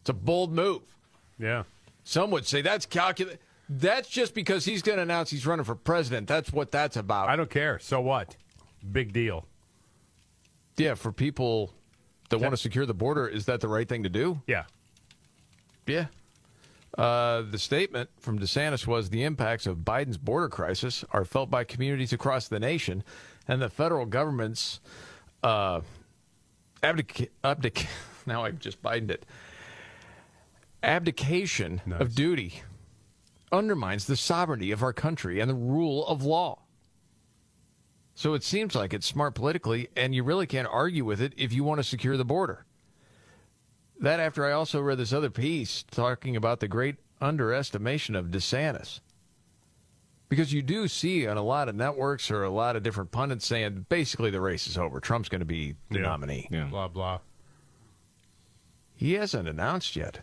It's 0.00 0.10
a 0.10 0.14
bold 0.14 0.52
move. 0.52 0.82
Yeah. 1.38 1.64
Some 2.04 2.30
would 2.30 2.46
say 2.46 2.62
that's 2.62 2.86
calculated. 2.86 3.38
That's 3.68 4.08
just 4.08 4.34
because 4.34 4.64
he's 4.64 4.82
going 4.82 4.96
to 4.96 5.02
announce 5.02 5.30
he's 5.30 5.46
running 5.46 5.64
for 5.64 5.74
president. 5.74 6.28
That's 6.28 6.52
what 6.52 6.70
that's 6.70 6.96
about. 6.96 7.28
I 7.28 7.36
don't 7.36 7.48
care. 7.48 7.78
So 7.78 8.00
what? 8.00 8.36
Big 8.92 9.12
deal. 9.12 9.46
Yeah, 10.76 10.94
for 10.94 11.12
people 11.12 11.72
that 12.28 12.38
want 12.38 12.52
to 12.52 12.56
secure 12.58 12.84
the 12.84 12.94
border, 12.94 13.26
is 13.26 13.46
that 13.46 13.60
the 13.60 13.68
right 13.68 13.88
thing 13.88 14.02
to 14.02 14.08
do? 14.08 14.42
Yeah. 14.46 14.64
Yeah. 15.86 16.06
Uh, 16.98 17.42
the 17.42 17.58
statement 17.58 18.10
from 18.18 18.38
DeSantis 18.38 18.86
was 18.86 19.10
the 19.10 19.24
impacts 19.24 19.66
of 19.66 19.78
Biden's 19.78 20.18
border 20.18 20.48
crisis 20.48 21.04
are 21.12 21.24
felt 21.24 21.50
by 21.50 21.64
communities 21.64 22.12
across 22.12 22.48
the 22.48 22.60
nation, 22.60 23.02
and 23.48 23.62
the 23.62 23.68
federal 23.68 24.06
government's 24.06 24.80
uh, 25.42 25.80
abdic- 26.84 27.30
abdic- 27.42 27.86
now 28.26 28.44
I've 28.44 28.58
just 28.58 28.82
Bidened 28.82 29.10
it 29.10 29.26
abdication 30.84 31.80
of 31.98 32.14
duty 32.14 32.62
undermines 33.50 34.06
the 34.06 34.16
sovereignty 34.16 34.70
of 34.70 34.82
our 34.82 34.92
country 34.92 35.40
and 35.40 35.48
the 35.48 35.54
rule 35.54 36.06
of 36.06 36.22
law. 36.22 36.60
So 38.14 38.34
it 38.34 38.44
seems 38.44 38.74
like 38.74 38.92
it's 38.92 39.06
smart 39.06 39.34
politically, 39.34 39.88
and 39.96 40.14
you 40.14 40.22
really 40.22 40.46
can't 40.46 40.68
argue 40.70 41.04
with 41.04 41.20
it 41.20 41.32
if 41.36 41.52
you 41.52 41.64
want 41.64 41.78
to 41.78 41.84
secure 41.84 42.16
the 42.16 42.24
border. 42.24 42.64
That 43.98 44.20
after 44.20 44.44
I 44.44 44.52
also 44.52 44.80
read 44.80 44.98
this 44.98 45.12
other 45.12 45.30
piece 45.30 45.84
talking 45.90 46.36
about 46.36 46.60
the 46.60 46.68
great 46.68 46.96
underestimation 47.20 48.14
of 48.14 48.26
DeSantis. 48.26 49.00
Because 50.28 50.52
you 50.52 50.62
do 50.62 50.88
see 50.88 51.26
on 51.26 51.36
a 51.36 51.42
lot 51.42 51.68
of 51.68 51.74
networks 51.74 52.30
or 52.30 52.44
a 52.44 52.50
lot 52.50 52.76
of 52.76 52.82
different 52.82 53.12
pundits 53.12 53.46
saying 53.46 53.86
basically 53.88 54.30
the 54.30 54.40
race 54.40 54.66
is 54.66 54.78
over. 54.78 54.98
Trump's 54.98 55.28
going 55.28 55.40
to 55.40 55.44
be 55.44 55.76
the 55.90 55.96
Yeah. 55.98 56.02
nominee. 56.02 56.48
Blah, 56.70 56.88
blah. 56.88 57.18
He 58.96 59.12
hasn't 59.14 59.48
announced 59.48 59.96
yet. 59.96 60.20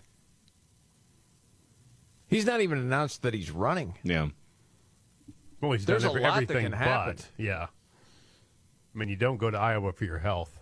He's 2.28 2.46
not 2.46 2.62
even 2.62 2.78
announced 2.80 3.22
that 3.24 3.34
he's 3.34 3.52
running. 3.52 3.98
Yeah. 4.04 4.30
Well, 5.60 5.74
he's 5.74 5.86
There's 5.86 6.04
done 6.04 6.12
a 6.12 6.14
every- 6.14 6.22
lot 6.24 6.30
that 6.36 6.44
everything 6.44 6.64
can 6.64 6.72
happen. 6.74 7.16
but, 7.18 7.30
yeah. 7.38 7.68
I 8.94 8.98
mean, 8.98 9.10
you 9.10 9.16
don't 9.16 9.38
go 9.38 9.52
to 9.52 9.58
Iowa 9.58 9.92
for 9.94 10.06
your 10.06 10.18
health. 10.18 10.58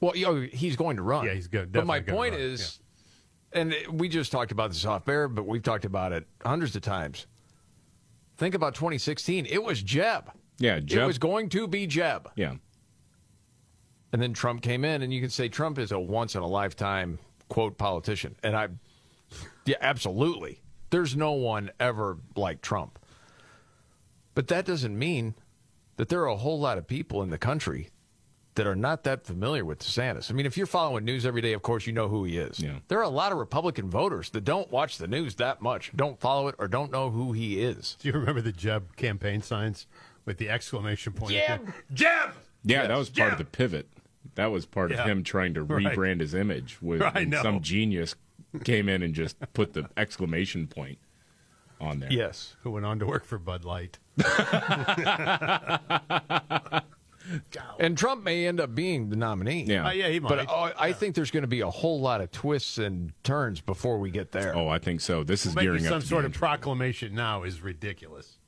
Well, 0.00 0.16
you 0.16 0.26
oh, 0.26 0.34
know, 0.40 0.48
he's 0.52 0.76
going 0.76 0.96
to 0.96 1.02
run. 1.02 1.26
Yeah, 1.26 1.34
he's 1.34 1.46
good. 1.46 1.72
But 1.72 1.86
my 1.86 2.00
point 2.00 2.32
run, 2.32 2.40
is, 2.42 2.80
and 3.52 3.74
we 3.92 4.08
just 4.08 4.32
talked 4.32 4.50
about 4.50 4.70
this 4.70 4.84
off 4.84 5.06
air, 5.08 5.28
but 5.28 5.46
we've 5.46 5.62
talked 5.62 5.84
about 5.84 6.12
it 6.12 6.26
hundreds 6.44 6.74
of 6.74 6.82
times. 6.82 7.26
Think 8.40 8.54
about 8.54 8.74
2016. 8.74 9.44
It 9.44 9.62
was 9.62 9.82
Jeb. 9.82 10.30
Yeah, 10.58 10.76
It 10.76 10.86
Jeb. 10.86 11.06
was 11.06 11.18
going 11.18 11.50
to 11.50 11.68
be 11.68 11.86
Jeb. 11.86 12.30
Yeah. 12.36 12.54
And 14.14 14.22
then 14.22 14.32
Trump 14.32 14.62
came 14.62 14.82
in, 14.82 15.02
and 15.02 15.12
you 15.12 15.20
can 15.20 15.28
say 15.28 15.50
Trump 15.50 15.78
is 15.78 15.92
a 15.92 16.00
once 16.00 16.34
in 16.34 16.40
a 16.40 16.46
lifetime 16.46 17.18
quote 17.50 17.76
politician. 17.76 18.34
And 18.42 18.56
I, 18.56 18.68
yeah, 19.66 19.76
absolutely. 19.82 20.62
There's 20.88 21.14
no 21.14 21.32
one 21.32 21.70
ever 21.78 22.16
like 22.34 22.62
Trump. 22.62 22.98
But 24.34 24.48
that 24.48 24.64
doesn't 24.64 24.98
mean 24.98 25.34
that 25.98 26.08
there 26.08 26.22
are 26.22 26.28
a 26.28 26.36
whole 26.36 26.58
lot 26.58 26.78
of 26.78 26.86
people 26.86 27.22
in 27.22 27.28
the 27.28 27.36
country 27.36 27.90
that 28.56 28.66
are 28.66 28.74
not 28.74 29.04
that 29.04 29.24
familiar 29.24 29.64
with 29.64 29.78
DeSantis. 29.78 30.30
I 30.30 30.34
mean, 30.34 30.44
if 30.46 30.56
you're 30.56 30.66
following 30.66 31.04
news 31.04 31.24
every 31.24 31.40
day, 31.40 31.52
of 31.52 31.62
course 31.62 31.86
you 31.86 31.92
know 31.92 32.08
who 32.08 32.24
he 32.24 32.36
is. 32.38 32.62
There 32.88 32.98
are 32.98 33.02
a 33.04 33.08
lot 33.08 33.32
of 33.32 33.38
Republican 33.38 33.88
voters 33.90 34.30
that 34.30 34.44
don't 34.44 34.70
watch 34.70 34.98
the 34.98 35.06
news 35.06 35.36
that 35.36 35.62
much, 35.62 35.92
don't 35.94 36.18
follow 36.18 36.48
it, 36.48 36.56
or 36.58 36.66
don't 36.68 36.90
know 36.90 37.10
who 37.10 37.32
he 37.32 37.62
is. 37.62 37.96
Do 38.00 38.08
you 38.08 38.14
remember 38.14 38.40
the 38.40 38.52
Jeb 38.52 38.96
campaign 38.96 39.40
signs 39.42 39.86
with 40.24 40.38
the 40.38 40.48
exclamation 40.50 41.12
point? 41.12 41.32
Jeb! 41.32 41.72
Jeb! 41.94 42.30
Yeah, 42.64 42.80
Yes, 42.82 42.88
that 42.88 42.98
was 42.98 43.10
part 43.10 43.32
of 43.32 43.38
the 43.38 43.44
pivot. 43.44 43.88
That 44.34 44.46
was 44.46 44.66
part 44.66 44.90
Yeah. 44.90 45.02
of 45.02 45.08
him 45.08 45.22
trying 45.24 45.54
to 45.54 45.62
Right. 45.62 45.86
rebrand 45.96 46.20
his 46.20 46.34
image. 46.34 46.78
With 46.82 47.02
I 47.14 47.24
know. 47.24 47.42
some 47.42 47.60
genius 47.62 48.16
came 48.64 48.88
in 48.88 49.02
and 49.02 49.14
just 49.14 49.36
put 49.54 49.72
the 49.74 49.88
exclamation 49.96 50.66
point 50.66 50.98
on 51.80 52.00
there. 52.00 52.12
Yes. 52.12 52.56
Who 52.62 52.72
went 52.72 52.84
on 52.84 52.98
to 52.98 53.06
work 53.06 53.24
for 53.24 53.38
Bud 53.38 53.64
Light. 53.64 53.98
And 57.78 57.96
Trump 57.98 58.24
may 58.24 58.46
end 58.46 58.60
up 58.60 58.74
being 58.74 59.08
the 59.10 59.16
nominee. 59.16 59.64
Yeah. 59.64 59.86
Uh, 59.86 59.90
yeah, 59.92 60.08
he 60.08 60.18
But 60.18 60.38
might. 60.38 60.48
uh, 60.48 60.72
I 60.78 60.92
think 60.92 61.14
there's 61.14 61.30
going 61.30 61.42
to 61.42 61.48
be 61.48 61.60
a 61.60 61.70
whole 61.70 62.00
lot 62.00 62.20
of 62.20 62.30
twists 62.32 62.78
and 62.78 63.12
turns 63.22 63.60
before 63.60 63.98
we 63.98 64.10
get 64.10 64.32
there. 64.32 64.54
Oh, 64.56 64.68
I 64.68 64.78
think 64.78 65.00
so. 65.00 65.22
This 65.24 65.46
is 65.46 65.54
Making 65.54 65.68
gearing 65.70 65.84
some 65.84 65.94
up 65.94 66.00
to 66.02 66.06
sort 66.06 66.24
of 66.24 66.32
proclamation 66.32 67.14
now 67.14 67.42
is 67.44 67.60
ridiculous. 67.62 68.38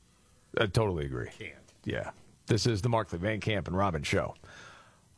I 0.59 0.66
totally 0.66 1.05
agree. 1.07 1.28
Can't. 1.39 1.53
Yeah. 1.85 2.11
This 2.47 2.66
is 2.66 2.82
the 2.82 2.89
Markley 2.89 3.19
Van 3.19 3.40
Camp 3.40 3.69
and 3.69 3.77
Robin 3.77 4.03
show. 4.03 4.35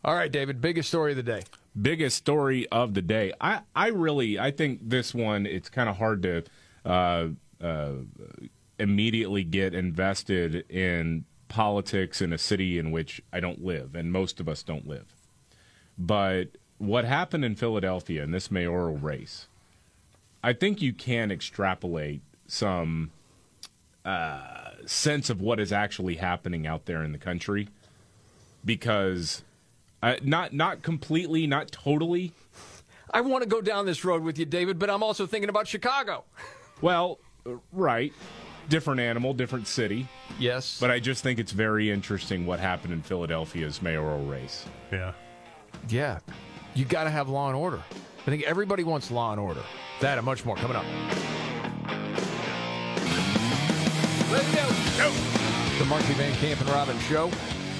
All 0.04 0.14
right, 0.14 0.30
David, 0.30 0.60
biggest 0.60 0.88
story 0.88 1.12
of 1.12 1.16
the 1.16 1.22
day. 1.22 1.42
biggest 1.80 2.16
story 2.18 2.68
of 2.68 2.92
the 2.94 3.00
day. 3.02 3.32
I, 3.40 3.60
I 3.74 3.88
really 3.88 4.38
I 4.38 4.50
think 4.50 4.80
this 4.82 5.14
one 5.14 5.46
it's 5.46 5.70
kind 5.70 5.88
of 5.88 5.96
hard 5.96 6.22
to 6.24 6.44
uh, 6.84 7.28
uh, 7.62 7.92
immediately 8.78 9.44
get 9.44 9.72
invested 9.74 10.70
in 10.70 11.24
politics 11.48 12.20
in 12.20 12.32
a 12.32 12.38
city 12.38 12.78
in 12.78 12.90
which 12.90 13.22
I 13.32 13.40
don't 13.40 13.64
live, 13.64 13.94
and 13.94 14.10
most 14.10 14.40
of 14.40 14.48
us 14.48 14.62
don't 14.62 14.86
live. 14.86 15.14
But 15.98 16.48
what 16.78 17.04
happened 17.04 17.44
in 17.44 17.54
Philadelphia 17.54 18.22
in 18.22 18.30
this 18.30 18.50
mayoral 18.50 18.96
race, 18.96 19.46
I 20.42 20.52
think 20.52 20.82
you 20.82 20.92
can 20.92 21.30
extrapolate 21.30 22.22
some 22.46 23.10
uh, 24.04 24.70
sense 24.86 25.30
of 25.30 25.40
what 25.40 25.60
is 25.60 25.72
actually 25.72 26.16
happening 26.16 26.66
out 26.66 26.86
there 26.86 27.02
in 27.02 27.12
the 27.12 27.18
country, 27.18 27.68
because 28.64 29.42
uh, 30.02 30.16
not 30.22 30.52
not 30.52 30.82
completely, 30.82 31.46
not 31.46 31.70
totally. 31.72 32.32
I 33.12 33.20
want 33.20 33.42
to 33.44 33.48
go 33.48 33.60
down 33.60 33.86
this 33.86 34.04
road 34.04 34.22
with 34.22 34.38
you, 34.38 34.44
David, 34.44 34.78
but 34.78 34.90
I'm 34.90 35.02
also 35.02 35.26
thinking 35.26 35.48
about 35.48 35.68
Chicago. 35.68 36.24
Well, 36.80 37.18
right. 37.72 38.12
Different 38.68 39.00
animal, 39.00 39.34
different 39.34 39.66
city. 39.66 40.08
Yes. 40.38 40.78
But 40.80 40.90
I 40.90 40.98
just 40.98 41.22
think 41.22 41.38
it's 41.38 41.52
very 41.52 41.90
interesting 41.90 42.46
what 42.46 42.60
happened 42.60 42.92
in 42.92 43.02
Philadelphia's 43.02 43.82
mayoral 43.82 44.24
race. 44.24 44.64
Yeah. 44.90 45.12
Yeah. 45.88 46.18
You 46.74 46.84
got 46.84 47.04
to 47.04 47.10
have 47.10 47.28
law 47.28 47.48
and 47.48 47.56
order. 47.56 47.82
I 48.26 48.30
think 48.30 48.42
everybody 48.44 48.84
wants 48.84 49.10
law 49.10 49.32
and 49.32 49.40
order. 49.40 49.60
That 50.00 50.18
and 50.18 50.24
much 50.24 50.44
more 50.44 50.56
coming 50.56 50.76
up. 50.76 50.84
Let's 54.32 54.96
go. 54.96 55.12
The 55.78 55.84
Markley 55.84 56.14
Van 56.14 56.32
Camp 56.36 56.60
and 56.60 56.70
Robbins 56.70 57.02
Show. 57.02 57.30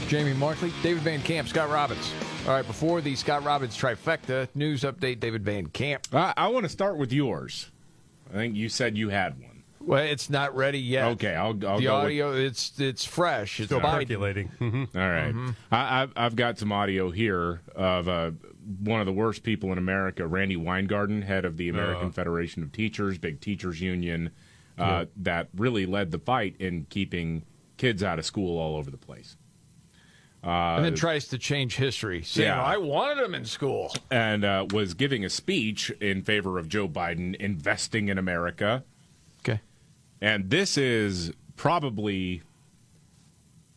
Jamie 0.09 0.35
Markley, 0.35 0.73
David 0.83 1.03
Van 1.03 1.23
Camp, 1.23 1.49
Scott 1.49 1.71
Robbins. 1.71 2.13
All 2.47 2.53
right, 2.53 2.67
before 2.67 3.01
the 3.01 3.15
Scott 3.17 3.43
Robbins 3.43 3.77
trifecta, 3.77 4.49
news 4.55 4.83
update, 4.83 5.19
David 5.19 5.43
Van 5.45 5.67
Camp. 5.69 6.07
I, 6.13 6.35
I 6.37 6.49
want 6.49 6.65
to 6.65 6.69
start 6.69 6.99
with 6.99 7.13
yours. 7.13 7.71
I 8.31 8.35
think 8.35 8.55
you 8.55 8.69
said 8.69 8.99
you 8.99 9.09
had 9.09 9.41
one. 9.41 9.54
Well, 9.87 10.03
it's 10.03 10.31
not 10.31 10.57
ready 10.57 10.79
yet. 10.81 11.05
Okay, 11.13 11.35
I'll, 11.35 11.49
I'll 11.67 11.79
the 11.79 11.85
go 11.85 11.97
with- 11.97 12.05
audio, 12.07 12.33
it's 12.33 12.79
it's 12.81 13.05
fresh. 13.05 13.61
It's 13.61 13.69
Still 13.69 13.81
Biden. 13.81 14.09
percolating. 14.09 14.51
All 14.95 15.01
right. 15.01 15.35
I, 15.71 16.03
I've, 16.03 16.13
I've 16.17 16.37
got 16.37 16.59
some 16.59 16.73
audio 16.73 17.11
here 17.11 17.61
of 17.75 18.09
uh, 18.09 18.31
one 18.81 19.01
of 19.01 19.07
the 19.07 19.13
worst 19.13 19.43
people 19.43 19.73
in 19.73 19.79
America, 19.79 20.27
Randi 20.27 20.57
Weingarten, 20.57 21.23
head 21.23 21.45
of 21.45 21.57
the 21.57 21.69
American 21.69 22.09
Uh. 22.09 22.13
Federation 22.13 22.63
of 22.63 22.73
Teachers, 22.73 23.19
big 23.19 23.41
teachers 23.41 23.81
union, 23.81 24.31
uh, 24.79 24.83
Yeah. 24.83 25.05
that 25.19 25.49
really 25.55 25.85
led 25.87 26.11
the 26.13 26.19
fight 26.19 26.57
in 26.59 26.87
keeping 26.89 27.45
kids 27.77 28.03
out 28.03 28.19
of 28.19 28.25
school 28.25 28.59
all 28.59 28.77
over 28.77 28.91
the 28.91 28.97
place. 28.97 29.37
Uh, 30.43 30.77
and 30.77 30.85
then 30.85 30.95
tries 30.95 31.29
to 31.29 31.39
change 31.39 31.77
history, 31.77 32.23
saying, 32.23 32.49
Yeah. 32.49 32.63
I 32.63 32.77
wanted 32.77 33.23
him 33.25 33.35
in 33.35 33.45
school. 33.47 33.95
and 34.11 34.45
uh, 34.45 34.67
was 34.73 34.93
giving 34.95 35.25
a 35.25 35.31
speech 35.31 35.91
in 36.03 36.23
favor 36.23 36.59
of 36.59 36.69
Joe 36.69 36.87
Biden 36.89 37.35
investing 37.37 38.09
in 38.09 38.19
America. 38.19 38.85
Okay. 40.23 40.35
And 40.35 40.51
this 40.51 40.77
is 40.77 41.33
probably 41.57 42.43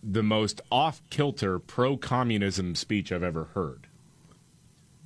the 0.04 0.24
most 0.24 0.62
off 0.72 1.02
kilter 1.10 1.60
pro 1.60 1.98
communism 1.98 2.76
speech 2.76 3.12
I've 3.12 3.24
ever 3.24 3.46
heard. 3.54 3.88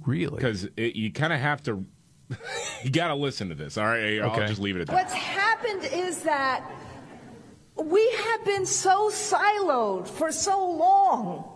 Really? 0.05 0.35
Because 0.35 0.67
you 0.77 1.11
kind 1.11 1.33
of 1.33 1.39
have 1.39 1.63
to, 1.63 1.85
you 2.83 2.89
got 2.91 3.07
to 3.09 3.15
listen 3.15 3.49
to 3.49 3.55
this. 3.55 3.77
All 3.77 3.85
right. 3.85 4.19
I'll 4.21 4.31
Okay. 4.31 4.47
just 4.47 4.59
leave 4.61 4.75
it 4.75 4.81
at 4.81 4.87
that. 4.87 4.93
What's 4.93 5.13
happened 5.13 5.85
is 5.91 6.23
that 6.23 6.69
we 7.75 8.09
have 8.25 8.45
been 8.45 8.65
so 8.65 9.09
siloed 9.09 10.07
for 10.07 10.31
so 10.31 10.69
long. 10.71 11.47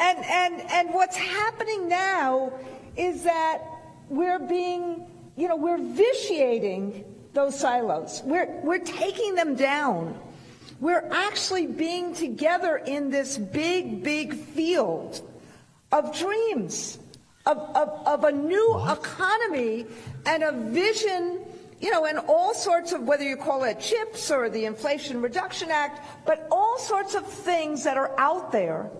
And, 0.00 0.18
and, 0.24 0.60
and 0.70 0.94
what's 0.94 1.16
happening 1.16 1.88
now 1.88 2.52
is 2.96 3.22
that 3.24 3.62
we're 4.08 4.38
being, 4.40 5.06
you 5.36 5.48
know, 5.48 5.56
we're 5.56 5.78
vitiating 5.78 7.04
those 7.34 7.58
silos. 7.58 8.22
We're, 8.24 8.60
we're 8.62 8.78
taking 8.78 9.34
them 9.34 9.56
down. 9.56 10.18
We're 10.80 11.08
actually 11.10 11.66
being 11.66 12.14
together 12.14 12.76
in 12.76 13.10
this 13.10 13.38
big, 13.38 14.02
big 14.02 14.34
field 14.34 15.20
of 15.92 16.16
dreams, 16.16 16.98
of, 17.46 17.58
of, 17.58 18.06
of 18.06 18.24
a 18.24 18.32
new 18.32 18.80
economy 18.88 19.86
and 20.26 20.42
a 20.42 20.52
vision, 20.52 21.40
you 21.80 21.90
know, 21.90 22.06
and 22.06 22.18
all 22.18 22.54
sorts 22.54 22.92
of, 22.92 23.02
whether 23.02 23.24
you 23.24 23.36
call 23.36 23.64
it 23.64 23.80
CHIPS 23.80 24.30
or 24.30 24.48
the 24.48 24.64
Inflation 24.64 25.20
Reduction 25.20 25.70
Act, 25.70 26.26
but 26.26 26.46
all 26.50 26.78
sorts 26.78 27.14
of 27.14 27.26
things 27.26 27.84
that 27.84 27.96
are 27.96 28.18
out 28.18 28.50
there 28.52 28.90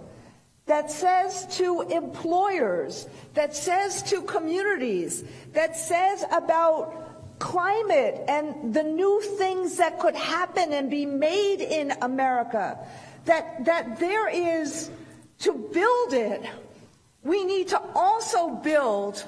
that 0.66 0.90
says 0.90 1.47
to 1.59 1.82
employers, 1.82 3.06
that 3.35 3.55
says 3.55 4.02
to 4.05 4.23
communities, 4.23 5.24
that 5.52 5.77
says 5.77 6.24
about 6.32 7.03
climate 7.44 8.24
and 8.26 8.72
the 8.72 8.82
new 8.82 9.20
things 9.36 9.76
that 9.76 10.00
could 10.00 10.16
happen 10.16 10.72
and 10.72 10.90
be 10.90 11.04
made 11.04 11.60
in 11.60 11.92
America, 12.00 12.78
that, 13.26 13.62
that 13.66 14.00
there 14.00 14.28
is, 14.30 14.90
to 15.40 15.52
build 15.52 16.14
it, 16.14 16.42
we 17.22 17.44
need 17.44 17.68
to 17.68 17.78
also 17.94 18.48
build 18.48 19.22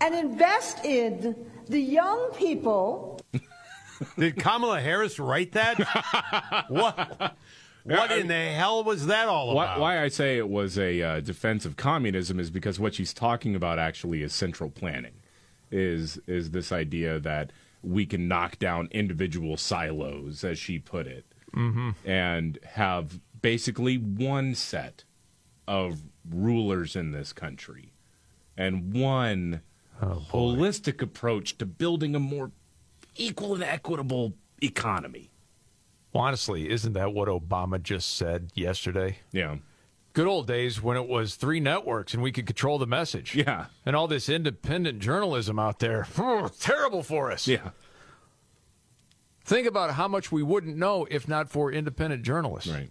and 0.00 0.14
invest 0.14 0.84
in 0.84 1.34
the 1.68 1.80
young 1.80 2.30
people. 2.36 3.20
Did 4.18 4.36
Kamala 4.36 4.80
Harris 4.80 5.18
write 5.18 5.50
that? 5.52 6.64
what? 6.68 7.36
What 7.82 8.12
in 8.12 8.28
the 8.28 8.34
hell 8.34 8.84
was 8.84 9.06
that 9.06 9.26
all 9.26 9.52
Why, 9.54 9.64
about? 9.64 9.80
why 9.80 10.02
I 10.02 10.08
say 10.08 10.38
it 10.38 10.48
was 10.48 10.78
a 10.78 11.02
uh, 11.02 11.20
defense 11.20 11.64
of 11.64 11.76
communism 11.76 12.38
is 12.38 12.50
because 12.50 12.78
what 12.78 12.94
she's 12.94 13.12
talking 13.12 13.56
about 13.56 13.80
actually 13.80 14.22
is 14.22 14.32
central 14.32 14.70
planning, 14.70 15.14
is 15.70 16.18
is 16.26 16.50
this 16.50 16.72
idea 16.72 17.18
that 17.20 17.50
we 17.82 18.06
can 18.06 18.26
knock 18.28 18.58
down 18.58 18.88
individual 18.90 19.56
silos, 19.56 20.42
as 20.44 20.58
she 20.58 20.78
put 20.78 21.06
it, 21.06 21.24
Mm-hmm. 21.54 21.90
and 22.04 22.58
have 22.74 23.20
basically 23.40 23.96
one 23.96 24.54
set 24.54 25.04
of 25.66 26.00
rulers 26.28 26.94
in 26.96 27.12
this 27.12 27.32
country, 27.32 27.92
and 28.56 28.92
one 28.94 29.62
holistic 30.00 31.00
approach 31.02 31.56
to 31.58 31.66
building 31.66 32.14
a 32.14 32.18
more 32.20 32.50
equal 33.16 33.54
and 33.54 33.62
equitable 33.64 34.34
economy. 34.62 35.30
Well, 36.12 36.24
honestly, 36.24 36.68
isn't 36.70 36.92
that 36.94 37.12
what 37.12 37.28
Obama 37.28 37.82
just 37.82 38.16
said 38.16 38.50
yesterday? 38.54 39.18
Yeah. 39.32 39.56
Good 40.18 40.26
old 40.26 40.48
days 40.48 40.82
when 40.82 40.96
it 40.96 41.06
was 41.06 41.36
three 41.36 41.60
networks 41.60 42.12
and 42.12 42.20
we 42.20 42.32
could 42.32 42.44
control 42.44 42.76
the 42.80 42.88
message. 42.88 43.36
Yeah. 43.36 43.66
And 43.86 43.94
all 43.94 44.08
this 44.08 44.28
independent 44.28 44.98
journalism 44.98 45.60
out 45.60 45.78
there. 45.78 46.08
Terrible 46.58 47.04
for 47.04 47.30
us. 47.30 47.46
Yeah. 47.46 47.70
Think 49.44 49.68
about 49.68 49.94
how 49.94 50.08
much 50.08 50.32
we 50.32 50.42
wouldn't 50.42 50.76
know 50.76 51.06
if 51.08 51.28
not 51.28 51.48
for 51.48 51.70
independent 51.70 52.24
journalists. 52.24 52.68
Right. 52.68 52.90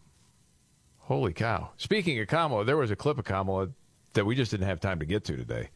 Holy 0.99 1.33
cow. 1.33 1.71
Speaking 1.75 2.17
of 2.21 2.29
Kamala, 2.29 2.63
there 2.63 2.77
was 2.77 2.91
a 2.91 2.95
clip 2.95 3.19
of 3.19 3.25
Kamala 3.25 3.71
that 4.13 4.25
we 4.25 4.33
just 4.33 4.51
didn't 4.51 4.67
have 4.67 4.79
time 4.79 4.99
to 4.99 5.05
get 5.05 5.25
to 5.25 5.35
today. 5.35 5.67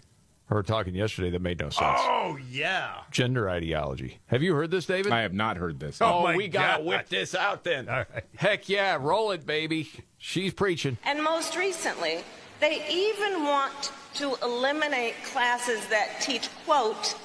Her 0.51 0.63
talking 0.63 0.93
yesterday 0.93 1.29
that 1.29 1.41
made 1.41 1.59
no 1.59 1.69
sense. 1.69 1.97
Oh 2.01 2.37
yeah. 2.49 3.03
Gender 3.09 3.49
ideology. 3.49 4.19
Have 4.27 4.43
you 4.43 4.53
heard 4.53 4.69
this, 4.69 4.85
David? 4.85 5.09
I 5.09 5.21
have 5.21 5.33
not 5.33 5.55
heard 5.55 5.79
this. 5.79 6.01
Oh, 6.01 6.15
oh, 6.15 6.23
my 6.23 6.35
we 6.35 6.49
gotta 6.49 6.79
God. 6.79 6.85
whip 6.85 7.07
this 7.07 7.33
out 7.33 7.63
then. 7.63 7.87
All 7.87 8.03
right. 8.13 8.25
Heck 8.35 8.67
yeah, 8.67 8.97
roll 8.99 9.31
it, 9.31 9.45
baby. 9.45 9.89
She's 10.17 10.53
preaching. 10.53 10.97
And 11.05 11.23
most 11.23 11.55
recently, 11.55 12.25
they 12.59 12.85
even 12.91 13.45
want 13.45 13.93
to 14.15 14.35
eliminate 14.43 15.13
classes 15.23 15.87
that 15.87 16.19
teach, 16.19 16.49
quote, 16.65 17.15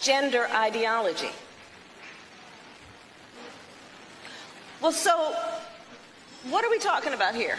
gender 0.00 0.48
ideology. 0.52 1.30
Well, 4.80 4.90
so 4.90 5.36
what 6.50 6.64
are 6.64 6.70
we 6.70 6.80
talking 6.80 7.12
about 7.12 7.36
here? 7.36 7.58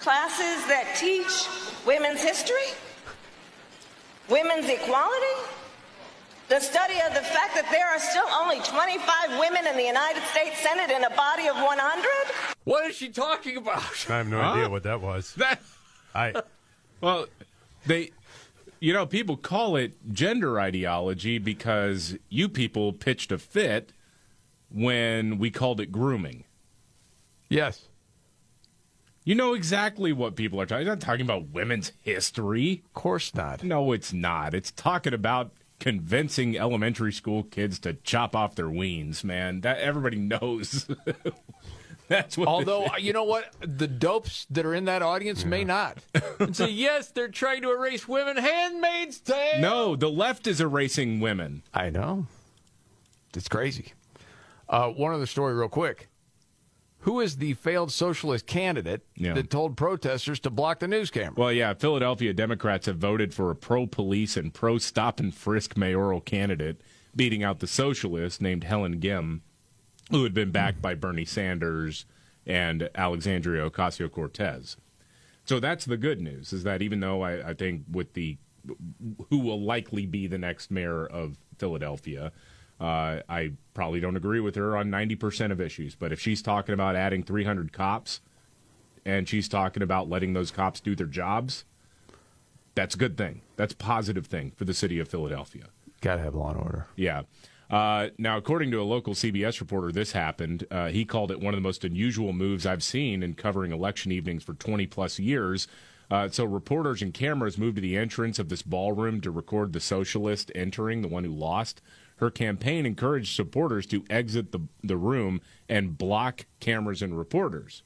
Classes 0.00 0.66
that 0.66 0.96
teach 0.98 1.46
women's 1.86 2.20
history? 2.20 2.74
Women's 4.28 4.68
equality? 4.68 5.34
The 6.48 6.60
study 6.60 6.94
of 7.06 7.12
the 7.14 7.20
fact 7.22 7.54
that 7.54 7.68
there 7.72 7.88
are 7.88 7.98
still 7.98 8.26
only 8.40 8.60
25 8.60 9.40
women 9.40 9.66
in 9.66 9.76
the 9.76 9.82
United 9.82 10.22
States 10.30 10.58
Senate 10.60 10.90
in 10.94 11.02
a 11.04 11.10
body 11.10 11.48
of 11.48 11.56
100? 11.56 12.54
What 12.64 12.86
is 12.88 12.96
she 12.96 13.08
talking 13.08 13.56
about? 13.56 13.82
I 14.08 14.18
have 14.18 14.28
no 14.28 14.40
Huh? 14.40 14.52
idea 14.52 14.68
what 14.70 14.84
that 14.84 15.00
was. 15.00 15.34
That 15.34 15.60
I 16.14 16.34
Well, 17.00 17.26
they, 17.84 18.10
you 18.80 18.92
know, 18.92 19.06
people 19.06 19.36
call 19.36 19.76
it 19.76 19.94
gender 20.12 20.58
ideology 20.60 21.38
because 21.38 22.16
you 22.28 22.48
people 22.48 22.92
pitched 22.92 23.32
a 23.32 23.38
fit 23.38 23.92
when 24.70 25.38
we 25.38 25.50
called 25.50 25.80
it 25.80 25.90
grooming. 25.92 26.44
Yes. 27.48 27.85
You 29.26 29.34
know 29.34 29.54
exactly 29.54 30.12
what 30.12 30.36
people 30.36 30.60
are 30.60 30.66
talking. 30.66 30.86
About. 30.86 30.98
He's 30.98 31.04
not 31.04 31.06
talking 31.10 31.26
about 31.26 31.48
women's 31.48 31.90
history. 32.00 32.84
Of 32.84 32.94
course 32.94 33.34
not. 33.34 33.64
No, 33.64 33.90
it's 33.90 34.12
not. 34.12 34.54
It's 34.54 34.70
talking 34.70 35.12
about 35.12 35.50
convincing 35.80 36.56
elementary 36.56 37.12
school 37.12 37.42
kids 37.42 37.80
to 37.80 37.94
chop 37.94 38.36
off 38.36 38.54
their 38.54 38.68
weens. 38.68 39.24
Man, 39.24 39.62
that 39.62 39.78
everybody 39.78 40.16
knows. 40.16 40.86
That's 42.08 42.38
what. 42.38 42.46
Although, 42.46 42.86
you 42.98 43.12
know 43.12 43.24
what? 43.24 43.52
The 43.58 43.88
dopes 43.88 44.46
that 44.48 44.64
are 44.64 44.74
in 44.74 44.84
that 44.84 45.02
audience 45.02 45.44
may 45.44 45.64
not. 45.64 45.98
and 46.38 46.54
say, 46.54 46.68
yes, 46.70 47.08
they're 47.08 47.26
trying 47.26 47.62
to 47.62 47.72
erase 47.72 48.06
women. 48.06 48.36
Handmaid's 48.36 49.18
Tale. 49.18 49.60
no, 49.60 49.96
the 49.96 50.08
left 50.08 50.46
is 50.46 50.60
erasing 50.60 51.18
women. 51.18 51.64
I 51.74 51.90
know. 51.90 52.28
It's 53.34 53.48
crazy. 53.48 53.92
Uh, 54.68 54.90
one 54.90 55.12
other 55.12 55.26
story, 55.26 55.54
real 55.54 55.68
quick. 55.68 56.08
Who 57.06 57.20
is 57.20 57.36
the 57.36 57.54
failed 57.54 57.92
socialist 57.92 58.48
candidate 58.48 59.06
Yeah. 59.14 59.34
that 59.34 59.48
told 59.48 59.76
protesters 59.76 60.40
to 60.40 60.50
block 60.50 60.80
the 60.80 60.88
news 60.88 61.08
camera? 61.08 61.34
Well, 61.36 61.52
yeah, 61.52 61.72
Philadelphia 61.72 62.32
Democrats 62.34 62.86
have 62.86 62.98
voted 62.98 63.32
for 63.32 63.48
a 63.48 63.54
pro 63.54 63.86
police 63.86 64.36
and 64.36 64.52
pro 64.52 64.78
stop 64.78 65.20
and 65.20 65.32
frisk 65.32 65.76
mayoral 65.76 66.20
candidate, 66.20 66.80
beating 67.14 67.44
out 67.44 67.60
the 67.60 67.68
socialist 67.68 68.42
named 68.42 68.64
Helen 68.64 69.00
Gym, 69.00 69.42
who 70.10 70.24
had 70.24 70.34
been 70.34 70.50
backed 70.50 70.82
by 70.82 70.94
Bernie 70.96 71.24
Sanders 71.24 72.06
and 72.44 72.90
Alexandria 72.96 73.70
Ocasio 73.70 74.10
Cortez. 74.10 74.76
So 75.44 75.60
that's 75.60 75.84
the 75.84 75.96
good 75.96 76.20
news, 76.20 76.52
is 76.52 76.64
that 76.64 76.82
even 76.82 76.98
though 76.98 77.22
I, 77.22 77.50
I 77.50 77.54
think 77.54 77.84
with 77.88 78.14
the 78.14 78.36
who 79.30 79.38
will 79.38 79.60
likely 79.62 80.06
be 80.06 80.26
the 80.26 80.38
next 80.38 80.72
mayor 80.72 81.06
of 81.06 81.38
Philadelphia, 81.56 82.32
uh, 82.80 83.20
I 83.28 83.52
probably 83.74 84.00
don't 84.00 84.16
agree 84.16 84.40
with 84.40 84.54
her 84.56 84.76
on 84.76 84.90
90% 84.90 85.52
of 85.52 85.60
issues. 85.60 85.94
But 85.94 86.12
if 86.12 86.20
she's 86.20 86.42
talking 86.42 86.72
about 86.72 86.96
adding 86.96 87.22
300 87.22 87.72
cops 87.72 88.20
and 89.04 89.28
she's 89.28 89.48
talking 89.48 89.82
about 89.82 90.08
letting 90.08 90.32
those 90.34 90.50
cops 90.50 90.80
do 90.80 90.94
their 90.94 91.06
jobs, 91.06 91.64
that's 92.74 92.94
a 92.94 92.98
good 92.98 93.16
thing. 93.16 93.40
That's 93.56 93.72
a 93.72 93.76
positive 93.76 94.26
thing 94.26 94.52
for 94.56 94.64
the 94.64 94.74
city 94.74 94.98
of 94.98 95.08
Philadelphia. 95.08 95.68
Got 96.02 96.16
to 96.16 96.22
have 96.22 96.34
law 96.34 96.50
and 96.50 96.60
order. 96.60 96.86
Yeah. 96.96 97.22
Uh, 97.70 98.08
now, 98.18 98.36
according 98.36 98.70
to 98.70 98.80
a 98.80 98.84
local 98.84 99.14
CBS 99.14 99.60
reporter, 99.60 99.90
this 99.90 100.12
happened. 100.12 100.66
Uh, 100.70 100.88
he 100.88 101.04
called 101.04 101.32
it 101.32 101.40
one 101.40 101.54
of 101.54 101.58
the 101.58 101.66
most 101.66 101.84
unusual 101.84 102.32
moves 102.32 102.64
I've 102.64 102.82
seen 102.82 103.22
in 103.22 103.34
covering 103.34 103.72
election 103.72 104.12
evenings 104.12 104.44
for 104.44 104.54
20 104.54 104.86
plus 104.86 105.18
years. 105.18 105.66
Uh, 106.08 106.28
so, 106.28 106.44
reporters 106.44 107.02
and 107.02 107.12
cameras 107.12 107.58
moved 107.58 107.76
to 107.76 107.82
the 107.82 107.96
entrance 107.96 108.38
of 108.38 108.48
this 108.48 108.62
ballroom 108.62 109.20
to 109.22 109.30
record 109.32 109.72
the 109.72 109.80
socialist 109.80 110.52
entering, 110.54 111.02
the 111.02 111.08
one 111.08 111.24
who 111.24 111.32
lost. 111.32 111.82
Her 112.16 112.30
campaign 112.30 112.86
encouraged 112.86 113.34
supporters 113.34 113.86
to 113.86 114.04
exit 114.08 114.52
the, 114.52 114.60
the 114.82 114.96
room 114.96 115.40
and 115.68 115.98
block 115.98 116.46
cameras 116.60 117.02
and 117.02 117.16
reporters. 117.16 117.82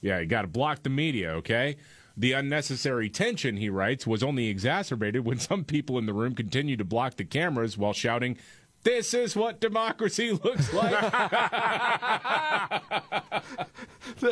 Yeah, 0.00 0.20
you 0.20 0.26
got 0.26 0.42
to 0.42 0.48
block 0.48 0.82
the 0.82 0.90
media, 0.90 1.30
okay? 1.32 1.76
The 2.16 2.32
unnecessary 2.32 3.08
tension, 3.08 3.56
he 3.56 3.70
writes, 3.70 4.06
was 4.06 4.22
only 4.22 4.48
exacerbated 4.48 5.24
when 5.24 5.38
some 5.38 5.64
people 5.64 5.98
in 5.98 6.06
the 6.06 6.12
room 6.12 6.34
continued 6.34 6.78
to 6.78 6.84
block 6.84 7.16
the 7.16 7.24
cameras 7.24 7.78
while 7.78 7.92
shouting, 7.92 8.36
This 8.82 9.14
is 9.14 9.34
what 9.34 9.60
democracy 9.60 10.32
looks 10.44 10.72
like. 10.72 11.12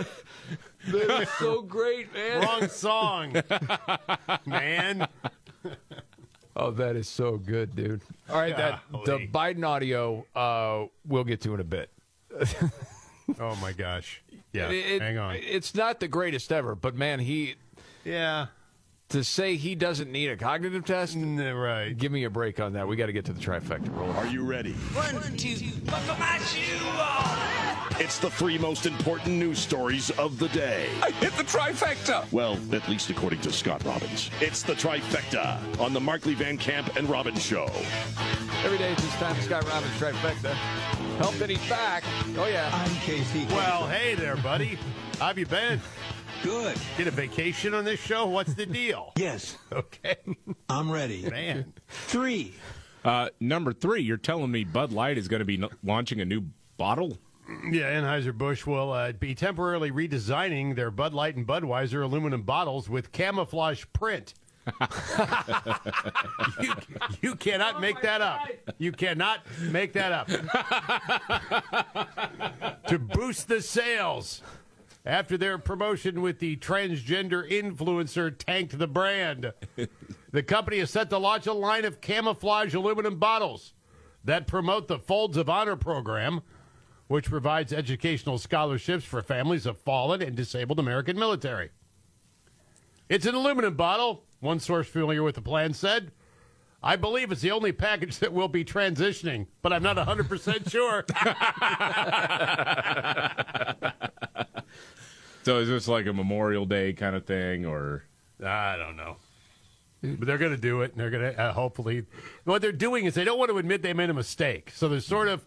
That 0.89 1.23
is 1.23 1.29
so 1.39 1.63
great, 1.63 2.13
man. 2.15 2.43
Wrong 2.43 2.69
song, 2.69 3.35
man. 4.47 5.07
Oh, 6.63 6.71
that 6.73 6.95
is 6.95 7.09
so 7.09 7.39
good, 7.39 7.75
dude. 7.75 8.03
All 8.29 8.37
right, 8.39 8.55
that 8.57 8.81
the 9.07 9.27
Biden 9.27 9.67
audio 9.67 10.27
uh, 10.37 10.87
we'll 11.07 11.25
get 11.25 11.41
to 11.43 11.55
in 11.55 11.61
a 11.61 11.65
bit. 11.65 11.91
Oh 13.39 13.55
my 13.63 13.73
gosh. 13.73 14.23
Yeah. 14.53 14.69
It- 14.71 14.87
it- 14.97 15.03
hang 15.03 15.17
on. 15.19 15.37
It's 15.37 15.75
not 15.75 16.01
the 16.01 16.09
greatest 16.09 16.51
ever, 16.53 16.75
but 16.75 16.95
man, 16.97 17.21
he 17.21 17.55
Yeah. 18.05 18.47
to 19.11 19.23
say 19.25 19.57
he 19.57 19.75
doesn't 19.75 20.11
need 20.13 20.29
a 20.31 20.37
cognitive 20.37 20.85
test. 20.85 21.17
right. 21.17 21.97
Give 21.97 22.11
me 22.13 22.25
a 22.25 22.31
break 22.31 22.61
on 22.61 22.73
that. 22.75 22.87
We 22.89 22.97
got 22.97 23.07
to 23.07 23.13
get 23.13 23.25
to 23.27 23.33
the 23.33 23.41
trifecta. 23.41 23.95
Roll. 23.97 24.11
Are 24.13 24.27
you 24.27 24.45
ready? 24.45 24.73
One, 24.73 25.37
two, 25.37 25.57
buckle 25.87 26.17
my 26.19 26.39
shoe 26.39 26.87
on. 26.89 27.50
It's 28.03 28.19
the 28.19 28.31
three 28.31 28.57
most 28.57 28.87
important 28.87 29.37
news 29.37 29.59
stories 29.59 30.09
of 30.13 30.39
the 30.39 30.49
day. 30.49 30.89
I 31.03 31.11
hit 31.11 31.35
the 31.35 31.45
trifecta. 31.45 32.31
Well, 32.33 32.59
at 32.73 32.89
least 32.89 33.11
according 33.11 33.43
to 33.43 33.53
Scott 33.53 33.85
Robbins. 33.85 34.31
It's 34.41 34.63
the 34.63 34.73
trifecta 34.73 35.59
on 35.79 35.93
the 35.93 36.01
Markley 36.01 36.33
Van 36.35 36.57
Camp 36.57 36.97
and 36.97 37.09
Robbins 37.11 37.43
Show. 37.45 37.67
Every 38.65 38.79
day 38.79 38.91
it's 38.93 39.03
this 39.03 39.15
time, 39.17 39.39
Scott 39.43 39.69
Robbins 39.69 39.93
trifecta. 39.93 40.55
Help 41.19 41.35
that 41.35 41.51
he's 41.51 41.69
back. 41.69 42.03
Oh 42.39 42.47
yeah. 42.51 42.71
I'm 42.73 42.91
Casey. 43.01 43.45
Well, 43.51 43.87
hey 43.89 44.15
there, 44.15 44.37
buddy. 44.37 44.79
How 45.19 45.27
have 45.27 45.39
you 45.39 45.47
been? 45.47 45.79
Good. 46.43 46.79
Get 46.97 47.07
a 47.07 47.11
vacation 47.11 47.75
on 47.75 47.85
this 47.85 48.01
show? 48.01 48.27
What's 48.27 48.55
the 48.55 48.65
deal? 48.67 49.13
Yes. 49.19 49.59
Okay. 49.71 50.17
I'm 50.71 50.91
ready. 50.91 51.29
Man. 51.29 51.75
Three. 51.89 52.55
uh, 53.05 53.29
number 53.41 53.75
three, 53.75 54.01
you're 54.01 54.17
telling 54.17 54.51
me 54.51 54.65
Bud 54.65 54.91
Light 54.93 55.19
is 55.19 55.29
going 55.29 55.41
to 55.41 55.45
be 55.45 55.63
n- 55.63 55.69
launching 55.85 56.23
a 56.23 56.25
new 56.25 56.45
bottle? 56.79 57.19
Yeah, 57.71 58.01
Anheuser-Busch 58.01 58.67
will 58.67 58.93
uh, 58.93 59.13
be 59.13 59.35
temporarily 59.35 59.91
redesigning 59.91 60.77
their 60.77 60.91
Bud 60.91 61.15
Light 61.15 61.37
and 61.37 61.47
Budweiser 61.47 62.03
aluminum 62.03 62.43
bottles 62.43 62.89
with 62.89 63.13
camouflage 63.13 63.85
print. 63.93 64.35
you, 66.61 66.75
you 67.23 67.35
cannot 67.35 67.81
make 67.81 68.01
that 68.03 68.21
up. 68.21 68.47
You 68.79 68.93
cannot 68.93 69.41
make 69.61 69.95
that 69.95 70.13
up. 70.13 70.29
to 72.87 72.99
boost 72.99 73.49
the 73.49 73.63
sales 73.63 74.43
after 75.05 75.37
their 75.37 75.59
promotion 75.59 76.23
with 76.23 76.39
the 76.39 76.57
transgender 76.57 77.51
influencer 77.51 78.33
tanked 78.37 78.79
the 78.79 78.87
brand. 78.87 79.53
The 80.31 80.43
company 80.43 80.79
is 80.79 80.91
set 80.91 81.11
to 81.11 81.19
launch 81.19 81.47
a 81.47 81.53
line 81.53 81.85
of 81.85 82.01
camouflage 82.01 82.75
aluminum 82.75 83.19
bottles 83.19 83.75
that 84.25 84.47
promote 84.47 84.89
the 84.89 84.99
Folds 84.99 85.37
of 85.37 85.49
Honor 85.49 85.77
program, 85.77 86.43
which 87.11 87.29
provides 87.29 87.73
educational 87.73 88.39
scholarships 88.39 89.05
for 89.05 89.21
families 89.21 89.67
of 89.67 89.77
fallen 89.77 90.23
and 90.23 90.37
disabled 90.37 90.79
American 90.79 91.19
military. 91.19 91.71
It's 93.09 93.27
an 93.27 93.35
aluminum 93.35 93.75
bottle, 93.75 94.23
one 94.39 94.61
source 94.61 94.87
familiar 94.87 95.25
with 95.25 95.35
the 95.35 95.43
plan 95.43 95.75
said. 95.75 96.13
I 96.85 96.95
believe 96.95 97.33
it's 97.33 97.41
the 97.41 97.51
only 97.51 97.73
package 97.73 98.21
that 98.21 98.33
will 98.33 98.47
be 98.47 98.65
transitioning, 98.65 99.49
but 99.61 99.73
I'm 99.73 99.83
not 99.83 99.97
100% 99.97 100.71
sure. 100.71 101.05
So 105.43 105.59
is 105.59 105.69
this 105.69 105.89
like 105.89 106.07
a 106.07 106.13
Memorial 106.13 106.67
Day 106.67 106.93
kind 106.93 107.17
of 107.17 107.25
thing, 107.25 107.65
or 107.65 108.05
I 108.45 108.77
don't 108.77 108.95
know. 108.95 109.17
But 110.03 110.27
they're 110.27 110.37
going 110.37 110.55
to 110.55 110.61
do 110.61 110.83
it, 110.83 110.93
and 110.93 111.01
they're 111.01 111.09
going 111.09 111.35
to 111.35 111.41
uh, 111.41 111.53
hopefully. 111.55 112.05
What 112.45 112.61
they're 112.61 112.73
doing 112.73 113.07
is 113.07 113.15
they 113.15 113.25
don't 113.25 113.39
want 113.39 113.51
to 113.51 113.57
admit 113.57 113.81
they 113.81 113.95
made 113.95 114.11
a 114.11 114.15
mistake. 114.15 114.71
So 114.75 114.87
they're 114.87 115.01
sort 115.01 115.29
of. 115.29 115.43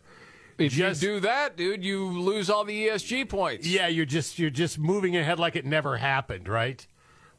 If 0.58 0.74
just, 0.74 1.02
you 1.02 1.08
do 1.16 1.20
that, 1.22 1.58
dude, 1.58 1.84
you 1.84 2.06
lose 2.06 2.50
all 2.50 2.64
the 2.64 2.88
ESG 2.88 3.28
points. 3.30 3.68
Yeah, 3.68 3.88
you're 3.88 4.06
just 4.06 4.38
you're 4.40 4.50
just 4.50 4.78
moving 4.78 5.16
ahead 5.18 5.40
like 5.40 5.56
it 5.56 5.66
never 5.66 5.98
happened, 5.98 6.48
right? 6.48 6.86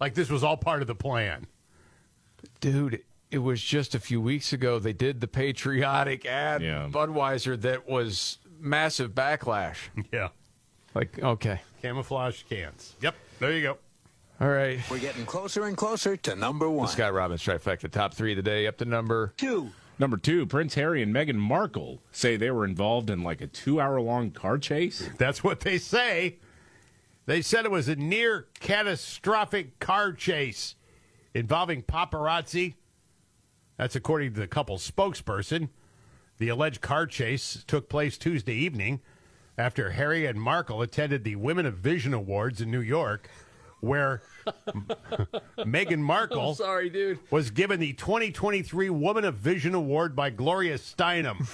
Like 0.01 0.15
this 0.15 0.31
was 0.31 0.43
all 0.43 0.57
part 0.57 0.82
of 0.82 0.89
the 0.89 0.95
plan. 0.95 1.47
Dude, 2.61 3.03
it 3.31 3.39
was 3.39 3.61
just 3.62 3.95
a 3.95 4.01
few 4.01 4.20
weeks 4.20 4.53
ago 4.53 4.78
they 4.78 4.93
did 4.93 5.20
the 5.20 5.28
patriotic 5.28 6.27
ad 6.27 6.62
Yeah. 6.62 6.89
Budweiser 6.91 7.61
that 7.62 7.89
was 7.89 8.39
massive 8.59 9.12
backlash. 9.15 9.77
Yeah. 10.12 10.28
Like, 10.95 11.20
okay. 11.20 11.61
Camouflage 11.82 12.45
cans. 12.45 12.95
Yep. 13.03 13.16
There 13.41 13.53
you 13.53 13.62
go. 13.62 13.78
All 14.41 14.49
right. 14.49 14.78
We're 14.89 15.01
getting 15.01 15.27
closer 15.27 15.65
and 15.65 15.77
closer 15.77 16.16
to 16.19 16.36
number 16.36 16.70
one. 16.70 16.86
The 16.86 16.93
Scott 16.93 17.12
Robbins 17.15 17.43
trifecta, 17.43 17.91
top 17.91 18.15
three 18.15 18.32
of 18.32 18.36
the 18.36 18.43
day, 18.43 18.66
up 18.69 18.77
to 18.78 18.85
number 18.85 19.32
two. 19.36 19.70
Number 19.99 20.16
two, 20.16 20.45
Prince 20.47 20.75
Harry 20.75 21.03
and 21.03 21.15
Meghan 21.15 21.37
Markle 21.37 22.03
say 22.11 22.37
they 22.37 22.51
were 22.51 22.65
involved 22.65 23.11
in 23.11 23.23
like 23.23 23.41
a 23.41 23.47
two 23.47 23.81
hour 23.81 24.01
long 24.01 24.31
car 24.31 24.59
chase. 24.59 25.09
That's 25.19 25.45
what 25.45 25.61
they 25.61 25.79
say. 25.79 26.39
They 27.27 27.41
said 27.41 27.65
it 27.65 27.71
was 27.71 27.89
a 27.89 27.97
near 27.97 28.49
catastrophic 28.61 29.79
car 29.79 30.12
chase 30.12 30.75
involving 31.33 31.83
paparazzi. 31.83 32.75
That's 33.77 33.97
according 33.97 34.35
to 34.35 34.41
the 34.41 34.47
couple's 34.47 34.89
spokesperson. 34.89 35.69
The 36.39 36.49
alleged 36.49 36.81
car 36.81 37.07
chase 37.07 37.65
took 37.66 37.89
place 37.89 38.19
Tuesday 38.19 38.55
evening 38.55 39.01
after 39.57 39.91
Harry 39.91 40.27
and 40.27 40.41
Markle 40.41 40.83
attended 40.83 41.23
the 41.23 41.37
Women 41.37 41.66
of 41.66 41.79
Vision 41.79 42.12
Awards 42.12 42.61
in 42.61 42.71
New 42.71 42.81
York, 42.81 43.29
where 43.85 44.23
Meghan 45.59 46.01
Markle 46.01 46.51
I'm 46.51 46.55
sorry, 46.55 46.90
dude. 46.90 47.19
was 47.31 47.51
given 47.51 47.81
the 47.81 47.93
2023 47.93 48.90
Woman 48.90 49.24
of 49.24 49.35
Vision 49.35 49.74
Award 49.74 50.16
by 50.16 50.31
Gloria 50.31 50.78
Steinem. 50.78 51.48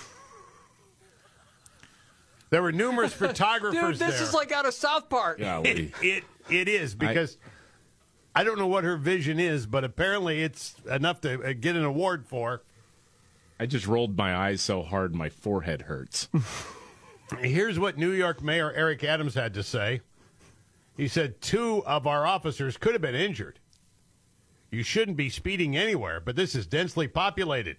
There 2.50 2.62
were 2.62 2.72
numerous 2.72 3.12
photographers 3.14 3.98
Dude, 3.98 4.08
this 4.08 4.18
there. 4.18 4.28
is 4.28 4.34
like 4.34 4.52
out 4.52 4.66
of 4.66 4.74
South 4.74 5.08
Park. 5.08 5.38
It, 5.40 5.92
it, 6.02 6.24
it 6.50 6.68
is 6.68 6.94
because 6.94 7.38
I, 8.34 8.44
don't 8.44 8.58
know 8.58 8.66
what 8.66 8.84
her 8.84 8.96
vision 8.96 9.38
is, 9.38 9.66
but 9.66 9.84
apparently 9.84 10.42
it's 10.42 10.74
enough 10.90 11.20
to 11.22 11.42
uh, 11.42 11.52
get 11.58 11.76
an 11.76 11.84
award 11.84 12.26
for. 12.26 12.62
I 13.58 13.66
just 13.66 13.86
rolled 13.86 14.16
my 14.16 14.34
eyes 14.34 14.62
so 14.62 14.82
hard 14.82 15.14
my 15.14 15.28
forehead 15.28 15.82
hurts. 15.82 16.28
Here's 17.40 17.78
what 17.78 17.96
New 17.96 18.10
York 18.10 18.42
Mayor 18.42 18.72
Eric 18.72 19.04
Adams 19.04 19.34
had 19.34 19.54
to 19.54 19.62
say. 19.62 20.00
He 21.00 21.08
said 21.08 21.40
two 21.40 21.82
of 21.86 22.06
our 22.06 22.26
officers 22.26 22.76
could 22.76 22.92
have 22.92 23.00
been 23.00 23.14
injured. 23.14 23.58
You 24.70 24.82
shouldn't 24.82 25.16
be 25.16 25.30
speeding 25.30 25.74
anywhere, 25.74 26.20
but 26.20 26.36
this 26.36 26.54
is 26.54 26.66
densely 26.66 27.08
populated. 27.08 27.78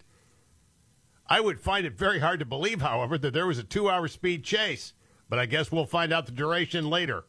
I 1.27 1.39
would 1.39 1.59
find 1.59 1.85
it 1.85 1.95
very 1.95 2.17
hard 2.17 2.39
to 2.39 2.45
believe, 2.45 2.81
however, 2.81 3.19
that 3.19 3.31
there 3.31 3.45
was 3.45 3.59
a 3.59 3.63
two 3.63 3.91
hour 3.91 4.07
speed 4.07 4.43
chase, 4.43 4.93
but 5.29 5.37
I 5.37 5.45
guess 5.45 5.71
we'll 5.71 5.85
find 5.85 6.11
out 6.11 6.25
the 6.25 6.31
duration 6.31 6.89
later. 6.89 7.25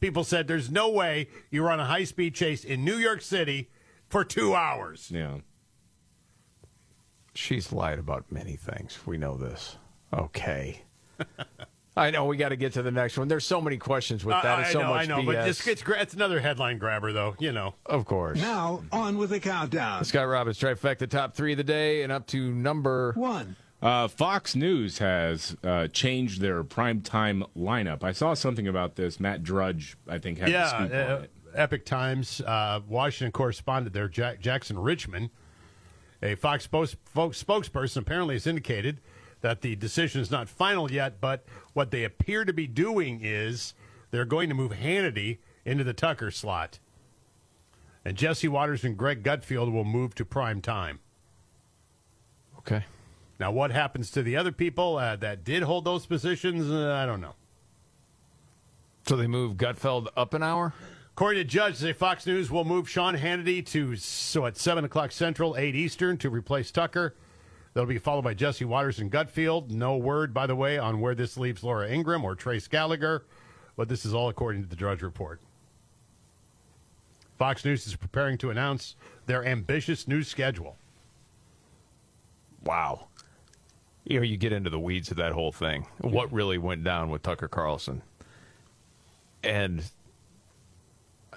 People 0.00 0.24
said 0.24 0.48
there's 0.48 0.72
no 0.72 0.90
way 0.90 1.28
you're 1.52 1.70
on 1.70 1.78
a 1.78 1.86
high 1.86 2.02
speed 2.02 2.34
chase 2.34 2.64
in 2.64 2.84
New 2.84 2.96
York 2.96 3.22
City 3.22 3.70
for 4.08 4.24
two 4.24 4.56
hours. 4.56 5.08
Yeah. 5.08 5.36
She's 7.32 7.70
lied 7.70 8.00
about 8.00 8.32
many 8.32 8.56
things. 8.56 9.06
We 9.06 9.18
know 9.18 9.36
this. 9.36 9.76
Okay. 10.12 10.82
I 11.98 12.10
know 12.10 12.24
we 12.26 12.36
got 12.36 12.50
to 12.50 12.56
get 12.56 12.72
to 12.74 12.82
the 12.82 12.90
next 12.90 13.18
one. 13.18 13.28
There's 13.28 13.44
so 13.46 13.60
many 13.60 13.76
questions 13.76 14.24
with 14.24 14.36
Uh, 14.36 14.42
that. 14.42 14.58
It's 14.60 14.68
I 14.70 14.72
so 14.72 14.80
know, 14.82 14.88
much 14.90 15.02
I 15.02 15.06
know, 15.06 15.18
BS. 15.22 15.26
but 15.26 15.34
it's, 15.48 15.66
it's, 15.66 15.82
it's 15.86 16.14
another 16.14 16.40
headline 16.40 16.78
grabber, 16.78 17.12
though. 17.12 17.34
You 17.38 17.52
know, 17.52 17.74
of 17.86 18.04
course. 18.04 18.38
Now, 18.40 18.82
on 18.92 19.18
with 19.18 19.30
the 19.30 19.40
countdown. 19.40 20.04
Scott 20.04 20.26
Robbins 20.28 20.58
trifecta 20.58 21.08
top 21.08 21.34
three 21.34 21.52
of 21.52 21.58
the 21.58 21.64
day 21.64 22.02
and 22.02 22.12
up 22.12 22.26
to 22.28 22.52
number 22.52 23.12
one. 23.16 23.56
Uh, 23.80 24.08
Fox 24.08 24.56
News 24.56 24.98
has 24.98 25.56
uh, 25.62 25.86
changed 25.88 26.40
their 26.40 26.64
primetime 26.64 27.44
lineup. 27.56 28.02
I 28.02 28.10
saw 28.12 28.34
something 28.34 28.66
about 28.66 28.96
this. 28.96 29.20
Matt 29.20 29.42
Drudge, 29.44 29.96
I 30.08 30.18
think, 30.18 30.38
had 30.38 30.48
the 30.48 30.52
yeah, 30.52 30.68
scoop 30.68 30.80
on 30.80 30.92
uh, 30.92 31.20
it. 31.24 31.30
Epoch 31.54 31.84
Times, 31.84 32.40
uh, 32.40 32.80
Washington 32.88 33.30
correspondent 33.32 33.94
there, 33.94 34.08
Jack, 34.08 34.40
Jackson 34.40 34.78
Richman, 34.78 35.30
a 36.22 36.34
Fox 36.34 36.64
spokes, 36.64 36.96
folks- 37.04 37.42
spokesperson, 37.42 37.98
apparently 37.98 38.34
has 38.34 38.46
indicated 38.48 39.00
that 39.40 39.60
the 39.60 39.76
decision 39.76 40.20
is 40.20 40.30
not 40.32 40.48
final 40.48 40.90
yet, 40.90 41.20
but 41.20 41.44
what 41.78 41.92
they 41.92 42.02
appear 42.02 42.44
to 42.44 42.52
be 42.52 42.66
doing 42.66 43.20
is 43.22 43.72
they're 44.10 44.24
going 44.24 44.48
to 44.48 44.54
move 44.54 44.72
Hannity 44.72 45.38
into 45.64 45.84
the 45.84 45.92
Tucker 45.92 46.32
slot. 46.32 46.80
And 48.04 48.16
Jesse 48.16 48.48
Watters 48.48 48.82
and 48.82 48.96
Greg 48.96 49.22
Gutfeld 49.22 49.72
will 49.72 49.84
move 49.84 50.12
to 50.16 50.24
prime 50.24 50.60
time. 50.60 50.98
Okay. 52.58 52.84
Now, 53.38 53.52
what 53.52 53.70
happens 53.70 54.10
to 54.10 54.24
the 54.24 54.36
other 54.36 54.50
people 54.50 54.96
uh, 54.96 55.14
that 55.16 55.44
did 55.44 55.62
hold 55.62 55.84
those 55.84 56.04
positions? 56.04 56.68
Uh, 56.68 56.94
I 56.94 57.06
don't 57.06 57.20
know. 57.20 57.36
So 59.06 59.14
they 59.14 59.28
move 59.28 59.56
Gutfeld 59.56 60.08
up 60.16 60.34
an 60.34 60.42
hour? 60.42 60.74
According 61.12 61.44
to 61.44 61.48
Drudge, 61.48 61.76
say 61.76 61.92
Fox 61.92 62.26
News 62.26 62.50
will 62.50 62.64
move 62.64 62.90
Sean 62.90 63.16
Hannity 63.16 63.64
to 63.66 63.94
so 63.94 64.46
at 64.46 64.56
seven 64.56 64.84
o'clock 64.84 65.12
Central, 65.12 65.56
eight 65.56 65.76
Eastern, 65.76 66.18
to 66.18 66.28
replace 66.28 66.72
Tucker. 66.72 67.14
That'll 67.74 67.86
be 67.86 67.98
followed 67.98 68.22
by 68.22 68.34
Jesse 68.34 68.64
Watters 68.64 68.98
and 68.98 69.10
Gutfeld. 69.10 69.70
No 69.70 69.96
word, 69.96 70.34
by 70.34 70.46
the 70.46 70.56
way, 70.56 70.78
on 70.78 71.00
where 71.00 71.14
this 71.14 71.36
leaves 71.36 71.62
Laura 71.62 71.88
Ingraham 71.88 72.24
or 72.24 72.34
Trace 72.34 72.66
Gallagher, 72.66 73.24
but 73.76 73.88
this 73.88 74.04
is 74.04 74.14
all 74.14 74.28
according 74.28 74.62
to 74.62 74.68
the 74.68 74.76
Drudge 74.76 75.02
Report. 75.02 75.40
Fox 77.38 77.64
News 77.64 77.86
is 77.86 77.94
preparing 77.94 78.36
to 78.38 78.50
announce 78.50 78.96
their 79.26 79.44
ambitious 79.44 80.08
new 80.08 80.24
schedule. 80.24 80.76
Wow. 82.64 83.06
You 84.04 84.18
know, 84.18 84.24
you 84.24 84.36
get 84.36 84.52
into 84.52 84.70
the 84.70 84.80
weeds 84.80 85.10
of 85.10 85.18
that 85.18 85.32
whole 85.32 85.52
thing. 85.52 85.86
What 85.98 86.32
really 86.32 86.58
went 86.58 86.82
down 86.82 87.10
with 87.10 87.22
Tucker 87.22 87.46
Carlson? 87.46 88.02
And 89.44 89.84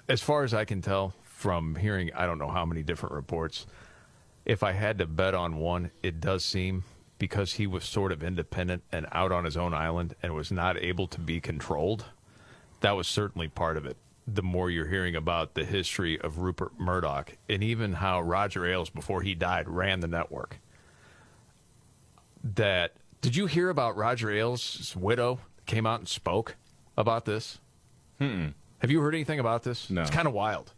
as 0.09 0.21
far 0.21 0.43
as 0.43 0.53
I 0.53 0.65
can 0.65 0.81
tell 0.81 1.13
from 1.23 1.75
hearing, 1.75 2.11
I 2.15 2.25
don't 2.25 2.39
know 2.39 2.49
how 2.49 2.65
many 2.65 2.81
different 2.81 3.13
reports, 3.13 3.67
if 4.45 4.63
I 4.63 4.71
had 4.73 4.97
to 4.99 5.05
bet 5.05 5.33
on 5.33 5.57
one, 5.57 5.91
it 6.01 6.19
does 6.19 6.43
seem 6.43 6.83
because 7.17 7.53
he 7.53 7.67
was 7.67 7.83
sort 7.83 8.11
of 8.11 8.23
independent 8.23 8.83
and 8.91 9.05
out 9.11 9.31
on 9.31 9.45
his 9.45 9.55
own 9.55 9.73
island 9.73 10.15
and 10.23 10.33
was 10.33 10.51
not 10.51 10.77
able 10.77 11.07
to 11.07 11.19
be 11.19 11.39
controlled. 11.39 12.05
That 12.79 12.95
was 12.95 13.07
certainly 13.07 13.47
part 13.47 13.77
of 13.77 13.85
it. 13.85 13.97
The 14.27 14.41
more 14.41 14.69
you're 14.69 14.87
hearing 14.87 15.15
about 15.15 15.53
the 15.53 15.65
history 15.65 16.19
of 16.19 16.39
Rupert 16.39 16.79
Murdoch 16.79 17.33
and 17.47 17.63
even 17.63 17.93
how 17.93 18.21
Roger 18.21 18.65
Ailes, 18.65 18.89
before 18.89 19.21
he 19.21 19.35
died, 19.35 19.69
ran 19.69 19.99
the 19.99 20.07
network 20.07 20.59
that 22.43 22.93
did 23.21 23.35
you 23.35 23.45
hear 23.45 23.69
about 23.69 23.95
Roger 23.95 24.31
Ailes' 24.31 24.95
widow 24.95 25.39
came 25.65 25.85
out 25.85 25.99
and 25.99 26.07
spoke 26.07 26.55
about 26.97 27.25
this? 27.25 27.59
Hmm. 28.17 28.47
Have 28.79 28.89
you 28.89 29.01
heard 29.01 29.13
anything 29.13 29.39
about 29.39 29.63
this? 29.63 29.89
No. 29.89 30.01
It's 30.01 30.09
kind 30.09 30.27
of 30.27 30.33
wild. 30.33 30.73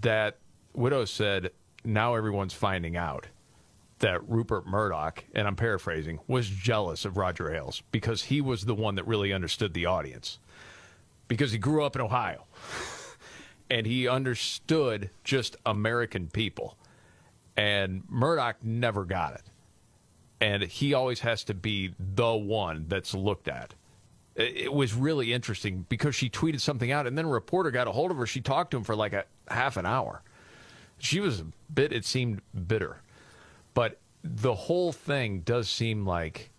That 0.00 0.38
widow 0.72 1.04
said 1.04 1.50
now 1.84 2.14
everyone's 2.14 2.54
finding 2.54 2.96
out 2.96 3.26
that 4.00 4.28
Rupert 4.28 4.66
Murdoch, 4.66 5.24
and 5.34 5.46
I'm 5.46 5.56
paraphrasing, 5.56 6.20
was 6.26 6.48
jealous 6.48 7.04
of 7.04 7.16
Roger 7.16 7.52
Ailes 7.52 7.82
because 7.90 8.24
he 8.24 8.40
was 8.40 8.64
the 8.64 8.74
one 8.74 8.94
that 8.94 9.06
really 9.06 9.32
understood 9.32 9.74
the 9.74 9.86
audience. 9.86 10.38
Because 11.26 11.52
he 11.52 11.58
grew 11.58 11.84
up 11.84 11.96
in 11.96 12.02
Ohio. 12.02 12.46
and 13.70 13.86
he 13.86 14.08
understood 14.08 15.10
just 15.24 15.56
American 15.66 16.28
people. 16.28 16.78
And 17.56 18.04
Murdoch 18.08 18.56
never 18.62 19.04
got 19.04 19.34
it 19.34 19.42
and 20.40 20.62
he 20.62 20.94
always 20.94 21.20
has 21.20 21.44
to 21.44 21.54
be 21.54 21.94
the 21.98 22.32
one 22.32 22.86
that's 22.88 23.14
looked 23.14 23.48
at. 23.48 23.74
It 24.34 24.56
it 24.56 24.72
was 24.72 24.94
really 24.94 25.32
interesting 25.32 25.84
because 25.88 26.14
she 26.14 26.30
tweeted 26.30 26.60
something 26.60 26.92
out, 26.92 27.06
and 27.06 27.16
then 27.18 27.24
a 27.24 27.28
reporter 27.28 27.70
got 27.70 27.88
a 27.88 27.92
hold 27.92 28.10
of 28.10 28.16
her. 28.18 28.26
She 28.26 28.40
talked 28.40 28.70
to 28.72 28.76
him 28.76 28.84
for 28.84 28.94
like 28.94 29.12
a 29.12 29.24
half 29.48 29.76
an 29.76 29.86
hour. 29.86 30.22
She 30.98 31.20
was 31.20 31.40
a 31.40 31.46
bit, 31.72 31.92
it 31.92 32.04
seemed, 32.04 32.42
bitter. 32.66 33.00
But 33.74 33.98
the 34.22 34.54
whole 34.54 34.92
thing 34.92 35.40
does 35.40 35.68
seem 35.68 36.04
like 36.06 36.50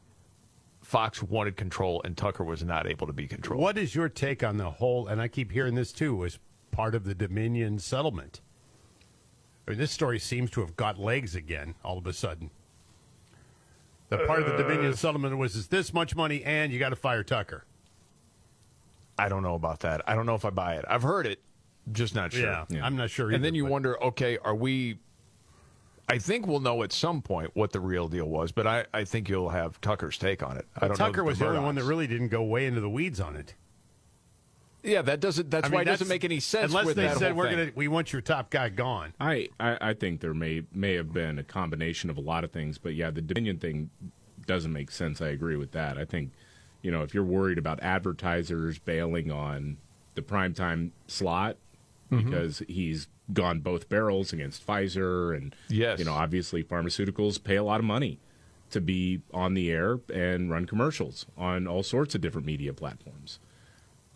Fox 0.81 1.21
wanted 1.21 1.55
control, 1.55 2.01
and 2.03 2.17
Tucker 2.17 2.43
was 2.43 2.63
not 2.63 2.87
able 2.87 3.05
to 3.07 3.13
be 3.13 3.27
controlled. 3.27 3.61
What 3.61 3.77
is 3.77 3.93
your 3.93 4.09
take 4.09 4.43
on 4.43 4.57
the 4.57 4.71
whole? 4.71 5.07
And 5.07 5.21
I 5.21 5.27
keep 5.27 5.51
hearing 5.51 5.75
this 5.75 5.91
too 5.91 6.15
was 6.15 6.39
part 6.71 6.95
of 6.95 7.03
the 7.03 7.13
Dominion 7.13 7.79
settlement. 7.79 8.41
I 9.67 9.71
mean, 9.71 9.79
this 9.79 9.91
story 9.91 10.17
seems 10.17 10.49
to 10.51 10.61
have 10.61 10.75
got 10.75 10.97
legs 10.97 11.35
again 11.35 11.75
all 11.83 11.97
of 11.97 12.07
a 12.07 12.13
sudden. 12.13 12.49
The 14.09 14.17
part 14.19 14.41
of 14.41 14.47
the 14.47 14.57
Dominion 14.57 14.93
uh. 14.93 14.95
settlement 14.95 15.37
was 15.37 15.55
is 15.55 15.67
this 15.67 15.93
much 15.93 16.15
money, 16.15 16.43
and 16.43 16.73
you 16.73 16.79
got 16.79 16.89
to 16.89 16.95
fire 16.95 17.23
Tucker. 17.23 17.65
I 19.19 19.29
don't 19.29 19.43
know 19.43 19.55
about 19.55 19.81
that. 19.81 20.01
I 20.07 20.15
don't 20.15 20.25
know 20.25 20.35
if 20.35 20.45
I 20.45 20.49
buy 20.49 20.75
it. 20.75 20.85
I've 20.87 21.03
heard 21.03 21.27
it, 21.27 21.39
just 21.91 22.15
not 22.15 22.33
sure. 22.33 22.65
Yeah, 22.69 22.85
I'm 22.85 22.95
not 22.95 23.09
sure. 23.09 23.31
and 23.31 23.43
then 23.43 23.55
you 23.55 23.63
but- 23.63 23.71
wonder, 23.71 24.03
okay, 24.03 24.37
are 24.43 24.55
we? 24.55 24.99
I 26.11 26.17
think 26.17 26.47
we'll 26.47 26.59
know 26.59 26.81
at 26.81 26.91
some 26.91 27.21
point 27.21 27.51
what 27.53 27.71
the 27.71 27.79
real 27.79 28.07
deal 28.07 28.25
was, 28.27 28.51
but 28.51 28.65
I, 28.65 28.85
I 28.91 29.03
think 29.03 29.29
you'll 29.29 29.49
have 29.49 29.79
Tucker's 29.79 30.17
take 30.17 30.41
on 30.41 30.57
it. 30.57 30.65
I 30.75 30.87
don't 30.87 30.97
Tucker 30.97 31.17
know 31.17 31.25
was 31.25 31.37
the 31.37 31.47
only 31.47 31.59
one 31.59 31.75
that 31.75 31.83
really 31.83 32.07
didn't 32.07 32.29
go 32.29 32.41
way 32.41 32.65
into 32.65 32.81
the 32.81 32.89
weeds 32.89 33.19
on 33.19 33.35
it. 33.35 33.53
Yeah, 34.81 35.01
that 35.03 35.19
doesn't. 35.19 35.51
That's 35.51 35.65
I 35.65 35.69
mean, 35.69 35.75
why 35.75 35.81
it 35.81 35.85
doesn't 35.85 36.07
make 36.07 36.23
any 36.23 36.39
sense. 36.39 36.71
Unless 36.71 36.85
with 36.85 36.95
they 36.95 37.03
that 37.03 37.17
said 37.17 37.31
whole 37.33 37.37
we're 37.39 37.49
thing. 37.49 37.57
gonna, 37.57 37.71
we 37.75 37.87
want 37.87 38.11
your 38.13 38.21
top 38.21 38.49
guy 38.49 38.69
gone. 38.69 39.13
I, 39.19 39.49
I, 39.59 39.77
I 39.89 39.93
think 39.93 40.21
there 40.21 40.33
may 40.33 40.63
may 40.73 40.93
have 40.95 41.11
been 41.13 41.37
a 41.37 41.43
combination 41.43 42.09
of 42.09 42.17
a 42.17 42.21
lot 42.21 42.43
of 42.43 42.51
things, 42.51 42.77
but 42.77 42.95
yeah, 42.95 43.11
the 43.11 43.21
Dominion 43.21 43.59
thing 43.59 43.89
doesn't 44.47 44.71
make 44.73 44.89
sense. 44.89 45.21
I 45.21 45.27
agree 45.27 45.57
with 45.57 45.73
that. 45.73 45.97
I 45.97 46.05
think, 46.05 46.31
you 46.81 46.91
know, 46.91 47.03
if 47.03 47.13
you're 47.13 47.23
worried 47.25 47.57
about 47.57 47.83
advertisers 47.83 48.79
bailing 48.79 49.31
on 49.31 49.77
the 50.15 50.21
primetime 50.21 50.91
slot 51.07 51.57
Mhm. 52.11 52.25
because 52.25 52.59
he's 52.67 53.07
gone 53.33 53.59
both 53.59 53.89
barrels 53.89 54.33
against 54.33 54.65
Pfizer 54.65 55.35
and 55.35 55.55
Yes. 55.69 55.99
you 55.99 56.05
know, 56.05 56.13
obviously 56.13 56.63
pharmaceuticals 56.63 57.43
pay 57.43 57.55
a 57.55 57.63
lot 57.63 57.79
of 57.79 57.85
money 57.85 58.19
to 58.71 58.81
be 58.81 59.21
on 59.33 59.53
the 59.53 59.69
air 59.71 59.99
and 60.13 60.49
run 60.51 60.65
commercials 60.65 61.25
on 61.37 61.67
all 61.67 61.83
sorts 61.83 62.15
of 62.15 62.21
different 62.21 62.45
media 62.47 62.73
platforms. 62.73 63.39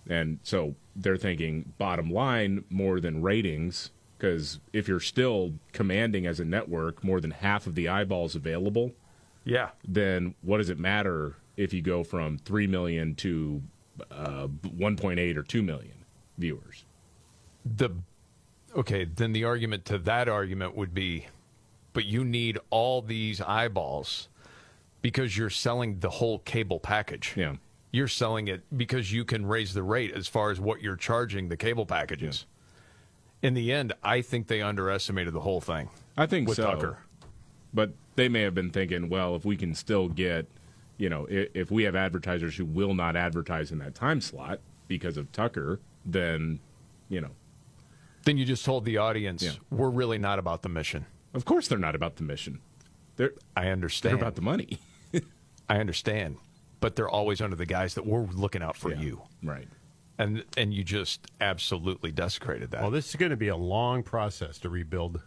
And 0.07 0.40
so 0.44 0.76
they're 0.95 1.18
thinking 1.18 1.74
bottom 1.78 2.10
line 2.11 2.64
more 2.70 2.99
than 2.99 3.22
ratings, 3.22 3.91
because 4.18 4.60
if 4.74 4.88
you're 4.88 4.99
still 4.99 5.53
commanding 5.72 6.26
as 6.28 6.40
a 6.40 6.45
network 6.45 7.03
more 7.03 7.20
than 7.22 7.32
half 7.32 7.65
of 7.68 7.76
the 7.76 7.88
eyeballs 7.88 8.36
available, 8.36 8.91
yeah, 9.45 9.70
then 9.88 10.36
what 10.41 10.57
does 10.57 10.70
it 10.70 10.78
matter 10.80 11.36
if 11.57 11.74
you 11.74 11.82
go 11.82 12.03
from 12.03 12.38
three 12.40 12.68
million 12.68 13.15
to 13.15 13.61
uh, 14.11 14.48
1.8 14.48 15.38
or 15.38 15.44
two 15.44 15.61
million 15.61 16.06
viewers? 16.38 16.84
The 17.65 17.90
okay, 18.76 19.06
then 19.06 19.34
the 19.34 19.44
argument 19.44 19.85
to 19.85 19.98
that 19.99 20.27
argument 20.27 20.76
would 20.76 20.94
be, 20.94 21.27
but 21.94 22.06
you 22.06 22.23
need 22.26 22.57
all 22.69 23.02
these 23.02 23.40
eyeballs 23.41 24.30
because 25.02 25.38
you're 25.38 25.49
selling 25.49 25.99
the 25.99 26.10
whole 26.10 26.40
cable 26.40 26.80
package. 26.80 27.34
Yeah. 27.35 27.56
You're 27.91 28.07
selling 28.07 28.48
it 28.48 28.64
because 28.76 29.11
you 29.11 29.23
can 29.23 29.45
raise 29.45 29.73
the 29.73 29.84
rate 29.84 30.11
as 30.14 30.27
far 30.27 30.49
as 30.49 30.60
what 30.60 30.81
you're 30.81 30.95
charging 30.95 31.49
the 31.49 31.57
cable 31.57 31.85
packages. 31.85 32.48
In 33.44 33.53
the 33.53 33.72
end, 33.72 33.94
I 34.02 34.22
think 34.22 34.48
they 34.48 34.61
underestimated 34.61 35.34
the 35.34 35.41
whole 35.41 35.61
thing. 35.61 35.90
I 36.18 36.26
think 36.26 36.48
with 36.48 36.57
so. 36.57 36.64
Tucker. 36.64 36.98
But 37.73 37.91
they 38.15 38.30
may 38.30 38.41
have 38.41 38.56
been 38.56 38.72
thinking, 38.72 39.10
well, 39.10 39.35
if 39.35 39.45
we 39.45 39.57
can 39.57 39.76
still 39.76 40.07
get, 40.07 40.48
you 40.98 41.10
know, 41.10 41.26
if, 41.30 41.49
if 41.53 41.72
we 41.72 41.84
have 41.84 41.95
advertisers 41.95 42.56
who 42.56 42.65
will 42.65 42.94
not 42.94 43.15
advertise 43.15 43.72
in 43.72 43.80
that 43.80 43.94
time 43.94 44.22
slot 44.22 44.60
because 44.88 45.18
of 45.18 45.31
Tucker, 45.31 45.80
then, 46.06 46.60
you 47.10 47.22
know. 47.22 47.31
Then 48.25 48.37
you 48.37 48.45
just 48.45 48.63
told 48.65 48.85
the 48.85 48.97
audience 48.97 49.43
Yeah. 49.43 49.51
we're 49.69 49.89
really 49.89 50.17
not 50.17 50.39
about 50.39 50.61
the 50.61 50.69
mission. 50.69 51.05
Of 51.33 51.45
course, 51.45 51.67
they're 51.67 51.77
not 51.77 51.95
about 51.95 52.15
the 52.17 52.23
mission. 52.23 52.59
They're 53.15 53.33
I 53.55 53.67
understand. 53.69 54.11
they're 54.11 54.21
about 54.21 54.35
the 54.35 54.41
money. 54.41 54.79
I 55.69 55.77
understand, 55.79 56.37
but 56.79 56.95
they're 56.95 57.09
always 57.09 57.41
under 57.41 57.55
the 57.55 57.65
guise 57.65 57.95
that 57.95 58.05
we're 58.05 58.23
looking 58.25 58.61
out 58.63 58.75
for 58.77 58.91
Yeah. 58.91 58.99
you, 59.01 59.21
right? 59.43 59.67
And 60.17 60.43
and 60.57 60.73
you 60.73 60.83
just 60.83 61.27
absolutely 61.41 62.11
desecrated 62.11 62.71
that. 62.71 62.81
Well, 62.81 62.91
this 62.91 63.09
is 63.09 63.15
going 63.15 63.31
to 63.31 63.37
be 63.37 63.47
a 63.47 63.55
long 63.57 64.03
process 64.03 64.57
to 64.59 64.69
rebuild 64.69 65.21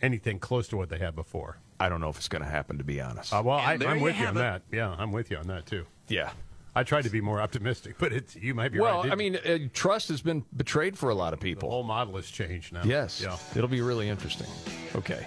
anything 0.00 0.38
close 0.38 0.68
to 0.68 0.76
what 0.76 0.88
they 0.88 0.98
had 0.98 1.14
before. 1.14 1.58
I 1.80 1.88
don't 1.88 2.00
know 2.00 2.08
if 2.08 2.16
it's 2.16 2.28
going 2.28 2.42
to 2.42 2.48
happen, 2.48 2.78
to 2.78 2.84
be 2.84 3.00
honest. 3.00 3.32
Uh, 3.32 3.42
well, 3.44 3.58
I, 3.58 3.72
And 3.74 3.82
there 3.82 3.88
I'm 3.90 4.00
with 4.00 4.18
you 4.18 4.26
on 4.26 4.36
it. 4.36 4.40
that. 4.40 4.62
Yeah, 4.70 4.94
I'm 4.98 5.10
with 5.12 5.30
you 5.30 5.36
on 5.36 5.48
that 5.48 5.66
too. 5.66 5.84
Yeah. 6.08 6.30
I 6.74 6.84
tried 6.84 7.04
to 7.04 7.10
be 7.10 7.20
more 7.20 7.40
optimistic, 7.40 7.96
but 7.98 8.12
it's 8.12 8.34
you 8.34 8.54
might 8.54 8.72
be 8.72 8.80
well, 8.80 8.96
right. 8.96 9.04
Well, 9.04 9.12
I 9.12 9.16
mean, 9.16 9.36
uh, 9.36 9.58
trust 9.74 10.08
has 10.08 10.22
been 10.22 10.44
betrayed 10.56 10.96
for 10.96 11.10
a 11.10 11.14
lot 11.14 11.34
of 11.34 11.40
the 11.40 11.44
people. 11.44 11.68
whole 11.68 11.82
model 11.82 12.16
has 12.16 12.30
changed 12.30 12.72
now. 12.72 12.82
Yes. 12.84 13.20
Yeah. 13.20 13.36
It'll 13.54 13.68
be 13.68 13.82
really 13.82 14.08
interesting. 14.08 14.46
Okay. 14.94 15.26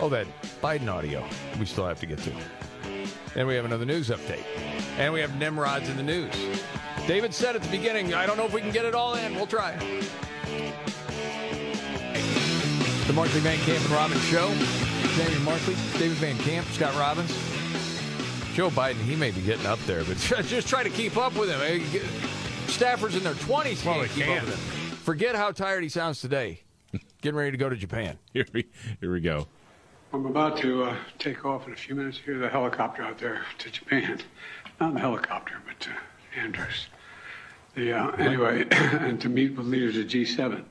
Oh, 0.00 0.08
that 0.08 0.26
Biden 0.60 0.88
audio 0.88 1.24
we 1.58 1.66
still 1.66 1.86
have 1.86 2.00
to 2.00 2.06
get 2.06 2.18
to. 2.18 2.32
And 3.36 3.46
we 3.46 3.54
have 3.54 3.64
another 3.64 3.84
news 3.84 4.10
update. 4.10 4.44
And 4.98 5.12
we 5.12 5.20
have 5.20 5.36
Nimrods 5.38 5.88
in 5.88 5.96
the 5.96 6.02
news. 6.02 6.34
David 7.06 7.32
said 7.34 7.54
at 7.54 7.62
the 7.62 7.70
beginning, 7.70 8.14
I 8.14 8.26
don't 8.26 8.36
know 8.36 8.46
if 8.46 8.52
we 8.52 8.60
can 8.60 8.70
get 8.70 8.84
it 8.84 8.94
all 8.94 9.14
in. 9.14 9.34
We'll 9.34 9.46
try. 9.46 9.76
The 13.06 13.12
Markley 13.12 13.40
Van 13.40 13.58
Camp 13.58 13.80
and 13.82 13.90
Robbins 13.90 14.24
Show. 14.24 14.48
Jamie 15.16 15.44
Markley, 15.44 15.74
David 15.98 16.16
Van 16.16 16.38
Camp, 16.38 16.66
Scott 16.68 16.94
Robbins. 16.96 17.53
Joe 18.54 18.70
Biden, 18.70 18.94
he 19.02 19.16
may 19.16 19.32
be 19.32 19.40
getting 19.40 19.66
up 19.66 19.80
there, 19.80 20.04
but 20.04 20.16
just 20.44 20.68
try 20.68 20.84
to 20.84 20.88
keep 20.90 21.16
up 21.16 21.34
with 21.36 21.50
him. 21.50 21.58
Staffers 22.68 23.16
in 23.16 23.24
their 23.24 23.34
20s 23.34 23.84
Well, 23.84 23.96
can't 23.96 24.08
they 24.08 24.14
keep 24.14 24.24
can. 24.26 24.38
up 24.38 24.44
with 24.44 24.54
him. 24.54 24.96
Forget 24.98 25.34
how 25.34 25.50
tired 25.50 25.82
he 25.82 25.88
sounds 25.88 26.20
today. 26.20 26.60
Getting 27.20 27.36
ready 27.36 27.50
to 27.50 27.56
go 27.56 27.68
to 27.68 27.74
Japan. 27.74 28.16
Here 28.32 28.46
we, 28.52 28.66
here 29.00 29.12
we 29.12 29.20
go. 29.20 29.48
I'm 30.12 30.24
about 30.26 30.56
to 30.58 30.84
uh, 30.84 30.96
take 31.18 31.44
off 31.44 31.66
in 31.66 31.72
a 31.72 31.76
few 31.76 31.96
minutes. 31.96 32.16
Here's 32.24 32.40
a 32.42 32.48
helicopter 32.48 33.02
out 33.02 33.18
there 33.18 33.42
to 33.58 33.70
Japan. 33.70 34.20
Not 34.80 34.94
the 34.94 35.00
helicopter, 35.00 35.54
but 35.66 35.80
to 35.80 35.90
Andrews. 36.40 36.86
The, 37.74 37.92
uh, 37.92 38.10
anyway, 38.12 38.64
and 38.70 39.20
to 39.20 39.28
meet 39.28 39.56
with 39.56 39.66
leaders 39.66 39.96
of 39.96 40.06
G7. 40.06 40.64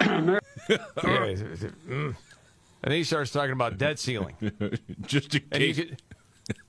Yeah, 0.68 0.76
mm. 0.76 1.80
And 1.88 2.14
then 2.82 2.92
he 2.92 3.04
starts 3.04 3.30
talking 3.32 3.52
about 3.52 3.76
debt 3.76 3.98
ceiling. 3.98 4.34
Just 5.06 5.34
in 5.34 5.42
And 5.52 5.62
you 5.62 5.74
case. 5.74 5.96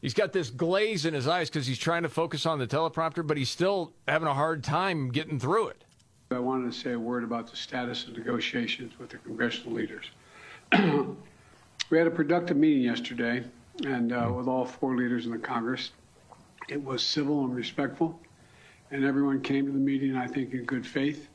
He's 0.02 0.14
got 0.14 0.34
this 0.34 0.50
glaze 0.50 1.06
in 1.06 1.14
his 1.14 1.28
eyes 1.28 1.50
because 1.50 1.68
he's 1.68 1.78
trying 1.78 2.04
to 2.04 2.10
focus 2.10 2.46
on 2.46 2.60
the 2.60 2.68
teleprompter, 2.68 3.26
but 3.26 3.38
he's 3.38 3.50
still 3.50 3.94
having 4.08 4.28
a 4.28 4.34
hard 4.34 4.64
time 4.64 5.10
getting 5.12 5.40
through 5.40 5.68
it. 5.68 5.84
I 6.32 6.40
wanted 6.40 6.72
to 6.72 6.78
say 6.78 6.94
a 6.94 7.00
word 7.00 7.24
about 7.24 7.50
the 7.50 7.58
status 7.58 8.08
of 8.08 8.18
negotiations 8.18 8.98
with 8.98 9.10
the 9.10 9.18
congressional 9.18 9.74
leaders. 9.74 10.06
we 11.90 11.98
had 11.98 12.08
a 12.08 12.12
productive 12.12 12.56
meeting 12.56 12.84
yesterday, 12.84 13.44
and 13.86 14.14
uh, 14.14 14.32
with 14.34 14.48
all 14.48 14.66
four 14.66 14.96
leaders 14.96 15.26
in 15.26 15.32
the 15.32 15.38
Congress. 15.38 15.92
It 16.70 16.82
was 16.82 17.04
civil 17.04 17.44
and 17.44 17.54
respectful, 17.54 18.18
and 18.92 19.04
everyone 19.04 19.42
came 19.42 19.66
to 19.66 19.72
the 19.72 19.78
meeting, 19.78 20.16
I 20.16 20.28
think, 20.28 20.54
in 20.54 20.64
good 20.64 20.86
faith. 20.86 21.28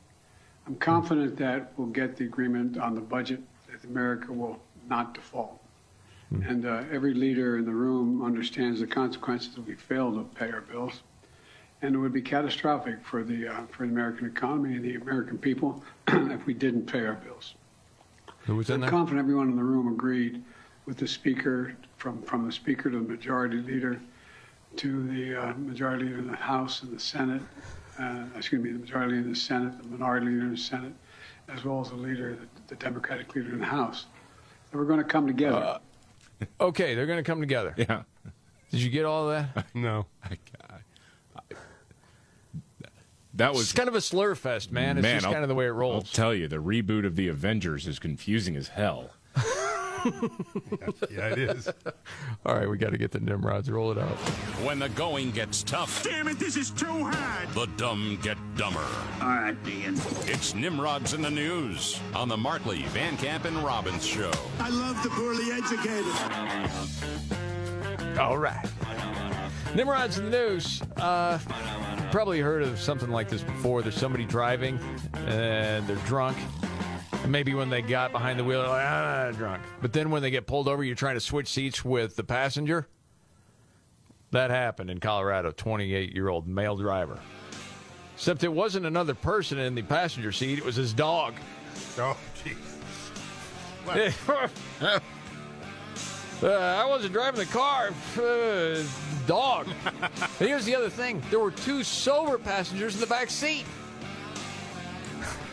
I'm 0.67 0.77
confident 0.77 1.37
that 1.37 1.73
we'll 1.77 1.89
get 1.89 2.17
the 2.17 2.25
agreement 2.25 2.79
on 2.79 2.95
the 2.95 3.01
budget, 3.01 3.41
that 3.71 3.85
America 3.85 4.33
will 4.33 4.59
not 4.89 5.15
default. 5.15 5.61
And 6.31 6.67
uh, 6.67 6.83
every 6.91 7.15
leader 7.15 7.57
in 7.57 7.65
the 7.65 7.73
room 7.73 8.25
understands 8.25 8.81
the 8.81 8.87
consequences 8.87 9.57
if 9.57 9.67
we 9.67 9.75
fail 9.75 10.13
to 10.13 10.25
pay 10.35 10.51
our 10.51 10.61
bills 10.61 11.03
and 11.83 11.95
it 11.95 11.99
would 11.99 12.13
be 12.13 12.23
catastrophic 12.23 13.05
for 13.05 13.23
the 13.23 13.49
uh, 13.49 13.67
for 13.71 13.87
the 13.87 13.93
American 13.93 14.27
economy 14.27 14.75
and 14.75 14.85
the 14.85 14.95
American 14.95 15.39
people 15.39 15.83
if 16.09 16.47
we 16.47 16.55
didn't 16.55 16.87
pay 16.87 17.05
our 17.05 17.15
bills. 17.15 17.55
Who 18.45 18.57
was 18.57 18.71
in 18.71 18.77
I'm 18.77 18.81
there? 18.83 18.91
confident 18.91 19.21
everyone 19.21 19.51
in 19.51 19.57
the 19.57 19.65
room 19.65 19.89
agreed 19.89 20.43
with 20.87 20.97
the 20.97 21.09
speaker, 21.09 21.77
from 21.99 22.23
from 22.23 22.47
the 22.47 22.53
speaker 22.53 22.91
to 22.91 22.99
the 22.99 23.09
majority 23.09 23.59
leader, 23.59 24.01
to 24.77 25.07
the 25.09 25.37
uh, 25.37 25.55
majority 25.55 26.05
leader 26.07 26.19
in 26.19 26.27
the 26.27 26.37
House 26.37 26.83
and 26.83 26.95
the 26.95 27.01
Senate. 27.01 27.43
Uh, 27.99 28.25
excuse 28.37 28.63
me, 28.63 28.73
the 28.73 28.79
majority 28.79 29.13
leader 29.13 29.25
in 29.25 29.33
the 29.33 29.39
Senate, 29.39 29.77
the 29.83 29.89
minority 29.89 30.27
leader 30.27 30.43
in 30.43 30.51
the 30.51 30.57
Senate, 30.57 30.93
as 31.49 31.65
well 31.65 31.81
as 31.81 31.89
the 31.89 31.97
leader, 31.97 32.37
the, 32.37 32.47
the 32.69 32.75
Democratic 32.77 33.35
leader 33.35 33.53
in 33.53 33.59
the 33.59 33.65
House. 33.67 34.07
That 34.71 34.79
we're 34.79 34.85
going 34.85 34.99
to 34.99 35.05
come 35.05 35.27
together. 35.27 35.81
Okay, 36.61 36.95
they're 36.95 37.07
going 37.07 37.19
to 37.19 37.23
come 37.23 37.41
together. 37.41 37.75
Yeah. 37.77 38.03
Did 38.71 38.81
you 38.83 38.91
get 38.91 39.05
all 39.05 39.31
of 39.31 39.47
that? 39.55 39.67
No. 39.75 40.07
That 43.35 43.53
was 43.53 43.63
It's 43.65 43.73
kind 43.73 43.89
of 43.89 43.95
a 43.95 44.01
slur 44.01 44.35
fest, 44.35 44.73
man. 44.73 44.97
It's 44.97 45.03
Man, 45.03 45.17
just 45.17 45.27
I'll- 45.27 45.33
kind 45.33 45.45
of 45.45 45.49
the 45.49 45.55
way 45.55 45.67
it 45.67 45.71
rolls. 45.71 45.95
I'll 45.95 46.03
tell 46.03 46.35
you, 46.35 46.49
the 46.49 46.57
reboot 46.57 47.05
of 47.05 47.17
the 47.17 47.29
Avengers 47.29 47.87
is 47.87 47.99
confusing 47.99 48.57
as 48.57 48.69
hell. 48.69 49.11
yeah, 51.11 51.29
it 51.29 51.39
is. 51.39 51.69
All 52.45 52.55
right, 52.55 52.69
we 52.69 52.79
got 52.79 52.91
to 52.91 52.99
get 52.99 53.11
the 53.13 53.21
Nimrods. 53.21 53.71
Roll 53.71 53.91
it 53.93 53.99
out. 53.99 54.17
When 54.65 54.79
the 54.79 54.89
going 54.91 55.31
gets 55.33 55.63
tough, 55.63 56.03
Damn 56.03 56.29
it, 56.29 56.39
this 56.39 56.57
is 56.57 56.71
too 56.71 57.05
hard. 57.05 57.49
the 57.55 57.67
dumb 57.77 58.19
get 58.23 58.37
dumber. 58.57 58.85
All 59.21 59.29
right, 59.29 59.57
Ian. 59.67 59.95
It's 60.27 60.55
Nimrods 60.55 61.15
in 61.15 61.23
the 61.23 61.31
News 61.31 62.01
on 62.15 62.29
the 62.29 62.37
Markley, 62.37 62.83
Van 62.89 63.17
Camp, 63.17 63.45
and 63.45 63.57
Robbins 63.59 64.07
Show. 64.07 64.33
I 64.61 64.69
love 64.71 65.03
the 65.03 65.11
poorly 65.11 65.51
educated. 65.53 66.07
All 68.19 68.39
right. 68.39 68.65
Nimrod's 69.75 70.19
in 70.19 70.31
the 70.31 70.31
news. 70.31 70.81
Uh, 70.97 71.39
probably 72.11 72.41
heard 72.41 72.63
of 72.63 72.79
something 72.81 73.11
like 73.11 73.29
this 73.29 73.43
before. 73.43 73.83
There's 73.83 73.95
somebody 73.97 74.25
driving 74.25 74.79
and 75.27 75.87
they're 75.87 75.97
drunk. 76.07 76.39
Maybe 77.27 77.55
when 77.55 77.69
they 77.69 77.83
got 77.83 78.13
behind 78.13 78.39
the 78.39 78.45
wheel, 78.45 78.61
they're 78.61 78.71
like, 78.71 78.87
ah, 78.87 79.33
drunk. 79.33 79.63
But 79.81 79.93
then 79.93 80.11
when 80.11 80.23
they 80.23 80.31
get 80.31 80.47
pulled 80.47 80.69
over, 80.69 80.85
you're 80.85 80.95
trying 80.95 81.17
to 81.17 81.21
switch 81.21 81.49
seats 81.49 81.85
with 81.85 82.17
the 82.17 82.25
passenger. 82.25 82.89
That 84.31 84.51
happened 84.51 84.91
in 84.91 85.01
Colorado, 85.01 85.51
28 85.51 86.13
year 86.13 86.29
old 86.29 86.47
male 86.47 86.77
driver. 86.77 87.19
Except 88.15 88.45
it 88.45 88.53
wasn't 88.53 88.87
another 88.87 89.15
person 89.15 89.59
in 89.59 89.75
the 89.75 89.83
passenger 89.83 90.33
seat, 90.33 90.59
it 90.59 90.65
was 90.65 90.77
his 90.77 90.93
dog. 90.93 91.35
Oh, 91.99 92.17
jeez. 92.45 92.57
Uh, 96.43 96.49
I 96.49 96.85
wasn't 96.85 97.15
driving 97.15 97.41
the 97.41 97.47
car. 97.47 97.95
Uh, 98.19 98.83
dog. 99.27 99.69
here's 100.39 100.67
the 100.67 100.77
other 100.77 100.91
thing: 100.91 101.23
there 101.31 101.39
were 101.41 101.51
two 101.51 101.83
sober 101.83 102.37
passengers 102.37 102.95
in 102.95 103.01
the 103.01 103.07
back 103.07 103.31
seat. 103.31 103.65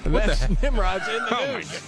And 0.03 0.13
What 0.13 0.23
the 0.23 0.27
that's 0.27 0.41
heck? 0.41 0.61
Nimrod's 0.63 1.07
in 1.07 1.13
the 1.15 1.37
Oh, 1.37 1.55
news. 1.57 1.81